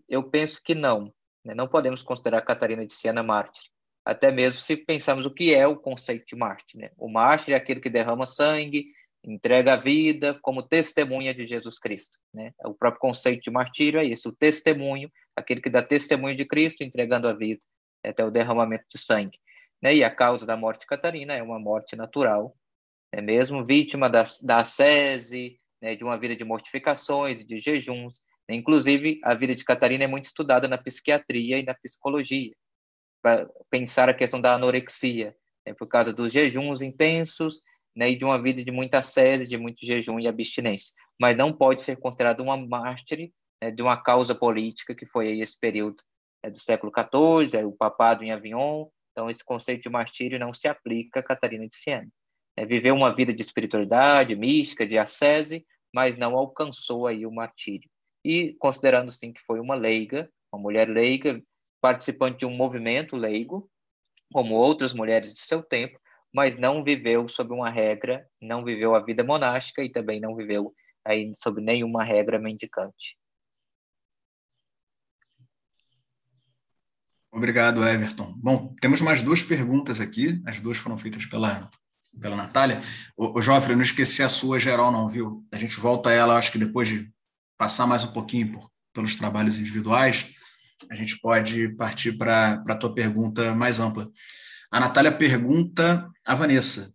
eu 0.09 0.22
penso 0.22 0.62
que 0.64 0.74
não, 0.74 1.12
né? 1.44 1.55
não 1.55 1.68
podemos 1.68 2.02
considerar 2.02 2.40
Catarina 2.40 2.86
de 2.86 2.94
Siena 2.94 3.22
mártir 3.22 3.73
até 4.05 4.31
mesmo 4.31 4.60
se 4.60 4.76
pensarmos 4.76 5.24
o 5.24 5.31
que 5.31 5.55
é 5.55 5.66
o 5.66 5.76
conceito 5.76 6.26
de 6.26 6.36
mártir. 6.36 6.81
Né? 6.81 6.90
O 6.98 7.09
mártir 7.09 7.55
é 7.55 7.56
aquele 7.56 7.81
que 7.81 7.89
derrama 7.89 8.26
sangue, 8.26 8.89
entrega 9.24 9.72
a 9.72 9.76
vida 9.76 10.39
como 10.43 10.62
testemunha 10.62 11.35
de 11.35 11.47
Jesus 11.47 11.78
Cristo. 11.78 12.18
Né? 12.32 12.52
O 12.64 12.74
próprio 12.74 13.01
conceito 13.01 13.43
de 13.43 13.51
martírio 13.51 13.98
é 13.98 14.05
isso, 14.05 14.28
o 14.28 14.36
testemunho, 14.36 15.10
aquele 15.35 15.62
que 15.62 15.70
dá 15.70 15.82
testemunho 15.82 16.36
de 16.36 16.44
Cristo 16.44 16.82
entregando 16.82 17.26
a 17.26 17.32
vida 17.32 17.60
até 18.05 18.22
o 18.22 18.31
derramamento 18.31 18.85
de 18.93 18.98
sangue. 18.98 19.39
Né? 19.81 19.97
E 19.97 20.05
a 20.05 20.10
causa 20.10 20.44
da 20.44 20.56
morte 20.56 20.81
de 20.81 20.86
Catarina 20.86 21.35
é 21.35 21.43
uma 21.43 21.59
morte 21.59 21.97
natural, 21.97 22.55
né? 23.14 23.22
mesmo 23.22 23.64
vítima 23.64 24.10
da, 24.10 24.22
da 24.43 24.59
ascese, 24.59 25.59
né? 25.81 25.97
de 25.97 26.05
uma 26.05 26.18
vida 26.18 26.36
de 26.36 26.44
mortificações 26.44 27.40
e 27.40 27.47
de 27.47 27.56
jejuns. 27.56 28.20
Né? 28.47 28.56
Inclusive, 28.56 29.18
a 29.24 29.35
vida 29.35 29.55
de 29.55 29.64
Catarina 29.64 30.05
é 30.05 30.09
muito 30.09 30.26
estudada 30.26 30.68
na 30.68 30.76
psiquiatria 30.76 31.59
e 31.59 31.62
na 31.62 31.72
psicologia 31.72 32.52
para 33.24 33.48
pensar 33.70 34.06
a 34.06 34.14
questão 34.14 34.38
da 34.38 34.52
anorexia, 34.52 35.34
né, 35.66 35.72
por 35.72 35.88
causa 35.88 36.12
dos 36.12 36.30
jejuns 36.30 36.82
intensos 36.82 37.62
né, 37.96 38.10
e 38.10 38.16
de 38.16 38.22
uma 38.22 38.40
vida 38.40 38.62
de 38.62 38.70
muita 38.70 39.01
sede, 39.01 39.46
de 39.46 39.56
muito 39.56 39.78
jejum 39.80 40.20
e 40.20 40.28
abstinência. 40.28 40.92
Mas 41.18 41.34
não 41.34 41.51
pode 41.51 41.80
ser 41.80 41.96
considerado 41.96 42.40
uma 42.40 42.55
mártire 42.55 43.32
né, 43.62 43.70
de 43.70 43.82
uma 43.82 43.96
causa 43.96 44.34
política 44.34 44.94
que 44.94 45.06
foi 45.06 45.28
aí 45.28 45.40
esse 45.40 45.59
período 45.59 46.02
né, 46.44 46.51
do 46.51 46.59
século 46.59 46.92
XIV, 46.94 47.64
o 47.64 47.72
papado 47.72 48.22
em 48.22 48.30
Avignon. 48.30 48.88
Então, 49.12 49.30
esse 49.30 49.42
conceito 49.42 49.84
de 49.84 49.88
martírio 49.88 50.38
não 50.38 50.52
se 50.52 50.68
aplica 50.68 51.20
a 51.20 51.22
Catarina 51.22 51.66
de 51.66 51.76
Siena. 51.76 52.09
É, 52.59 52.66
viveu 52.66 52.94
uma 52.94 53.14
vida 53.14 53.32
de 53.32 53.40
espiritualidade, 53.40 54.36
mística, 54.36 54.86
de 54.86 54.98
ascese, 54.98 55.64
mas 55.94 56.18
não 56.18 56.36
alcançou 56.36 57.06
aí 57.06 57.24
o 57.24 57.32
martírio. 57.32 57.88
E 58.22 58.55
considerando, 58.59 59.10
sim, 59.10 59.32
que 59.32 59.40
foi 59.46 59.60
uma 59.60 59.74
leiga, 59.74 60.28
uma 60.52 60.60
mulher 60.60 60.90
leiga, 60.90 61.42
participante 61.85 62.39
de 62.39 62.47
um 62.47 62.56
movimento 62.56 63.15
leigo, 63.15 63.70
como 64.32 64.55
outras 64.55 64.94
mulheres 64.94 65.35
de 65.35 65.43
seu 65.43 65.62
tempo, 65.62 66.01
mas 66.32 66.56
não 66.56 66.82
viveu 66.82 67.28
sob 67.28 67.52
uma 67.52 67.69
regra, 67.69 68.27
não 68.40 68.65
viveu 68.65 68.94
a 68.94 69.05
vida 69.05 69.23
monástica 69.23 69.85
e 69.85 69.93
também 69.93 70.19
não 70.19 70.35
viveu 70.35 70.74
aí 71.05 71.31
sob 71.35 71.61
nenhuma 71.61 72.02
regra 72.02 72.39
mendicante. 72.39 73.19
Obrigado, 77.31 77.86
Everton. 77.86 78.32
Bom, 78.39 78.74
temos 78.81 79.02
mais 79.02 79.20
duas 79.20 79.43
perguntas 79.43 80.01
aqui, 80.01 80.40
as 80.47 80.59
duas 80.59 80.78
foram 80.78 80.97
feitas 80.97 81.27
pela, 81.27 81.70
pela 82.19 82.35
Natália. 82.35 82.81
O, 83.15 83.39
o 83.39 83.43
Joffre, 83.43 83.77
não 83.77 83.82
esqueci 83.82 84.23
a 84.23 84.31
sua 84.31 84.59
geral, 84.59 84.90
não, 84.90 85.06
viu? 85.06 85.47
A 85.52 85.56
gente 85.56 85.78
volta 85.78 86.09
a 86.09 86.15
ela, 86.15 86.39
acho 86.39 86.51
que 86.51 86.59
depois 86.59 86.89
de 86.89 87.12
passar 87.59 87.86
mais 87.86 88.05
um 88.05 88.12
pouquinho 88.12 88.52
por, 88.52 88.70
pelos 88.94 89.16
trabalhos 89.16 89.59
individuais, 89.59 90.35
a 90.90 90.94
gente 90.94 91.19
pode 91.20 91.69
partir 91.77 92.12
para 92.12 92.62
a 92.66 92.74
tua 92.77 92.94
pergunta 92.94 93.55
mais 93.55 93.81
ampla. 93.81 94.11
A 94.70 94.81
Natália 94.81 95.12
pergunta 95.12 96.11
a 96.24 96.35
Vanessa. 96.35 96.93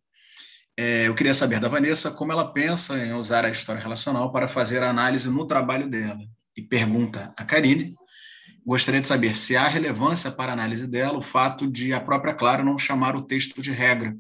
É, 0.78 1.08
eu 1.08 1.16
queria 1.16 1.34
saber 1.34 1.60
da 1.60 1.68
Vanessa 1.68 2.12
como 2.12 2.32
ela 2.32 2.54
pensa 2.54 2.98
em 2.98 3.14
usar 3.14 3.44
a 3.46 3.50
história 3.50 3.82
relacional 3.82 4.32
para 4.32 4.48
fazer 4.48 4.82
a 4.82 4.90
análise 4.90 5.30
no 5.30 5.46
trabalho 5.46 5.90
dela. 5.90 6.20
E 6.56 6.62
pergunta 6.62 7.34
a 7.38 7.44
Karine. 7.44 7.96
Gostaria 8.66 9.02
de 9.02 9.08
saber 9.08 9.34
se 9.34 9.58
há 9.58 9.68
relevância 9.68 10.32
para 10.32 10.52
a 10.52 10.54
análise 10.54 10.88
dela 10.88 11.18
o 11.18 11.22
fato 11.22 11.70
de 11.70 11.94
a 11.94 12.00
própria 12.00 12.34
Clara 12.34 12.64
não 12.64 12.78
chamar 12.78 13.16
o 13.16 13.24
texto 13.24 13.62
de 13.62 13.72
regra. 13.72 14.16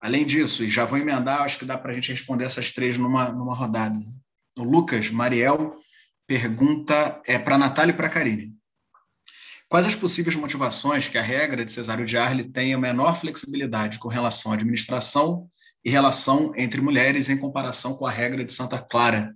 Além 0.00 0.26
disso, 0.26 0.62
e 0.62 0.68
já 0.68 0.84
vou 0.84 0.98
emendar, 0.98 1.42
acho 1.42 1.58
que 1.58 1.64
dá 1.64 1.76
para 1.76 1.92
a 1.92 1.94
gente 1.94 2.12
responder 2.12 2.44
essas 2.44 2.72
três 2.72 2.98
numa, 2.98 3.30
numa 3.30 3.54
rodada. 3.54 3.98
O 4.58 4.62
Lucas 4.62 5.10
Mariel 5.10 5.76
pergunta 6.26 7.20
é 7.24 7.38
para 7.38 7.54
a 7.54 7.58
Natália 7.58 7.92
e 7.92 7.96
para 7.96 8.06
a 8.06 8.10
Karine. 8.10 8.54
Quais 9.68 9.86
as 9.86 9.94
possíveis 9.94 10.36
motivações 10.36 11.08
que 11.08 11.18
a 11.18 11.22
regra 11.22 11.64
de 11.64 11.72
Cesário 11.72 12.06
de 12.06 12.16
Arle 12.16 12.50
tenha 12.50 12.78
menor 12.78 13.18
flexibilidade 13.18 13.98
com 13.98 14.08
relação 14.08 14.52
à 14.52 14.54
administração 14.54 15.50
e 15.84 15.90
relação 15.90 16.52
entre 16.56 16.80
mulheres 16.80 17.28
em 17.28 17.36
comparação 17.36 17.94
com 17.96 18.06
a 18.06 18.10
regra 18.10 18.44
de 18.44 18.52
Santa 18.52 18.78
Clara? 18.78 19.34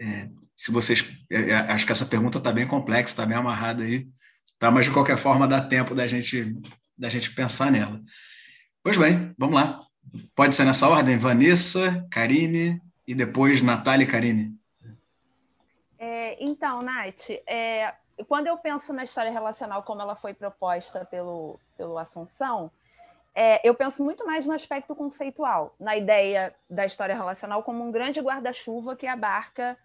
É, 0.00 0.28
se 0.56 0.72
vocês, 0.72 1.04
é, 1.30 1.50
é 1.50 1.54
acho 1.54 1.86
que 1.86 1.92
essa 1.92 2.06
pergunta 2.06 2.38
está 2.38 2.52
bem 2.52 2.66
complexa, 2.66 3.12
está 3.12 3.26
bem 3.26 3.36
amarrada 3.36 3.84
aí, 3.84 4.08
tá? 4.58 4.70
Mas 4.70 4.86
de 4.86 4.92
qualquer 4.92 5.16
forma 5.16 5.46
dá 5.46 5.60
tempo 5.60 5.94
da 5.94 6.06
gente 6.06 6.54
da 6.96 7.08
gente 7.08 7.34
pensar 7.34 7.70
nela. 7.70 8.00
Pois 8.82 8.96
bem, 8.96 9.34
vamos 9.38 9.54
lá. 9.54 9.80
Pode 10.34 10.54
ser 10.54 10.64
nessa 10.64 10.88
ordem: 10.88 11.18
Vanessa, 11.18 12.06
Karine 12.10 12.80
e 13.06 13.14
depois 13.14 13.60
Natália 13.60 14.04
e 14.04 14.08
Karine. 14.08 14.56
Então, 16.38 16.82
Nath, 16.82 17.30
é, 17.46 17.94
quando 18.28 18.46
eu 18.46 18.56
penso 18.58 18.92
na 18.92 19.04
história 19.04 19.30
relacional 19.30 19.82
como 19.82 20.00
ela 20.00 20.14
foi 20.14 20.34
proposta 20.34 21.04
pelo, 21.04 21.58
pelo 21.76 21.98
Assunção, 21.98 22.70
é, 23.34 23.66
eu 23.66 23.74
penso 23.74 24.02
muito 24.02 24.26
mais 24.26 24.44
no 24.44 24.52
aspecto 24.52 24.94
conceitual, 24.94 25.74
na 25.80 25.96
ideia 25.96 26.54
da 26.68 26.84
história 26.84 27.14
relacional 27.14 27.62
como 27.62 27.82
um 27.82 27.90
grande 27.90 28.20
guarda-chuva 28.20 28.94
que 28.94 29.06
abarca 29.06 29.76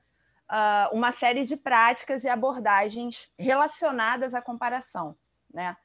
uh, 0.49 0.93
uma 0.95 1.13
série 1.13 1.43
de 1.43 1.55
práticas 1.55 2.23
e 2.23 2.29
abordagens 2.29 3.29
relacionadas 3.39 4.33
à 4.33 4.41
comparação. 4.41 5.15
Né? 5.53 5.77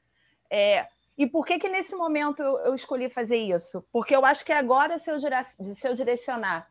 É, 0.49 0.87
e 1.17 1.25
por 1.25 1.45
que, 1.45 1.57
que 1.57 1.69
nesse 1.69 1.95
momento 1.95 2.41
eu, 2.41 2.57
eu, 2.59 2.75
escolhi 2.75 3.09
fazer 3.09 3.37
isso? 3.37 3.85
Porque 3.91 4.15
eu 4.15 4.25
acho 4.25 4.43
que 4.43 4.51
agora, 4.51 4.97
se 4.99 5.09
eu, 5.09 5.19
se 5.19 5.87
eu 5.87 5.93
direcionar 5.93 6.67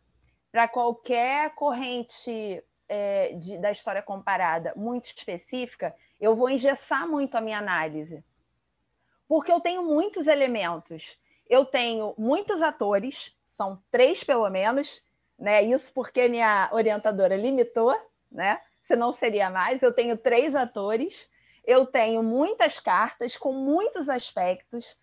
para 0.51 0.69
qualquer 0.69 1.55
corrente 1.55 2.63
é, 2.95 3.33
de, 3.33 3.57
da 3.57 3.73
história 3.73 4.03
comparada 4.03 4.75
muito 4.77 5.07
específica, 5.07 5.95
eu 6.21 6.37
vou 6.37 6.51
engessar 6.51 7.09
muito 7.09 7.35
a 7.35 7.41
minha 7.41 7.57
análise. 7.57 8.23
Porque 9.27 9.51
eu 9.51 9.61
tenho 9.61 9.83
muitos 9.83 10.27
elementos. 10.27 11.19
Eu 11.49 11.65
tenho 11.65 12.13
muitos 12.19 12.61
atores, 12.61 13.35
são 13.47 13.83
três 13.91 14.23
pelo 14.23 14.49
menos, 14.51 15.03
né? 15.39 15.63
Isso 15.63 15.91
porque 15.95 16.29
minha 16.29 16.69
orientadora 16.71 17.35
limitou, 17.35 17.99
né? 18.31 18.61
Senão 18.83 19.11
seria 19.11 19.49
mais. 19.49 19.83
Eu 19.83 19.95
tenho 19.95 20.19
três 20.19 20.55
atores, 20.55 21.31
eu 21.65 21.87
tenho 21.87 22.23
muitas 22.23 22.79
cartas 22.79 23.39
com 23.39 23.55
muitos 23.55 24.07
aspectos, 24.07 24.99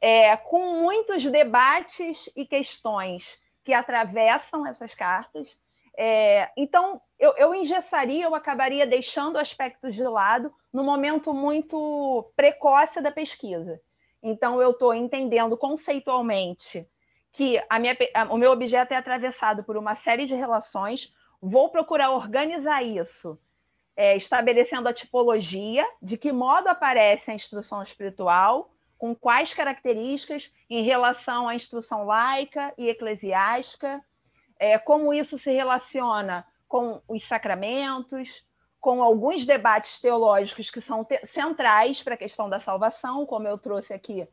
é, 0.00 0.34
com 0.34 0.80
muitos 0.80 1.22
debates 1.26 2.30
e 2.34 2.46
questões 2.46 3.38
que 3.62 3.74
atravessam 3.74 4.66
essas 4.66 4.94
cartas. 4.94 5.58
É, 5.96 6.50
então, 6.56 7.00
eu, 7.18 7.34
eu 7.36 7.54
engessaria, 7.54 8.24
eu 8.24 8.34
acabaria 8.34 8.86
deixando 8.86 9.38
aspectos 9.38 9.94
de 9.94 10.02
lado 10.02 10.52
no 10.72 10.82
momento 10.82 11.32
muito 11.32 12.30
precoce 12.34 13.00
da 13.00 13.12
pesquisa. 13.12 13.80
Então, 14.22 14.60
eu 14.60 14.70
estou 14.70 14.94
entendendo 14.94 15.56
conceitualmente 15.56 16.86
que 17.30 17.60
minha, 17.80 17.96
o 18.30 18.38
meu 18.38 18.52
objeto 18.52 18.94
é 18.94 18.96
atravessado 18.96 19.64
por 19.64 19.76
uma 19.76 19.94
série 19.94 20.24
de 20.24 20.34
relações, 20.34 21.12
vou 21.40 21.68
procurar 21.68 22.10
organizar 22.10 22.82
isso, 22.82 23.38
é, 23.96 24.16
estabelecendo 24.16 24.88
a 24.88 24.92
tipologia, 24.92 25.86
de 26.00 26.16
que 26.16 26.32
modo 26.32 26.68
aparece 26.68 27.30
a 27.30 27.34
instrução 27.34 27.82
espiritual, 27.82 28.72
com 28.96 29.14
quais 29.14 29.52
características 29.52 30.50
em 30.70 30.82
relação 30.82 31.48
à 31.48 31.54
instrução 31.54 32.04
laica 32.04 32.72
e 32.78 32.88
eclesiástica, 32.88 34.02
é, 34.64 34.78
como 34.78 35.12
isso 35.12 35.38
se 35.38 35.52
relaciona 35.52 36.46
com 36.66 37.02
os 37.06 37.26
sacramentos, 37.26 38.42
com 38.80 39.02
alguns 39.02 39.44
debates 39.44 40.00
teológicos 40.00 40.70
que 40.70 40.80
são 40.80 41.04
te 41.04 41.20
centrais 41.26 42.02
para 42.02 42.14
a 42.14 42.18
questão 42.18 42.48
da 42.48 42.60
salvação, 42.60 43.26
como 43.26 43.46
eu 43.46 43.58
trouxe 43.58 43.92
aqui 43.92 44.26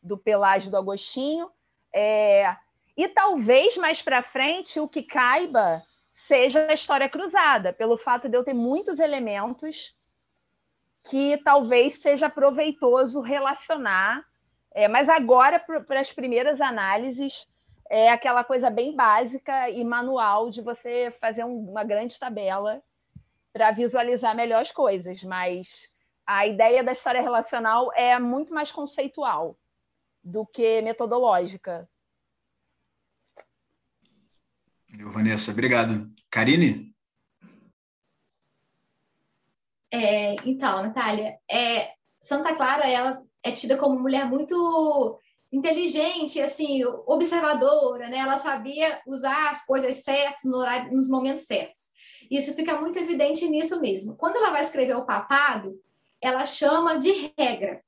do 0.00 0.16
Pelágio 0.16 0.70
do 0.70 0.76
Agostinho. 0.76 1.50
É, 1.92 2.56
e 2.96 3.08
talvez 3.08 3.76
mais 3.76 4.00
para 4.00 4.22
frente 4.22 4.78
o 4.78 4.88
que 4.88 5.02
caiba 5.02 5.82
seja 6.12 6.64
a 6.68 6.74
história 6.74 7.08
cruzada, 7.08 7.72
pelo 7.72 7.98
fato 7.98 8.28
de 8.28 8.36
eu 8.36 8.44
ter 8.44 8.54
muitos 8.54 9.00
elementos 9.00 9.92
que 11.10 11.38
talvez 11.38 11.94
seja 11.94 12.30
proveitoso 12.30 13.20
relacionar. 13.20 14.24
É, 14.72 14.86
mas 14.86 15.08
agora, 15.08 15.58
para 15.58 16.00
as 16.00 16.12
primeiras 16.12 16.60
análises, 16.60 17.46
é 17.92 18.08
aquela 18.10 18.42
coisa 18.42 18.70
bem 18.70 18.96
básica 18.96 19.68
e 19.68 19.84
manual 19.84 20.48
de 20.48 20.62
você 20.62 21.14
fazer 21.20 21.44
um, 21.44 21.68
uma 21.68 21.84
grande 21.84 22.18
tabela 22.18 22.82
para 23.52 23.70
visualizar 23.70 24.34
melhor 24.34 24.62
as 24.62 24.72
coisas, 24.72 25.22
mas 25.22 25.92
a 26.26 26.46
ideia 26.46 26.82
da 26.82 26.92
história 26.92 27.20
relacional 27.20 27.92
é 27.92 28.18
muito 28.18 28.54
mais 28.54 28.72
conceitual 28.72 29.58
do 30.24 30.46
que 30.46 30.80
metodológica. 30.80 31.86
Vanessa, 35.12 35.50
obrigado. 35.50 36.10
Karine? 36.30 36.96
É, 39.92 40.36
então, 40.46 40.82
Natália, 40.82 41.38
é, 41.50 41.92
Santa 42.18 42.56
Clara 42.56 42.88
ela 42.88 43.22
é 43.42 43.52
tida 43.52 43.76
como 43.76 44.00
mulher 44.00 44.24
muito 44.24 45.20
inteligente, 45.52 46.40
assim, 46.40 46.82
observadora, 47.06 48.08
né? 48.08 48.18
Ela 48.18 48.38
sabia 48.38 49.00
usar 49.06 49.50
as 49.50 49.66
coisas 49.66 49.96
certas 49.96 50.44
no 50.44 50.56
horário, 50.56 50.90
nos 50.90 51.08
momentos 51.10 51.44
certos. 51.44 51.92
Isso 52.30 52.54
fica 52.54 52.80
muito 52.80 52.98
evidente 52.98 53.46
nisso 53.48 53.80
mesmo. 53.80 54.16
Quando 54.16 54.36
ela 54.36 54.50
vai 54.50 54.62
escrever 54.62 54.96
o 54.96 55.04
papado, 55.04 55.78
ela 56.22 56.46
chama 56.46 56.98
de 56.98 57.32
regra. 57.38 57.82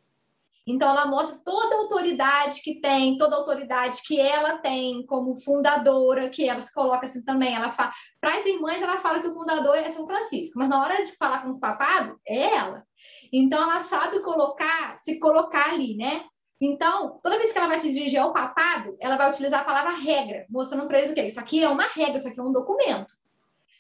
Então, 0.67 0.91
ela 0.91 1.07
mostra 1.07 1.39
toda 1.45 1.75
a 1.75 1.79
autoridade 1.81 2.63
que 2.63 2.81
tem, 2.81 3.19
toda 3.19 3.37
a 3.37 3.39
autoridade 3.39 4.03
que 4.03 4.19
ela 4.19 4.59
tem 4.59 5.05
como 5.07 5.39
fundadora, 5.41 6.31
que 6.31 6.49
ela 6.49 6.61
se 6.61 6.73
coloca 6.73 7.07
assim 7.07 7.23
também. 7.23 7.55
Ela 7.55 7.71
fala, 7.71 7.93
para 8.19 8.37
as 8.37 8.47
irmãs, 8.47 8.81
ela 8.81 8.97
fala 8.97 9.21
que 9.21 9.29
o 9.29 9.35
fundador 9.35 9.77
é 9.77 9.91
São 9.91 10.07
Francisco, 10.07 10.59
mas 10.59 10.69
na 10.69 10.83
hora 10.83 11.03
de 11.05 11.13
falar 11.17 11.43
com 11.43 11.51
o 11.51 11.61
papado, 11.61 12.19
é 12.27 12.57
ela. 12.57 12.83
Então, 13.31 13.63
ela 13.63 13.81
sabe 13.81 14.23
colocar, 14.23 14.97
se 14.99 15.19
colocar 15.19 15.71
ali, 15.71 15.97
né? 15.97 16.25
Então, 16.65 17.19
toda 17.23 17.37
vez 17.37 17.53
que 17.53 17.59
ela 17.59 17.69
vai 17.69 17.79
se 17.79 17.93
dirigir 17.93 18.19
ao 18.19 18.33
papado, 18.33 18.97
ela 18.99 19.19
vai 19.19 19.29
utilizar 19.29 19.61
a 19.61 19.65
palavra 19.65 19.93
regra, 19.93 20.47
mostrando 20.49 20.89
para 20.89 20.97
eles 20.97 21.11
o 21.11 21.15
quê? 21.15 21.27
Isso 21.27 21.39
aqui 21.39 21.63
é 21.63 21.69
uma 21.69 21.87
regra, 21.87 22.17
isso 22.17 22.27
aqui 22.27 22.41
é 22.41 22.43
um 22.43 22.53
documento. 22.53 23.19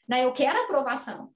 Né? 0.06 0.22
Eu 0.22 0.32
quero 0.34 0.60
aprovação. 0.60 1.32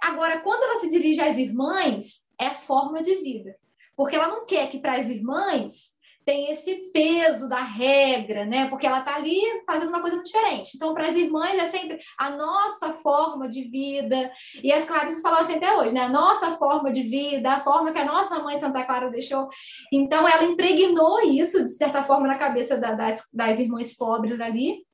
Agora, 0.00 0.40
quando 0.42 0.62
ela 0.62 0.76
se 0.76 0.88
dirige 0.88 1.20
às 1.20 1.38
irmãs, 1.38 2.28
é 2.38 2.50
forma 2.50 3.02
de 3.02 3.16
vida. 3.16 3.56
Porque 3.96 4.14
ela 4.14 4.28
não 4.28 4.46
quer 4.46 4.70
que 4.70 4.78
para 4.78 4.92
as 4.92 5.08
irmãs 5.08 5.93
tem 6.24 6.50
esse 6.50 6.90
peso 6.92 7.48
da 7.48 7.62
regra, 7.62 8.46
né? 8.46 8.68
Porque 8.68 8.86
ela 8.86 9.00
está 9.00 9.16
ali 9.16 9.40
fazendo 9.66 9.90
uma 9.90 10.00
coisa 10.00 10.16
muito 10.16 10.30
diferente. 10.30 10.72
Então, 10.74 10.94
para 10.94 11.06
as 11.06 11.16
irmãs 11.16 11.58
é 11.58 11.66
sempre 11.66 11.98
a 12.18 12.30
nossa 12.30 12.92
forma 12.94 13.48
de 13.48 13.64
vida. 13.64 14.32
E 14.62 14.72
as 14.72 14.84
Clarices 14.84 15.20
falam 15.20 15.40
assim 15.40 15.56
até 15.56 15.76
hoje, 15.76 15.94
né? 15.94 16.02
A 16.02 16.08
nossa 16.08 16.52
forma 16.56 16.90
de 16.90 17.02
vida, 17.02 17.50
a 17.50 17.60
forma 17.60 17.92
que 17.92 17.98
a 17.98 18.04
nossa 18.04 18.42
mãe 18.42 18.58
Santa 18.58 18.84
Clara 18.84 19.10
deixou. 19.10 19.48
Então, 19.92 20.26
ela 20.26 20.44
impregnou 20.44 21.20
isso, 21.20 21.64
de 21.64 21.72
certa 21.72 22.02
forma, 22.02 22.26
na 22.26 22.38
cabeça 22.38 22.78
da, 22.78 22.92
das, 22.92 23.28
das 23.32 23.60
irmãs 23.60 23.94
pobres 23.94 24.40
ali, 24.40 24.84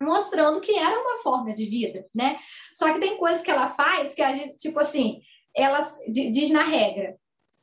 mostrando 0.00 0.60
que 0.60 0.76
era 0.76 1.00
uma 1.00 1.18
forma 1.18 1.52
de 1.52 1.64
vida, 1.64 2.06
né? 2.14 2.36
Só 2.74 2.92
que 2.92 3.00
tem 3.00 3.16
coisas 3.16 3.42
que 3.42 3.50
ela 3.50 3.68
faz 3.68 4.14
que 4.14 4.22
a 4.22 4.34
gente, 4.34 4.56
tipo 4.56 4.78
assim, 4.78 5.20
ela 5.56 5.80
diz 6.08 6.50
na 6.50 6.62
regra, 6.62 7.16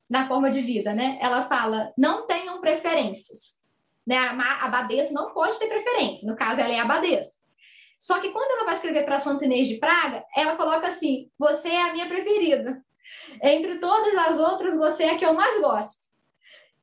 na 0.09 0.27
forma 0.27 0.49
de 0.49 0.61
vida, 0.61 0.93
né? 0.93 1.17
Ela 1.21 1.47
fala: 1.47 1.91
não 1.97 2.27
tenham 2.27 2.42
preferências. 2.63 3.61
Né? 4.07 4.17
A 4.17 4.65
abadesa 4.65 5.13
não 5.13 5.33
pode 5.33 5.59
ter 5.59 5.67
preferência, 5.67 6.27
no 6.27 6.35
caso, 6.35 6.59
ela 6.59 6.73
é 6.73 6.79
abadesa. 6.79 7.31
Só 7.99 8.19
que 8.19 8.31
quando 8.31 8.51
ela 8.51 8.65
vai 8.65 8.73
escrever 8.73 9.05
para 9.05 9.19
Santa 9.19 9.45
Inês 9.45 9.67
de 9.67 9.77
Praga, 9.77 10.25
ela 10.35 10.55
coloca 10.55 10.87
assim: 10.87 11.29
você 11.37 11.69
é 11.69 11.89
a 11.89 11.93
minha 11.93 12.07
preferida. 12.07 12.83
Entre 13.41 13.79
todas 13.79 14.15
as 14.15 14.39
outras, 14.39 14.77
você 14.77 15.03
é 15.03 15.11
a 15.11 15.17
que 15.17 15.25
eu 15.25 15.33
mais 15.33 15.61
gosto. 15.61 16.03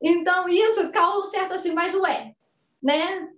Então, 0.02 0.48
isso 0.48 0.90
causa 0.93 1.20
um 1.20 1.31
certo 1.31 1.55
assim, 1.55 1.73
mas 1.73 1.94
ué, 1.94 2.35
né? 2.82 3.28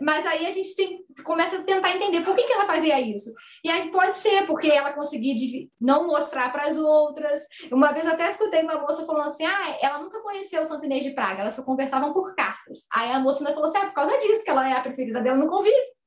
Mas 0.00 0.26
aí 0.26 0.46
a 0.46 0.50
gente 0.50 0.74
tem, 0.74 1.04
começa 1.24 1.58
a 1.58 1.62
tentar 1.62 1.94
entender 1.94 2.22
por 2.22 2.34
que, 2.34 2.44
que 2.44 2.52
ela 2.52 2.66
fazia 2.66 3.00
isso. 3.00 3.32
E 3.62 3.70
aí 3.70 3.90
pode 3.90 4.14
ser 4.14 4.44
porque 4.46 4.68
ela 4.68 4.92
conseguia 4.92 5.34
não 5.80 6.06
mostrar 6.06 6.50
para 6.50 6.62
as 6.62 6.76
outras. 6.76 7.42
Uma 7.70 7.92
vez 7.92 8.06
eu 8.06 8.12
até 8.12 8.26
escutei 8.26 8.62
uma 8.62 8.80
moça 8.80 9.06
falando 9.06 9.28
assim: 9.28 9.46
ah, 9.46 9.76
ela 9.80 9.98
nunca 9.98 10.20
conheceu 10.20 10.62
o 10.62 10.64
Santo 10.64 10.84
Inês 10.84 11.04
de 11.04 11.10
Praga, 11.10 11.42
elas 11.42 11.54
só 11.54 11.62
conversavam 11.62 12.12
por 12.12 12.34
cartas. 12.34 12.86
Aí 12.92 13.12
a 13.12 13.20
moça 13.20 13.40
ainda 13.40 13.54
falou 13.54 13.68
assim: 13.68 13.78
ah, 13.78 13.86
por 13.86 13.94
causa 13.94 14.18
disso 14.18 14.44
que 14.44 14.50
ela 14.50 14.68
é 14.68 14.72
a 14.72 14.80
preferida 14.80 15.20
dela 15.20 15.36
no 15.36 15.48
convívio. 15.48 15.98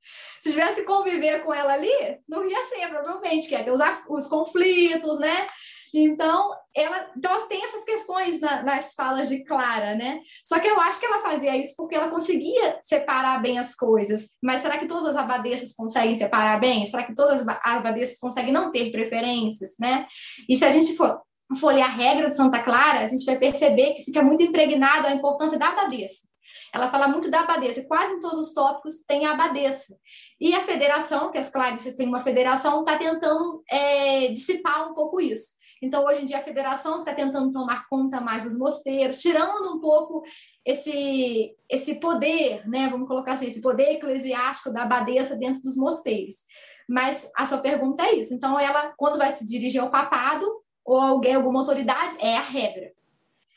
Se 0.42 0.50
tivesse 0.50 0.84
conviver 0.84 1.44
com 1.44 1.54
ela 1.54 1.74
ali, 1.74 2.20
não 2.28 2.44
ia 2.50 2.60
ser, 2.62 2.90
provavelmente, 2.90 3.48
que 3.48 3.54
ia 3.54 3.64
ter 3.64 3.72
os, 3.72 3.80
os 4.10 4.28
conflitos, 4.28 5.20
né? 5.20 5.48
Então, 5.94 6.56
ela, 6.76 7.12
então 7.18 7.48
tem 7.48 7.64
essas 7.66 7.84
questões 7.84 8.40
na, 8.40 8.64
nas 8.64 8.94
falas 8.94 9.28
de 9.28 9.44
Clara, 9.44 9.96
né? 9.96 10.20
Só 10.46 10.60
que 10.60 10.68
eu 10.68 10.80
acho 10.80 11.00
que 11.00 11.06
ela 11.06 11.22
fazia 11.22 11.58
isso 11.58 11.74
porque 11.76 11.96
ela 11.96 12.10
conseguia 12.10 12.80
separar 12.82 13.42
bem 13.42 13.58
as 13.58 13.76
coisas. 13.76 14.30
Mas 14.42 14.62
será 14.62 14.78
que 14.78 14.88
todas 14.88 15.08
as 15.08 15.16
abadesas 15.16 15.74
conseguem 15.74 16.16
separar 16.16 16.60
bem? 16.60 16.86
Será 16.86 17.04
que 17.04 17.14
todas 17.14 17.42
as 17.42 17.58
abadesas 17.66 18.18
conseguem 18.20 18.54
não 18.54 18.72
ter 18.72 18.92
preferências, 18.92 19.76
né? 19.80 20.08
E 20.48 20.56
se 20.56 20.64
a 20.64 20.72
gente 20.72 20.96
for 20.96 21.22
folhear 21.60 21.90
a 21.90 21.94
regra 21.94 22.30
de 22.30 22.36
Santa 22.36 22.64
Clara, 22.64 23.02
a 23.02 23.08
gente 23.08 23.26
vai 23.26 23.38
perceber 23.38 23.96
que 23.96 24.04
fica 24.04 24.22
muito 24.22 24.44
impregnado 24.44 25.08
a 25.08 25.12
importância 25.12 25.60
da 25.60 25.68
abadesa. 25.68 26.32
Ela 26.74 26.90
fala 26.90 27.08
muito 27.08 27.30
da 27.30 27.42
abadesa, 27.42 27.86
quase 27.86 28.14
em 28.14 28.20
todos 28.20 28.48
os 28.48 28.54
tópicos 28.54 29.04
tem 29.06 29.26
a 29.26 29.32
abadesa. 29.32 29.96
E 30.40 30.54
a 30.54 30.62
federação, 30.62 31.32
que 31.32 31.38
as 31.38 31.50
clarissas 31.50 31.96
têm 31.96 32.08
uma 32.08 32.22
federação, 32.22 32.80
está 32.80 32.98
tentando 32.98 33.62
é, 33.70 34.30
dissipar 34.30 34.90
um 34.90 34.94
pouco 34.94 35.20
isso. 35.20 35.61
Então, 35.82 36.06
hoje 36.06 36.22
em 36.22 36.26
dia, 36.26 36.38
a 36.38 36.44
federação 36.44 37.00
está 37.00 37.14
tentando 37.14 37.52
tomar 37.52 37.88
conta 37.90 38.22
mais 38.22 38.44
dos 38.44 38.56
mosteiros, 38.58 39.20
tirando 39.20 39.76
um 39.76 39.80
pouco 39.80 40.22
esse, 40.64 41.56
esse 41.68 41.96
poder, 41.96 42.68
né? 42.70 42.88
Vamos 42.90 43.08
colocar 43.08 43.34
assim, 43.34 43.48
esse 43.48 43.62
poder 43.62 43.94
eclesiástico 43.94 44.72
da 44.72 44.84
abadesa 44.84 45.36
dentro 45.36 45.62
dos 45.62 45.76
mosteiros. 45.76 46.46
Mas 46.88 47.30
a 47.36 47.46
sua 47.48 47.60
pergunta 47.60 48.04
é 48.04 48.16
isso. 48.16 48.34
Então, 48.34 48.60
ela, 48.60 48.94
quando 48.96 49.18
vai 49.18 49.32
se 49.32 49.46
dirigir 49.46 49.82
ao 49.82 49.90
papado 49.90 50.46
ou 50.86 51.00
alguém, 51.00 51.34
alguma 51.34 51.62
autoridade, 51.62 52.16
é 52.20 52.38
a 52.38 52.42
regra. 52.42 52.92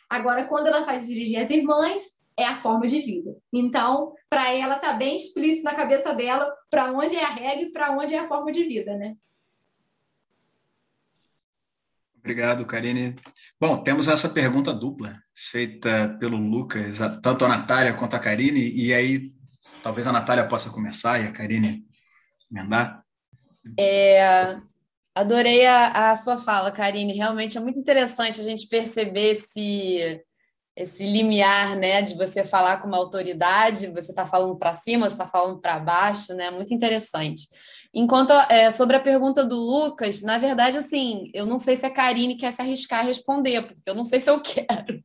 Agora, 0.09 0.45
quando 0.45 0.69
ela 0.69 0.85
faz 0.85 1.07
dirigir 1.07 1.39
as 1.39 1.51
irmãs, 1.51 2.13
é 2.39 2.45
a 2.45 2.57
forma 2.57 2.87
de 2.87 3.01
vida. 3.01 3.37
Então, 3.53 4.13
para 4.29 4.53
ela, 4.53 4.77
está 4.77 4.95
bem 4.95 5.17
explícito 5.17 5.65
na 5.65 5.75
cabeça 5.75 6.15
dela 6.15 6.53
para 6.71 6.93
onde 6.93 7.17
é 7.17 7.25
a 7.25 7.31
regra 7.31 7.63
e 7.63 7.73
para 7.73 7.91
onde 7.93 8.15
é 8.15 8.19
a 8.19 8.29
forma 8.29 8.51
de 8.51 8.65
vida, 8.65 8.97
né? 8.97 9.15
Obrigado, 12.25 12.65
Karine. 12.65 13.15
Bom, 13.61 13.83
temos 13.83 14.09
essa 14.09 14.31
pergunta 14.31 14.73
dupla, 14.73 15.15
feita 15.35 16.17
pelo 16.19 16.39
Lucas, 16.39 16.99
tanto 17.23 17.45
a 17.45 17.49
Natália 17.49 17.93
quanto 17.93 18.17
a 18.17 18.19
Karine, 18.19 18.73
e 18.73 18.95
aí 18.95 19.31
talvez 19.83 20.07
a 20.07 20.13
Natália 20.13 20.49
possa 20.49 20.71
começar 20.71 21.21
e 21.21 21.27
a 21.27 21.33
Karine 21.33 21.85
emendar. 22.51 23.05
É, 23.79 24.57
adorei 25.15 25.67
a, 25.67 26.13
a 26.13 26.17
sua 26.17 26.39
fala, 26.39 26.73
Karine. 26.73 27.13
Realmente 27.13 27.59
é 27.59 27.61
muito 27.61 27.79
interessante 27.79 28.41
a 28.41 28.45
gente 28.45 28.69
perceber 28.69 29.33
esse, 29.33 30.19
esse 30.75 31.05
limiar, 31.05 31.77
né, 31.77 32.01
de 32.01 32.15
você 32.15 32.43
falar 32.43 32.79
com 32.79 32.89
uma 32.89 32.97
autoridade, 32.97 33.89
você 33.89 34.13
está 34.13 34.25
falando 34.25 34.57
para 34.57 34.73
cima, 34.73 35.07
você 35.07 35.15
está 35.15 35.27
falando 35.27 35.61
para 35.61 35.79
baixo, 35.79 36.33
né, 36.33 36.51
muito 36.51 36.73
interessante. 36.73 37.49
Enquanto 37.95 38.33
é, 38.51 38.73
sobre 38.73 38.97
a 38.97 39.01
pergunta 39.01 39.45
do 39.45 39.55
Lucas, 39.55 40.21
na 40.21 40.37
verdade, 40.37 40.77
assim, 40.77 41.31
eu 41.33 41.47
não 41.47 41.59
sei 41.59 41.77
se 41.77 41.87
a 41.87 41.91
Karine 41.91 42.37
quer 42.37 42.53
se 42.53 42.61
arriscar 42.61 43.01
a 43.01 43.05
responder, 43.05 43.63
porque 43.63 43.89
eu 43.89 43.95
não 43.95 44.03
sei 44.03 44.19
se 44.19 44.29
eu 44.29 44.41
quero. 44.43 45.01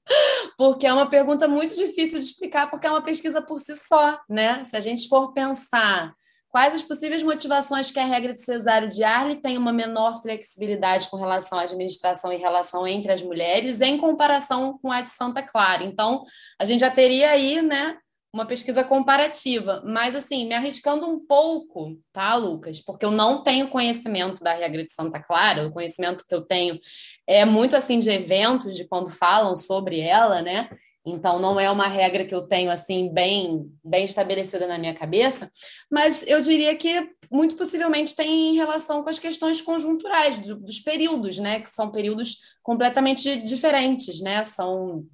Porque 0.58 0.88
é 0.88 0.94
uma 0.94 1.08
pergunta 1.08 1.48
muito 1.48 1.76
difícil 1.76 2.20
de 2.20 2.26
explicar, 2.26 2.70
porque 2.70 2.88
é 2.88 2.90
uma 2.90 3.04
pesquisa 3.04 3.42
por 3.44 3.60
si 3.60 3.76
só, 3.76 4.20
né? 4.28 4.64
Se 4.64 4.76
a 4.76 4.80
gente 4.80 5.08
for 5.08 5.32
pensar 5.34 6.14
quais 6.50 6.74
as 6.74 6.82
possíveis 6.82 7.22
motivações 7.22 7.92
que 7.92 8.00
a 8.00 8.06
regra 8.06 8.34
de 8.34 8.44
cesário 8.44 8.90
de 8.90 9.04
Arley 9.04 9.36
tem 9.36 9.56
uma 9.56 9.72
menor 9.72 10.20
flexibilidade 10.22 11.08
com 11.10 11.18
relação 11.18 11.60
à 11.60 11.62
administração 11.62 12.34
e 12.34 12.38
relação 12.38 12.88
entre 12.88 13.12
as 13.12 13.22
mulheres, 13.22 13.82
em 13.82 14.00
comparação 14.00 14.80
com 14.82 14.92
a 14.92 15.02
de 15.02 15.12
Santa 15.12 15.44
Clara. 15.44 15.84
Então, 15.84 16.24
a 16.58 16.66
gente 16.66 16.80
já 16.80 16.90
teria 16.90 17.30
aí, 17.30 17.62
né? 17.62 17.98
Uma 18.32 18.46
pesquisa 18.46 18.84
comparativa, 18.84 19.82
mas 19.86 20.16
assim, 20.16 20.48
me 20.48 20.54
arriscando 20.54 21.08
um 21.08 21.20
pouco, 21.20 21.98
tá, 22.14 22.36
Lucas? 22.36 22.80
Porque 22.80 23.04
eu 23.04 23.12
não 23.12 23.44
tenho 23.44 23.70
conhecimento 23.70 24.44
da 24.44 24.54
regra 24.54 24.86
de 24.86 24.94
Santa 24.94 25.20
Clara, 25.20 25.68
o 25.68 25.72
conhecimento 25.72 26.24
que 26.28 26.36
eu 26.36 26.42
tenho 26.42 26.80
é 27.28 27.44
muito 27.44 27.76
assim 27.76 27.98
de 28.00 28.10
eventos, 28.10 28.76
de 28.76 28.88
quando 28.88 29.10
falam 29.10 29.56
sobre 29.56 30.00
ela, 30.00 30.42
né? 30.42 30.70
Então 31.06 31.40
não 31.40 31.60
é 31.60 31.72
uma 31.72 31.88
regra 31.88 32.26
que 32.26 32.36
eu 32.36 32.46
tenho 32.46 32.70
assim 32.70 33.12
bem 33.12 33.72
bem 33.84 34.06
estabelecida 34.06 34.68
na 34.68 34.78
minha 34.78 34.94
cabeça, 34.94 35.50
mas 35.90 36.28
eu 36.28 36.40
diria 36.42 36.76
que 36.76 37.10
muito 37.32 37.56
possivelmente 37.56 38.16
tem 38.16 38.56
relação 38.56 39.02
com 39.02 39.10
as 39.10 39.18
questões 39.18 39.62
conjunturais 39.62 40.40
dos 40.40 40.80
períodos, 40.80 41.38
né? 41.40 41.62
Que 41.62 41.70
são 41.70 41.90
períodos 41.90 42.38
completamente 42.62 43.42
diferentes, 43.42 44.22
né? 44.22 44.44
São 44.44 45.06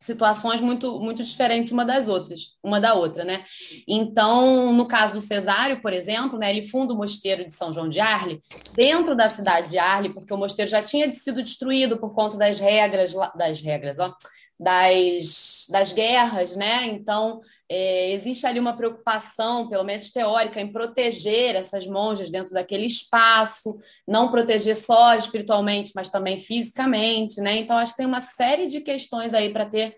situações 0.00 0.60
muito 0.60 0.98
muito 0.98 1.22
diferentes 1.22 1.70
uma 1.70 1.84
das 1.84 2.08
outras, 2.08 2.56
uma 2.62 2.80
da 2.80 2.94
outra, 2.94 3.22
né? 3.22 3.44
Então, 3.86 4.72
no 4.72 4.86
caso 4.86 5.14
do 5.14 5.20
Cesário, 5.20 5.82
por 5.82 5.92
exemplo, 5.92 6.38
né, 6.38 6.50
ele 6.50 6.62
funda 6.62 6.94
o 6.94 6.96
mosteiro 6.96 7.46
de 7.46 7.52
São 7.52 7.72
João 7.72 7.88
de 7.88 8.00
Arle 8.00 8.40
dentro 8.72 9.14
da 9.14 9.28
cidade 9.28 9.70
de 9.70 9.78
Arle, 9.78 10.14
porque 10.14 10.32
o 10.32 10.38
mosteiro 10.38 10.70
já 10.70 10.82
tinha 10.82 11.12
sido 11.12 11.42
destruído 11.42 11.98
por 11.98 12.14
conta 12.14 12.38
das 12.38 12.58
regras 12.58 13.12
das 13.36 13.60
regras, 13.60 13.98
ó, 13.98 14.14
das, 14.60 15.66
das 15.70 15.90
guerras, 15.90 16.54
né? 16.54 16.84
Então, 16.88 17.40
é, 17.66 18.12
existe 18.12 18.46
ali 18.46 18.60
uma 18.60 18.76
preocupação, 18.76 19.70
pelo 19.70 19.84
menos 19.84 20.10
teórica, 20.10 20.60
em 20.60 20.70
proteger 20.70 21.54
essas 21.54 21.86
monjas 21.86 22.30
dentro 22.30 22.52
daquele 22.52 22.84
espaço, 22.84 23.78
não 24.06 24.30
proteger 24.30 24.76
só 24.76 25.14
espiritualmente, 25.14 25.92
mas 25.94 26.10
também 26.10 26.38
fisicamente, 26.38 27.40
né? 27.40 27.56
Então, 27.56 27.78
acho 27.78 27.92
que 27.92 27.96
tem 27.96 28.06
uma 28.06 28.20
série 28.20 28.66
de 28.66 28.82
questões 28.82 29.32
aí 29.32 29.50
para 29.50 29.64
ter. 29.64 29.96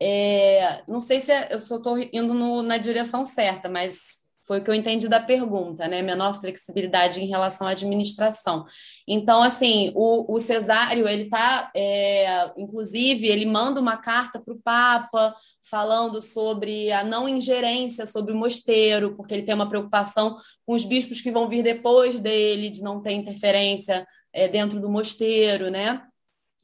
É, 0.00 0.84
não 0.86 1.00
sei 1.00 1.18
se 1.18 1.32
é, 1.32 1.48
eu 1.50 1.58
estou 1.58 1.98
indo 2.12 2.34
no, 2.34 2.62
na 2.62 2.78
direção 2.78 3.24
certa, 3.24 3.68
mas 3.68 4.23
foi 4.46 4.58
o 4.58 4.64
que 4.64 4.70
eu 4.70 4.74
entendi 4.74 5.08
da 5.08 5.20
pergunta, 5.20 5.88
né? 5.88 6.02
Menor 6.02 6.38
flexibilidade 6.38 7.22
em 7.22 7.26
relação 7.26 7.66
à 7.66 7.70
administração. 7.70 8.66
Então, 9.08 9.42
assim, 9.42 9.90
o, 9.94 10.34
o 10.34 10.38
Cesário, 10.38 11.08
ele 11.08 11.24
está, 11.24 11.70
é, 11.74 12.52
inclusive, 12.56 13.26
ele 13.26 13.46
manda 13.46 13.80
uma 13.80 13.96
carta 13.96 14.38
para 14.38 14.52
o 14.52 14.60
Papa 14.60 15.34
falando 15.62 16.20
sobre 16.20 16.92
a 16.92 17.02
não 17.02 17.28
ingerência 17.28 18.04
sobre 18.04 18.32
o 18.32 18.36
mosteiro, 18.36 19.16
porque 19.16 19.32
ele 19.32 19.44
tem 19.44 19.54
uma 19.54 19.68
preocupação 19.68 20.36
com 20.66 20.74
os 20.74 20.84
bispos 20.84 21.22
que 21.22 21.30
vão 21.30 21.48
vir 21.48 21.62
depois 21.62 22.20
dele, 22.20 22.68
de 22.68 22.82
não 22.82 23.00
ter 23.00 23.12
interferência 23.12 24.06
é, 24.32 24.46
dentro 24.46 24.78
do 24.78 24.90
mosteiro, 24.90 25.70
né? 25.70 26.02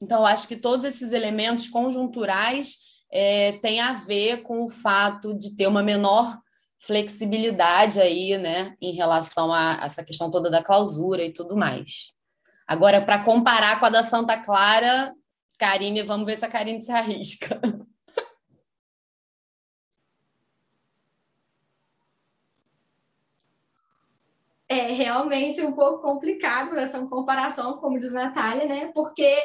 Então, 0.03 0.25
acho 0.25 0.47
que 0.47 0.57
todos 0.57 0.85
esses 0.85 1.13
elementos 1.13 1.69
conjunturais 1.69 2.75
é, 3.11 3.53
têm 3.53 3.81
a 3.81 3.95
ver 3.95 4.43
com 4.43 4.65
o 4.65 4.71
fato 4.71 5.35
de 5.35 5.57
ter 5.57 5.67
uma 5.67 5.83
menor 5.83 6.39
flexibilidade 6.81 8.01
aí, 8.01 8.39
né, 8.39 8.75
em 8.81 8.93
relação 8.95 9.53
a 9.53 9.79
essa 9.83 10.03
questão 10.03 10.31
toda 10.31 10.51
da 10.51 10.65
clausura 10.65 11.23
e 11.23 11.33
tudo 11.33 11.57
mais. 11.57 12.15
Agora, 12.67 13.03
para 13.03 13.23
comparar 13.23 13.79
com 13.79 13.87
a 13.87 13.91
da 13.91 14.03
Santa 14.03 14.39
Clara, 14.39 15.13
Karine, 15.59 16.03
vamos 16.03 16.27
ver 16.27 16.37
se 16.37 16.45
a 16.45 16.49
Karine 16.49 16.81
se 16.81 16.91
arrisca. 16.91 17.61
É 24.69 24.93
realmente 24.93 25.61
um 25.63 25.73
pouco 25.73 26.01
complicado 26.01 26.79
essa 26.79 27.05
comparação, 27.07 27.79
como 27.79 27.99
diz 27.99 28.13
Natália, 28.13 28.67
né? 28.67 28.93
Porque 28.95 29.37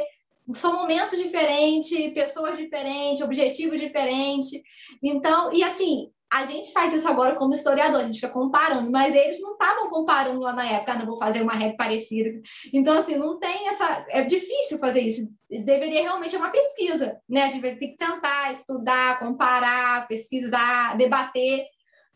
são 0.53 0.73
momentos 0.73 1.17
diferentes, 1.17 2.13
pessoas 2.13 2.57
diferentes, 2.57 3.23
objetivo 3.23 3.75
diferente. 3.75 4.61
Então, 5.01 5.51
e 5.51 5.63
assim, 5.63 6.13
a 6.35 6.45
gente 6.45 6.73
faz 6.73 6.91
isso 6.91 7.07
agora 7.07 7.37
como 7.37 7.53
historiador, 7.53 8.01
a 8.01 8.03
gente 8.03 8.19
fica 8.19 8.31
comparando, 8.31 8.91
mas 8.91 9.15
eles 9.15 9.39
não 9.39 9.53
estavam 9.53 9.89
comparando 9.89 10.41
lá 10.41 10.51
na 10.51 10.65
época, 10.65 10.91
ah, 10.91 10.97
não 10.97 11.05
vou 11.05 11.17
fazer 11.17 11.41
uma 11.41 11.53
regra 11.53 11.77
parecida. 11.77 12.29
Então, 12.73 12.97
assim, 12.97 13.15
não 13.15 13.39
tem 13.39 13.69
essa. 13.69 14.05
É 14.09 14.21
difícil 14.23 14.77
fazer 14.77 14.99
isso. 14.99 15.31
Deveria 15.49 16.01
realmente 16.01 16.31
ser 16.31 16.37
uma 16.37 16.49
pesquisa, 16.49 17.17
né? 17.29 17.43
A 17.43 17.49
gente 17.49 17.61
vai 17.61 17.75
ter 17.75 17.87
que 17.87 17.95
sentar, 17.97 18.51
estudar, 18.51 19.19
comparar, 19.19 20.07
pesquisar, 20.09 20.97
debater 20.97 21.63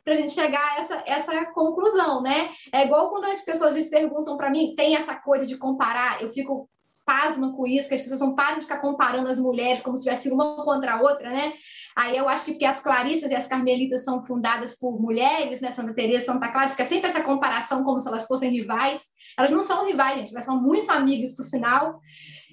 para 0.03 0.13
a 0.13 0.17
gente 0.17 0.31
chegar 0.31 0.59
a 0.59 0.81
essa, 0.81 1.03
essa 1.05 1.45
conclusão, 1.53 2.21
né? 2.21 2.49
É 2.73 2.83
igual 2.83 3.09
quando 3.09 3.25
as 3.25 3.41
pessoas 3.41 3.75
vezes, 3.75 3.89
perguntam 3.89 4.35
para 4.35 4.49
mim, 4.49 4.73
tem 4.75 4.97
essa 4.97 5.15
coisa 5.15 5.45
de 5.45 5.57
comparar, 5.57 6.21
eu 6.21 6.31
fico 6.31 6.69
pasma 7.05 7.55
com 7.55 7.65
isso, 7.65 7.87
que 7.87 7.95
as 7.95 8.01
pessoas 8.01 8.19
não 8.19 8.35
param 8.35 8.59
de 8.59 8.65
ficar 8.65 8.79
comparando 8.79 9.27
as 9.27 9.39
mulheres 9.39 9.81
como 9.81 9.97
se 9.97 10.03
tivesse 10.03 10.29
uma 10.29 10.63
contra 10.63 10.93
a 10.93 11.01
outra, 11.01 11.31
né? 11.31 11.53
Aí 11.99 12.15
eu 12.15 12.29
acho 12.29 12.45
que 12.45 12.51
porque 12.51 12.65
as 12.65 12.79
claristas 12.79 13.29
e 13.29 13.35
as 13.35 13.45
carmelitas 13.45 14.05
são 14.05 14.23
fundadas 14.23 14.73
por 14.73 15.01
mulheres, 15.01 15.59
né? 15.59 15.69
Santa 15.69 15.93
Teresa, 15.93 16.27
Santa 16.27 16.47
Clara, 16.47 16.69
fica 16.69 16.85
sempre 16.85 17.07
essa 17.07 17.21
comparação 17.21 17.83
como 17.83 17.99
se 17.99 18.07
elas 18.07 18.25
fossem 18.25 18.51
rivais. 18.51 19.09
Elas 19.37 19.51
não 19.51 19.61
são 19.61 19.85
rivais, 19.85 20.17
gente, 20.17 20.31
elas 20.31 20.45
são 20.45 20.61
muito 20.61 20.89
amigas, 20.89 21.35
por 21.35 21.43
sinal. 21.43 21.99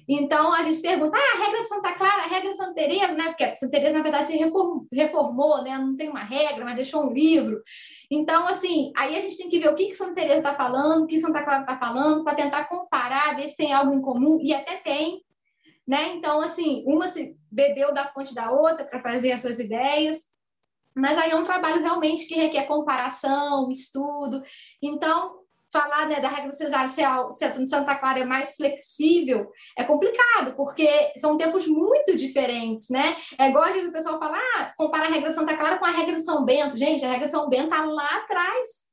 Então, 0.05 0.51
a 0.53 0.63
gente 0.63 0.81
pergunta, 0.81 1.15
ah, 1.17 1.37
a 1.37 1.45
regra 1.45 1.61
de 1.61 1.69
Santa 1.69 1.93
Clara, 1.93 2.23
a 2.23 2.27
regra 2.27 2.49
de 2.49 2.57
Santa 2.57 2.73
Teresa, 2.73 3.13
né? 3.13 3.23
Porque 3.27 3.55
Santa 3.55 3.71
Teresa, 3.71 3.93
na 3.93 4.03
verdade, 4.03 4.27
se 4.27 4.37
reformou, 4.91 5.63
né? 5.63 5.77
Não 5.77 5.95
tem 5.95 6.09
uma 6.09 6.23
regra, 6.23 6.65
mas 6.65 6.75
deixou 6.75 7.05
um 7.05 7.13
livro. 7.13 7.61
Então, 8.11 8.49
assim, 8.49 8.91
aí 8.97 9.15
a 9.15 9.21
gente 9.21 9.37
tem 9.37 9.47
que 9.47 9.59
ver 9.59 9.69
o 9.69 9.75
que, 9.75 9.87
que 9.87 9.95
Santa 9.95 10.15
Teresa 10.15 10.39
está 10.39 10.55
falando, 10.55 11.03
o 11.03 11.07
que 11.07 11.19
Santa 11.19 11.41
Clara 11.41 11.61
está 11.61 11.77
falando, 11.77 12.25
para 12.25 12.35
tentar 12.35 12.65
comparar, 12.65 13.37
ver 13.37 13.47
se 13.47 13.55
tem 13.55 13.71
algo 13.71 13.93
em 13.93 14.01
comum, 14.01 14.39
e 14.41 14.53
até 14.53 14.75
tem, 14.75 15.21
né? 15.87 16.13
Então, 16.15 16.41
assim, 16.41 16.83
uma 16.85 17.07
se 17.07 17.37
bebeu 17.49 17.93
da 17.93 18.11
fonte 18.11 18.35
da 18.35 18.51
outra 18.51 18.85
para 18.85 19.01
fazer 19.01 19.31
as 19.31 19.41
suas 19.41 19.59
ideias, 19.59 20.25
mas 20.93 21.17
aí 21.17 21.31
é 21.31 21.35
um 21.35 21.45
trabalho 21.45 21.81
realmente 21.81 22.27
que 22.27 22.35
requer 22.35 22.65
comparação, 22.65 23.69
estudo. 23.69 24.43
Então, 24.81 25.39
falar 25.71 26.07
né, 26.07 26.19
da 26.19 26.27
regra 26.27 26.51
cesárea 26.51 26.87
se 26.87 27.03
a 27.03 27.27
Santa 27.67 27.95
Clara 27.95 28.19
é 28.19 28.25
mais 28.25 28.55
flexível 28.55 29.51
é 29.77 29.83
complicado, 29.83 30.55
porque 30.55 30.89
são 31.17 31.37
tempos 31.37 31.67
muito 31.67 32.15
diferentes, 32.15 32.89
né? 32.89 33.15
É 33.37 33.49
igual 33.49 33.65
às 33.65 33.73
vezes 33.73 33.89
o 33.89 33.93
pessoal 33.93 34.17
fala, 34.17 34.37
ah, 34.37 34.73
compara 34.75 35.07
a 35.07 35.11
regra 35.11 35.29
de 35.29 35.35
Santa 35.35 35.55
Clara 35.55 35.77
com 35.77 35.85
a 35.85 35.91
regra 35.91 36.15
de 36.15 36.23
São 36.23 36.45
Bento. 36.45 36.77
Gente, 36.77 37.05
a 37.05 37.11
regra 37.11 37.27
de 37.27 37.31
São 37.31 37.49
Bento 37.49 37.65
está 37.65 37.85
lá 37.85 38.17
atrás 38.17 38.86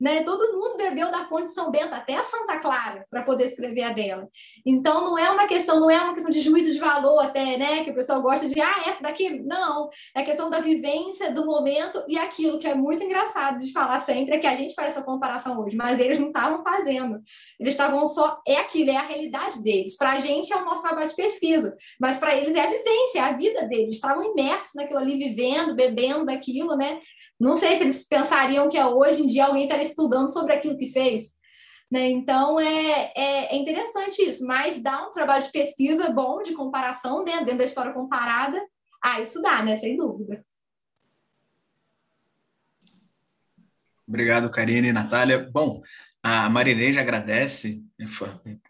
né? 0.00 0.22
Todo 0.22 0.52
mundo 0.52 0.78
bebeu 0.78 1.10
da 1.10 1.26
fonte 1.26 1.44
de 1.44 1.54
São 1.54 1.70
Bento, 1.70 1.94
até 1.94 2.14
a 2.14 2.22
Santa 2.22 2.58
Clara, 2.58 3.06
para 3.10 3.22
poder 3.22 3.44
escrever 3.44 3.82
a 3.82 3.92
dela. 3.92 4.28
Então, 4.64 5.04
não 5.04 5.18
é 5.18 5.30
uma 5.30 5.46
questão, 5.46 5.78
não 5.80 5.90
é 5.90 5.98
uma 6.00 6.14
questão 6.14 6.30
de 6.30 6.40
juízo 6.40 6.72
de 6.72 6.78
valor 6.78 7.18
até, 7.20 7.58
né? 7.58 7.84
Que 7.84 7.90
o 7.90 7.94
pessoal 7.94 8.22
gosta 8.22 8.46
de, 8.46 8.60
ah, 8.60 8.82
essa 8.86 9.02
daqui, 9.02 9.40
não. 9.40 9.88
É 10.16 10.22
questão 10.22 10.48
da 10.48 10.60
vivência, 10.60 11.32
do 11.32 11.44
momento 11.44 12.02
e 12.08 12.16
aquilo 12.18 12.58
que 12.58 12.66
é 12.66 12.74
muito 12.74 13.02
engraçado 13.02 13.58
de 13.58 13.72
falar 13.72 13.98
sempre 13.98 14.36
é 14.36 14.38
que 14.38 14.46
a 14.46 14.56
gente 14.56 14.74
faz 14.74 14.88
essa 14.88 15.02
comparação 15.02 15.60
hoje, 15.60 15.76
mas 15.76 15.98
eles 15.98 16.18
não 16.18 16.28
estavam 16.28 16.62
fazendo. 16.62 17.20
Eles 17.58 17.74
estavam 17.74 18.06
só, 18.06 18.40
é 18.46 18.56
aquilo, 18.56 18.90
é 18.90 18.96
a 18.96 19.02
realidade 19.02 19.62
deles. 19.62 19.96
Para 19.96 20.12
a 20.12 20.20
gente 20.20 20.52
é 20.52 20.56
o 20.56 20.64
nosso 20.64 20.82
trabalho 20.82 21.08
de 21.08 21.14
pesquisa, 21.14 21.76
mas 22.00 22.16
para 22.16 22.34
eles 22.34 22.54
é 22.54 22.60
a 22.60 22.70
vivência, 22.70 23.18
é 23.18 23.22
a 23.22 23.36
vida 23.36 23.68
deles. 23.68 23.96
Estavam 23.96 24.32
imersos 24.32 24.72
naquilo 24.74 25.00
ali, 25.00 25.18
vivendo, 25.18 25.74
bebendo 25.74 26.24
daquilo, 26.24 26.76
né? 26.76 27.00
Não 27.40 27.54
sei 27.54 27.74
se 27.76 27.82
eles 27.84 28.06
pensariam 28.06 28.68
que 28.68 28.78
hoje 28.78 29.22
em 29.22 29.26
dia 29.26 29.46
alguém 29.46 29.62
estaria 29.62 29.84
estudando 29.84 30.30
sobre 30.30 30.52
aquilo 30.52 30.76
que 30.76 30.88
fez. 30.88 31.32
Né? 31.90 32.10
Então, 32.10 32.60
é, 32.60 33.12
é, 33.16 33.54
é, 33.54 33.56
interessante 33.56 34.22
isso, 34.22 34.46
mas 34.46 34.80
dá 34.80 35.08
um 35.08 35.10
trabalho 35.10 35.42
de 35.42 35.50
pesquisa 35.50 36.12
bom, 36.12 36.42
de 36.42 36.52
comparação, 36.52 37.24
né? 37.24 37.38
dentro 37.38 37.56
da 37.56 37.64
história 37.64 37.94
comparada, 37.94 38.62
a 39.02 39.20
estudar, 39.20 39.64
né? 39.64 39.74
sem 39.76 39.96
dúvida. 39.96 40.44
Obrigado, 44.06 44.50
Karine 44.50 44.88
e 44.88 44.92
Natália. 44.92 45.48
Bom, 45.50 45.80
a 46.22 46.50
Marinês 46.50 46.98
agradece 46.98 47.82
né, 47.98 48.06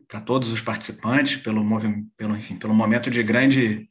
para 0.06 0.20
todos 0.20 0.52
os 0.52 0.60
participantes 0.60 1.36
pelo, 1.42 1.66
pelo, 2.16 2.36
enfim, 2.36 2.56
pelo 2.56 2.74
momento 2.74 3.10
de 3.10 3.22
grande 3.22 3.89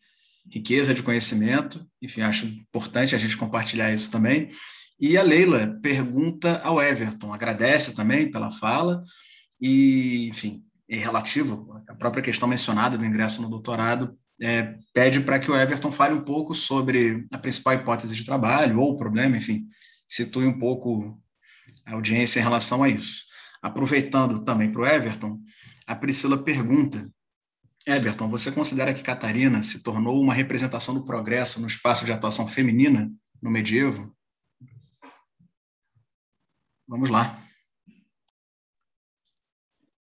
riqueza 0.52 0.94
de 0.94 1.04
conhecimento. 1.04 1.86
Enfim, 2.02 2.22
acho 2.22 2.46
importante 2.46 3.16
a 3.16 3.18
gente 3.18 3.38
compartilhar 3.38 3.94
isso 3.94 4.12
também. 4.12 4.50
E 5.00 5.18
a 5.18 5.24
Leila 5.24 5.80
pergunta 5.82 6.60
ao 6.60 6.82
Everton, 6.82 7.34
agradece 7.34 7.96
também 7.96 8.30
pela 8.30 8.52
fala 8.52 9.04
e, 9.62 10.28
enfim, 10.28 10.64
é 10.90 10.98
relativo 10.98 11.82
à 11.88 11.96
própria 11.96 12.24
questão 12.24 12.48
mencionada 12.48 12.98
do 12.98 13.06
ingresso 13.06 13.42
no 13.42 13.50
doutorado, 13.50 14.18
é, 14.42 14.76
pede 14.94 15.22
para 15.22 15.40
que 15.40 15.52
o 15.52 15.56
Everton 15.56 15.92
fale 15.92 16.16
um 16.16 16.22
pouco 16.22 16.54
sobre 16.54 17.26
a 17.32 17.38
principal 17.38 17.76
hipótese 17.76 18.16
de 18.16 18.26
trabalho 18.26 18.80
ou 18.80 18.94
o 18.94 18.98
problema, 18.98 19.38
enfim, 19.38 19.68
situe 20.08 20.46
um 20.46 20.58
pouco 20.58 21.22
a 21.86 21.94
audiência 21.94 22.40
em 22.40 22.44
relação 22.44 22.84
a 22.84 22.90
isso. 22.90 23.26
Aproveitando 23.62 24.44
também 24.44 24.72
para 24.72 24.82
o 24.82 24.88
Everton, 24.88 25.40
a 25.86 25.96
Priscila 25.96 26.38
pergunta 26.38 27.10
Everton, 27.90 28.30
você 28.30 28.52
considera 28.52 28.94
que 28.94 29.04
Catarina 29.04 29.64
se 29.64 29.84
tornou 29.84 30.22
uma 30.22 30.34
representação 30.34 30.94
do 30.94 31.06
progresso 31.06 31.60
no 31.60 31.68
espaço 31.68 32.06
de 32.06 32.12
atuação 32.12 32.48
feminina 32.48 33.12
no 33.42 33.50
medievo? 33.50 34.16
Vamos 36.88 37.10
lá. 37.10 37.38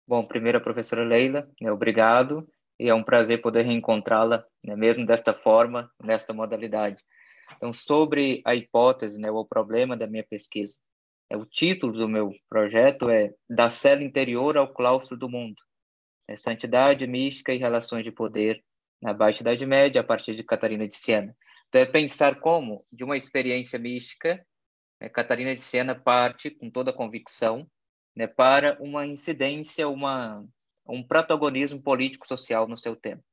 Bom, 0.07 0.25
primeiro 0.25 0.57
a 0.57 0.61
professora 0.61 1.03
Leila, 1.03 1.49
né, 1.59 1.71
obrigado, 1.71 2.47
e 2.79 2.87
é 2.87 2.93
um 2.93 3.03
prazer 3.03 3.41
poder 3.41 3.63
reencontrá-la, 3.63 4.45
né, 4.63 4.75
mesmo 4.75 5.05
desta 5.05 5.33
forma, 5.33 5.91
nesta 6.01 6.33
modalidade. 6.33 7.03
Então, 7.57 7.73
sobre 7.73 8.41
a 8.45 8.55
hipótese, 8.55 9.19
né, 9.19 9.29
o 9.29 9.43
problema 9.43 9.97
da 9.97 10.07
minha 10.07 10.23
pesquisa, 10.23 10.77
é, 11.29 11.35
o 11.35 11.45
título 11.45 11.91
do 11.91 12.07
meu 12.07 12.33
projeto 12.47 13.09
é 13.09 13.33
Da 13.49 13.69
Cela 13.69 14.01
Interior 14.01 14.57
ao 14.57 14.73
Claustro 14.73 15.17
do 15.17 15.27
Mundo, 15.27 15.61
é 15.61 15.66
santidade, 16.35 17.07
mística 17.07 17.53
e 17.53 17.57
relações 17.57 18.03
de 18.03 18.11
poder 18.11 18.63
na 19.01 19.13
Baixa 19.13 19.41
Idade 19.41 19.65
Média, 19.65 20.01
a 20.01 20.03
partir 20.03 20.35
de 20.35 20.43
Catarina 20.43 20.87
de 20.87 20.97
Siena. 20.97 21.35
Então, 21.69 21.81
é 21.81 21.85
pensar 21.85 22.39
como, 22.39 22.85
de 22.91 23.03
uma 23.03 23.15
experiência 23.15 23.77
mística, 23.77 24.45
né, 24.99 25.09
Catarina 25.09 25.55
de 25.55 25.61
Siena 25.61 25.95
parte 25.95 26.49
com 26.49 26.69
toda 26.69 26.91
a 26.91 26.93
convicção 26.93 27.69
né, 28.15 28.25
para 28.25 28.77
uma 28.81 29.05
incidência, 29.05 29.87
uma, 29.87 30.43
um 30.87 31.03
protagonismo 31.03 31.81
político-social 31.81 32.67
no 32.67 32.77
seu 32.77 32.95
tempo. 32.95 33.23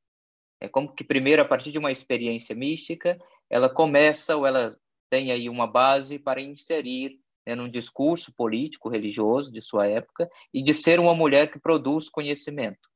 É 0.60 0.68
como 0.68 0.94
que, 0.94 1.04
primeiro, 1.04 1.42
a 1.42 1.44
partir 1.44 1.72
de 1.72 1.78
uma 1.78 1.90
experiência 1.90 2.54
mística, 2.54 3.18
ela 3.50 3.68
começa 3.68 4.36
ou 4.36 4.46
ela 4.46 4.76
tem 5.10 5.30
aí 5.30 5.48
uma 5.48 5.66
base 5.66 6.18
para 6.18 6.40
inserir 6.40 7.18
né, 7.46 7.54
num 7.54 7.68
discurso 7.68 8.32
político, 8.34 8.88
religioso 8.88 9.52
de 9.52 9.60
sua 9.60 9.86
época, 9.86 10.28
e 10.52 10.62
de 10.62 10.72
ser 10.72 10.98
uma 10.98 11.14
mulher 11.14 11.50
que 11.50 11.58
produz 11.58 12.08
conhecimento, 12.08 12.88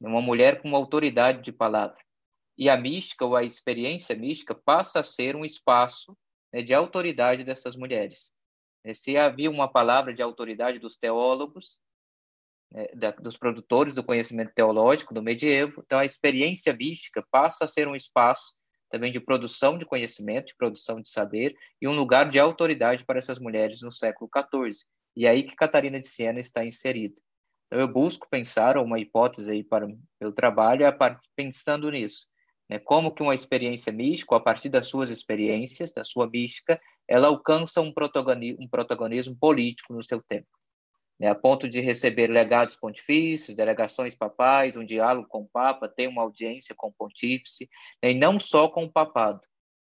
uma 0.00 0.20
mulher 0.20 0.60
com 0.60 0.68
uma 0.68 0.78
autoridade 0.78 1.42
de 1.42 1.52
palavra. 1.52 1.98
E 2.56 2.68
a 2.68 2.76
mística, 2.76 3.24
ou 3.24 3.36
a 3.36 3.44
experiência 3.44 4.14
mística, 4.16 4.54
passa 4.54 5.00
a 5.00 5.04
ser 5.04 5.36
um 5.36 5.44
espaço 5.44 6.16
né, 6.52 6.62
de 6.62 6.74
autoridade 6.74 7.44
dessas 7.44 7.76
mulheres. 7.76 8.30
Se 8.92 9.16
havia 9.16 9.50
uma 9.50 9.68
palavra 9.68 10.12
de 10.12 10.22
autoridade 10.22 10.78
dos 10.78 10.96
teólogos, 10.96 11.78
né, 12.72 12.86
da, 12.94 13.10
dos 13.12 13.36
produtores 13.36 13.94
do 13.94 14.02
conhecimento 14.02 14.52
teológico 14.54 15.14
do 15.14 15.22
medievo, 15.22 15.82
então 15.84 15.98
a 15.98 16.04
experiência 16.04 16.72
mística 16.72 17.24
passa 17.30 17.64
a 17.64 17.68
ser 17.68 17.86
um 17.86 17.94
espaço 17.94 18.52
também 18.92 19.10
de 19.10 19.18
produção 19.18 19.78
de 19.78 19.86
conhecimento, 19.86 20.48
de 20.48 20.54
produção 20.54 21.00
de 21.00 21.08
saber 21.08 21.56
e 21.80 21.88
um 21.88 21.94
lugar 21.94 22.28
de 22.30 22.38
autoridade 22.38 23.06
para 23.06 23.18
essas 23.18 23.38
mulheres 23.38 23.80
no 23.80 23.90
século 23.90 24.30
XIV. 24.30 24.84
E 25.16 25.24
é 25.24 25.30
aí 25.30 25.44
que 25.44 25.56
Catarina 25.56 25.98
de 25.98 26.06
Siena 26.06 26.38
está 26.38 26.62
inserida. 26.62 27.14
Então 27.66 27.80
eu 27.80 27.88
busco 27.88 28.28
pensar 28.28 28.76
uma 28.76 29.00
hipótese 29.00 29.50
aí 29.50 29.64
para 29.64 29.86
o 29.86 29.98
meu 30.20 30.30
trabalho 30.30 30.84
pensando 31.34 31.90
nisso, 31.90 32.26
né? 32.68 32.78
Como 32.78 33.14
que 33.14 33.22
uma 33.22 33.34
experiência 33.34 33.90
mística, 33.90 34.36
a 34.36 34.40
partir 34.40 34.68
das 34.68 34.88
suas 34.88 35.08
experiências, 35.08 35.90
da 35.90 36.04
sua 36.04 36.28
mística, 36.28 36.78
ela 37.08 37.28
alcança 37.28 37.80
um 37.80 37.90
protagonismo, 37.90 38.62
um 38.62 38.68
protagonismo 38.68 39.34
político 39.34 39.94
no 39.94 40.02
seu 40.02 40.22
tempo 40.22 40.48
né, 41.22 41.28
a 41.28 41.36
ponto 41.36 41.68
de 41.68 41.80
receber 41.80 42.26
legados 42.26 42.74
pontifícios, 42.74 43.54
delegações 43.54 44.12
papais, 44.12 44.76
um 44.76 44.84
diálogo 44.84 45.28
com 45.28 45.42
o 45.42 45.48
Papa, 45.48 45.88
ter 45.88 46.08
uma 46.08 46.20
audiência 46.20 46.74
com 46.76 46.88
o 46.88 46.92
pontífice, 46.92 47.70
né, 48.02 48.10
e 48.10 48.14
não 48.18 48.40
só 48.40 48.66
com 48.66 48.82
o 48.82 48.92
papado, 48.92 49.40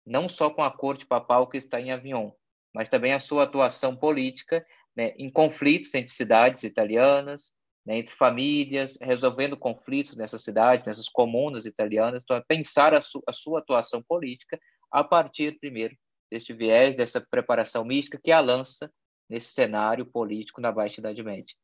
não 0.07 0.29
só 0.29 0.49
com 0.49 0.63
a 0.63 0.71
corte 0.71 1.05
papal 1.05 1.49
que 1.49 1.57
está 1.57 1.81
em 1.81 1.91
Avignon, 1.91 2.31
mas 2.73 2.89
também 2.89 3.13
a 3.13 3.19
sua 3.19 3.43
atuação 3.43 3.97
política 3.97 4.65
né, 4.97 5.15
em 5.19 5.29
conflitos 5.29 5.93
entre 5.97 6.13
cidades 6.13 6.63
italianas, 6.63 7.51
né, 7.85 7.99
entre 7.99 8.15
famílias, 8.15 8.97
resolvendo 9.03 9.57
conflitos 9.57 10.17
nessas 10.17 10.45
cidades, 10.45 10.87
nessas 10.87 11.09
comunas 11.09 11.67
italianas. 11.67 12.23
Então, 12.23 12.37
é 12.37 12.43
pensar 12.47 12.95
a, 12.95 13.01
su 13.01 13.21
a 13.27 13.33
sua 13.33 13.59
atuação 13.59 14.01
política 14.01 14.61
a 14.93 15.03
partir, 15.03 15.59
primeiro, 15.59 15.97
deste 16.31 16.53
viés, 16.53 16.95
dessa 16.95 17.21
preparação 17.21 17.85
mística 17.85 18.21
que 18.23 18.31
a 18.31 18.39
lança 18.39 18.89
nesse 19.29 19.53
cenário 19.53 20.07
político 20.07 20.61
na 20.61 20.71
Baixa 20.71 21.01
Idade 21.01 21.23
Média. 21.23 21.55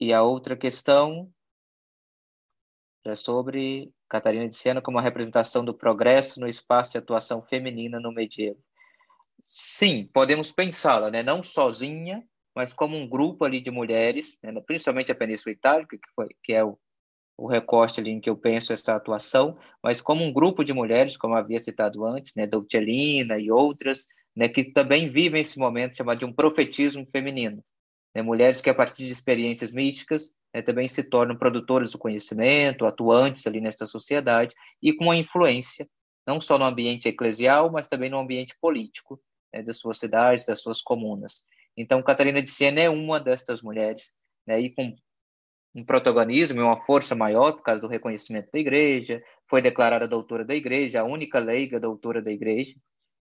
E 0.00 0.12
a 0.12 0.22
outra 0.22 0.56
questão 0.56 1.32
é 3.04 3.14
sobre 3.14 3.92
Catarina 4.08 4.48
de 4.48 4.56
Sena 4.56 4.80
como 4.80 4.98
a 4.98 5.02
representação 5.02 5.64
do 5.64 5.74
progresso 5.74 6.40
no 6.40 6.48
espaço 6.48 6.92
de 6.92 6.98
atuação 6.98 7.42
feminina 7.42 8.00
no 8.00 8.12
medievo. 8.12 8.62
Sim, 9.40 10.08
podemos 10.12 10.50
pensá-la, 10.52 11.10
né? 11.10 11.22
não 11.22 11.42
sozinha, 11.42 12.26
mas 12.54 12.72
como 12.72 12.96
um 12.96 13.08
grupo 13.08 13.44
ali 13.44 13.60
de 13.60 13.70
mulheres, 13.70 14.38
né? 14.42 14.52
principalmente 14.66 15.12
a 15.12 15.14
Península 15.14 15.52
Itálica, 15.52 15.98
que, 15.98 16.08
foi, 16.14 16.28
que 16.42 16.52
é 16.52 16.64
o, 16.64 16.78
o 17.36 17.46
recorte 17.46 18.00
ali 18.00 18.10
em 18.10 18.20
que 18.20 18.30
eu 18.30 18.36
penso 18.36 18.72
essa 18.72 18.94
atuação, 18.94 19.58
mas 19.82 20.00
como 20.00 20.24
um 20.24 20.32
grupo 20.32 20.64
de 20.64 20.72
mulheres, 20.72 21.16
como 21.16 21.34
havia 21.34 21.60
citado 21.60 22.04
antes, 22.04 22.34
né? 22.34 22.46
Doutelina 22.46 23.38
e 23.38 23.50
outras, 23.50 24.06
né, 24.36 24.48
que 24.48 24.64
também 24.64 25.08
vivem 25.08 25.40
esse 25.40 25.58
momento 25.58 25.96
chamado 25.96 26.18
de 26.18 26.24
um 26.24 26.32
profetismo 26.32 27.06
feminino. 27.10 27.62
Né, 28.14 28.22
mulheres 28.22 28.60
que, 28.60 28.70
a 28.70 28.74
partir 28.74 29.06
de 29.06 29.12
experiências 29.12 29.70
místicas, 29.70 30.32
né, 30.54 30.62
também 30.62 30.88
se 30.88 31.02
tornam 31.02 31.36
produtoras 31.36 31.90
do 31.90 31.98
conhecimento, 31.98 32.86
atuantes 32.86 33.46
ali 33.46 33.60
nessa 33.60 33.86
sociedade 33.86 34.54
e 34.82 34.92
com 34.92 35.04
uma 35.04 35.16
influência, 35.16 35.88
não 36.26 36.40
só 36.40 36.58
no 36.58 36.64
ambiente 36.64 37.08
eclesial, 37.08 37.70
mas 37.70 37.88
também 37.88 38.08
no 38.08 38.18
ambiente 38.18 38.56
político 38.60 39.20
né, 39.52 39.62
das 39.62 39.78
suas 39.78 39.98
cidades, 39.98 40.46
das 40.46 40.60
suas 40.60 40.80
comunas. 40.80 41.42
Então, 41.76 42.02
Catarina 42.02 42.42
de 42.42 42.50
Siena 42.50 42.80
é 42.80 42.88
uma 42.88 43.18
destas 43.18 43.62
mulheres, 43.62 44.12
né, 44.46 44.60
e 44.60 44.70
com 44.70 44.94
um 45.74 45.84
protagonismo 45.84 46.60
e 46.60 46.62
uma 46.62 46.80
força 46.84 47.16
maior 47.16 47.52
por 47.52 47.62
causa 47.62 47.82
do 47.82 47.88
reconhecimento 47.88 48.48
da 48.52 48.58
igreja, 48.58 49.22
foi 49.48 49.60
declarada 49.60 50.06
doutora 50.06 50.44
da 50.44 50.54
igreja, 50.54 51.00
a 51.00 51.04
única 51.04 51.40
leiga 51.40 51.80
doutora 51.80 52.22
da 52.22 52.30
igreja. 52.30 52.76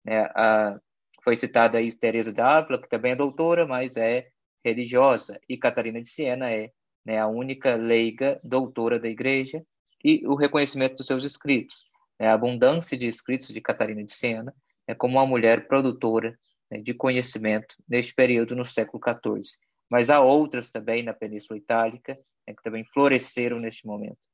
Né? 0.04 0.20
A, 0.32 0.80
foi 1.26 1.34
citada 1.34 1.78
aí 1.78 1.92
Teresa 1.92 2.32
d'Ávila, 2.32 2.80
que 2.80 2.88
também 2.88 3.10
é 3.10 3.16
doutora, 3.16 3.66
mas 3.66 3.96
é 3.96 4.28
religiosa, 4.64 5.40
e 5.48 5.56
Catarina 5.56 6.00
de 6.00 6.08
Siena 6.08 6.52
é 6.52 6.70
né, 7.04 7.18
a 7.18 7.26
única 7.26 7.74
leiga 7.74 8.40
doutora 8.44 8.96
da 8.96 9.08
igreja, 9.08 9.66
e 10.04 10.24
o 10.24 10.36
reconhecimento 10.36 10.94
dos 10.94 11.06
seus 11.06 11.24
escritos. 11.24 11.88
Né? 12.16 12.28
A 12.28 12.34
abundância 12.34 12.96
de 12.96 13.08
escritos 13.08 13.48
de 13.48 13.60
Catarina 13.60 14.04
de 14.04 14.12
Siena 14.12 14.54
é 14.86 14.94
como 14.94 15.16
uma 15.16 15.26
mulher 15.26 15.66
produtora 15.66 16.38
né, 16.70 16.78
de 16.78 16.94
conhecimento 16.94 17.74
neste 17.88 18.14
período 18.14 18.54
no 18.54 18.64
século 18.64 19.02
XIV. 19.02 19.58
Mas 19.90 20.10
há 20.10 20.20
outras 20.20 20.70
também 20.70 21.02
na 21.02 21.12
Península 21.12 21.58
Itálica 21.58 22.14
né, 22.46 22.54
que 22.54 22.62
também 22.62 22.84
floresceram 22.84 23.58
neste 23.58 23.84
momento. 23.84 24.28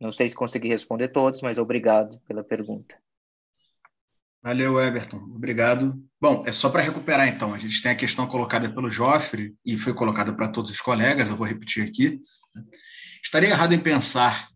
Não 0.00 0.12
sei 0.12 0.30
se 0.30 0.34
consegui 0.34 0.68
responder 0.68 1.08
todos, 1.08 1.42
mas 1.42 1.58
obrigado 1.58 2.18
pela 2.20 2.42
pergunta. 2.42 2.98
Valeu, 4.42 4.80
Everton. 4.80 5.18
Obrigado. 5.34 6.02
Bom, 6.18 6.44
é 6.46 6.52
só 6.52 6.70
para 6.70 6.82
recuperar 6.82 7.28
então. 7.28 7.52
A 7.52 7.58
gente 7.58 7.82
tem 7.82 7.92
a 7.92 7.96
questão 7.96 8.26
colocada 8.26 8.72
pelo 8.72 8.90
Joffre 8.90 9.54
e 9.64 9.76
foi 9.76 9.92
colocada 9.92 10.32
para 10.32 10.48
todos 10.48 10.70
os 10.70 10.80
colegas, 10.80 11.28
eu 11.28 11.36
vou 11.36 11.46
repetir 11.46 11.86
aqui. 11.86 12.18
Estaria 13.22 13.50
errado 13.50 13.74
em 13.74 13.78
pensar 13.78 14.48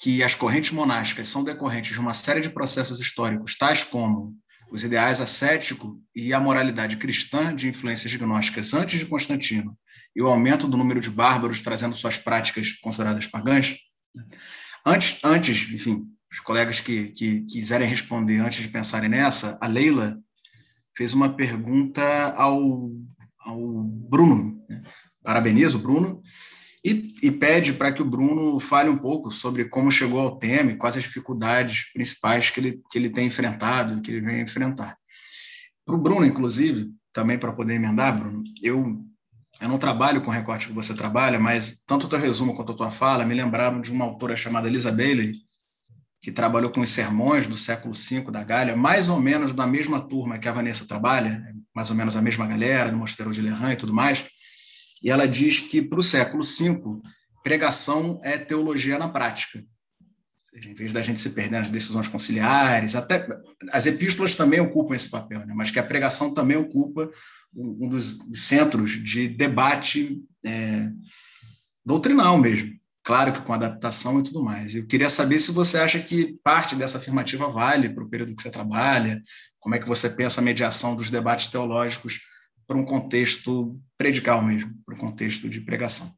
que 0.00 0.22
as 0.22 0.34
correntes 0.34 0.70
monásticas 0.70 1.28
são 1.28 1.44
decorrentes 1.44 1.92
de 1.92 2.00
uma 2.00 2.14
série 2.14 2.40
de 2.40 2.48
processos 2.48 3.00
históricos, 3.00 3.56
tais 3.56 3.82
como 3.82 4.34
os 4.70 4.84
ideais 4.84 5.20
ascético 5.20 6.00
e 6.14 6.32
a 6.32 6.40
moralidade 6.40 6.96
cristã 6.96 7.54
de 7.54 7.68
influências 7.68 8.14
gnósticas 8.14 8.72
antes 8.72 9.00
de 9.00 9.06
Constantino 9.06 9.76
e 10.14 10.22
o 10.22 10.26
aumento 10.26 10.68
do 10.68 10.76
número 10.76 11.00
de 11.00 11.10
bárbaros 11.10 11.60
trazendo 11.60 11.94
suas 11.94 12.16
práticas 12.16 12.72
consideradas 12.72 13.26
pagãs? 13.26 13.76
Antes, 14.86 15.18
antes 15.24 15.72
enfim, 15.72 16.06
os 16.30 16.40
colegas 16.40 16.80
que, 16.80 17.08
que 17.08 17.42
quiserem 17.42 17.88
responder 17.88 18.38
antes 18.38 18.62
de 18.62 18.68
pensarem 18.68 19.08
nessa, 19.08 19.58
a 19.60 19.66
Leila 19.66 20.18
fez 20.96 21.14
uma 21.14 21.28
pergunta 21.28 22.02
ao, 22.32 22.90
ao 23.38 23.82
Bruno. 23.84 24.62
Né? 24.68 24.82
Parabenizo 25.22 25.78
o 25.78 25.82
Bruno 25.82 26.22
e, 26.84 27.14
e 27.22 27.30
pede 27.30 27.72
para 27.72 27.92
que 27.92 28.02
o 28.02 28.04
Bruno 28.04 28.58
fale 28.60 28.88
um 28.88 28.98
pouco 28.98 29.30
sobre 29.30 29.64
como 29.64 29.90
chegou 29.90 30.20
ao 30.20 30.38
tema 30.38 30.72
e 30.72 30.76
quais 30.76 30.96
as 30.96 31.02
dificuldades 31.02 31.92
principais 31.92 32.50
que 32.50 32.60
ele, 32.60 32.82
que 32.90 32.98
ele 32.98 33.10
tem 33.10 33.26
enfrentado, 33.26 34.00
que 34.02 34.10
ele 34.10 34.20
vem 34.20 34.42
enfrentar. 34.42 34.96
Para 35.84 35.94
o 35.94 35.98
Bruno, 35.98 36.26
inclusive, 36.26 36.90
também 37.12 37.38
para 37.38 37.52
poder 37.52 37.74
emendar, 37.74 38.18
Bruno, 38.18 38.42
eu, 38.62 39.02
eu 39.60 39.68
não 39.68 39.78
trabalho 39.78 40.20
com 40.20 40.30
o 40.30 40.34
recorte 40.34 40.68
que 40.68 40.72
você 40.72 40.94
trabalha, 40.94 41.38
mas 41.38 41.82
tanto 41.86 42.06
o 42.06 42.08
teu 42.08 42.18
resumo 42.18 42.54
quanto 42.54 42.72
a 42.72 42.76
tua 42.76 42.90
fala 42.90 43.24
me 43.24 43.34
lembraram 43.34 43.80
de 43.80 43.90
uma 43.90 44.04
autora 44.04 44.36
chamada 44.36 44.68
Lisa 44.68 44.92
Bailey, 44.92 45.32
que 46.20 46.32
trabalhou 46.32 46.70
com 46.70 46.80
os 46.80 46.90
sermões 46.90 47.46
do 47.46 47.56
século 47.56 47.94
V 47.94 48.30
da 48.30 48.42
Gália, 48.42 48.76
mais 48.76 49.08
ou 49.08 49.20
menos 49.20 49.52
da 49.52 49.66
mesma 49.66 50.00
turma 50.00 50.38
que 50.38 50.48
a 50.48 50.52
Vanessa 50.52 50.86
trabalha, 50.86 51.54
mais 51.74 51.90
ou 51.90 51.96
menos 51.96 52.16
a 52.16 52.22
mesma 52.22 52.46
galera, 52.46 52.90
do 52.90 52.96
Mosteiro 52.96 53.32
de 53.32 53.40
Lerran 53.40 53.72
e 53.72 53.76
tudo 53.76 53.94
mais, 53.94 54.24
e 55.02 55.10
ela 55.10 55.28
diz 55.28 55.60
que 55.60 55.80
para 55.80 56.00
o 56.00 56.02
século 56.02 56.42
V, 56.42 57.00
pregação 57.42 58.20
é 58.22 58.36
teologia 58.36 58.98
na 58.98 59.08
prática. 59.08 59.60
Ou 59.60 59.64
seja, 60.42 60.70
em 60.70 60.74
vez 60.74 60.92
da 60.92 61.02
gente 61.02 61.20
se 61.20 61.30
perder 61.30 61.58
nas 61.58 61.70
decisões 61.70 62.08
conciliares, 62.08 62.96
até 62.96 63.26
as 63.70 63.86
epístolas 63.86 64.34
também 64.34 64.60
ocupam 64.60 64.96
esse 64.96 65.08
papel, 65.08 65.46
né? 65.46 65.54
mas 65.54 65.70
que 65.70 65.78
a 65.78 65.84
pregação 65.84 66.34
também 66.34 66.56
ocupa 66.56 67.08
um 67.54 67.88
dos 67.88 68.18
centros 68.34 68.90
de 68.90 69.28
debate 69.28 70.20
é, 70.44 70.90
doutrinal 71.84 72.38
mesmo. 72.38 72.77
Claro 73.08 73.32
que 73.32 73.40
com 73.40 73.54
adaptação 73.54 74.20
e 74.20 74.22
tudo 74.22 74.44
mais. 74.44 74.74
Eu 74.74 74.86
queria 74.86 75.08
saber 75.08 75.40
se 75.40 75.50
você 75.50 75.78
acha 75.78 75.98
que 75.98 76.38
parte 76.44 76.76
dessa 76.76 76.98
afirmativa 76.98 77.48
vale 77.48 77.88
para 77.88 78.04
o 78.04 78.08
período 78.10 78.36
que 78.36 78.42
você 78.42 78.50
trabalha, 78.50 79.22
como 79.58 79.74
é 79.74 79.78
que 79.78 79.88
você 79.88 80.10
pensa 80.10 80.42
a 80.42 80.44
mediação 80.44 80.94
dos 80.94 81.08
debates 81.08 81.46
teológicos 81.46 82.20
para 82.66 82.76
um 82.76 82.84
contexto 82.84 83.80
predical 83.96 84.42
mesmo, 84.42 84.74
para 84.84 84.94
um 84.94 84.98
contexto 84.98 85.48
de 85.48 85.62
pregação. 85.62 86.12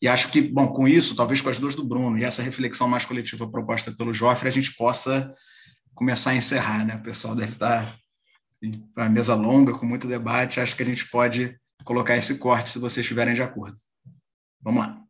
E 0.00 0.06
acho 0.06 0.30
que, 0.30 0.40
bom, 0.40 0.68
com 0.68 0.86
isso, 0.86 1.16
talvez 1.16 1.40
com 1.40 1.48
as 1.48 1.58
duas 1.58 1.74
do 1.74 1.82
Bruno 1.82 2.16
e 2.16 2.22
essa 2.22 2.44
reflexão 2.44 2.86
mais 2.86 3.04
coletiva 3.04 3.50
proposta 3.50 3.90
pelo 3.90 4.12
Joffre, 4.12 4.46
a 4.46 4.52
gente 4.52 4.72
possa 4.76 5.34
começar 5.96 6.30
a 6.30 6.36
encerrar, 6.36 6.86
né? 6.86 6.94
O 6.94 7.02
pessoal 7.02 7.34
deve 7.34 7.50
estar 7.50 7.92
uma 8.96 9.08
mesa 9.08 9.34
longa, 9.34 9.76
com 9.76 9.84
muito 9.84 10.06
debate, 10.06 10.60
acho 10.60 10.76
que 10.76 10.84
a 10.84 10.86
gente 10.86 11.10
pode 11.10 11.58
colocar 11.82 12.16
esse 12.16 12.38
corte 12.38 12.70
se 12.70 12.78
vocês 12.78 13.04
estiverem 13.04 13.34
de 13.34 13.42
acordo. 13.42 13.76
Vamos 14.62 14.86
lá. 14.86 15.05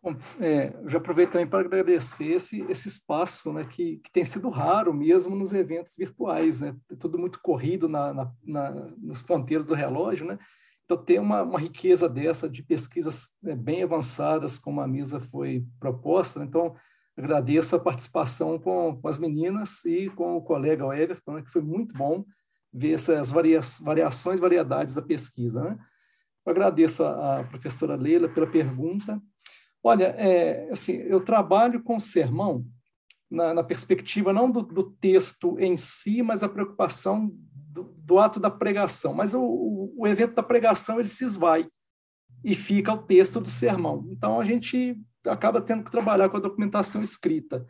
Bom, 0.00 0.16
é, 0.40 0.72
já 0.86 0.98
aproveito 0.98 1.32
também 1.32 1.46
para 1.48 1.58
agradecer 1.58 2.32
esse, 2.32 2.62
esse 2.70 2.86
espaço, 2.86 3.52
né, 3.52 3.64
que, 3.64 3.96
que 3.98 4.12
tem 4.12 4.22
sido 4.22 4.48
raro 4.48 4.94
mesmo 4.94 5.34
nos 5.34 5.52
eventos 5.52 5.96
virtuais, 5.96 6.60
né, 6.60 6.76
é 6.88 6.94
tudo 6.94 7.18
muito 7.18 7.40
corrido 7.42 7.88
na, 7.88 8.14
na, 8.14 8.32
na, 8.44 8.70
nos 8.96 9.22
ponteiros 9.22 9.66
do 9.66 9.74
relógio, 9.74 10.24
né, 10.24 10.38
então 10.84 10.96
ter 10.96 11.18
uma, 11.18 11.42
uma 11.42 11.58
riqueza 11.58 12.08
dessa 12.08 12.48
de 12.48 12.62
pesquisas 12.62 13.36
né, 13.42 13.56
bem 13.56 13.82
avançadas, 13.82 14.56
como 14.56 14.80
a 14.80 14.86
mesa 14.86 15.18
foi 15.18 15.66
proposta, 15.80 16.38
né, 16.38 16.46
então 16.46 16.76
agradeço 17.16 17.74
a 17.74 17.80
participação 17.80 18.56
com, 18.56 19.00
com, 19.02 19.08
as 19.08 19.18
meninas 19.18 19.84
e 19.84 20.08
com 20.10 20.36
o 20.36 20.42
colega 20.42 20.96
Everton, 20.96 21.32
né, 21.32 21.42
que 21.42 21.50
foi 21.50 21.62
muito 21.62 21.92
bom 21.94 22.24
ver 22.72 22.92
essas 22.92 23.32
varia, 23.32 23.58
variações, 23.82 24.38
variedades 24.38 24.94
da 24.94 25.02
pesquisa, 25.02 25.60
né. 25.60 25.78
Agradeço 26.46 27.04
a 27.04 27.44
professora 27.44 27.94
Leila 27.94 28.26
pela 28.26 28.46
pergunta, 28.46 29.20
Olha, 29.82 30.06
é, 30.18 30.68
assim, 30.70 30.94
eu 30.94 31.20
trabalho 31.20 31.82
com 31.82 31.96
o 31.96 32.00
sermão 32.00 32.64
na, 33.30 33.54
na 33.54 33.62
perspectiva 33.62 34.32
não 34.32 34.50
do, 34.50 34.62
do, 34.62 34.90
texto 34.90 35.58
em 35.58 35.76
si, 35.76 36.22
mas 36.22 36.42
a 36.42 36.48
preocupação 36.48 37.30
do, 37.52 37.84
do 37.98 38.18
ato 38.18 38.40
da 38.40 38.50
pregação. 38.50 39.14
Mas 39.14 39.34
o, 39.34 39.92
o, 39.96 40.06
evento 40.06 40.34
da 40.34 40.42
pregação 40.42 40.98
ele 40.98 41.08
se 41.08 41.24
esvai 41.24 41.68
e 42.42 42.54
fica 42.54 42.92
o 42.92 43.02
texto 43.02 43.40
do 43.40 43.48
sermão. 43.48 44.06
Então 44.10 44.40
a 44.40 44.44
gente 44.44 44.96
acaba 45.26 45.60
tendo 45.60 45.84
que 45.84 45.90
trabalhar 45.90 46.28
com 46.28 46.36
a 46.36 46.40
documentação 46.40 47.02
escrita. 47.02 47.66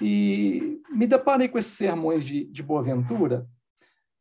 E 0.00 0.80
me 0.90 1.06
deparei 1.06 1.48
com 1.48 1.58
esses 1.58 1.72
sermões 1.72 2.24
de, 2.24 2.44
de 2.46 2.62
Boaventura 2.62 3.46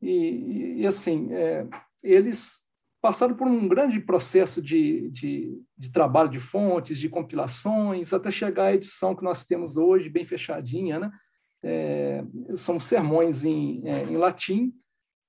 e, 0.01 0.11
e, 0.11 0.81
e 0.81 0.87
assim, 0.87 1.33
é, 1.33 1.65
eles 2.03 2.62
passaram 3.03 3.35
por 3.35 3.45
um 3.45 3.67
grande 3.67 3.99
processo 3.99 4.61
de, 4.61 5.09
de, 5.09 5.61
de, 5.77 5.91
trabalho 5.91 6.29
de 6.29 6.39
fontes, 6.39 6.97
de 6.97 7.09
compilações, 7.09 8.13
até 8.13 8.31
chegar 8.31 8.67
à 8.67 8.73
edição 8.73 9.13
que 9.13 9.25
nós 9.25 9.45
temos 9.45 9.75
hoje, 9.75 10.09
bem 10.09 10.23
fechadinha. 10.23 10.97
Né? 10.97 11.11
É, 11.61 12.23
são 12.55 12.79
sermões 12.79 13.43
em, 13.43 13.85
é, 13.85 14.03
em 14.03 14.15
latim, 14.15 14.73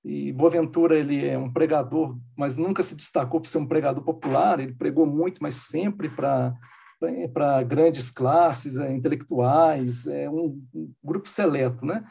e 0.05 0.31
Boaventura 0.31 0.97
ele 0.97 1.25
é 1.25 1.37
um 1.37 1.51
pregador, 1.51 2.17
mas 2.37 2.55
nunca 2.55 2.81
se 2.81 2.95
destacou 2.95 3.41
por 3.41 3.49
ser 3.49 3.57
um 3.57 3.67
pregador 3.67 4.05
popular, 4.05 4.57
ele 4.57 4.73
pregou 4.73 5.05
muito, 5.05 5.39
mas 5.41 5.55
sempre 5.55 6.07
para 6.07 6.53
para 7.33 7.61
grandes 7.61 8.09
classes 8.09 8.77
é, 8.77 8.91
intelectuais, 8.91 10.07
é 10.07 10.29
um, 10.29 10.59
um 10.73 10.91
grupo 11.03 11.27
seleto, 11.27 11.85
né? 11.85 12.03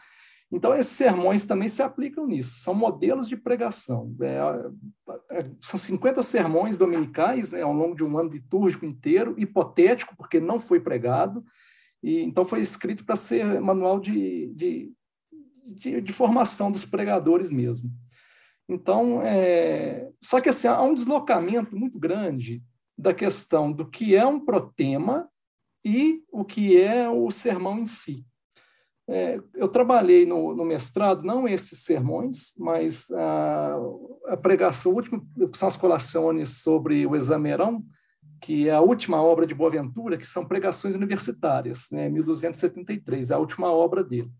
Então, 0.54 0.72
esses 0.72 0.92
sermões 0.92 1.44
também 1.44 1.66
se 1.66 1.82
aplicam 1.82 2.28
nisso, 2.28 2.60
são 2.60 2.76
modelos 2.76 3.28
de 3.28 3.36
pregação. 3.36 4.14
É, 4.20 4.38
é, 5.32 5.50
são 5.60 5.76
50 5.76 6.22
sermões 6.22 6.78
dominicais 6.78 7.50
né, 7.50 7.62
ao 7.62 7.72
longo 7.72 7.96
de 7.96 8.04
um 8.04 8.16
ano 8.16 8.30
litúrgico 8.30 8.86
inteiro, 8.86 9.34
hipotético, 9.36 10.14
porque 10.16 10.38
não 10.38 10.60
foi 10.60 10.78
pregado, 10.78 11.44
e 12.00 12.20
então 12.20 12.44
foi 12.44 12.60
escrito 12.60 13.04
para 13.04 13.16
ser 13.16 13.60
manual 13.60 13.98
de, 13.98 14.46
de, 14.54 14.92
de, 15.66 16.00
de, 16.00 16.12
formação 16.12 16.70
dos 16.70 16.86
pregadores 16.86 17.50
mesmo. 17.50 17.90
Então, 18.68 19.22
é, 19.22 20.08
só 20.22 20.40
que 20.40 20.50
assim, 20.50 20.68
há 20.68 20.80
um 20.82 20.94
deslocamento 20.94 21.76
muito 21.76 21.98
grande 21.98 22.62
da 22.96 23.12
questão 23.12 23.72
do 23.72 23.90
que 23.90 24.14
é 24.14 24.24
um 24.24 24.38
protema 24.38 25.28
e 25.84 26.22
o 26.30 26.44
que 26.44 26.80
é 26.80 27.10
o 27.10 27.28
sermão 27.32 27.76
em 27.76 27.86
si. 27.86 28.24
É, 29.06 29.38
eu 29.54 29.68
trabalhei 29.68 30.24
no, 30.24 30.54
no, 30.54 30.64
mestrado, 30.64 31.24
não 31.24 31.46
esses 31.46 31.80
sermões, 31.80 32.54
mas 32.58 33.10
a, 33.10 33.76
a 34.28 34.36
pregação 34.36 34.94
última, 34.94 35.22
que 35.52 35.58
são 35.58 35.68
as 35.68 35.76
colações 35.76 36.62
sobre 36.62 37.06
o 37.06 37.14
Examerão, 37.14 37.84
que 38.40 38.68
é 38.68 38.72
a 38.72 38.80
última 38.80 39.22
obra 39.22 39.46
de 39.46 39.54
Boaventura, 39.54 40.16
que 40.16 40.26
são 40.26 40.46
pregações 40.46 40.94
universitárias, 40.94 41.88
né, 41.92 42.08
1273, 42.08 43.30
é 43.30 43.34
a 43.34 43.38
última 43.38 43.70
obra 43.70 44.02
dele. 44.02 44.30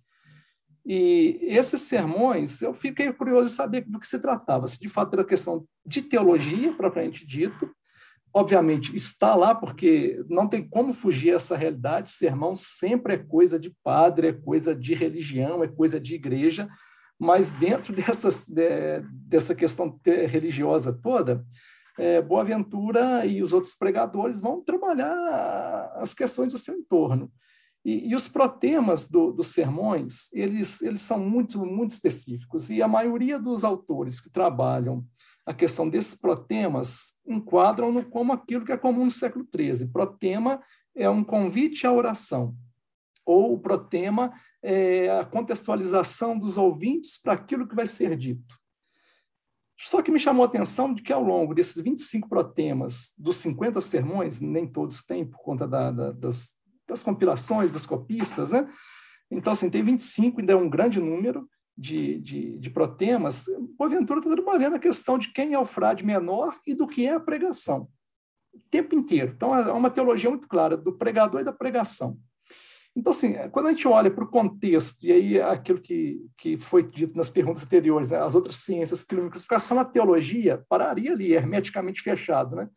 E 0.84 1.38
esses 1.42 1.80
sermões, 1.82 2.60
eu 2.60 2.74
fiquei 2.74 3.10
curioso 3.12 3.48
em 3.48 3.52
saber 3.52 3.82
do 3.86 3.98
que 3.98 4.08
se 4.08 4.18
tratava, 4.18 4.66
se 4.66 4.78
de 4.78 4.88
fato 4.88 5.14
era 5.14 5.24
questão 5.24 5.66
de 5.84 6.02
teologia, 6.02 6.74
propriamente 6.74 7.26
dito, 7.26 7.70
obviamente 8.34 8.94
está 8.96 9.36
lá 9.36 9.54
porque 9.54 10.22
não 10.28 10.48
tem 10.48 10.68
como 10.68 10.92
fugir 10.92 11.34
essa 11.34 11.56
realidade. 11.56 12.10
Sermão 12.10 12.56
sempre 12.56 13.14
é 13.14 13.18
coisa 13.18 13.58
de 13.60 13.70
padre, 13.82 14.28
é 14.28 14.32
coisa 14.32 14.74
de 14.74 14.92
religião, 14.92 15.62
é 15.62 15.68
coisa 15.68 16.00
de 16.00 16.16
igreja, 16.16 16.68
mas 17.16 17.52
dentro 17.52 17.94
dessas, 17.94 18.48
de, 18.48 19.00
dessa 19.12 19.54
questão 19.54 20.00
religiosa 20.04 20.92
toda, 20.92 21.46
é, 21.96 22.20
Boaventura 22.20 23.24
e 23.24 23.40
os 23.40 23.52
outros 23.52 23.76
pregadores 23.76 24.40
vão 24.40 24.60
trabalhar 24.60 25.92
as 25.94 26.12
questões 26.12 26.52
do 26.52 26.58
seu 26.58 26.74
entorno. 26.74 27.30
E, 27.84 28.08
e 28.08 28.16
os 28.16 28.26
protemas 28.26 29.08
do, 29.08 29.30
dos 29.30 29.48
sermões, 29.48 30.32
eles, 30.32 30.82
eles 30.82 31.02
são 31.02 31.20
muito, 31.20 31.64
muito 31.64 31.90
específicos, 31.90 32.68
e 32.68 32.82
a 32.82 32.88
maioria 32.88 33.38
dos 33.38 33.62
autores 33.62 34.20
que 34.20 34.30
trabalham 34.30 35.04
a 35.46 35.52
questão 35.52 35.88
desses 35.88 36.14
protemas 36.14 37.20
enquadram-no 37.26 38.04
como 38.04 38.32
aquilo 38.32 38.64
que 38.64 38.72
é 38.72 38.76
comum 38.76 39.04
no 39.04 39.10
século 39.10 39.46
XIII. 39.54 39.90
Protema 39.92 40.62
é 40.94 41.08
um 41.08 41.22
convite 41.22 41.86
à 41.86 41.92
oração, 41.92 42.56
ou 43.26 43.54
o 43.54 43.60
protema 43.60 44.32
é 44.62 45.10
a 45.10 45.24
contextualização 45.24 46.38
dos 46.38 46.56
ouvintes 46.56 47.20
para 47.20 47.34
aquilo 47.34 47.68
que 47.68 47.74
vai 47.74 47.86
ser 47.86 48.16
dito. 48.16 48.58
Só 49.78 50.00
que 50.00 50.10
me 50.10 50.20
chamou 50.20 50.44
a 50.44 50.48
atenção 50.48 50.94
de 50.94 51.02
que, 51.02 51.12
ao 51.12 51.22
longo 51.22 51.54
desses 51.54 51.82
25 51.82 52.28
protemas, 52.28 53.12
dos 53.18 53.36
50 53.38 53.80
sermões, 53.80 54.40
nem 54.40 54.66
todos 54.66 55.04
têm 55.04 55.26
por 55.26 55.38
conta 55.38 55.66
da, 55.66 55.90
da, 55.90 56.12
das, 56.12 56.54
das 56.86 57.02
compilações, 57.02 57.72
dos 57.72 57.84
copistas, 57.84 58.52
né? 58.52 58.68
Então, 59.30 59.52
assim, 59.52 59.68
tem 59.68 59.82
25, 59.82 60.40
ainda 60.40 60.52
é 60.52 60.56
um 60.56 60.70
grande 60.70 61.00
número 61.00 61.48
de, 61.76 62.18
de, 62.20 62.58
de 62.58 62.70
protemas. 62.70 63.46
Boaventura 63.76 64.20
está 64.20 64.30
trabalhando 64.30 64.76
a 64.76 64.80
questão 64.80 65.18
de 65.18 65.32
quem 65.32 65.54
é 65.54 65.58
o 65.58 65.66
frade 65.66 66.04
menor 66.04 66.58
e 66.66 66.74
do 66.74 66.86
que 66.86 67.06
é 67.06 67.14
a 67.14 67.20
pregação. 67.20 67.88
O 68.52 68.60
tempo 68.70 68.94
inteiro. 68.94 69.32
Então, 69.34 69.54
é 69.54 69.72
uma 69.72 69.90
teologia 69.90 70.30
muito 70.30 70.46
clara 70.46 70.76
do 70.76 70.92
pregador 70.92 71.40
e 71.40 71.44
da 71.44 71.52
pregação. 71.52 72.18
Então, 72.96 73.10
assim, 73.10 73.34
quando 73.50 73.66
a 73.66 73.70
gente 73.70 73.88
olha 73.88 74.08
para 74.08 74.22
o 74.22 74.30
contexto, 74.30 75.04
e 75.04 75.10
aí 75.10 75.40
aquilo 75.40 75.80
que, 75.80 76.24
que 76.38 76.56
foi 76.56 76.84
dito 76.84 77.16
nas 77.16 77.28
perguntas 77.28 77.64
anteriores, 77.64 78.12
né, 78.12 78.22
as 78.22 78.36
outras 78.36 78.56
ciências 78.56 79.02
clínicas, 79.02 79.44
só 79.58 79.74
na 79.74 79.84
teologia, 79.84 80.64
pararia 80.68 81.10
ali, 81.12 81.32
hermeticamente 81.32 82.02
fechado, 82.02 82.54
né? 82.54 82.68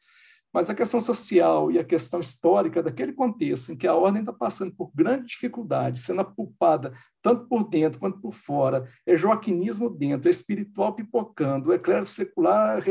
Mas 0.58 0.72
a 0.72 0.74
questão 0.74 1.00
social 1.00 1.72
e 1.72 1.78
a 1.78 1.84
questão 1.84 2.20
histórica 2.20 2.82
daquele 2.82 3.14
contexto 3.14 3.72
em 3.72 3.78
que 3.78 3.86
a 3.86 3.94
ordem 3.94 4.22
está 4.22 4.34
passando 4.34 4.74
por 4.74 4.92
grande 4.92 5.28
dificuldade, 5.28 6.00
sendo 6.00 6.22
apulpada 6.22 6.94
tanto 7.22 7.46
por 7.46 7.70
dentro 7.70 8.00
quanto 8.00 8.20
por 8.20 8.34
fora, 8.34 8.90
é 9.06 9.16
joaquinismo 9.16 9.88
dentro, 9.88 10.28
é 10.28 10.32
espiritual 10.32 10.96
pipocando, 10.96 11.72
é 11.72 11.78
clero 11.78 12.06
secular 12.06 12.82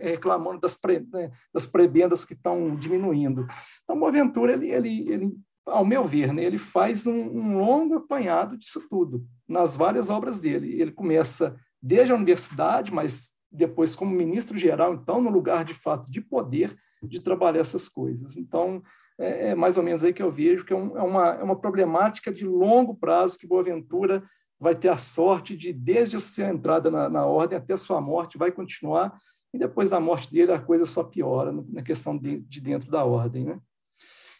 reclamando 0.00 0.58
das, 0.58 0.74
pre, 0.74 1.06
né, 1.12 1.30
das 1.54 1.64
prebendas 1.64 2.24
que 2.24 2.32
estão 2.32 2.74
diminuindo. 2.74 3.46
Então, 3.84 4.00
Boaventura, 4.00 4.54
ele, 4.54 4.72
ele, 4.72 5.08
ele 5.08 5.32
ao 5.64 5.84
meu 5.84 6.02
ver, 6.02 6.32
né, 6.32 6.42
ele 6.42 6.58
faz 6.58 7.06
um, 7.06 7.14
um, 7.14 7.56
longo 7.56 7.98
apanhado 7.98 8.58
disso 8.58 8.82
tudo, 8.90 9.24
nas 9.46 9.76
várias 9.76 10.10
obras 10.10 10.40
dele. 10.40 10.72
Ele 10.72 10.90
começa 10.90 11.54
desde 11.80 12.10
a 12.10 12.16
universidade, 12.16 12.92
mas 12.92 13.30
depois 13.48 13.94
como 13.94 14.10
ministro 14.10 14.58
geral, 14.58 14.94
então, 14.94 15.20
no 15.20 15.30
lugar 15.30 15.64
de 15.64 15.72
fato 15.72 16.10
de 16.10 16.20
poder 16.20 16.76
de 17.02 17.20
trabalhar 17.20 17.60
essas 17.60 17.88
coisas. 17.88 18.36
Então, 18.36 18.82
é, 19.18 19.50
é 19.50 19.54
mais 19.54 19.76
ou 19.76 19.82
menos 19.82 20.04
aí 20.04 20.12
que 20.12 20.22
eu 20.22 20.30
vejo 20.30 20.64
que 20.64 20.72
é, 20.72 20.76
um, 20.76 20.96
é, 20.96 21.02
uma, 21.02 21.28
é 21.34 21.42
uma 21.42 21.56
problemática 21.56 22.32
de 22.32 22.46
longo 22.46 22.94
prazo 22.94 23.38
que 23.38 23.46
Boaventura 23.46 24.22
vai 24.58 24.74
ter 24.74 24.88
a 24.88 24.96
sorte 24.96 25.56
de, 25.56 25.72
desde 25.72 26.16
a 26.16 26.20
sua 26.20 26.48
entrada 26.48 26.90
na, 26.90 27.08
na 27.08 27.26
ordem 27.26 27.58
até 27.58 27.74
a 27.74 27.76
sua 27.76 28.00
morte, 28.00 28.38
vai 28.38 28.52
continuar, 28.52 29.12
e 29.52 29.58
depois 29.58 29.90
da 29.90 30.00
morte 30.00 30.30
dele 30.30 30.52
a 30.52 30.60
coisa 30.60 30.86
só 30.86 31.02
piora 31.02 31.52
na 31.68 31.82
questão 31.82 32.16
de, 32.16 32.38
de 32.40 32.60
dentro 32.60 32.90
da 32.90 33.04
ordem, 33.04 33.44
né? 33.44 33.60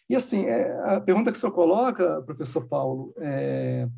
E 0.08 0.14
assim, 0.14 0.46
é, 0.46 0.96
a 0.96 1.00
pergunta 1.00 1.30
que 1.30 1.38
o 1.38 1.40
senhor 1.40 1.52
coloca, 1.52 2.22
professor 2.22 2.68
Paulo, 2.68 3.14
é, 3.18 3.88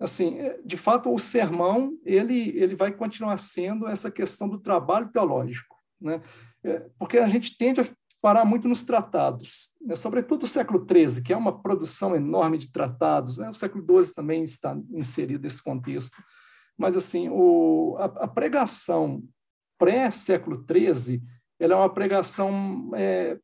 assim, 0.00 0.38
é, 0.38 0.58
de 0.64 0.76
fato, 0.76 1.12
o 1.12 1.18
sermão 1.18 1.96
ele 2.04 2.50
ele 2.58 2.74
vai 2.74 2.92
continuar 2.92 3.36
sendo 3.36 3.86
essa 3.86 4.10
questão 4.10 4.48
do 4.48 4.58
trabalho 4.58 5.10
teológico, 5.10 5.76
né? 6.00 6.22
É, 6.64 6.86
porque 6.98 7.18
a 7.18 7.26
gente 7.26 7.56
tende 7.56 7.80
a 7.80 7.84
parar 8.20 8.44
muito 8.44 8.68
nos 8.68 8.84
tratados, 8.84 9.74
né? 9.80 9.96
sobretudo 9.96 10.44
o 10.44 10.48
século 10.48 10.86
XIII, 10.88 11.22
que 11.22 11.32
é 11.32 11.36
uma 11.36 11.60
produção 11.60 12.14
enorme 12.14 12.56
de 12.56 12.70
tratados, 12.70 13.38
né? 13.38 13.50
o 13.50 13.54
século 13.54 13.84
XII 14.02 14.14
também 14.14 14.44
está 14.44 14.78
inserido 14.92 15.42
nesse 15.42 15.60
contexto, 15.60 16.22
mas 16.78 16.96
assim, 16.96 17.28
o, 17.28 17.96
a, 17.98 18.04
a 18.04 18.28
pregação 18.28 19.24
pré-século 19.76 20.64
XIII, 20.70 21.20
ela 21.58 21.74
é 21.74 21.76
uma 21.76 21.92
pregação 21.92 22.92
é, 22.94 23.36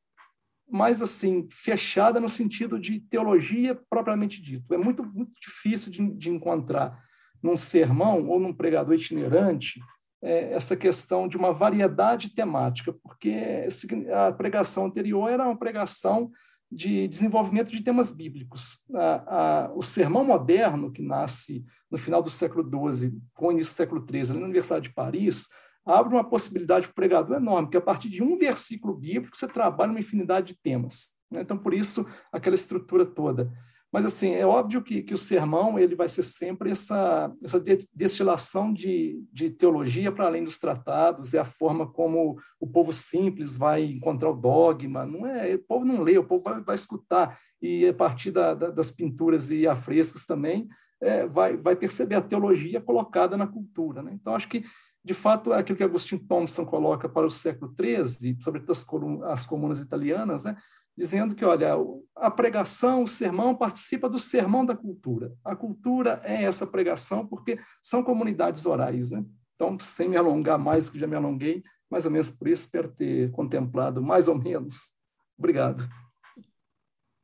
mais 0.70 1.02
assim 1.02 1.48
fechada 1.50 2.20
no 2.20 2.28
sentido 2.28 2.78
de 2.78 3.00
teologia 3.00 3.80
propriamente 3.90 4.40
dito. 4.40 4.72
É 4.72 4.76
muito, 4.76 5.04
muito 5.04 5.32
difícil 5.40 5.90
de, 5.90 6.08
de 6.14 6.30
encontrar 6.30 7.02
num 7.42 7.56
sermão 7.56 8.28
ou 8.28 8.38
num 8.38 8.52
pregador 8.52 8.94
itinerante 8.94 9.80
essa 10.20 10.76
questão 10.76 11.28
de 11.28 11.36
uma 11.36 11.52
variedade 11.52 12.34
temática, 12.34 12.92
porque 12.92 13.66
a 14.12 14.32
pregação 14.32 14.86
anterior 14.86 15.30
era 15.30 15.44
uma 15.44 15.56
pregação 15.56 16.30
de 16.70 17.08
desenvolvimento 17.08 17.70
de 17.70 17.82
temas 17.82 18.10
bíblicos. 18.10 18.84
A, 18.94 19.36
a, 19.66 19.72
o 19.74 19.82
sermão 19.82 20.24
moderno, 20.24 20.92
que 20.92 21.02
nasce 21.02 21.64
no 21.90 21.96
final 21.96 22.22
do 22.22 22.30
século 22.30 22.62
XII, 22.92 23.18
com 23.34 23.48
o 23.48 23.52
início 23.52 23.72
do 23.72 23.76
século 23.76 24.06
XIII, 24.06 24.38
na 24.38 24.44
Universidade 24.44 24.88
de 24.88 24.94
Paris, 24.94 25.48
abre 25.86 26.14
uma 26.14 26.28
possibilidade 26.28 26.86
para 26.86 26.92
o 26.92 26.94
pregador 26.94 27.36
enorme, 27.36 27.70
que 27.70 27.76
a 27.76 27.80
partir 27.80 28.10
de 28.10 28.22
um 28.22 28.36
versículo 28.36 28.94
bíblico 28.94 29.36
você 29.36 29.48
trabalha 29.48 29.90
uma 29.90 30.00
infinidade 30.00 30.48
de 30.48 30.60
temas. 30.60 31.16
Né? 31.30 31.40
Então, 31.40 31.56
por 31.56 31.72
isso, 31.72 32.06
aquela 32.30 32.54
estrutura 32.54 33.06
toda. 33.06 33.50
Mas, 33.92 34.04
assim, 34.04 34.34
é 34.34 34.44
óbvio 34.44 34.82
que, 34.82 35.02
que 35.02 35.14
o 35.14 35.18
sermão 35.18 35.78
ele 35.78 35.94
vai 35.94 36.08
ser 36.08 36.22
sempre 36.22 36.70
essa, 36.70 37.32
essa 37.42 37.58
destilação 37.94 38.72
de, 38.72 39.18
de 39.32 39.50
teologia 39.50 40.12
para 40.12 40.26
além 40.26 40.44
dos 40.44 40.58
tratados, 40.58 41.32
é 41.32 41.38
a 41.38 41.44
forma 41.44 41.90
como 41.90 42.38
o 42.60 42.66
povo 42.66 42.92
simples 42.92 43.56
vai 43.56 43.84
encontrar 43.84 44.30
o 44.30 44.36
dogma. 44.36 45.06
Não 45.06 45.26
é, 45.26 45.54
o 45.54 45.64
povo 45.64 45.84
não 45.86 46.02
lê, 46.02 46.18
o 46.18 46.24
povo 46.24 46.42
vai, 46.42 46.60
vai 46.60 46.74
escutar. 46.74 47.38
E 47.62 47.86
a 47.86 47.94
partir 47.94 48.30
da, 48.30 48.54
da, 48.54 48.70
das 48.70 48.90
pinturas 48.90 49.50
e 49.50 49.66
afrescos 49.66 50.26
também, 50.26 50.68
é, 51.00 51.26
vai, 51.26 51.56
vai 51.56 51.74
perceber 51.74 52.16
a 52.16 52.22
teologia 52.22 52.80
colocada 52.80 53.36
na 53.36 53.46
cultura. 53.46 54.02
Né? 54.02 54.12
Então, 54.14 54.34
acho 54.34 54.48
que 54.48 54.64
de 55.08 55.14
fato, 55.14 55.54
é 55.54 55.58
aquilo 55.58 55.78
que 55.78 55.84
Agostinho 55.84 56.20
Thompson 56.20 56.66
coloca 56.66 57.08
para 57.08 57.26
o 57.26 57.30
século 57.30 57.74
XIII, 57.74 58.36
sobretudo 58.42 58.72
as, 58.72 58.86
as 59.32 59.46
comunas 59.46 59.80
italianas, 59.80 60.44
né, 60.44 60.54
dizendo 60.98 61.36
que, 61.36 61.44
olha, 61.44 61.76
a 62.16 62.28
pregação, 62.28 63.04
o 63.04 63.08
sermão 63.08 63.54
participa 63.54 64.10
do 64.10 64.18
sermão 64.18 64.66
da 64.66 64.74
cultura. 64.74 65.32
A 65.44 65.54
cultura 65.54 66.20
é 66.24 66.42
essa 66.42 66.66
pregação 66.66 67.24
porque 67.24 67.60
são 67.80 68.02
comunidades 68.02 68.66
orais. 68.66 69.12
Né? 69.12 69.24
Então, 69.54 69.78
sem 69.78 70.08
me 70.08 70.16
alongar 70.16 70.58
mais, 70.58 70.90
que 70.90 70.98
já 70.98 71.06
me 71.06 71.14
alonguei, 71.14 71.62
mais 71.88 72.04
ou 72.04 72.10
menos 72.10 72.32
por 72.32 72.48
isso, 72.48 72.64
espero 72.64 72.90
ter 72.90 73.30
contemplado 73.30 74.02
mais 74.02 74.26
ou 74.26 74.36
menos. 74.36 74.92
Obrigado. 75.38 75.88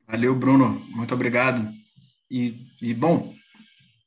Valeu, 0.07 0.37
Bruno. 0.37 0.81
Muito 0.91 1.13
obrigado. 1.13 1.69
E, 2.31 2.65
e 2.81 2.95
bom, 2.95 3.35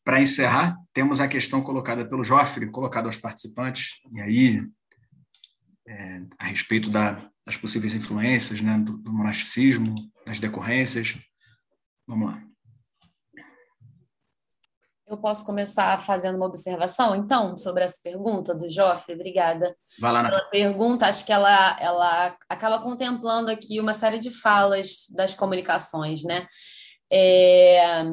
para 0.05 0.21
encerrar, 0.21 0.77
temos 0.93 1.19
a 1.19 1.27
questão 1.27 1.61
colocada 1.61 2.07
pelo 2.07 2.23
Joffre, 2.23 2.71
colocada 2.71 3.09
aos 3.09 3.17
participantes, 3.17 3.99
e 4.13 4.21
aí, 4.21 4.65
é, 5.85 6.21
a 6.39 6.45
respeito 6.45 6.89
da, 6.89 7.29
das 7.47 7.55
possíveis 7.55 7.95
influências 7.95 8.59
né, 8.61 8.77
do, 8.77 8.97
do 8.97 9.13
monasticismo, 9.13 9.95
das 10.25 10.37
decorrências. 10.37 11.15
Vamos 12.05 12.29
lá. 12.29 12.43
Eu 15.07 15.17
posso 15.17 15.45
começar 15.45 15.97
fazendo 16.01 16.35
uma 16.35 16.47
observação, 16.47 17.15
então, 17.15 17.57
sobre 17.57 17.85
essa 17.85 17.97
pergunta 18.03 18.53
do 18.53 18.69
Joffre? 18.69 19.15
Obrigada 19.15 19.73
Vai 19.97 20.11
lá, 20.11 20.29
pela 20.29 20.49
pergunta. 20.49 21.07
Acho 21.07 21.25
que 21.25 21.31
ela, 21.31 21.79
ela 21.79 22.35
acaba 22.49 22.81
contemplando 22.81 23.49
aqui 23.49 23.79
uma 23.79 23.93
série 23.93 24.19
de 24.19 24.29
falas 24.29 25.05
das 25.15 25.33
comunicações, 25.33 26.23
né? 26.25 26.45
É, 27.09 28.03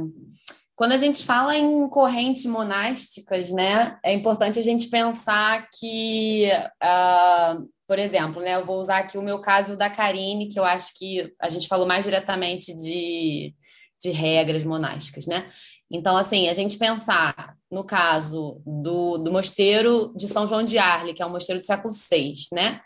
quando 0.77 0.93
a 0.93 0.97
gente 0.97 1.25
fala 1.25 1.57
em 1.57 1.89
correntes 1.89 2.45
monásticas, 2.47 3.51
né, 3.51 3.97
é 4.05 4.13
importante 4.13 4.59
a 4.59 4.63
gente 4.63 4.89
pensar 4.89 5.69
que, 5.73 6.51
uh, 6.83 7.69
por 7.87 7.99
exemplo, 7.99 8.41
né, 8.43 8.55
eu 8.55 8.65
vou 8.65 8.79
usar 8.79 8.99
aqui 8.99 9.19
o 9.19 9.23
meu 9.23 9.41
caso 9.41 9.77
da 9.77 9.91
Karine, 9.91 10.49
que 10.49 10.59
eu 10.59 10.65
acho 10.65 10.95
que 10.95 11.33
a 11.41 11.49
gente 11.49 11.69
falou 11.69 11.87
mais 11.87 12.05
diretamente 12.05 12.75
de, 12.75 13.55
de 14.01 14.11
regras 14.11 14.65
monásticas, 14.65 15.27
né? 15.27 15.49
Então, 15.91 16.17
assim, 16.17 16.49
a 16.49 16.55
gente 16.55 16.79
pensar 16.79 17.57
no 17.71 17.85
caso 17.85 18.63
do, 18.65 19.19
do 19.19 19.31
mosteiro 19.31 20.13
de 20.17 20.27
São 20.29 20.49
João 20.49 20.63
de 20.63 20.79
Arle, 20.79 21.13
que 21.13 21.23
é 21.23 21.27
um 21.27 21.31
mosteiro 21.31 21.61
do 21.61 21.65
século 21.65 21.93
VI, 21.93 22.33
né? 22.53 22.81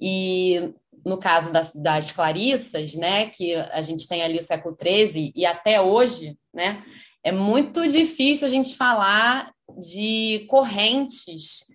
E 0.00 0.74
no 1.04 1.18
caso 1.18 1.52
das, 1.52 1.72
das 1.72 2.10
Clarissas, 2.10 2.94
né, 2.94 3.30
que 3.30 3.54
a 3.54 3.80
gente 3.80 4.08
tem 4.08 4.22
ali 4.22 4.38
o 4.38 4.42
século 4.42 4.76
XIII 4.78 5.32
e 5.34 5.46
até 5.46 5.80
hoje, 5.80 6.36
né, 6.52 6.84
é 7.24 7.30
muito 7.30 7.86
difícil 7.86 8.46
a 8.46 8.50
gente 8.50 8.76
falar 8.76 9.52
de 9.78 10.44
correntes 10.48 11.66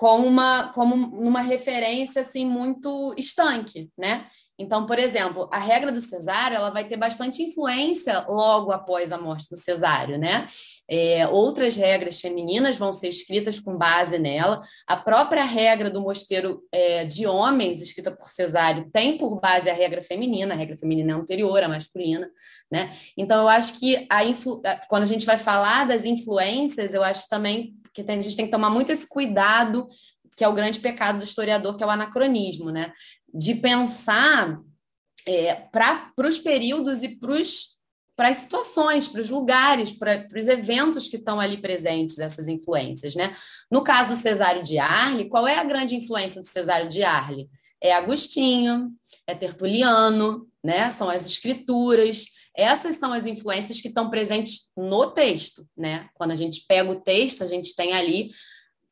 como 0.00 0.26
uma, 0.26 0.72
como 0.72 0.94
uma 0.94 1.42
referência 1.42 2.22
assim 2.22 2.46
muito 2.46 3.14
estanque, 3.18 3.90
né? 3.98 4.24
Então, 4.58 4.86
por 4.86 4.98
exemplo, 4.98 5.46
a 5.52 5.58
regra 5.58 5.92
do 5.92 6.00
cesário 6.00 6.56
ela 6.56 6.70
vai 6.70 6.84
ter 6.84 6.96
bastante 6.96 7.42
influência 7.42 8.24
logo 8.26 8.72
após 8.72 9.12
a 9.12 9.18
morte 9.18 9.46
do 9.50 9.58
cesário, 9.58 10.18
né? 10.18 10.46
É, 10.88 11.28
outras 11.28 11.76
regras 11.76 12.18
femininas 12.18 12.78
vão 12.78 12.94
ser 12.94 13.08
escritas 13.08 13.60
com 13.60 13.76
base 13.76 14.18
nela. 14.18 14.62
A 14.86 14.96
própria 14.96 15.44
regra 15.44 15.90
do 15.90 16.00
mosteiro 16.00 16.62
é, 16.72 17.04
de 17.04 17.26
homens, 17.26 17.82
escrita 17.82 18.10
por 18.10 18.30
cesário, 18.30 18.88
tem 18.90 19.18
por 19.18 19.38
base 19.38 19.68
a 19.68 19.74
regra 19.74 20.02
feminina, 20.02 20.54
a 20.54 20.56
regra 20.56 20.78
feminina 20.78 21.12
é 21.12 21.14
anterior 21.14 21.62
à 21.62 21.68
masculina, 21.68 22.30
né? 22.72 22.90
Então, 23.18 23.42
eu 23.42 23.48
acho 23.48 23.78
que 23.78 24.06
a 24.08 24.24
influ... 24.24 24.62
quando 24.88 25.02
a 25.02 25.06
gente 25.06 25.26
vai 25.26 25.36
falar 25.36 25.86
das 25.86 26.06
influências, 26.06 26.94
eu 26.94 27.04
acho 27.04 27.28
também 27.28 27.74
que 27.92 28.02
a 28.02 28.20
gente 28.20 28.36
tem 28.36 28.46
que 28.46 28.52
tomar 28.52 28.70
muito 28.70 28.90
esse 28.90 29.08
cuidado 29.08 29.88
que 30.36 30.44
é 30.44 30.48
o 30.48 30.54
grande 30.54 30.80
pecado 30.80 31.18
do 31.18 31.24
historiador, 31.24 31.76
que 31.76 31.82
é 31.82 31.86
o 31.86 31.90
anacronismo, 31.90 32.70
né? 32.70 32.92
De 33.32 33.56
pensar 33.56 34.58
é, 35.26 35.54
para 35.54 36.12
os 36.18 36.38
períodos 36.38 37.02
e 37.02 37.18
para 38.16 38.28
as 38.28 38.36
situações, 38.38 39.06
para 39.06 39.20
os 39.20 39.28
lugares, 39.28 39.92
para 39.92 40.26
os 40.34 40.48
eventos 40.48 41.08
que 41.08 41.16
estão 41.16 41.38
ali 41.38 41.60
presentes, 41.60 42.18
essas 42.18 42.48
influências, 42.48 43.14
né? 43.14 43.34
No 43.70 43.82
caso 43.82 44.10
do 44.10 44.16
Cesário 44.16 44.62
de 44.62 44.78
Arle, 44.78 45.28
qual 45.28 45.46
é 45.46 45.58
a 45.58 45.64
grande 45.64 45.94
influência 45.94 46.40
do 46.40 46.46
Cesário 46.46 46.88
de 46.88 47.02
Arle? 47.02 47.48
É 47.78 47.92
Agostinho, 47.92 48.92
é 49.26 49.34
Tertuliano, 49.34 50.48
né? 50.64 50.90
São 50.90 51.10
as 51.10 51.26
escrituras. 51.26 52.26
Essas 52.56 52.96
são 52.96 53.12
as 53.12 53.26
influências 53.26 53.80
que 53.80 53.88
estão 53.88 54.10
presentes 54.10 54.70
no 54.76 55.10
texto, 55.10 55.66
né? 55.76 56.08
Quando 56.14 56.32
a 56.32 56.36
gente 56.36 56.64
pega 56.66 56.90
o 56.90 57.00
texto, 57.00 57.42
a 57.42 57.46
gente 57.46 57.74
tem 57.74 57.92
ali 57.92 58.30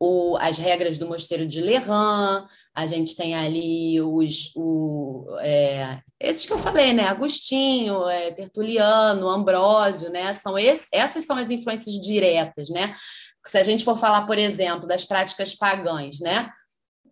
o, 0.01 0.37
as 0.37 0.59
regras 0.59 0.97
do 0.97 1.09
Mosteiro 1.09 1.47
de 1.47 1.61
Lerran, 1.61 2.47
a 2.75 2.87
gente 2.87 3.17
tem 3.17 3.35
ali 3.35 4.01
os 4.01 4.53
o, 4.55 5.27
é, 5.41 6.01
esses 6.21 6.47
que 6.47 6.53
eu 6.53 6.59
falei, 6.59 6.93
né? 6.93 7.05
Agostinho, 7.05 8.09
é, 8.09 8.31
Tertuliano, 8.31 9.29
Ambrósio, 9.29 10.11
né? 10.11 10.33
São 10.33 10.57
esse, 10.57 10.87
essas 10.93 11.25
são 11.25 11.37
as 11.37 11.51
influências 11.51 11.95
diretas, 12.01 12.71
né? 12.71 12.95
Se 13.45 13.59
a 13.59 13.63
gente 13.63 13.85
for 13.85 13.99
falar, 13.99 14.27
por 14.27 14.39
exemplo, 14.39 14.87
das 14.87 15.05
práticas 15.05 15.55
pagãs, 15.55 16.21
né? 16.21 16.49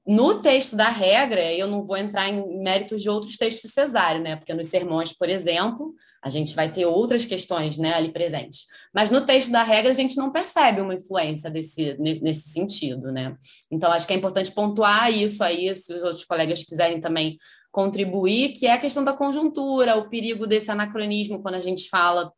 No 0.06 0.40
texto 0.40 0.76
da 0.76 0.88
regra, 0.88 1.52
eu 1.52 1.66
não 1.66 1.82
vou 1.84 1.96
entrar 1.96 2.28
em 2.28 2.62
méritos 2.62 3.02
de 3.02 3.10
outros 3.10 3.36
textos 3.36 3.72
Cesário, 3.72 4.22
né? 4.22 4.36
Porque 4.36 4.54
nos 4.54 4.68
sermões, 4.68 5.12
por 5.12 5.28
exemplo, 5.28 5.92
a 6.22 6.30
gente 6.30 6.54
vai 6.54 6.70
ter 6.70 6.86
outras 6.86 7.26
questões 7.26 7.76
né, 7.76 7.92
ali 7.92 8.12
presentes. 8.12 8.66
Mas 8.94 9.10
no 9.10 9.22
texto 9.22 9.50
da 9.50 9.64
regra, 9.64 9.90
a 9.90 9.94
gente 9.94 10.16
não 10.16 10.30
percebe 10.30 10.80
uma 10.80 10.94
influência 10.94 11.50
desse, 11.50 11.96
nesse 11.98 12.50
sentido, 12.50 13.10
né? 13.10 13.36
Então, 13.68 13.90
acho 13.90 14.06
que 14.06 14.12
é 14.12 14.16
importante 14.16 14.52
pontuar 14.52 15.12
isso 15.12 15.42
aí, 15.42 15.74
se 15.74 15.92
os 15.92 16.02
outros 16.02 16.24
colegas 16.24 16.62
quiserem 16.62 17.00
também 17.00 17.36
contribuir, 17.72 18.52
que 18.52 18.66
é 18.66 18.72
a 18.72 18.78
questão 18.78 19.02
da 19.02 19.12
conjuntura, 19.12 19.96
o 19.96 20.08
perigo 20.08 20.46
desse 20.46 20.70
anacronismo 20.70 21.42
quando 21.42 21.56
a 21.56 21.60
gente 21.60 21.88
fala 21.88 22.32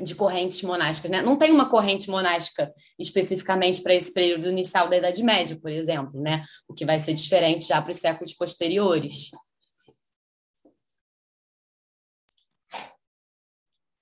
de 0.00 0.14
correntes 0.14 0.62
monásticas, 0.62 1.10
né? 1.10 1.22
Não 1.22 1.36
tem 1.36 1.50
uma 1.50 1.68
corrente 1.68 2.08
monástica 2.08 2.72
especificamente 2.98 3.82
para 3.82 3.94
esse 3.94 4.12
período 4.12 4.48
inicial 4.48 4.88
da 4.88 4.96
Idade 4.96 5.22
Média, 5.22 5.58
por 5.60 5.70
exemplo, 5.70 6.20
né? 6.20 6.42
O 6.68 6.74
que 6.74 6.84
vai 6.84 6.98
ser 6.98 7.14
diferente 7.14 7.66
já 7.66 7.82
para 7.82 7.90
os 7.90 7.98
séculos 7.98 8.32
posteriores. 8.32 9.30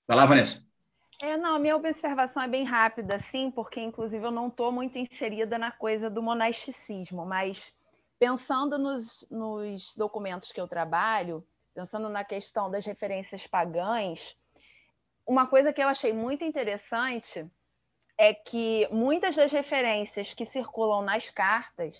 Vai 0.06 0.16
lá, 0.16 0.26
Vanessa. 0.26 0.66
É, 1.20 1.36
não, 1.36 1.56
a 1.56 1.58
minha 1.58 1.74
observação 1.74 2.42
é 2.42 2.48
bem 2.48 2.64
rápida, 2.64 3.18
sim, 3.30 3.50
porque 3.50 3.80
inclusive 3.80 4.22
eu 4.22 4.30
não 4.30 4.48
estou 4.48 4.70
muito 4.70 4.98
inserida 4.98 5.56
na 5.56 5.72
coisa 5.72 6.10
do 6.10 6.22
monasticismo, 6.22 7.24
mas 7.24 7.72
pensando 8.18 8.78
nos, 8.78 9.26
nos 9.30 9.94
documentos 9.96 10.52
que 10.52 10.60
eu 10.60 10.68
trabalho, 10.68 11.42
pensando 11.74 12.10
na 12.10 12.22
questão 12.22 12.70
das 12.70 12.84
referências 12.84 13.46
pagãs, 13.46 14.36
uma 15.26 15.46
coisa 15.46 15.72
que 15.72 15.82
eu 15.82 15.88
achei 15.88 16.12
muito 16.12 16.44
interessante 16.44 17.44
é 18.18 18.32
que 18.32 18.88
muitas 18.90 19.36
das 19.36 19.52
referências 19.52 20.32
que 20.32 20.46
circulam 20.46 21.02
nas 21.02 21.28
cartas, 21.28 21.96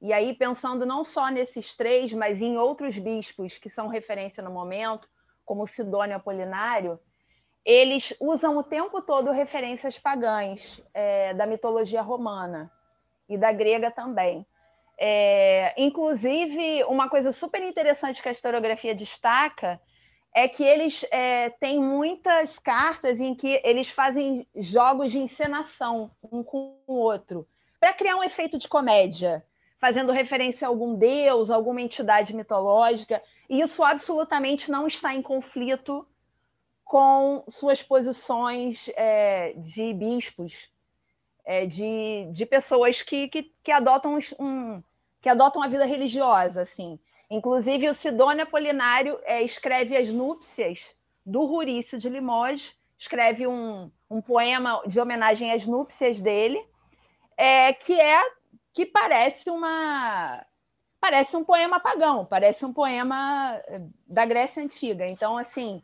e 0.00 0.12
aí 0.12 0.34
pensando 0.34 0.86
não 0.86 1.04
só 1.04 1.28
nesses 1.28 1.76
três, 1.76 2.12
mas 2.12 2.40
em 2.40 2.56
outros 2.56 2.96
bispos 2.98 3.58
que 3.58 3.68
são 3.68 3.88
referência 3.88 4.42
no 4.42 4.50
momento, 4.50 5.08
como 5.44 5.66
Sidônio 5.66 6.16
Apolinário, 6.16 6.98
eles 7.64 8.14
usam 8.20 8.56
o 8.56 8.62
tempo 8.62 9.02
todo 9.02 9.30
referências 9.30 9.98
pagãs 9.98 10.82
é, 10.94 11.34
da 11.34 11.46
mitologia 11.46 12.02
romana 12.02 12.70
e 13.28 13.36
da 13.36 13.52
grega 13.52 13.90
também. 13.90 14.46
É, 14.98 15.74
inclusive, 15.76 16.84
uma 16.84 17.08
coisa 17.08 17.32
super 17.32 17.62
interessante 17.62 18.22
que 18.22 18.28
a 18.28 18.32
historiografia 18.32 18.94
destaca 18.94 19.80
é 20.34 20.48
que 20.48 20.62
eles 20.62 21.04
é, 21.10 21.50
têm 21.50 21.80
muitas 21.80 22.58
cartas 22.58 23.20
em 23.20 23.34
que 23.34 23.60
eles 23.62 23.90
fazem 23.90 24.46
jogos 24.56 25.12
de 25.12 25.18
encenação 25.18 26.10
um 26.22 26.42
com 26.42 26.78
o 26.86 26.94
outro, 26.94 27.46
para 27.78 27.92
criar 27.92 28.16
um 28.16 28.24
efeito 28.24 28.58
de 28.58 28.68
comédia, 28.68 29.44
fazendo 29.78 30.12
referência 30.12 30.66
a 30.66 30.70
algum 30.70 30.94
deus, 30.94 31.50
alguma 31.50 31.80
entidade 31.80 32.34
mitológica, 32.34 33.22
e 33.50 33.60
isso 33.60 33.82
absolutamente 33.82 34.70
não 34.70 34.86
está 34.86 35.14
em 35.14 35.20
conflito 35.20 36.06
com 36.84 37.44
suas 37.48 37.82
posições 37.82 38.88
é, 38.94 39.54
de 39.56 39.92
bispos, 39.92 40.68
é, 41.44 41.66
de, 41.66 42.28
de 42.32 42.46
pessoas 42.46 43.02
que, 43.02 43.28
que, 43.28 43.52
que 43.62 43.72
adotam 43.72 44.18
um, 44.38 44.82
que 45.20 45.28
adotam 45.28 45.62
a 45.62 45.68
vida 45.68 45.84
religiosa, 45.84 46.62
assim. 46.62 46.98
Inclusive, 47.32 47.88
o 47.88 47.94
Sidônio 47.94 48.42
Apolinário 48.42 49.18
é, 49.22 49.42
escreve 49.42 49.96
as 49.96 50.12
núpcias 50.12 50.94
do 51.24 51.46
Rurício 51.46 51.98
de 51.98 52.06
Limoges, 52.06 52.76
escreve 52.98 53.46
um, 53.46 53.90
um 54.10 54.20
poema 54.20 54.82
de 54.86 55.00
homenagem 55.00 55.50
às 55.50 55.66
núpcias 55.66 56.20
dele, 56.20 56.62
é, 57.34 57.72
que 57.72 57.98
é 57.98 58.20
que 58.74 58.84
parece 58.84 59.48
uma 59.48 60.44
parece 61.00 61.34
um 61.34 61.42
poema 61.42 61.80
pagão, 61.80 62.26
parece 62.26 62.66
um 62.66 62.72
poema 62.72 63.58
é, 63.66 63.80
da 64.06 64.26
Grécia 64.26 64.62
antiga. 64.62 65.08
Então, 65.08 65.38
assim, 65.38 65.82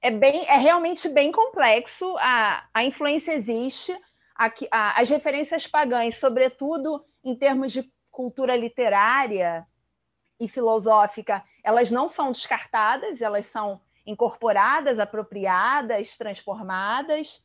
é 0.00 0.12
bem 0.12 0.46
é 0.46 0.56
realmente 0.56 1.08
bem 1.08 1.32
complexo. 1.32 2.16
A, 2.18 2.64
a 2.72 2.84
influência 2.84 3.32
existe, 3.32 3.92
a, 4.36 4.52
a, 4.70 5.00
as 5.00 5.10
referências 5.10 5.66
pagãs, 5.66 6.16
sobretudo 6.20 7.04
em 7.24 7.34
termos 7.34 7.72
de 7.72 7.90
cultura 8.08 8.54
literária, 8.54 9.66
e 10.38 10.48
filosófica, 10.48 11.42
elas 11.64 11.90
não 11.90 12.08
são 12.08 12.30
descartadas, 12.30 13.20
elas 13.20 13.46
são 13.46 13.80
incorporadas, 14.06 14.98
apropriadas, 14.98 16.16
transformadas. 16.16 17.42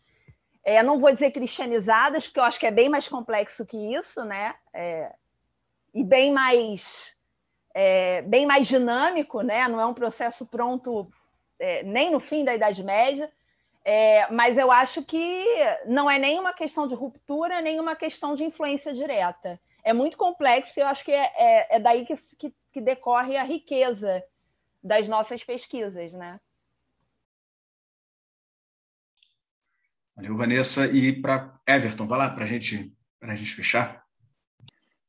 É, 0.63 0.83
não 0.83 0.99
vou 0.99 1.11
dizer 1.11 1.31
cristianizadas, 1.31 2.27
porque 2.27 2.39
eu 2.39 2.43
acho 2.43 2.59
que 2.59 2.67
é 2.67 2.71
bem 2.71 2.87
mais 2.87 3.07
complexo 3.07 3.65
que 3.65 3.77
isso, 3.95 4.23
né? 4.23 4.55
É, 4.73 5.13
e 5.93 6.03
bem 6.03 6.31
mais 6.31 7.15
é, 7.73 8.21
bem 8.21 8.45
mais 8.45 8.67
dinâmico, 8.67 9.41
né? 9.41 9.67
Não 9.67 9.79
é 9.79 9.85
um 9.85 9.93
processo 9.93 10.45
pronto 10.45 11.11
é, 11.59 11.83
nem 11.83 12.11
no 12.11 12.19
fim 12.19 12.43
da 12.43 12.53
Idade 12.53 12.83
Média. 12.83 13.31
É, 13.83 14.31
mas 14.31 14.57
eu 14.57 14.71
acho 14.71 15.03
que 15.03 15.43
não 15.87 16.09
é 16.09 16.19
nem 16.19 16.39
uma 16.39 16.53
questão 16.53 16.87
de 16.87 16.93
ruptura, 16.93 17.61
nem 17.61 17.79
uma 17.79 17.95
questão 17.95 18.35
de 18.35 18.43
influência 18.43 18.93
direta. 18.93 19.59
É 19.83 19.93
muito 19.93 20.17
complexo 20.17 20.79
e 20.79 20.81
eu 20.81 20.87
acho 20.87 21.03
que 21.03 21.11
é, 21.11 21.31
é, 21.35 21.75
é 21.75 21.79
daí 21.79 22.05
que, 22.05 22.15
que 22.37 22.53
que 22.71 22.81
decorre 22.81 23.35
a 23.35 23.43
riqueza 23.43 24.23
das 24.83 25.07
nossas 25.07 25.43
pesquisas, 25.43 26.13
né? 26.13 26.39
Valeu, 30.15 30.35
Vanessa. 30.35 30.87
E 30.87 31.21
para 31.21 31.59
Everton, 31.67 32.05
vai 32.05 32.17
lá 32.17 32.29
para 32.29 32.45
gente, 32.45 32.95
a 33.21 33.35
gente 33.35 33.53
fechar. 33.53 34.03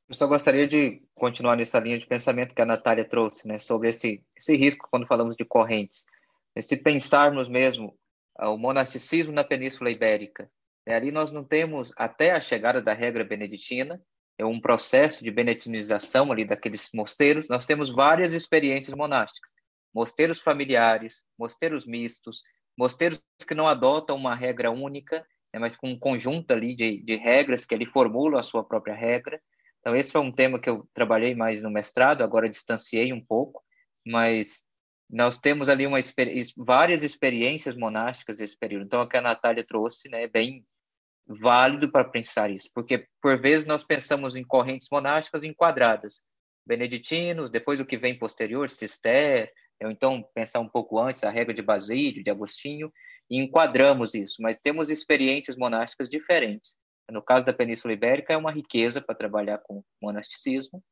Eu 0.09 0.15
só 0.15 0.27
gostaria 0.27 0.67
de 0.67 1.03
continuar 1.15 1.57
nessa 1.57 1.79
linha 1.79 1.99
de 1.99 2.07
pensamento 2.07 2.55
que 2.55 2.61
a 2.61 2.67
Natália 2.67 3.05
trouxe, 3.05 3.49
né, 3.49 3.59
sobre 3.59 3.89
esse, 3.89 4.23
esse 4.37 4.55
risco 4.57 4.89
quando 4.91 5.07
falamos 5.07 5.37
de 5.37 5.45
correntes. 5.45 6.05
Se 6.61 6.77
pensarmos 6.77 7.49
mesmo 7.49 7.99
ah, 8.37 8.51
o 8.51 8.59
monasticismo 8.59 9.33
na 9.33 9.43
Península 9.43 9.91
Ibérica, 9.91 10.51
né, 10.87 10.97
ali 10.97 11.11
nós 11.11 11.31
não 11.31 11.43
temos, 11.43 11.95
até 11.97 12.33
a 12.33 12.41
chegada 12.41 12.83
da 12.83 12.93
regra 12.93 13.25
beneditina, 13.25 14.03
um 14.45 14.61
processo 14.61 15.23
de 15.23 15.31
benetinização 15.31 16.33
ali 16.33 16.45
daqueles 16.45 16.89
mosteiros, 16.95 17.49
nós 17.49 17.65
temos 17.67 17.91
várias 17.91 18.33
experiências 18.33 18.97
monásticas. 18.97 19.53
Mosteiros 19.95 20.41
familiares, 20.41 21.23
mosteiros 21.39 21.87
mistos, 21.87 22.43
mosteiros 22.77 23.23
que 23.47 23.55
não 23.55 23.69
adotam 23.69 24.17
uma 24.17 24.35
regra 24.35 24.71
única, 24.71 25.27
né, 25.53 25.61
mas 25.61 25.77
com 25.77 25.91
um 25.91 25.99
conjunto 25.99 26.51
ali 26.53 26.75
de, 26.75 27.03
de 27.03 27.17
regras 27.17 27.67
que 27.67 27.75
ele 27.75 27.85
formula 27.85 28.41
a 28.41 28.43
sua 28.43 28.65
própria 28.65 28.95
regra. 28.95 29.41
Então, 29.81 29.95
esse 29.95 30.13
foi 30.13 30.21
um 30.21 30.33
tema 30.33 30.59
que 30.59 30.71
eu 30.71 30.89
trabalhei 30.95 31.35
mais 31.35 31.63
no 31.63 31.71
mestrado, 31.71 32.23
agora 32.23 32.49
distanciei 32.49 33.13
um 33.13 33.25
pouco, 33.25 33.63
mas 34.07 34.65
nós 35.11 35.39
temos 35.39 35.69
ali 35.69 35.87
uma, 35.87 35.99
várias 36.57 37.03
experiências 37.03 37.77
monásticas 37.77 38.39
desse 38.39 38.57
período. 38.57 38.87
Então, 38.87 39.03
o 39.03 39.09
que 39.09 39.17
a 39.17 39.21
Natália 39.21 39.67
trouxe 39.67 40.09
né, 40.09 40.23
é 40.25 40.29
bem 40.29 40.65
válido 41.27 41.91
para 41.91 42.05
pensar 42.05 42.51
isso, 42.51 42.69
porque 42.75 43.07
por 43.21 43.41
vezes 43.41 43.67
nós 43.67 43.85
pensamos 43.85 44.37
em 44.37 44.45
correntes 44.45 44.89
monásticas 44.91 45.45
enquadradas, 45.45 46.23
beneditinos, 46.67 47.51
depois 47.51 47.81
o 47.81 47.87
que 47.87 47.97
vem 47.97 48.19
posterior, 48.19 48.69
Cister, 48.69 49.53
Ou 49.83 49.91
então, 49.91 50.25
pensar 50.35 50.61
um 50.61 50.69
pouco 50.69 50.99
antes, 50.99 51.25
a 51.25 51.31
regra 51.31 51.53
de 51.55 51.63
Basílio, 51.63 52.23
de 52.23 52.31
Agostinho, 52.31 52.93
e 53.31 53.41
enquadramos 53.41 54.15
isso, 54.15 54.41
mas 54.41 54.61
temos 54.61 54.91
experiências 54.91 55.57
monásticas 55.57 56.09
diferentes. 56.09 56.77
No 57.11 57.23
caso 57.23 57.45
da 57.45 57.53
Península 57.53 57.93
Ibérica, 57.93 58.33
é 58.33 58.37
uma 58.37 58.53
riqueza 58.53 59.01
para 59.01 59.15
trabalhar 59.15 59.59
com 59.59 59.83
monasticismo, 60.01 60.83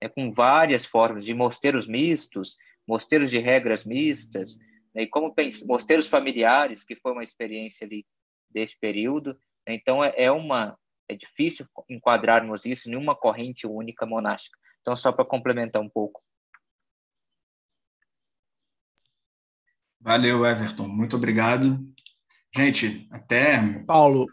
é 0.00 0.08
com 0.08 0.32
várias 0.32 0.84
formas 0.84 1.24
de 1.24 1.34
mosteiros 1.34 1.86
mistos, 1.86 2.56
mosteiros 2.86 3.30
de 3.30 3.38
regras 3.38 3.84
mistas, 3.84 4.56
né, 4.94 5.02
e 5.02 5.06
como 5.06 5.34
mosteiros 5.66 6.06
familiares, 6.06 6.84
que 6.84 6.96
foi 6.96 7.12
uma 7.12 7.22
experiência 7.22 7.86
ali 7.86 8.06
desse 8.50 8.78
período. 8.80 9.38
Então, 9.74 10.02
é, 10.02 10.12
é 10.16 10.32
uma 10.32 10.76
é 11.08 11.14
difícil 11.14 11.66
enquadrarmos 11.88 12.66
isso 12.66 12.90
em 12.90 12.96
uma 12.96 13.16
corrente 13.16 13.66
única 13.66 14.04
monástica. 14.04 14.58
Então, 14.80 14.94
só 14.94 15.10
para 15.10 15.24
complementar 15.24 15.80
um 15.80 15.88
pouco. 15.88 16.22
Valeu, 20.00 20.46
Everton. 20.46 20.86
Muito 20.86 21.16
obrigado. 21.16 21.80
Gente, 22.54 23.08
até. 23.10 23.82
Paulo, 23.84 24.26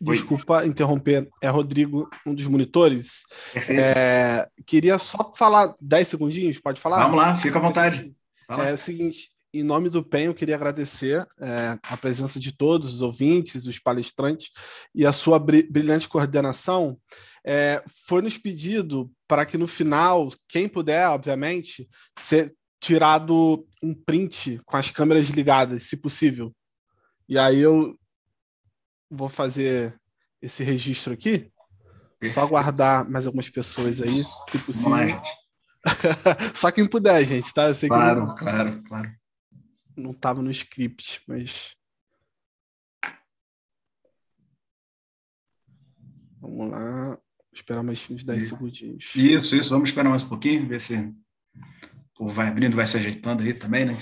desculpa 0.00 0.66
interromper. 0.66 1.28
É 1.40 1.48
Rodrigo, 1.48 2.08
um 2.26 2.34
dos 2.34 2.46
monitores. 2.46 3.22
É, 3.68 4.48
queria 4.66 4.98
só 4.98 5.32
falar 5.34 5.74
10 5.80 6.08
segundinhos, 6.08 6.58
pode 6.58 6.80
falar? 6.80 7.04
Vamos 7.04 7.18
lá, 7.18 7.36
fica 7.36 7.58
à 7.58 7.62
vontade. 7.62 8.14
É 8.48 8.72
o 8.72 8.78
seguinte, 8.78 9.30
em 9.52 9.62
nome 9.62 9.90
do 9.90 10.02
PEN, 10.02 10.24
eu 10.24 10.34
queria 10.34 10.54
agradecer 10.54 11.26
é, 11.38 11.78
a 11.82 11.96
presença 11.96 12.40
de 12.40 12.52
todos 12.52 12.94
os 12.94 13.02
ouvintes, 13.02 13.66
os 13.66 13.78
palestrantes 13.78 14.50
e 14.94 15.04
a 15.04 15.12
sua 15.12 15.38
brilhante 15.38 16.08
coordenação. 16.08 16.98
É, 17.44 17.82
foi 18.06 18.22
nos 18.22 18.38
pedido 18.38 19.12
para 19.28 19.44
que 19.44 19.58
no 19.58 19.66
final, 19.66 20.28
quem 20.48 20.68
puder, 20.68 21.08
obviamente, 21.08 21.88
ser 22.18 22.54
tirado 22.80 23.66
um 23.82 23.94
print 23.94 24.60
com 24.64 24.76
as 24.76 24.90
câmeras 24.90 25.28
ligadas, 25.28 25.82
se 25.82 25.98
possível. 25.98 26.52
E 27.28 27.38
aí 27.38 27.60
eu 27.60 27.96
vou 29.10 29.28
fazer 29.28 29.94
esse 30.40 30.64
registro 30.64 31.12
aqui. 31.12 31.50
Só 32.24 32.42
aguardar 32.42 33.08
mais 33.10 33.26
algumas 33.26 33.48
pessoas 33.48 34.00
aí, 34.00 34.22
se 34.48 34.58
possível. 34.58 35.20
Só 36.54 36.70
quem 36.70 36.86
puder, 36.86 37.24
gente, 37.24 37.52
tá? 37.52 37.68
Eu 37.68 37.74
sei 37.74 37.88
claro, 37.88 38.32
que 38.34 38.40
claro, 38.40 38.80
claro. 38.86 39.21
Não 39.96 40.12
estava 40.12 40.40
no 40.42 40.50
script, 40.50 41.22
mas. 41.26 41.76
Vamos 46.40 46.70
lá. 46.70 47.18
Esperar 47.52 47.82
mais 47.82 48.08
uns 48.10 48.24
10 48.24 48.48
segundinhos. 48.48 49.14
Isso, 49.14 49.54
isso. 49.54 49.70
Vamos 49.70 49.90
esperar 49.90 50.08
mais 50.08 50.22
um 50.22 50.28
pouquinho, 50.28 50.66
ver 50.66 50.80
se 50.80 51.14
o 52.18 52.26
vai 52.26 52.48
abrindo, 52.48 52.76
vai 52.76 52.86
se 52.86 52.96
ajeitando 52.96 53.42
aí 53.42 53.52
também, 53.52 53.84
né? 53.84 53.98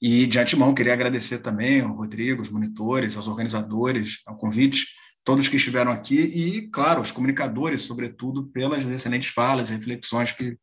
E 0.00 0.26
de 0.26 0.38
antemão, 0.38 0.74
queria 0.74 0.92
agradecer 0.92 1.38
também 1.38 1.80
ao 1.80 1.92
Rodrigo, 1.92 2.40
os 2.40 2.48
monitores, 2.48 3.16
aos 3.16 3.28
organizadores, 3.28 4.20
ao 4.26 4.36
convite, 4.36 4.86
todos 5.24 5.48
que 5.48 5.56
estiveram 5.56 5.92
aqui 5.92 6.18
e, 6.18 6.68
claro, 6.68 7.00
os 7.00 7.10
comunicadores, 7.12 7.82
sobretudo, 7.82 8.46
pelas 8.48 8.84
excelentes 8.86 9.30
falas 9.30 9.70
e 9.70 9.74
reflexões 9.74 10.32
que, 10.32 10.56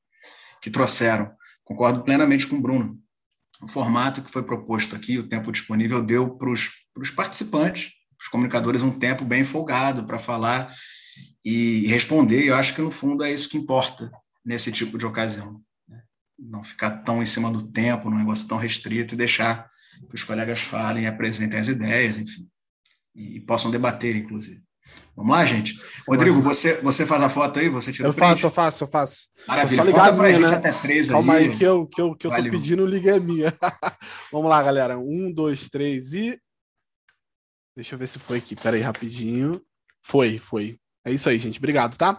que 0.62 0.72
trouxeram. 0.72 1.32
Concordo 1.64 2.04
plenamente 2.04 2.48
com 2.48 2.58
o 2.58 2.62
Bruno. 2.62 3.00
O 3.66 3.68
formato 3.68 4.22
que 4.22 4.30
foi 4.30 4.44
proposto 4.44 4.96
aqui, 4.96 5.18
o 5.18 5.28
tempo 5.28 5.52
disponível, 5.52 6.04
deu 6.04 6.30
para 6.30 6.52
os 6.52 7.10
participantes, 7.16 7.94
os 8.22 8.28
comunicadores, 8.28 8.84
um 8.84 9.00
tempo 9.00 9.26
bem 9.26 9.44
folgado 9.44 10.06
para 10.06 10.20
falar 10.20 10.72
e 11.44 11.88
responder. 11.88 12.46
Eu 12.46 12.56
acho 12.56 12.76
que, 12.76 12.82
no 12.82 12.92
fundo, 12.92 13.24
é 13.24 13.34
isso 13.34 13.50
que 13.50 13.58
importa 13.58 14.12
nesse 14.46 14.72
tipo 14.72 15.00
de 15.00 15.06
ocasião 15.06 15.60
não 16.38 16.64
ficar 16.64 16.92
tão 17.04 17.24
em 17.24 17.26
cima 17.26 17.52
do 17.52 17.72
tempo, 17.72 18.10
num 18.10 18.18
negócio 18.18 18.48
tão 18.48 18.58
restrito 18.58 19.16
e 19.16 19.18
deixar 19.18 19.70
que 20.10 20.16
os 20.16 20.24
colegas 20.24 20.60
falem 20.60 21.08
apresentem 21.08 21.60
as 21.60 21.68
ideias, 21.68 22.18
enfim, 22.18 22.48
e, 23.16 23.40
possam 23.40 23.72
debater, 23.72 24.16
inclusive. 24.16 24.62
Vamos 25.16 25.32
lá, 25.32 25.46
gente? 25.46 25.80
Rodrigo, 26.08 26.42
você, 26.42 26.82
você 26.82 27.06
faz 27.06 27.24
a 27.24 27.30
foto 27.30 27.60
aí? 27.60 27.70
Você 27.70 27.92
tira 27.92 28.10
Eu 28.10 28.14
faço, 28.14 28.46
eu 28.46 28.52
faço, 28.52 28.84
eu 28.84 28.88
faço. 28.88 29.30
Maravilha. 29.48 29.82
Só 29.82 29.84
ligar 29.88 30.10
a 30.10 30.12
minha, 30.12 30.40
né? 30.40 30.56
até 30.56 30.72
três 30.72 31.08
Calma 31.08 31.36
aí, 31.36 31.46
aí 31.46 31.58
que 31.58 31.64
eu, 31.64 31.88
que 31.88 32.02
eu, 32.02 32.16
que 32.16 32.28
eu 32.28 32.32
tô 32.36 32.44
pedindo, 32.44 32.86
ligue 32.86 33.10
a 33.10 33.20
minha. 33.20 33.54
Vamos 34.32 34.50
lá, 34.50 34.62
galera. 34.62 34.98
Um, 34.98 35.32
dois, 35.32 35.70
três 35.70 36.14
e... 36.14 36.38
Deixa 37.76 37.96
eu 37.96 38.00
ver 38.00 38.08
se 38.08 38.20
foi 38.20 38.38
aqui. 38.38 38.56
Pera 38.56 38.76
aí, 38.76 38.82
rapidinho. 38.82 39.62
Foi, 40.02 40.38
foi. 40.38 40.78
É 41.06 41.12
isso 41.12 41.30
aí, 41.30 41.40
gente. 41.40 41.60
Obrigado, 41.60 41.98
tá? 41.98 42.18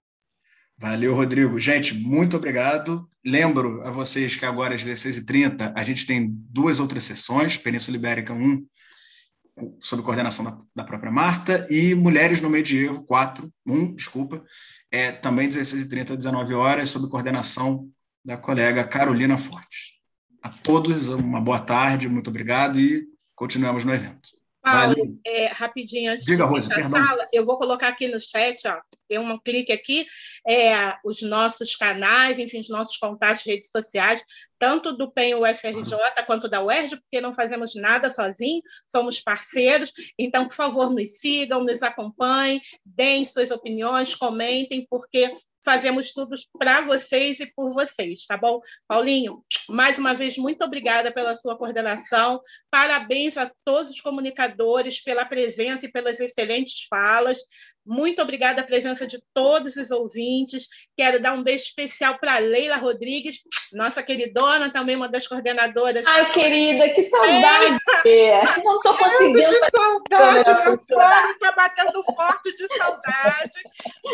Valeu, 0.78 1.14
Rodrigo. 1.14 1.58
Gente, 1.58 1.94
muito 1.94 2.36
obrigado. 2.36 3.08
Lembro 3.24 3.82
a 3.86 3.90
vocês 3.90 4.36
que 4.36 4.44
agora 4.44 4.74
às 4.74 4.84
16h30 4.84 5.72
a 5.74 5.82
gente 5.82 6.06
tem 6.06 6.28
duas 6.30 6.78
outras 6.78 7.04
sessões, 7.04 7.56
Península 7.56 7.96
Ibérica 7.96 8.34
1, 8.34 8.66
sob 9.80 10.02
coordenação 10.02 10.44
da, 10.44 10.58
da 10.74 10.84
própria 10.84 11.10
Marta, 11.10 11.66
e 11.70 11.94
Mulheres 11.94 12.40
no 12.40 12.50
Medievo 12.50 13.04
4, 13.04 13.52
1, 13.66 13.94
desculpa, 13.94 14.44
é, 14.90 15.12
também 15.12 15.48
16h30 15.48 16.16
19 16.16 16.54
horas, 16.54 16.90
sob 16.90 17.08
coordenação 17.08 17.88
da 18.24 18.36
colega 18.36 18.84
Carolina 18.84 19.38
Fortes. 19.38 19.96
A 20.42 20.50
todos 20.50 21.08
uma 21.08 21.40
boa 21.40 21.60
tarde, 21.60 22.08
muito 22.08 22.30
obrigado 22.30 22.78
e 22.78 23.06
continuamos 23.34 23.84
no 23.84 23.94
evento. 23.94 24.36
Paulo, 24.62 25.20
é, 25.24 25.46
rapidinho, 25.46 26.12
antes 26.12 26.26
Diga, 26.26 26.42
de 26.44 26.50
Rosa, 26.50 26.74
a 26.74 26.90
fala, 26.90 27.24
eu 27.32 27.44
vou 27.44 27.56
colocar 27.56 27.86
aqui 27.86 28.08
no 28.08 28.18
chat, 28.18 28.66
ó, 28.66 28.80
tem 29.08 29.16
um 29.16 29.38
clique 29.38 29.70
aqui, 29.70 30.04
é, 30.44 30.96
os 31.04 31.22
nossos 31.22 31.76
canais, 31.76 32.36
enfim, 32.40 32.58
os 32.58 32.68
nossos 32.68 32.96
contatos, 32.96 33.44
redes 33.44 33.70
sociais, 33.70 34.20
tanto 34.58 34.96
do 34.96 35.10
PEN 35.10 35.34
UFRJ 35.36 35.96
quanto 36.26 36.48
da 36.48 36.62
UERJ, 36.62 36.96
porque 36.96 37.20
não 37.20 37.34
fazemos 37.34 37.74
nada 37.74 38.10
sozinhos, 38.10 38.62
somos 38.86 39.20
parceiros, 39.20 39.92
então, 40.18 40.46
por 40.46 40.54
favor, 40.54 40.90
nos 40.90 41.18
sigam, 41.18 41.64
nos 41.64 41.82
acompanhem, 41.82 42.60
deem 42.84 43.24
suas 43.24 43.50
opiniões, 43.50 44.14
comentem, 44.14 44.86
porque 44.88 45.36
fazemos 45.66 46.12
tudo 46.12 46.36
para 46.56 46.80
vocês 46.82 47.40
e 47.40 47.46
por 47.46 47.72
vocês, 47.72 48.24
tá 48.24 48.36
bom? 48.36 48.60
Paulinho, 48.86 49.44
mais 49.68 49.98
uma 49.98 50.14
vez, 50.14 50.38
muito 50.38 50.64
obrigada 50.64 51.10
pela 51.10 51.34
sua 51.34 51.58
coordenação. 51.58 52.40
Parabéns 52.70 53.36
a 53.36 53.50
todos 53.64 53.90
os 53.90 54.00
comunicadores 54.00 55.02
pela 55.02 55.24
presença 55.24 55.84
e 55.84 55.90
pelas 55.90 56.20
excelentes 56.20 56.86
falas. 56.88 57.40
Muito 57.84 58.20
obrigada 58.22 58.62
a 58.62 58.66
presença 58.66 59.06
de 59.06 59.20
todos 59.32 59.76
os 59.76 59.90
ouvintes. 59.90 60.66
Quero 60.96 61.20
dar 61.20 61.34
um 61.34 61.42
beijo 61.42 61.64
especial 61.64 62.18
para 62.18 62.38
Leila 62.38 62.76
Rodrigues, 62.76 63.40
nossa 63.72 64.02
queridona, 64.02 64.70
também 64.70 64.96
uma 64.96 65.08
das 65.08 65.26
coordenadoras. 65.26 66.06
Ai, 66.06 66.30
querida, 66.32 66.88
que 66.90 67.02
saudade! 67.02 67.78
É. 68.06 68.42
Não 68.62 68.76
estou 68.76 68.96
conseguindo. 68.96 69.40
Que 69.40 69.70
saudade, 69.76 70.62
meu 70.64 70.74
está 70.74 71.52
batendo 71.52 72.02
forte 72.02 72.54
de 72.56 72.66
saudade. 72.76 73.62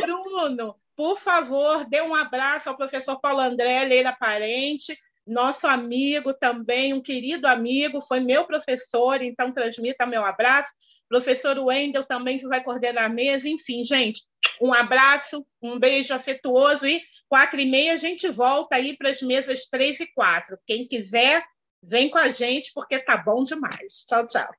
Bruno, 0.01 0.77
por 1.03 1.19
favor, 1.19 1.85
dê 1.89 2.01
um 2.01 2.15
abraço 2.15 2.69
ao 2.69 2.77
professor 2.77 3.21
Paulo 3.21 3.41
André 3.41 3.83
Leila 3.87 4.13
Parente, 4.13 4.97
nosso 5.27 5.67
amigo 5.67 6.33
também, 6.33 6.95
um 6.95 7.03
querido 7.03 7.49
amigo, 7.49 8.01
foi 8.01 8.21
meu 8.21 8.47
professor, 8.47 9.21
então 9.21 9.51
transmita 9.51 10.07
meu 10.07 10.25
abraço. 10.25 10.73
Professor 11.09 11.59
Wendel 11.59 12.05
também, 12.05 12.39
que 12.39 12.47
vai 12.47 12.63
coordenar 12.63 13.07
a 13.07 13.09
mesa. 13.09 13.49
Enfim, 13.49 13.83
gente, 13.83 14.23
um 14.61 14.73
abraço, 14.73 15.45
um 15.61 15.77
beijo 15.77 16.15
afetuoso 16.15 16.87
e 16.87 17.03
quatro 17.29 17.59
e 17.59 17.67
meia 17.67 17.95
a 17.95 17.97
gente 17.97 18.29
volta 18.29 18.77
aí 18.77 18.97
para 18.97 19.11
as 19.11 19.21
mesas 19.23 19.67
três 19.67 19.99
e 19.99 20.07
quatro. 20.15 20.57
Quem 20.65 20.87
quiser, 20.87 21.43
vem 21.83 22.11
com 22.11 22.19
a 22.19 22.31
gente, 22.31 22.71
porque 22.73 23.01
tá 23.01 23.17
bom 23.17 23.43
demais. 23.43 24.05
Tchau, 24.07 24.25
tchau. 24.29 24.55